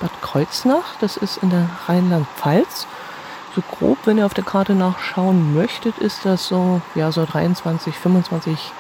[0.02, 0.98] Bad Kreuznach.
[1.00, 2.88] Das ist in der Rheinland-Pfalz
[3.56, 7.96] so grob, wenn ihr auf der Karte nachschauen möchtet, ist das so, ja, so 23,
[7.96, 8.72] 25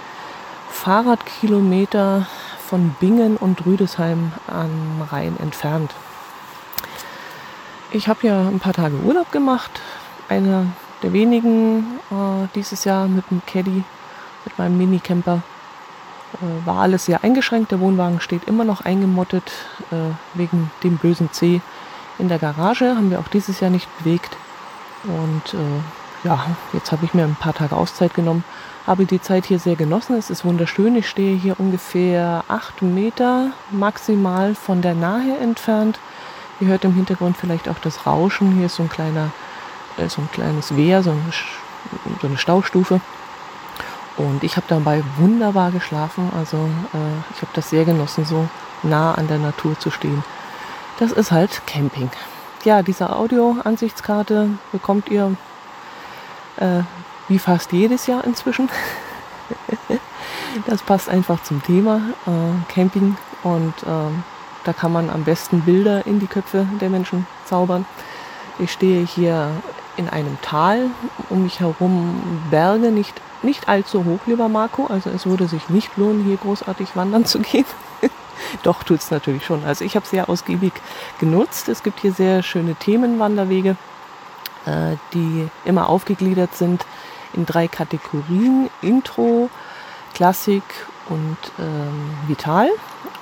[0.69, 2.27] Fahrradkilometer
[2.67, 5.93] von Bingen und Rüdesheim am Rhein entfernt.
[7.91, 9.71] Ich habe ja ein paar Tage Urlaub gemacht,
[10.27, 10.65] einer
[11.01, 13.83] der wenigen äh, dieses Jahr mit dem Caddy,
[14.43, 15.41] mit meinem Minicamper.
[16.33, 19.49] Äh, war alles sehr eingeschränkt, der Wohnwagen steht immer noch eingemottet
[19.91, 19.95] äh,
[20.33, 21.61] wegen dem bösen C
[22.17, 24.35] in der Garage, haben wir auch dieses Jahr nicht bewegt.
[25.07, 28.43] Und äh, ja, jetzt habe ich mir ein paar Tage Auszeit genommen,
[28.87, 30.15] habe die Zeit hier sehr genossen.
[30.17, 30.95] Es ist wunderschön.
[30.95, 35.99] Ich stehe hier ungefähr acht Meter maximal von der Nahe entfernt.
[36.59, 38.53] Ihr hört im Hintergrund vielleicht auch das Rauschen.
[38.53, 39.31] Hier ist so ein kleiner,
[39.97, 41.21] äh, so ein kleines Wehr, so eine,
[42.21, 43.01] so eine Staustufe.
[44.17, 46.31] Und ich habe dabei wunderbar geschlafen.
[46.37, 48.47] Also äh, ich habe das sehr genossen, so
[48.83, 50.23] nah an der Natur zu stehen.
[50.99, 52.09] Das ist halt Camping.
[52.65, 55.35] Ja, diese Audio-Ansichtskarte bekommt ihr
[56.57, 56.81] äh,
[57.27, 58.69] wie fast jedes Jahr inzwischen.
[60.65, 64.09] das passt einfach zum Thema äh, Camping und äh,
[64.63, 67.85] da kann man am besten Bilder in die Köpfe der Menschen zaubern.
[68.57, 69.51] Ich stehe hier
[69.95, 70.89] in einem Tal,
[71.29, 72.19] um mich herum
[72.49, 74.87] Berge, nicht, nicht allzu hoch, lieber Marco.
[74.87, 77.65] Also es würde sich nicht lohnen, hier großartig wandern zu gehen.
[78.63, 79.63] Doch, tut es natürlich schon.
[79.63, 80.73] Also ich habe sehr ausgiebig
[81.19, 81.69] genutzt.
[81.69, 83.75] Es gibt hier sehr schöne Themenwanderwege,
[84.65, 86.85] äh, die immer aufgegliedert sind
[87.33, 88.69] in drei Kategorien.
[88.81, 89.49] Intro,
[90.13, 90.63] Klassik
[91.09, 92.69] und ähm, Vital.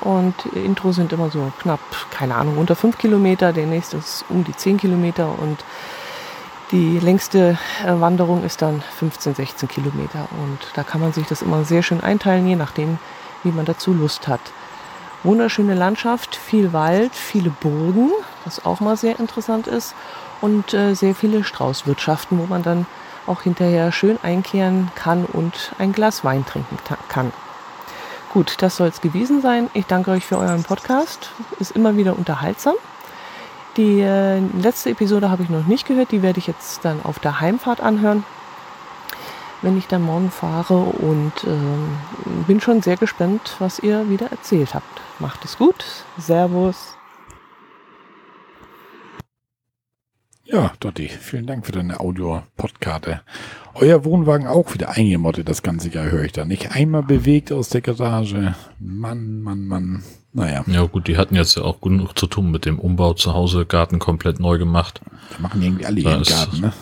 [0.02, 1.80] Und Intro sind immer so knapp,
[2.12, 3.54] keine Ahnung, unter fünf Kilometer.
[3.54, 5.64] Der nächste ist um die zehn Kilometer und
[6.72, 10.28] die längste äh, Wanderung ist dann 15, 16 Kilometer.
[10.42, 12.98] Und da kann man sich das immer sehr schön einteilen, je nachdem,
[13.44, 14.42] wie man dazu Lust hat.
[15.24, 18.12] Wunderschöne Landschaft, viel Wald, viele Burgen,
[18.44, 19.96] was auch mal sehr interessant ist.
[20.42, 22.86] Und äh, sehr viele Straußwirtschaften, wo man dann
[23.26, 26.78] auch hinterher schön einkehren kann und ein Glas Wein trinken
[27.08, 27.32] kann.
[28.34, 29.70] Gut, das soll es gewesen sein.
[29.74, 31.30] Ich danke euch für euren Podcast.
[31.60, 32.74] Ist immer wieder unterhaltsam.
[33.78, 36.12] Die äh, letzte Episode habe ich noch nicht gehört.
[36.12, 38.24] Die werde ich jetzt dann auf der Heimfahrt anhören,
[39.62, 40.78] wenn ich dann morgen fahre.
[40.78, 45.02] Und äh, bin schon sehr gespannt, was ihr wieder erzählt habt.
[45.24, 45.86] Macht es gut.
[46.18, 46.98] Servus.
[50.44, 53.22] Ja, Dotti, vielen Dank für deine Audio-Podkarte.
[53.74, 56.44] Euer Wohnwagen auch wieder eingemottet das ganze Jahr, höre ich da.
[56.44, 58.54] Nicht einmal bewegt aus der Garage.
[58.80, 60.04] Mann, Mann, Mann.
[60.34, 60.66] Naja.
[60.68, 63.66] Ja gut, die hatten jetzt ja auch genug zu tun mit dem Umbau zu Hause,
[63.66, 65.00] Garten komplett neu gemacht.
[65.32, 66.74] Da machen irgendwie alle ihren Garten, ne?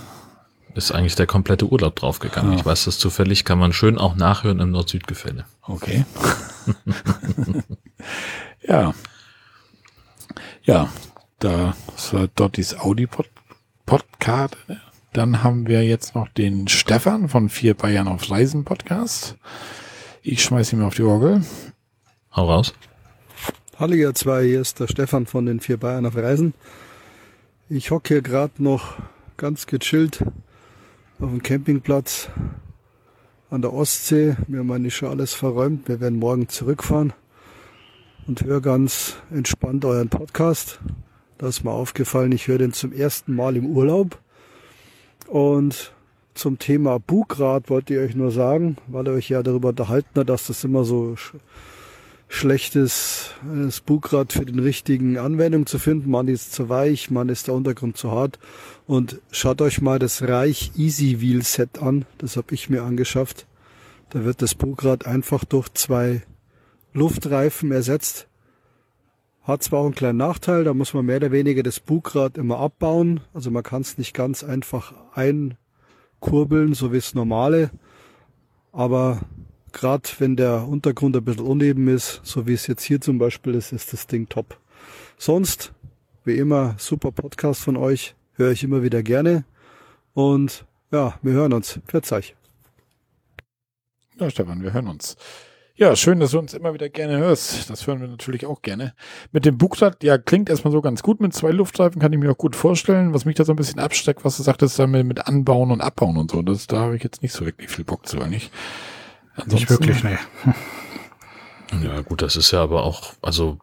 [0.73, 2.53] Ist eigentlich der komplette Urlaub draufgegangen.
[2.53, 2.57] Ja.
[2.57, 5.45] Ich weiß das zufällig, kann man schön auch nachhören im Nord-Süd-Gefälle.
[5.61, 6.05] Okay.
[8.61, 8.93] ja.
[10.63, 10.89] Ja,
[11.39, 11.75] da
[12.11, 13.41] war Dottis Audi-Podcast
[13.91, 14.55] Podcast.
[15.11, 19.35] Dann haben wir jetzt noch den Stefan von Vier Bayern auf Reisen Podcast.
[20.21, 21.41] Ich schmeiße ihn auf die Orgel.
[22.33, 22.73] Hau raus.
[23.77, 26.53] Hallo ihr zwei, hier ist der Stefan von den Vier Bayern auf Reisen.
[27.67, 28.95] Ich hocke hier gerade noch
[29.35, 30.23] ganz gechillt
[31.19, 32.29] auf dem Campingplatz
[33.49, 34.37] an der Ostsee.
[34.47, 35.89] Wir haben eigentlich schon alles verräumt.
[35.89, 37.11] Wir werden morgen zurückfahren
[38.31, 40.79] und höre ganz entspannt euren Podcast.
[41.37, 44.19] Da ist mir aufgefallen, ich höre den zum ersten Mal im Urlaub.
[45.27, 45.91] Und
[46.33, 50.29] zum Thema Bugrad wollte ich euch nur sagen, weil ihr euch ja darüber unterhalten habt,
[50.29, 51.33] dass das immer so sch
[52.29, 56.09] schlecht ist, das Bugrad für den richtigen Anwendung zu finden.
[56.09, 58.39] Man ist zu weich, man ist der Untergrund zu hart.
[58.87, 62.05] Und schaut euch mal das Reich Easy Wheel Set an.
[62.17, 63.45] Das habe ich mir angeschafft.
[64.11, 66.21] Da wird das Bugrad einfach durch zwei
[66.93, 68.27] Luftreifen ersetzt.
[69.43, 72.59] Hat zwar auch einen kleinen Nachteil, da muss man mehr oder weniger das Bugrad immer
[72.59, 73.21] abbauen.
[73.33, 77.71] Also man kann es nicht ganz einfach einkurbeln, so wie es normale.
[78.71, 79.21] Aber
[79.71, 83.55] gerade wenn der Untergrund ein bisschen uneben ist, so wie es jetzt hier zum Beispiel
[83.55, 84.59] ist, ist das Ding top.
[85.17, 85.73] Sonst,
[86.23, 88.15] wie immer, super Podcast von euch.
[88.33, 89.43] Höre ich immer wieder gerne.
[90.13, 91.79] Und ja, wir hören uns.
[91.87, 92.35] Pfiat
[94.19, 95.17] Ja, Stefan, wir hören uns.
[95.81, 97.67] Ja, schön, dass du uns immer wieder gerne hörst.
[97.71, 98.93] Das hören wir natürlich auch gerne.
[99.31, 101.19] Mit dem Bugrad, ja, klingt erstmal so ganz gut.
[101.19, 103.15] Mit zwei Luftreifen kann ich mir auch gut vorstellen.
[103.15, 106.17] Was mich da so ein bisschen absteckt, was du sagtest, damit mit Anbauen und Abbauen
[106.17, 106.43] und so.
[106.43, 108.51] Das, da habe ich jetzt nicht so wirklich viel Bock zu, eigentlich.
[109.33, 110.17] Ansonsten, nicht wirklich, nee.
[111.83, 113.57] Ja, gut, das ist ja aber auch, also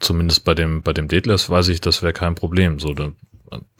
[0.00, 2.80] zumindest bei dem, bei dem Detlefs weiß ich, das wäre kein Problem.
[2.80, 3.12] So, da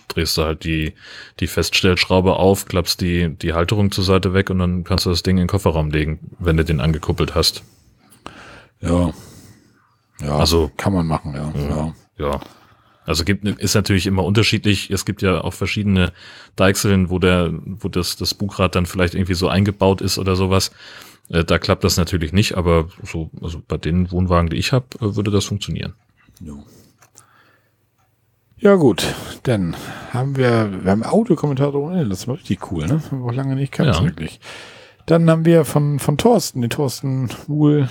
[0.08, 0.94] drehst du halt die,
[1.40, 5.22] die Feststellschraube auf, klappst die, die Halterung zur Seite weg und dann kannst du das
[5.22, 7.62] Ding in den Kofferraum legen, wenn du den angekuppelt hast.
[8.80, 9.12] Ja.
[10.20, 11.52] Ja, also kann man machen, ja.
[11.68, 11.94] Ja.
[12.18, 12.40] ja.
[13.06, 14.90] Also gibt, ist natürlich immer unterschiedlich.
[14.90, 16.12] Es gibt ja auch verschiedene
[16.56, 20.70] Deichseln, wo der, wo das, das Bugrad dann vielleicht irgendwie so eingebaut ist oder sowas.
[21.28, 24.86] Äh, da klappt das natürlich nicht, aber so, also bei den Wohnwagen, die ich habe,
[25.00, 25.94] äh, würde das funktionieren.
[26.40, 26.54] Ja.
[28.56, 29.76] Ja gut, dann
[30.12, 33.02] haben wir, wir haben Audiokommentare ohne, das war richtig cool, ne?
[33.10, 34.04] Haben wir auch lange nicht gehabt, ja.
[34.04, 34.40] wirklich.
[35.06, 37.88] Dann haben wir von, von Thorsten, den Thorsten Wohl,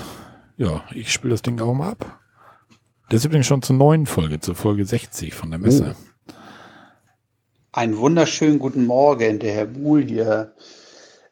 [0.57, 2.19] ja, ich spiele das Ding auch mal ab.
[3.11, 5.95] Der ist übrigens schon zur neuen Folge, zur Folge 60 von der Messe.
[5.95, 6.33] Oh.
[7.73, 10.53] Einen wunderschönen guten Morgen, der Herr Buhl hier.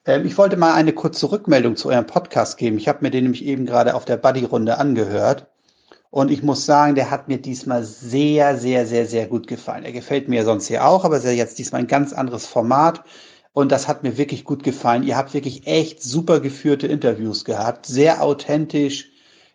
[0.05, 2.77] Ähm, ich wollte mal eine kurze Rückmeldung zu eurem Podcast geben.
[2.77, 5.50] Ich habe mir den nämlich eben gerade auf der Buddy-Runde angehört.
[6.11, 9.85] Und ich muss sagen, der hat mir diesmal sehr, sehr, sehr, sehr gut gefallen.
[9.85, 12.45] Er gefällt mir sonst ja auch, aber es ist ja jetzt diesmal ein ganz anderes
[12.45, 13.03] Format.
[13.53, 15.03] Und das hat mir wirklich gut gefallen.
[15.03, 17.85] Ihr habt wirklich echt super geführte Interviews gehabt.
[17.85, 19.09] Sehr authentisch,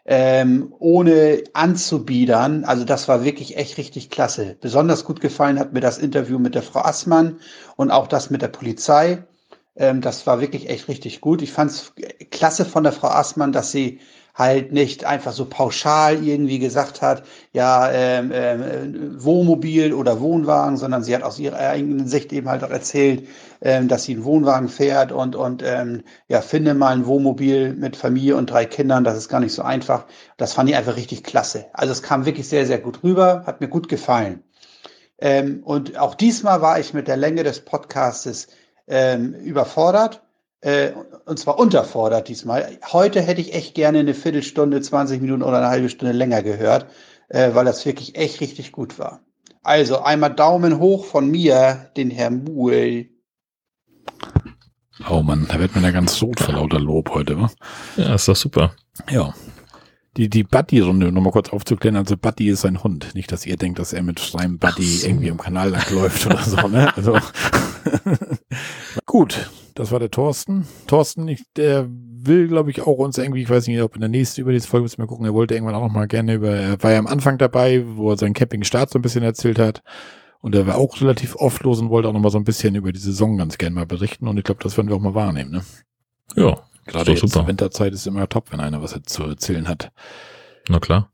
[0.07, 2.65] ähm, ohne anzubiedern.
[2.65, 4.57] Also das war wirklich echt richtig klasse.
[4.59, 7.39] Besonders gut gefallen hat mir das Interview mit der Frau Assmann
[7.76, 9.25] und auch das mit der Polizei.
[9.76, 11.43] Ähm, das war wirklich echt richtig gut.
[11.43, 11.93] Ich fand es
[12.31, 14.01] klasse von der Frau Assmann, dass sie
[14.36, 21.02] halt nicht einfach so pauschal irgendwie gesagt hat, ja, ähm, ähm, Wohnmobil oder Wohnwagen, sondern
[21.02, 23.26] sie hat aus ihrer eigenen Sicht eben halt auch erzählt,
[23.62, 27.97] ähm, dass sie einen Wohnwagen fährt und, und ähm, ja, finde mal ein Wohnmobil mit
[27.97, 30.05] Familie und drei Kindern, das ist gar nicht so einfach.
[30.36, 31.65] Das fand ich einfach richtig klasse.
[31.73, 34.44] Also es kam wirklich sehr, sehr gut rüber, hat mir gut gefallen.
[35.18, 38.48] Ähm, und auch diesmal war ich mit der Länge des Podcastes
[38.86, 40.25] ähm, überfordert
[40.60, 40.93] äh,
[41.26, 42.78] und zwar unterfordert diesmal.
[42.93, 46.86] Heute hätte ich echt gerne eine Viertelstunde, 20 Minuten oder eine halbe Stunde länger gehört,
[47.28, 49.20] äh, weil das wirklich echt richtig gut war.
[49.62, 53.09] Also einmal Daumen hoch von mir, den Herrn Buhl.
[55.10, 57.51] Oh Mann, da wird man ja ganz rot vor lauter Lob heute, wa?
[57.97, 58.75] Ja, ist doch super.
[59.10, 59.35] Ja.
[60.17, 63.15] Die, die Buddy-Runde, nochmal kurz aufzuklären, also Buddy ist sein Hund.
[63.15, 65.09] Nicht, dass ihr denkt, dass er mit seinem Buddy so.
[65.09, 66.97] irgendwie im Kanal lang läuft oder so, ne?
[66.97, 67.18] Also.
[69.05, 70.66] Gut, das war der Thorsten.
[70.86, 74.08] Thorsten, ich, der will, glaube ich, auch uns irgendwie, ich weiß nicht, ob in der
[74.08, 76.50] nächsten über diese Folge müssen wir gucken, er wollte irgendwann auch noch mal gerne über,
[76.50, 79.82] er war ja am Anfang dabei, wo er seinen Camping-Start so ein bisschen erzählt hat.
[80.40, 82.74] Und er war auch relativ oft los und wollte auch noch mal so ein bisschen
[82.74, 84.28] über die Saison ganz gerne mal berichten.
[84.28, 85.64] Und ich glaube, das werden wir auch mal wahrnehmen, ne?
[86.36, 86.58] Ja.
[86.86, 87.46] Gerade jetzt super.
[87.46, 89.90] Winterzeit ist immer top, wenn einer was zu erzählen hat.
[90.68, 91.10] Na klar.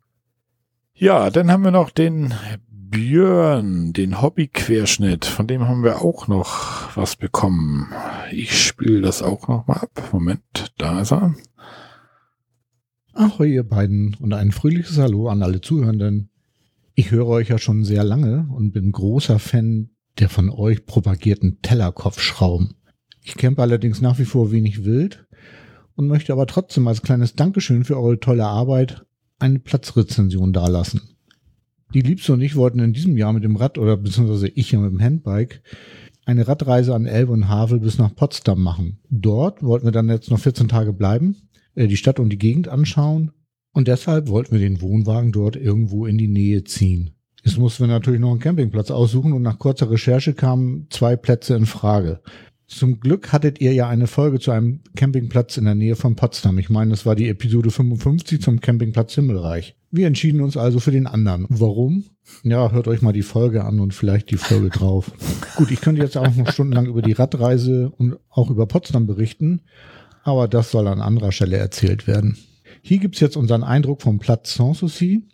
[0.94, 2.34] Ja, dann haben wir noch den
[2.92, 7.88] Björn, den Hobby-Querschnitt, von dem haben wir auch noch was bekommen.
[8.30, 10.10] Ich spiele das auch noch mal ab.
[10.12, 11.34] Moment, da ist er.
[13.14, 16.28] Ahoi, ihr beiden und ein fröhliches Hallo an alle Zuhörenden.
[16.94, 19.88] Ich höre euch ja schon sehr lange und bin großer Fan
[20.18, 22.74] der von euch propagierten Tellerkopfschrauben.
[23.22, 25.26] Ich campe allerdings nach wie vor wenig wild
[25.96, 29.06] und möchte aber trotzdem als kleines Dankeschön für eure tolle Arbeit
[29.38, 31.11] eine Platzrezension dalassen.
[31.94, 34.90] Die Liebste und ich wollten in diesem Jahr mit dem Rad oder beziehungsweise ich mit
[34.90, 35.62] dem Handbike
[36.24, 38.98] eine Radreise an Elbe und Havel bis nach Potsdam machen.
[39.10, 41.36] Dort wollten wir dann jetzt noch 14 Tage bleiben,
[41.74, 43.32] äh, die Stadt und die Gegend anschauen
[43.72, 47.10] und deshalb wollten wir den Wohnwagen dort irgendwo in die Nähe ziehen.
[47.44, 51.56] Jetzt mussten wir natürlich noch einen Campingplatz aussuchen und nach kurzer Recherche kamen zwei Plätze
[51.56, 52.20] in Frage.
[52.74, 56.58] Zum Glück hattet ihr ja eine Folge zu einem Campingplatz in der Nähe von Potsdam.
[56.58, 59.76] Ich meine, das war die Episode 55 zum Campingplatz Himmelreich.
[59.90, 61.46] Wir entschieden uns also für den anderen.
[61.50, 62.04] Warum?
[62.42, 65.12] Ja, hört euch mal die Folge an und vielleicht die Folge drauf.
[65.56, 69.60] Gut, ich könnte jetzt auch noch stundenlang über die Radreise und auch über Potsdam berichten,
[70.24, 72.38] aber das soll an anderer Stelle erzählt werden.
[72.80, 75.28] Hier gibt's jetzt unseren Eindruck vom Platz Sanssouci.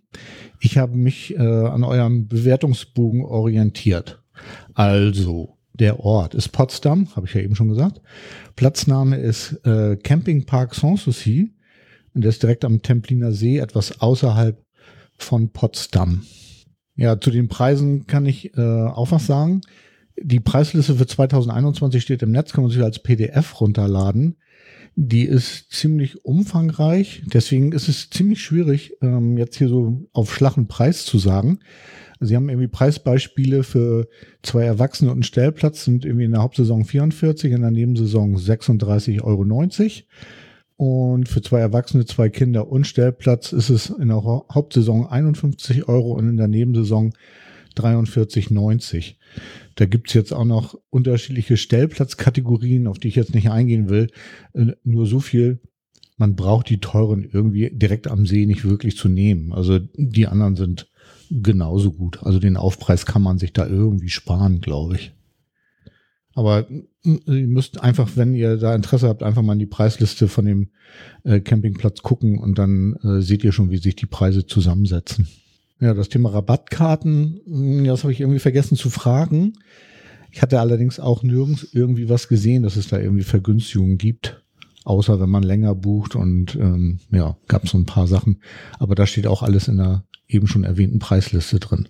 [0.60, 4.22] Ich habe mich äh, an eurem Bewertungsbogen orientiert.
[4.74, 8.00] Also, der Ort ist Potsdam, habe ich ja eben schon gesagt.
[8.56, 11.54] Platzname ist äh, Campingpark Sanssouci
[12.14, 14.62] und der ist direkt am Templiner See, etwas außerhalb
[15.16, 16.22] von Potsdam.
[16.96, 19.60] Ja, zu den Preisen kann ich äh, auch was sagen.
[20.20, 24.36] Die Preisliste für 2021 steht im Netz, kann man sich als PDF runterladen.
[25.00, 30.56] Die ist ziemlich umfangreich, deswegen ist es ziemlich schwierig, ähm, jetzt hier so auf Schlag
[30.66, 31.60] Preis zu sagen.
[32.18, 34.08] Sie haben irgendwie Preisbeispiele für
[34.42, 39.22] zwei Erwachsene und einen Stellplatz, sind irgendwie in der Hauptsaison 44, in der Nebensaison 36,90
[39.22, 39.44] Euro.
[40.76, 46.14] Und für zwei Erwachsene, zwei Kinder und Stellplatz ist es in der Hauptsaison 51 Euro
[46.14, 47.12] und in der Nebensaison
[47.78, 49.14] 43,90.
[49.74, 54.08] Da gibt's jetzt auch noch unterschiedliche Stellplatzkategorien, auf die ich jetzt nicht eingehen will.
[54.54, 55.60] Äh, nur so viel,
[56.16, 59.52] man braucht die teuren irgendwie direkt am See nicht wirklich zu nehmen.
[59.52, 60.90] Also die anderen sind
[61.30, 62.22] genauso gut.
[62.22, 65.12] Also den Aufpreis kann man sich da irgendwie sparen, glaube ich.
[66.34, 66.68] Aber
[67.02, 70.70] ihr müsst einfach, wenn ihr da Interesse habt, einfach mal in die Preisliste von dem
[71.24, 75.26] äh, Campingplatz gucken und dann äh, seht ihr schon, wie sich die Preise zusammensetzen.
[75.80, 79.54] Ja, das Thema Rabattkarten, hm, das habe ich irgendwie vergessen zu fragen.
[80.30, 84.42] Ich hatte allerdings auch nirgends irgendwie was gesehen, dass es da irgendwie Vergünstigungen gibt
[84.88, 88.40] außer wenn man länger bucht und ähm, ja, gab es so ein paar Sachen.
[88.78, 91.88] Aber da steht auch alles in der eben schon erwähnten Preisliste drin.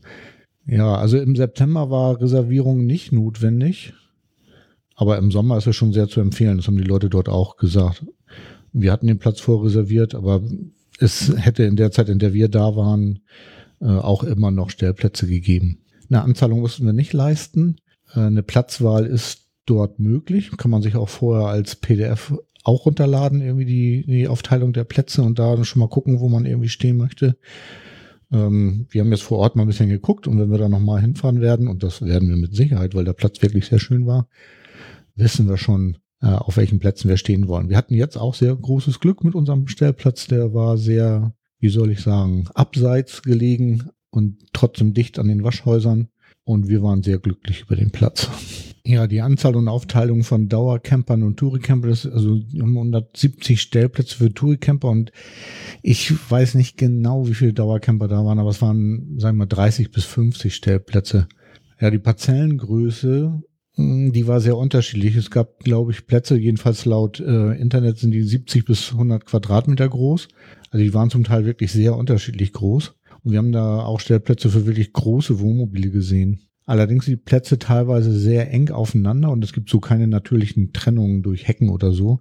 [0.67, 3.95] Ja, also im September war Reservierung nicht notwendig,
[4.97, 6.57] aber im Sommer ist es schon sehr zu empfehlen.
[6.57, 8.05] Das haben die Leute dort auch gesagt.
[8.73, 10.43] Wir hatten den Platz vorreserviert, aber
[10.99, 13.21] es hätte in der Zeit, in der wir da waren,
[13.87, 15.85] auch immer noch Stellplätze gegeben.
[16.11, 17.77] Eine Anzahlung mussten wir nicht leisten.
[18.15, 20.51] Äh, eine Platzwahl ist dort möglich.
[20.57, 22.35] Kann man sich auch vorher als PDF
[22.65, 26.45] auch runterladen, irgendwie die, die Aufteilung der Plätze und da schon mal gucken, wo man
[26.45, 27.37] irgendwie stehen möchte.
[28.31, 31.01] Ähm, wir haben jetzt vor Ort mal ein bisschen geguckt und wenn wir da nochmal
[31.01, 34.29] hinfahren werden, und das werden wir mit Sicherheit, weil der Platz wirklich sehr schön war,
[35.15, 37.71] wissen wir schon, äh, auf welchen Plätzen wir stehen wollen.
[37.71, 40.27] Wir hatten jetzt auch sehr großes Glück mit unserem Stellplatz.
[40.27, 46.09] Der war sehr, wie soll ich sagen, abseits gelegen und trotzdem dicht an den Waschhäusern.
[46.45, 48.31] Und wir waren sehr glücklich über den Platz.
[48.87, 54.89] Ja, die Anzahl und Aufteilung von Dauercampern und Touricampern, das also 170 Stellplätze für Touricamper
[54.89, 55.13] und
[55.83, 59.91] ich weiß nicht genau, wie viele Dauercamper da waren, aber es waren, sagen wir, 30
[59.91, 61.29] bis 50 Stellplätze.
[61.79, 63.43] Ja, die Parzellengröße,
[63.75, 65.17] hm, die war sehr unterschiedlich.
[65.17, 69.89] Es gab, glaube ich, Plätze, jedenfalls laut äh, Internet sind die 70 bis 100 Quadratmeter
[69.89, 70.29] groß.
[70.71, 72.95] Also die waren zum Teil wirklich sehr unterschiedlich groß.
[73.25, 76.41] Und wir haben da auch Stellplätze für wirklich große Wohnmobile gesehen.
[76.67, 81.23] Allerdings sind die Plätze teilweise sehr eng aufeinander und es gibt so keine natürlichen Trennungen
[81.23, 82.21] durch Hecken oder so.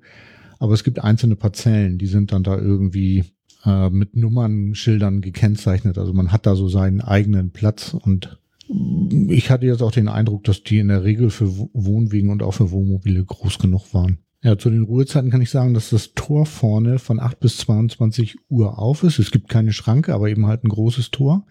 [0.59, 3.25] Aber es gibt einzelne Parzellen, die sind dann da irgendwie
[3.65, 5.97] äh, mit Nummernschildern gekennzeichnet.
[5.97, 8.39] Also man hat da so seinen eigenen Platz und
[9.27, 12.53] ich hatte jetzt auch den Eindruck, dass die in der Regel für Wohnwegen und auch
[12.53, 14.19] für Wohnmobile groß genug waren.
[14.43, 18.37] Ja, zu den Ruhezeiten kann ich sagen, dass das Tor vorne von 8 bis 22
[18.49, 19.17] Uhr auf ist.
[19.17, 21.45] Es gibt keine Schranke, aber eben halt ein großes Tor.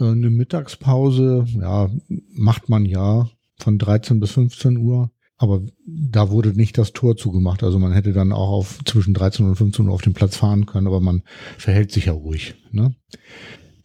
[0.00, 5.10] Äh, eine Mittagspause, ja, macht man ja von 13 bis 15 Uhr.
[5.36, 7.62] Aber da wurde nicht das Tor zugemacht.
[7.62, 10.66] Also man hätte dann auch auf zwischen 13 und 15 Uhr auf den Platz fahren
[10.66, 11.22] können, aber man
[11.58, 12.54] verhält sich ja ruhig.
[12.70, 12.94] Ne?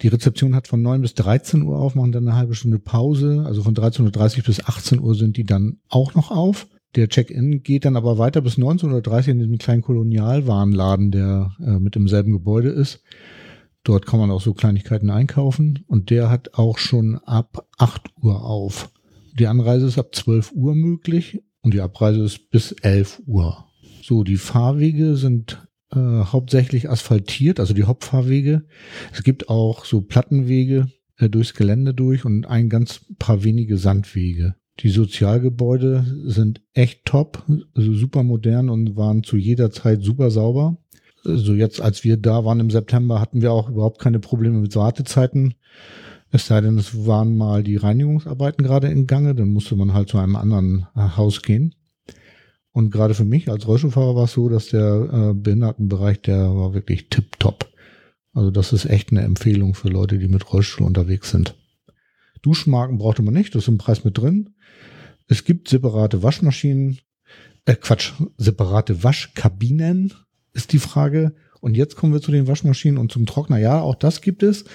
[0.02, 3.44] Die Rezeption hat von 9 bis 13 Uhr auf, machen dann eine halbe Stunde Pause.
[3.46, 6.68] Also von 13.30 Uhr bis 18 Uhr sind die dann auch noch auf.
[6.96, 11.96] Der Check-in geht dann aber weiter bis 1930 in diesem kleinen Kolonialwarenladen, der äh, mit
[11.96, 13.04] im selben Gebäude ist.
[13.84, 18.44] Dort kann man auch so Kleinigkeiten einkaufen und der hat auch schon ab 8 Uhr
[18.44, 18.92] auf.
[19.38, 23.66] Die Anreise ist ab 12 Uhr möglich und die Abreise ist bis 11 Uhr.
[24.02, 28.66] So, die Fahrwege sind äh, hauptsächlich asphaltiert, also die Hauptfahrwege.
[29.14, 30.88] Es gibt auch so Plattenwege
[31.18, 34.56] äh, durchs Gelände durch und ein ganz paar wenige Sandwege.
[34.80, 37.44] Die Sozialgebäude sind echt top,
[37.76, 40.78] also super modern und waren zu jeder Zeit super sauber.
[41.24, 44.60] So also jetzt, als wir da waren im September, hatten wir auch überhaupt keine Probleme
[44.60, 45.56] mit Wartezeiten.
[46.32, 50.10] Es sei denn, es waren mal die Reinigungsarbeiten gerade in Gange, dann musste man halt
[50.10, 51.76] zu einem anderen äh, Haus gehen.
[52.72, 56.74] Und gerade für mich als Rollstuhlfahrer war es so, dass der äh, Behindertenbereich, der war
[56.74, 57.68] wirklich tipptopp.
[58.32, 61.56] Also das ist echt eine Empfehlung für Leute, die mit Rollstuhl unterwegs sind.
[62.42, 64.52] Duschmarken brauchte man nicht, das ist im Preis mit drin.
[65.30, 67.00] Es gibt separate Waschmaschinen,
[67.66, 70.12] äh Quatsch, separate Waschkabinen
[70.54, 71.36] ist die Frage.
[71.62, 73.60] Und jetzt kommen wir zu den Waschmaschinen und zum Trockner.
[73.60, 74.66] Ja, auch das gibt es.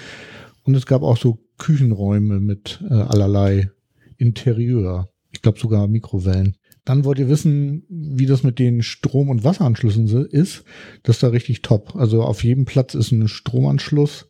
[0.63, 3.71] Und es gab auch so Küchenräume mit äh, allerlei
[4.17, 5.11] Interieur.
[5.33, 6.57] Ich glaube sogar Mikrowellen.
[6.85, 10.65] Dann wollt ihr wissen, wie das mit den Strom- und Wasseranschlüssen ist.
[11.03, 11.97] Das ist da richtig top.
[11.97, 14.29] Also auf jedem Platz ist ein Stromanschluss,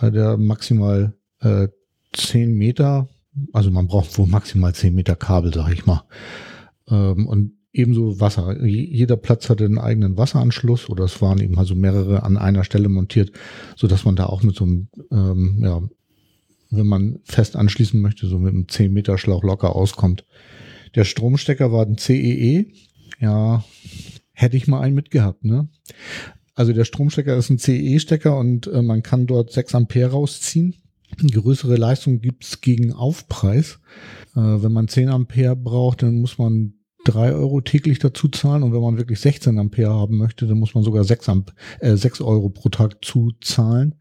[0.00, 1.68] äh, der maximal äh,
[2.14, 3.08] 10 Meter,
[3.52, 6.04] also man braucht wohl maximal 10 Meter Kabel, sag ich mal.
[6.88, 8.64] Ähm, und ebenso Wasser.
[8.64, 12.88] Jeder Platz hatte einen eigenen Wasseranschluss oder es waren eben also mehrere an einer Stelle
[12.88, 13.32] montiert,
[13.76, 15.82] so dass man da auch mit so einem, ähm, ja,
[16.70, 20.24] wenn man fest anschließen möchte, so mit einem 10 Meter Schlauch locker auskommt.
[20.94, 22.60] Der Stromstecker war ein CEE.
[22.60, 22.72] E.
[23.20, 23.64] Ja,
[24.32, 25.68] hätte ich mal einen mitgehabt, ne?
[26.54, 30.74] Also der Stromstecker ist ein CE-Stecker und äh, man kann dort 6 Ampere rausziehen
[31.32, 33.78] größere Leistung gibt's gegen Aufpreis.
[34.34, 36.74] Äh, wenn man 10 Ampere braucht, dann muss man
[37.06, 40.74] 3 Euro täglich dazu zahlen und wenn man wirklich 16 Ampere haben möchte, dann muss
[40.74, 43.94] man sogar 6, Amp äh, 6 Euro pro Tag zuzahlen.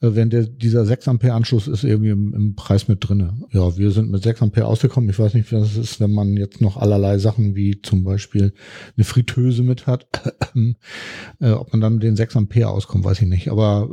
[0.00, 3.34] Äh, während der, dieser 6 Ampere Anschluss ist irgendwie im, im Preis mit drinne.
[3.52, 5.10] Ja, wir sind mit 6 Ampere ausgekommen.
[5.10, 8.54] Ich weiß nicht, wie das ist, wenn man jetzt noch allerlei Sachen wie zum Beispiel
[8.96, 10.06] eine Fritteuse mit hat.
[11.40, 13.50] äh, ob man dann mit den 6 Ampere auskommt, weiß ich nicht.
[13.50, 13.90] Aber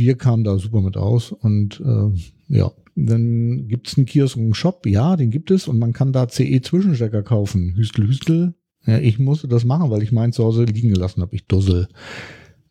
[0.00, 4.44] wir kamen da super mit aus und äh, ja, dann gibt es einen Kiosk und
[4.44, 7.74] einen Shop, ja, den gibt es und man kann da CE-Zwischenstecker kaufen.
[7.76, 8.54] Hüstel, Hüstel.
[8.86, 11.36] Ja, ich musste das machen, weil ich meinen zu Hause liegen gelassen habe.
[11.36, 11.88] Ich dussel.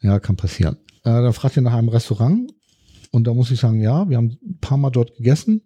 [0.01, 0.77] Ja, kann passieren.
[1.03, 2.51] Äh, dann fragt ihr nach einem Restaurant
[3.11, 5.61] und da muss ich sagen, ja, wir haben ein paar Mal dort gegessen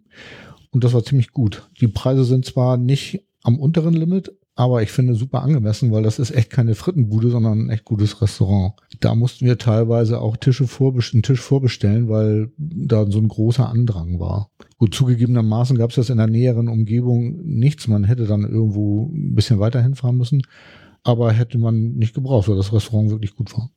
[0.70, 1.68] und das war ziemlich gut.
[1.80, 6.20] Die Preise sind zwar nicht am unteren Limit, aber ich finde super angemessen, weil das
[6.20, 8.74] ist echt keine Frittenbude, sondern ein echt gutes Restaurant.
[9.00, 13.68] Da mussten wir teilweise auch Tische vorbestellen, einen Tisch vorbestellen, weil da so ein großer
[13.68, 14.50] Andrang war.
[14.78, 17.88] Gut, zugegebenermaßen gab es das in der näheren Umgebung nichts.
[17.88, 20.42] Man hätte dann irgendwo ein bisschen weiter hinfahren müssen,
[21.02, 23.70] aber hätte man nicht gebraucht, weil das Restaurant wirklich gut war.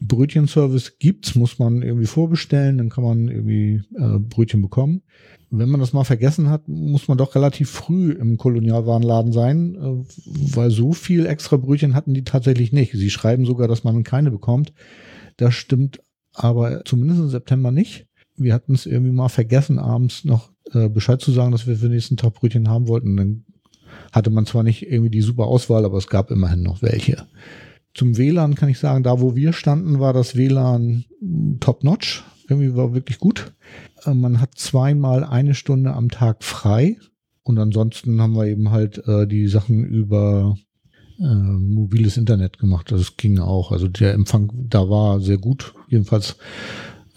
[0.00, 5.02] Brötchenservice gibt's, muss man irgendwie vorbestellen, dann kann man irgendwie äh, Brötchen bekommen.
[5.50, 10.54] Wenn man das mal vergessen hat, muss man doch relativ früh im Kolonialwarenladen sein, äh,
[10.54, 12.92] weil so viel extra Brötchen hatten die tatsächlich nicht.
[12.92, 14.72] Sie schreiben sogar, dass man keine bekommt.
[15.36, 16.00] Das stimmt
[16.32, 18.06] aber zumindest im September nicht.
[18.36, 21.86] Wir hatten es irgendwie mal vergessen, abends noch äh, Bescheid zu sagen, dass wir für
[21.86, 23.16] den nächsten Tag Brötchen haben wollten.
[23.16, 23.44] Dann
[24.12, 27.26] hatte man zwar nicht irgendwie die super Auswahl, aber es gab immerhin noch welche.
[27.92, 31.04] Zum WLAN kann ich sagen, da wo wir standen, war das WLAN
[31.58, 32.24] top-notch.
[32.50, 33.52] Irgendwie war wirklich gut.
[34.04, 36.96] Äh, man hat zweimal eine Stunde am Tag frei.
[37.42, 40.56] Und ansonsten haben wir eben halt äh, die Sachen über
[41.18, 42.92] äh, mobiles Internet gemacht.
[42.92, 43.72] Das ging auch.
[43.72, 45.74] Also der Empfang da war sehr gut.
[45.88, 46.36] Jedenfalls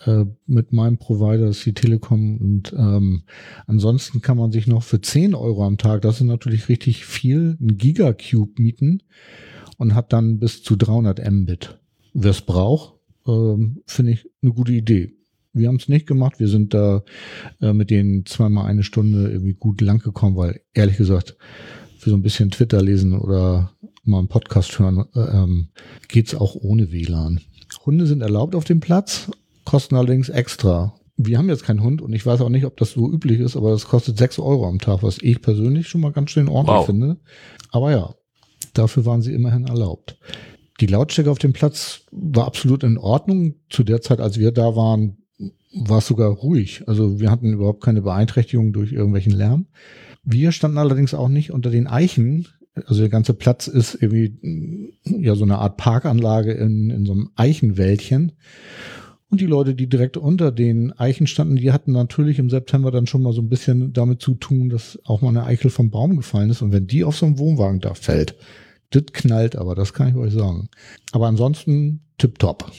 [0.06, 2.38] äh, mit meinem Provider, das ist die Telekom.
[2.38, 3.24] Und ähm,
[3.68, 7.58] ansonsten kann man sich noch für 10 Euro am Tag, das ist natürlich richtig viel,
[7.60, 9.04] ein Gigacube mieten
[9.78, 11.80] und hat dann bis zu 300 Mbit.
[12.14, 15.14] Wer es braucht, ähm, finde ich eine gute Idee.
[15.54, 16.40] Wir haben es nicht gemacht.
[16.40, 17.04] Wir sind da
[17.62, 21.38] äh, mit denen zweimal eine Stunde irgendwie gut lang gekommen, weil ehrlich gesagt,
[21.98, 23.72] für so ein bisschen Twitter lesen oder
[24.04, 25.70] mal einen Podcast hören, äh, ähm,
[26.08, 27.40] geht's auch ohne WLAN.
[27.86, 29.30] Hunde sind erlaubt auf dem Platz,
[29.64, 30.96] kosten allerdings extra.
[31.18, 33.56] Wir haben jetzt keinen Hund und ich weiß auch nicht, ob das so üblich ist,
[33.56, 36.78] aber das kostet sechs Euro am Tag, was ich persönlich schon mal ganz schön ordentlich
[36.78, 36.86] wow.
[36.86, 37.18] finde.
[37.72, 38.16] Aber ja,
[38.74, 40.18] dafür waren sie immerhin erlaubt.
[40.80, 43.56] Die Lautstärke auf dem Platz war absolut in Ordnung.
[43.70, 45.23] Zu der Zeit, als wir da waren,
[45.74, 46.84] war es sogar ruhig.
[46.88, 49.66] Also wir hatten überhaupt keine Beeinträchtigung durch irgendwelchen Lärm.
[50.24, 52.48] Wir standen allerdings auch nicht unter den Eichen.
[52.86, 57.30] Also der ganze Platz ist irgendwie ja so eine Art Parkanlage in, in so einem
[57.36, 58.34] Eichenwäldchen.
[59.30, 63.08] Und die Leute, die direkt unter den Eichen standen, die hatten natürlich im September dann
[63.08, 66.16] schon mal so ein bisschen damit zu tun, dass auch mal eine Eichel vom Baum
[66.18, 66.62] gefallen ist.
[66.62, 68.36] Und wenn die auf so einem Wohnwagen da fällt,
[68.92, 70.70] das knallt aber, das kann ich euch sagen.
[71.14, 72.72] Aber ansonsten tipptopp.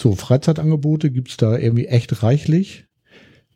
[0.00, 2.86] So, Freizeitangebote gibt's da irgendwie echt reichlich.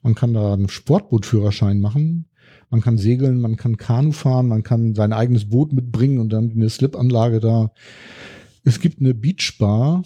[0.02, 2.26] Man kann da einen Sportbootführerschein machen.
[2.70, 6.52] Man kann segeln, man kann Kanu fahren, man kann sein eigenes Boot mitbringen und dann
[6.52, 7.72] eine Slipanlage da.
[8.64, 10.02] Es gibt eine Beachbar,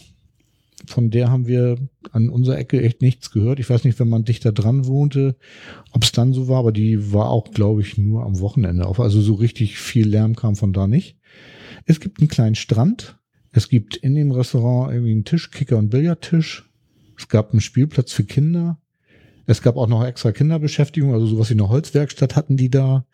[0.86, 1.78] von der haben wir
[2.12, 3.60] an unserer Ecke echt nichts gehört.
[3.60, 5.36] Ich weiß nicht, wenn man dichter dran wohnte,
[5.92, 9.00] ob es dann so war, aber die war auch, glaube ich, nur am Wochenende auf.
[9.00, 11.18] Also so richtig viel Lärm kam von da nicht.
[11.84, 13.18] Es gibt einen kleinen Strand,
[13.56, 16.68] es gibt in dem Restaurant irgendwie einen Tisch, Kicker- und Billardtisch.
[17.16, 18.78] Es gab einen Spielplatz für Kinder.
[19.46, 23.06] Es gab auch noch extra Kinderbeschäftigung, also sowas wie eine Holzwerkstatt hatten die da.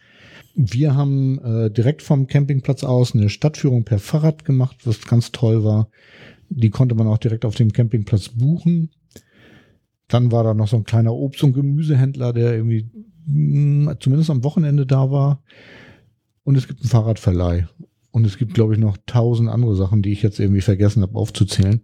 [0.56, 5.62] Wir haben äh, direkt vom Campingplatz aus eine Stadtführung per Fahrrad gemacht, was ganz toll
[5.62, 5.88] war.
[6.48, 8.90] Die konnte man auch direkt auf dem Campingplatz buchen.
[10.08, 12.90] Dann war da noch so ein kleiner Obst- und Gemüsehändler, der irgendwie
[13.26, 15.44] mh, hm, zumindest am Wochenende da war.
[16.42, 17.68] Und es gibt einen Fahrradverleih.
[18.12, 21.18] Und es gibt, glaube ich, noch tausend andere Sachen, die ich jetzt irgendwie vergessen habe
[21.18, 21.80] aufzuzählen.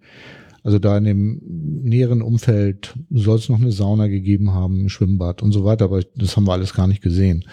[0.63, 1.41] Also da in dem
[1.83, 6.03] näheren Umfeld soll es noch eine Sauna gegeben haben, ein Schwimmbad und so weiter, aber
[6.15, 7.45] das haben wir alles gar nicht gesehen.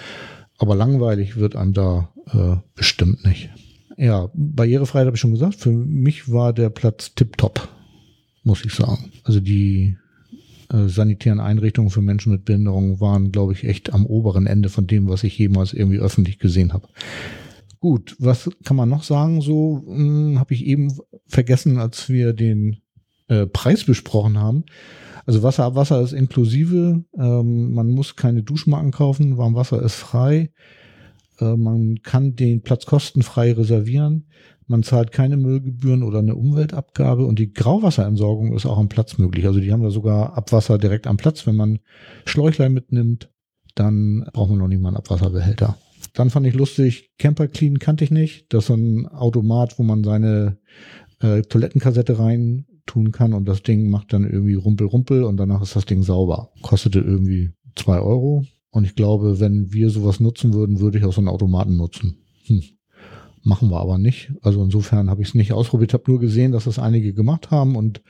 [0.58, 3.50] Aber langweilig wird einem da äh, bestimmt nicht.
[3.98, 5.56] Ja, Barrierefreiheit habe ich schon gesagt.
[5.56, 7.70] Für mich war der Platz tipptopp,
[8.44, 9.12] muss ich sagen.
[9.24, 9.96] Also die
[10.72, 14.88] äh, sanitären Einrichtungen für Menschen mit Behinderung waren, glaube ich, echt am oberen Ende von
[14.88, 16.88] dem, was ich jemals irgendwie öffentlich gesehen habe.
[17.86, 19.42] Gut, was kann man noch sagen?
[19.42, 20.92] So hm, habe ich eben
[21.28, 22.78] vergessen, als wir den
[23.28, 24.64] äh, Preis besprochen haben.
[25.28, 27.04] Also Wasser Wasser ist inklusive.
[27.16, 29.38] Ähm, man muss keine Duschmarken kaufen.
[29.38, 30.52] Warmwasser ist frei.
[31.40, 34.30] Äh, man kann den Platz kostenfrei reservieren.
[34.66, 39.46] Man zahlt keine Müllgebühren oder eine Umweltabgabe und die Grauwasserentsorgung ist auch am Platz möglich.
[39.46, 41.46] Also die haben da sogar Abwasser direkt am Platz.
[41.46, 41.78] Wenn man
[42.26, 43.30] Schläuchlein mitnimmt,
[43.76, 45.78] dann braucht man noch nicht mal einen Abwasserbehälter.
[46.16, 48.46] Dann fand ich lustig, Camper Clean kannte ich nicht.
[48.54, 50.58] Das ist so ein Automat, wo man seine
[51.20, 55.62] äh, Toilettenkassette rein tun kann und das Ding macht dann irgendwie Rumpel, Rumpel und danach
[55.62, 56.52] ist das Ding sauber.
[56.62, 58.46] Kostete irgendwie zwei Euro.
[58.70, 62.18] Und ich glaube, wenn wir sowas nutzen würden, würde ich auch so einen Automaten nutzen.
[62.46, 62.62] Hm.
[63.44, 64.34] Machen wir aber nicht.
[64.42, 65.94] Also insofern habe ich es nicht ausprobiert.
[65.94, 68.02] Habe nur gesehen, dass das einige gemacht haben und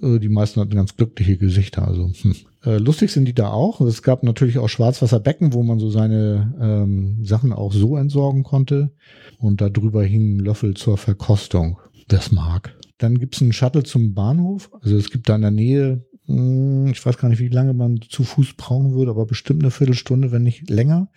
[0.00, 1.86] die meisten hatten ganz glückliche Gesichter.
[1.86, 2.34] Also hm.
[2.64, 3.80] äh, lustig sind die da auch.
[3.80, 8.92] Es gab natürlich auch Schwarzwasserbecken, wo man so seine ähm, Sachen auch so entsorgen konnte.
[9.38, 11.78] Und da drüber hingen Löffel zur Verkostung.
[12.10, 12.76] Es mag.
[12.98, 14.70] Dann gibt es einen Shuttle zum Bahnhof.
[14.80, 18.00] Also es gibt da in der Nähe, hm, ich weiß gar nicht, wie lange man
[18.00, 21.08] zu Fuß brauchen würde, aber bestimmt eine Viertelstunde, wenn nicht länger.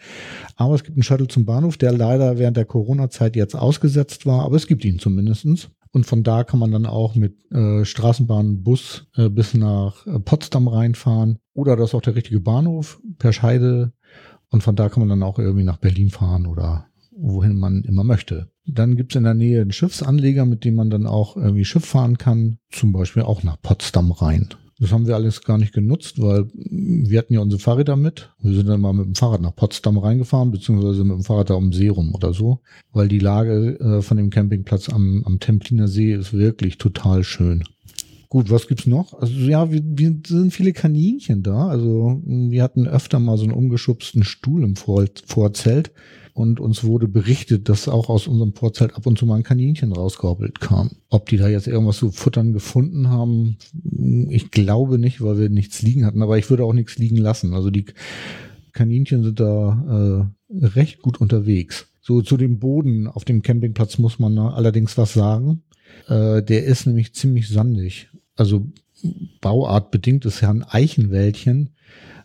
[0.55, 4.43] Aber es gibt einen Shuttle zum Bahnhof, der leider während der Corona-Zeit jetzt ausgesetzt war,
[4.43, 5.69] aber es gibt ihn zumindestens.
[5.95, 10.19] Und von da kann man dann auch mit äh, Straßenbahn, Bus äh, bis nach äh,
[10.19, 11.40] Potsdam reinfahren.
[11.53, 13.93] Oder das ist auch der richtige Bahnhof per Scheide.
[14.49, 18.03] Und von da kann man dann auch irgendwie nach Berlin fahren oder wohin man immer
[18.03, 18.51] möchte.
[18.65, 22.17] Dann gibt's in der Nähe einen Schiffsanleger, mit dem man dann auch irgendwie Schiff fahren
[22.17, 22.57] kann.
[22.72, 24.49] Zum Beispiel auch nach Potsdam rein.
[24.79, 28.31] Das haben wir alles gar nicht genutzt, weil wir hatten ja unsere Fahrräder mit.
[28.41, 31.53] Wir sind dann mal mit dem Fahrrad nach Potsdam reingefahren, beziehungsweise mit dem Fahrrad da
[31.53, 32.59] um See rum oder so,
[32.91, 37.63] weil die Lage äh, von dem Campingplatz am, am Templiner See ist wirklich total schön.
[38.27, 39.13] Gut, was gibt's noch?
[39.13, 41.69] Also ja, wir, wir sind viele Kaninchen da.
[41.69, 45.91] Also wir hatten öfter mal so einen umgeschubsten Stuhl im Vor Vorzelt
[46.35, 49.93] und uns wurde berichtet, dass auch aus unserem Vorzelt ab und zu mal ein Kaninchen
[49.93, 50.91] rausgehoppelt kam.
[51.09, 53.55] Ob die da jetzt irgendwas zu futtern gefunden haben,
[54.30, 57.53] ich glaube nicht, weil wir nichts liegen hatten, aber ich würde auch nichts liegen lassen.
[57.53, 57.85] Also die
[58.73, 61.88] Kaninchen sind da äh, recht gut unterwegs.
[62.01, 65.64] So zu dem Boden auf dem Campingplatz muss man allerdings was sagen.
[66.09, 68.09] Äh, der ist nämlich ziemlich sandig.
[68.35, 68.67] Also
[69.39, 71.74] bauartbedingt ist ja ein Eichenwäldchen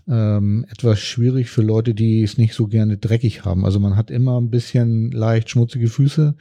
[0.08, 3.64] ähm, etwas schwierig für Leute, die es nicht so gerne dreckig haben.
[3.64, 6.34] Also man hat immer ein bisschen leicht schmutzige Füße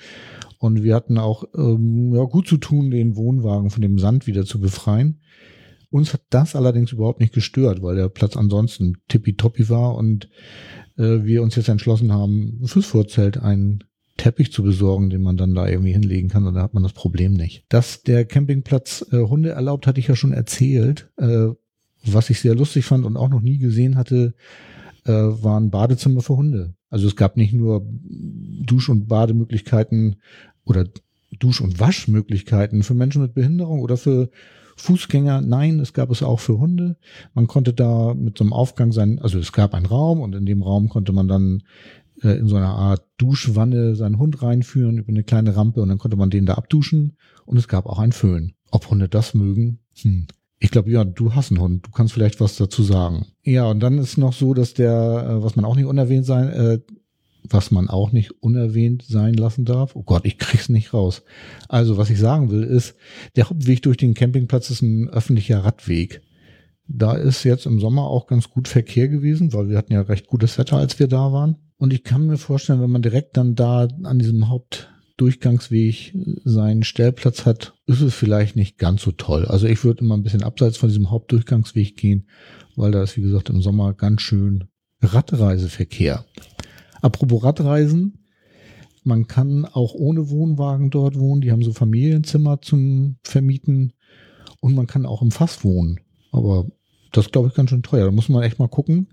[0.57, 4.45] und wir hatten auch ähm, ja, gut zu tun, den Wohnwagen von dem Sand wieder
[4.45, 5.21] zu befreien.
[5.91, 10.29] Uns hat das allerdings überhaupt nicht gestört, weil der Platz ansonsten tippitoppi war und
[10.97, 13.83] äh, wir uns jetzt entschlossen haben, fürs Vorzelt einen
[14.17, 16.93] Teppich zu besorgen, den man dann da irgendwie hinlegen kann, und da hat man das
[16.93, 17.65] Problem nicht.
[17.69, 21.09] Dass der Campingplatz äh, Hunde erlaubt, hatte ich ja schon erzählt.
[21.17, 21.47] Äh,
[22.05, 24.33] was ich sehr lustig fand und auch noch nie gesehen hatte,
[25.05, 26.73] äh, waren Badezimmer für Hunde.
[26.89, 30.17] Also es gab nicht nur Dusch- und Bademöglichkeiten
[30.65, 30.87] oder
[31.37, 34.29] Dusch- und Waschmöglichkeiten für Menschen mit Behinderung oder für
[34.77, 35.41] Fußgänger.
[35.41, 36.97] Nein, es gab es auch für Hunde.
[37.33, 40.45] Man konnte da mit so einem Aufgang sein, also es gab einen Raum und in
[40.45, 41.63] dem Raum konnte man dann
[42.23, 45.97] äh, in so einer Art Duschwanne seinen Hund reinführen über eine kleine Rampe und dann
[45.97, 48.53] konnte man den da abduschen und es gab auch einen Föhn.
[48.71, 49.79] Ob Hunde das mögen?
[50.01, 50.27] Hm.
[50.59, 51.87] Ich glaube, ja, du hast einen Hund.
[51.87, 53.27] Du kannst vielleicht was dazu sagen.
[53.43, 56.49] Ja, und dann ist noch so, dass der, äh, was man auch nicht unerwähnt sein,
[56.49, 56.79] äh,
[57.43, 59.95] was man auch nicht unerwähnt sein lassen darf.
[59.95, 61.23] Oh Gott, ich krieg's nicht raus.
[61.69, 62.95] Also, was ich sagen will, ist,
[63.37, 66.21] der Hauptweg durch den Campingplatz ist ein öffentlicher Radweg.
[66.87, 70.27] Da ist jetzt im Sommer auch ganz gut Verkehr gewesen, weil wir hatten ja recht
[70.27, 71.55] gutes Wetter, als wir da waren.
[71.77, 74.89] Und ich kann mir vorstellen, wenn man direkt dann da an diesem Haupt
[75.19, 79.45] Durchgangsweg seinen Stellplatz hat, ist es vielleicht nicht ganz so toll.
[79.45, 82.27] Also ich würde immer ein bisschen abseits von diesem Hauptdurchgangsweg gehen,
[82.75, 84.65] weil da ist, wie gesagt, im Sommer ganz schön
[85.01, 86.25] Radreiseverkehr.
[87.01, 88.25] Apropos Radreisen,
[89.03, 91.41] man kann auch ohne Wohnwagen dort wohnen.
[91.41, 93.93] Die haben so Familienzimmer zum Vermieten
[94.61, 95.99] und man kann auch im Fass wohnen.
[96.31, 96.67] Aber
[97.11, 98.05] das glaube ich ganz schön teuer.
[98.05, 99.07] Da muss man echt mal gucken,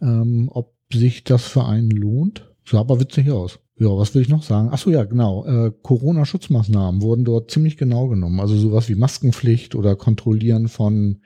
[0.00, 2.51] ähm, ob sich das für einen lohnt.
[2.64, 3.58] Sah aber witzig aus.
[3.78, 4.68] Ja, was will ich noch sagen?
[4.70, 5.44] Ach so, ja, genau.
[5.44, 8.38] Äh, Corona-Schutzmaßnahmen wurden dort ziemlich genau genommen.
[8.38, 11.20] Also sowas wie Maskenpflicht oder Kontrollieren von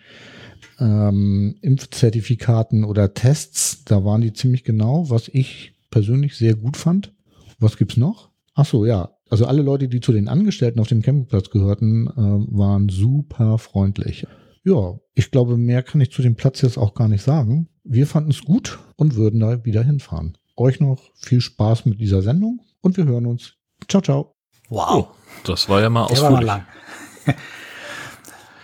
[0.79, 3.85] ähm, Impfzertifikaten oder Tests.
[3.85, 7.13] Da waren die ziemlich genau, was ich persönlich sehr gut fand.
[7.59, 8.31] Was gibt's noch?
[8.55, 9.11] Ach so, ja.
[9.29, 14.27] Also alle Leute, die zu den Angestellten auf dem Campingplatz gehörten, äh, waren super freundlich.
[14.65, 17.69] Ja, ich glaube, mehr kann ich zu dem Platz jetzt auch gar nicht sagen.
[17.85, 22.23] Wir fanden es gut und würden da wieder hinfahren euch noch viel Spaß mit dieser
[22.23, 23.55] Sendung und wir hören uns.
[23.89, 24.35] Ciao, ciao.
[24.69, 24.89] Wow.
[24.91, 25.09] Oh,
[25.45, 26.23] das war ja mal ausführlich.
[26.23, 26.67] War mal lang.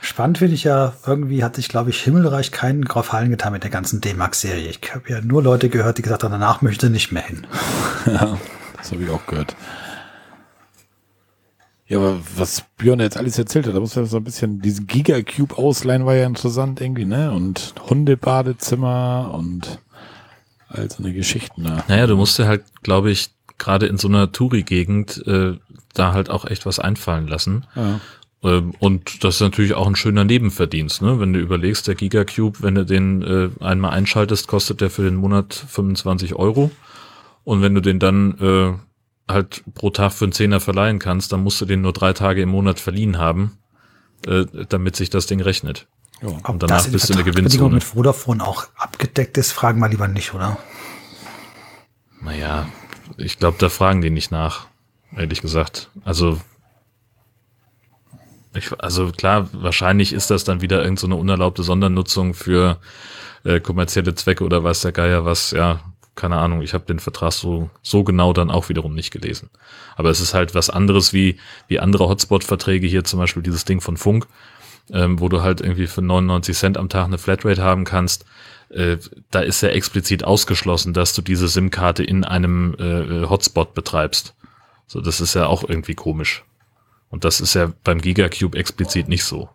[0.01, 3.71] Spannend finde ich ja, irgendwie hat sich, glaube ich, Himmelreich keinen Gefallen getan mit der
[3.71, 4.69] ganzen D-Max-Serie.
[4.69, 7.47] Ich habe ja nur Leute gehört, die gesagt haben, danach möchte nicht mehr hin.
[8.07, 8.37] ja,
[8.77, 9.55] das habe ich auch gehört.
[11.87, 14.87] Ja, aber was Björn jetzt alles erzählt hat, da muss man so ein bisschen diesen
[14.87, 17.31] Gigacube ausleihen, war ja interessant irgendwie, ne?
[17.31, 19.79] Und Hundebadezimmer und
[20.73, 21.85] all so eine Geschichten da.
[21.89, 25.59] Naja, du musst dir halt, glaube ich, gerade in so einer Touri-Gegend äh,
[25.95, 27.67] da halt auch echt was einfallen lassen.
[27.77, 28.01] Ja.
[28.43, 31.21] Ähm, und das ist natürlich auch ein schöner Nebenverdienst, ne?
[31.21, 35.15] Wenn du überlegst, der Gigacube, wenn du den äh, einmal einschaltest, kostet der für den
[35.15, 36.71] Monat 25 Euro.
[37.45, 41.43] Und wenn du den dann äh, halt pro Tag für einen Zehner verleihen kannst, dann
[41.43, 43.59] musst du den nur drei Tage im Monat verliehen haben,
[44.27, 45.87] äh, damit sich das Ding rechnet.
[46.23, 46.29] Ja.
[46.49, 47.75] Und danach bist du in der Gewinnzone.
[47.75, 50.57] mit Vodafone auch abgedeckt ist, fragen wir lieber nicht, oder?
[52.21, 52.69] Naja,
[53.17, 54.67] ich glaube, da fragen die nicht nach,
[55.17, 55.91] ehrlich gesagt.
[56.05, 56.41] Also,
[58.55, 62.79] ich, also klar, wahrscheinlich ist das dann wieder irgendeine so unerlaubte Sondernutzung für
[63.45, 65.81] äh, kommerzielle Zwecke oder weiß der Geier was, ja,
[66.15, 69.51] keine Ahnung, ich habe den Vertrag so, so genau dann auch wiederum nicht gelesen.
[69.97, 73.81] Aber es ist halt was anderes wie, wie andere Hotspot-Verträge, hier zum Beispiel dieses Ding
[73.81, 74.27] von Funk,
[74.91, 78.25] ähm, wo du halt irgendwie für 99 Cent am Tag eine Flatrate haben kannst,
[78.71, 78.97] äh,
[79.31, 84.35] da ist ja explizit ausgeschlossen, dass du diese SIM-Karte in einem äh, Hotspot betreibst.
[84.87, 86.45] So, das ist ja auch irgendwie komisch.
[87.11, 89.51] Und das ist ja beim Gigacube explizit nicht so.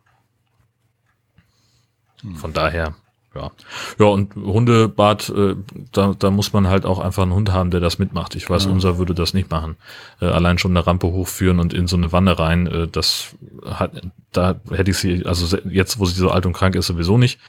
[2.21, 2.35] Hm.
[2.35, 2.95] Von daher,
[3.37, 3.51] Ja.
[3.99, 5.55] Ja, und Hundebad, äh,
[5.91, 8.35] da, da muss man halt auch einfach einen Hund haben, der das mitmacht.
[8.35, 8.71] Ich weiß, Ja.
[8.71, 9.77] unser würde das nicht machen.
[10.21, 13.35] Äh, allein schon eine Rampe hochführen und in so eine Wanne rein, äh, das
[13.65, 13.91] hat,
[14.31, 17.39] da hätte ich sie, also jetzt, wo sie so alt und krank ist, sowieso nicht.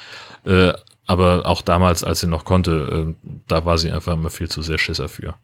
[0.44, 0.72] Äh,
[1.06, 4.60] aber auch damals, als sie noch konnte, äh, da war sie einfach immer viel zu
[4.62, 5.34] sehr Schisser für.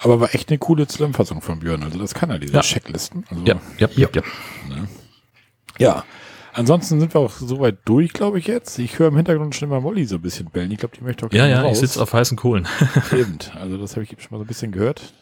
[0.00, 1.82] Aber war echt eine coole Zusammenfassung von Björn.
[1.84, 2.60] Also das kann er, diese Ja.
[2.60, 3.24] Checklisten.
[3.30, 4.08] Also, Ja, ja, ja.
[4.12, 4.22] ja.
[5.78, 6.04] ja.
[6.54, 8.78] Ansonsten sind wir auch soweit durch, glaube ich, jetzt.
[8.78, 10.70] Ich höre im Hintergrund schon mal Molly so ein bisschen bellen.
[10.70, 11.80] Ich glaube, die möchte auch Ja, gerne ja, ich raus.
[11.80, 12.66] sitze auf heißen Kohlen.
[13.12, 13.38] Eben.
[13.60, 15.12] Also das habe ich eben schon mal so ein bisschen gehört.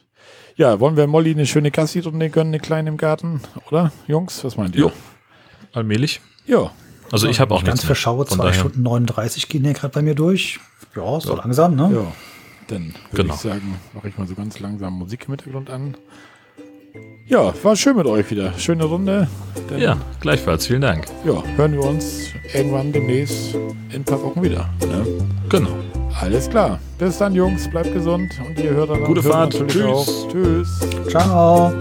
[0.57, 3.41] Ja, wollen wir Molly eine schöne Gassi-Runde gönnen, eine kleine im Garten?
[3.71, 4.45] Oder, Jungs?
[4.45, 4.83] Was meint ihr?
[4.83, 4.93] Jo.
[5.73, 6.21] Allmählich.
[6.47, 6.71] Ja.
[7.11, 10.03] Also ich habe auch Ganz verschaue, Von zwei daher- Stunden 39 gehen hier gerade bei
[10.03, 10.61] mir durch.
[10.95, 11.91] Ja, so langsam, ne?
[11.95, 12.13] Ja.
[12.69, 13.35] Dann würde Genau.
[13.35, 15.97] ich sagen, mache ich mal so ganz langsam Musik im Hintergrund an.
[17.27, 18.53] Ja, war schön mit euch wieder.
[18.59, 19.29] Schöne Runde.
[19.69, 20.67] Dann, Ja, gleichfalls.
[20.67, 21.07] Vielen Dank.
[21.25, 24.69] ja, hören wir uns irgendwann demnächst in ein paar Wochen wieder.
[24.81, 25.07] Ne?
[25.49, 25.71] Genau.
[26.21, 26.79] Alles klar.
[26.99, 27.69] Bis dann, Jungs.
[27.71, 28.31] Bleibt gesund.
[28.47, 29.55] Und ihr hört dann Gute Fahrt.
[29.69, 29.85] Tschüss.
[29.87, 30.29] auch.
[30.31, 30.69] Tschüss.
[31.09, 31.73] Ciao.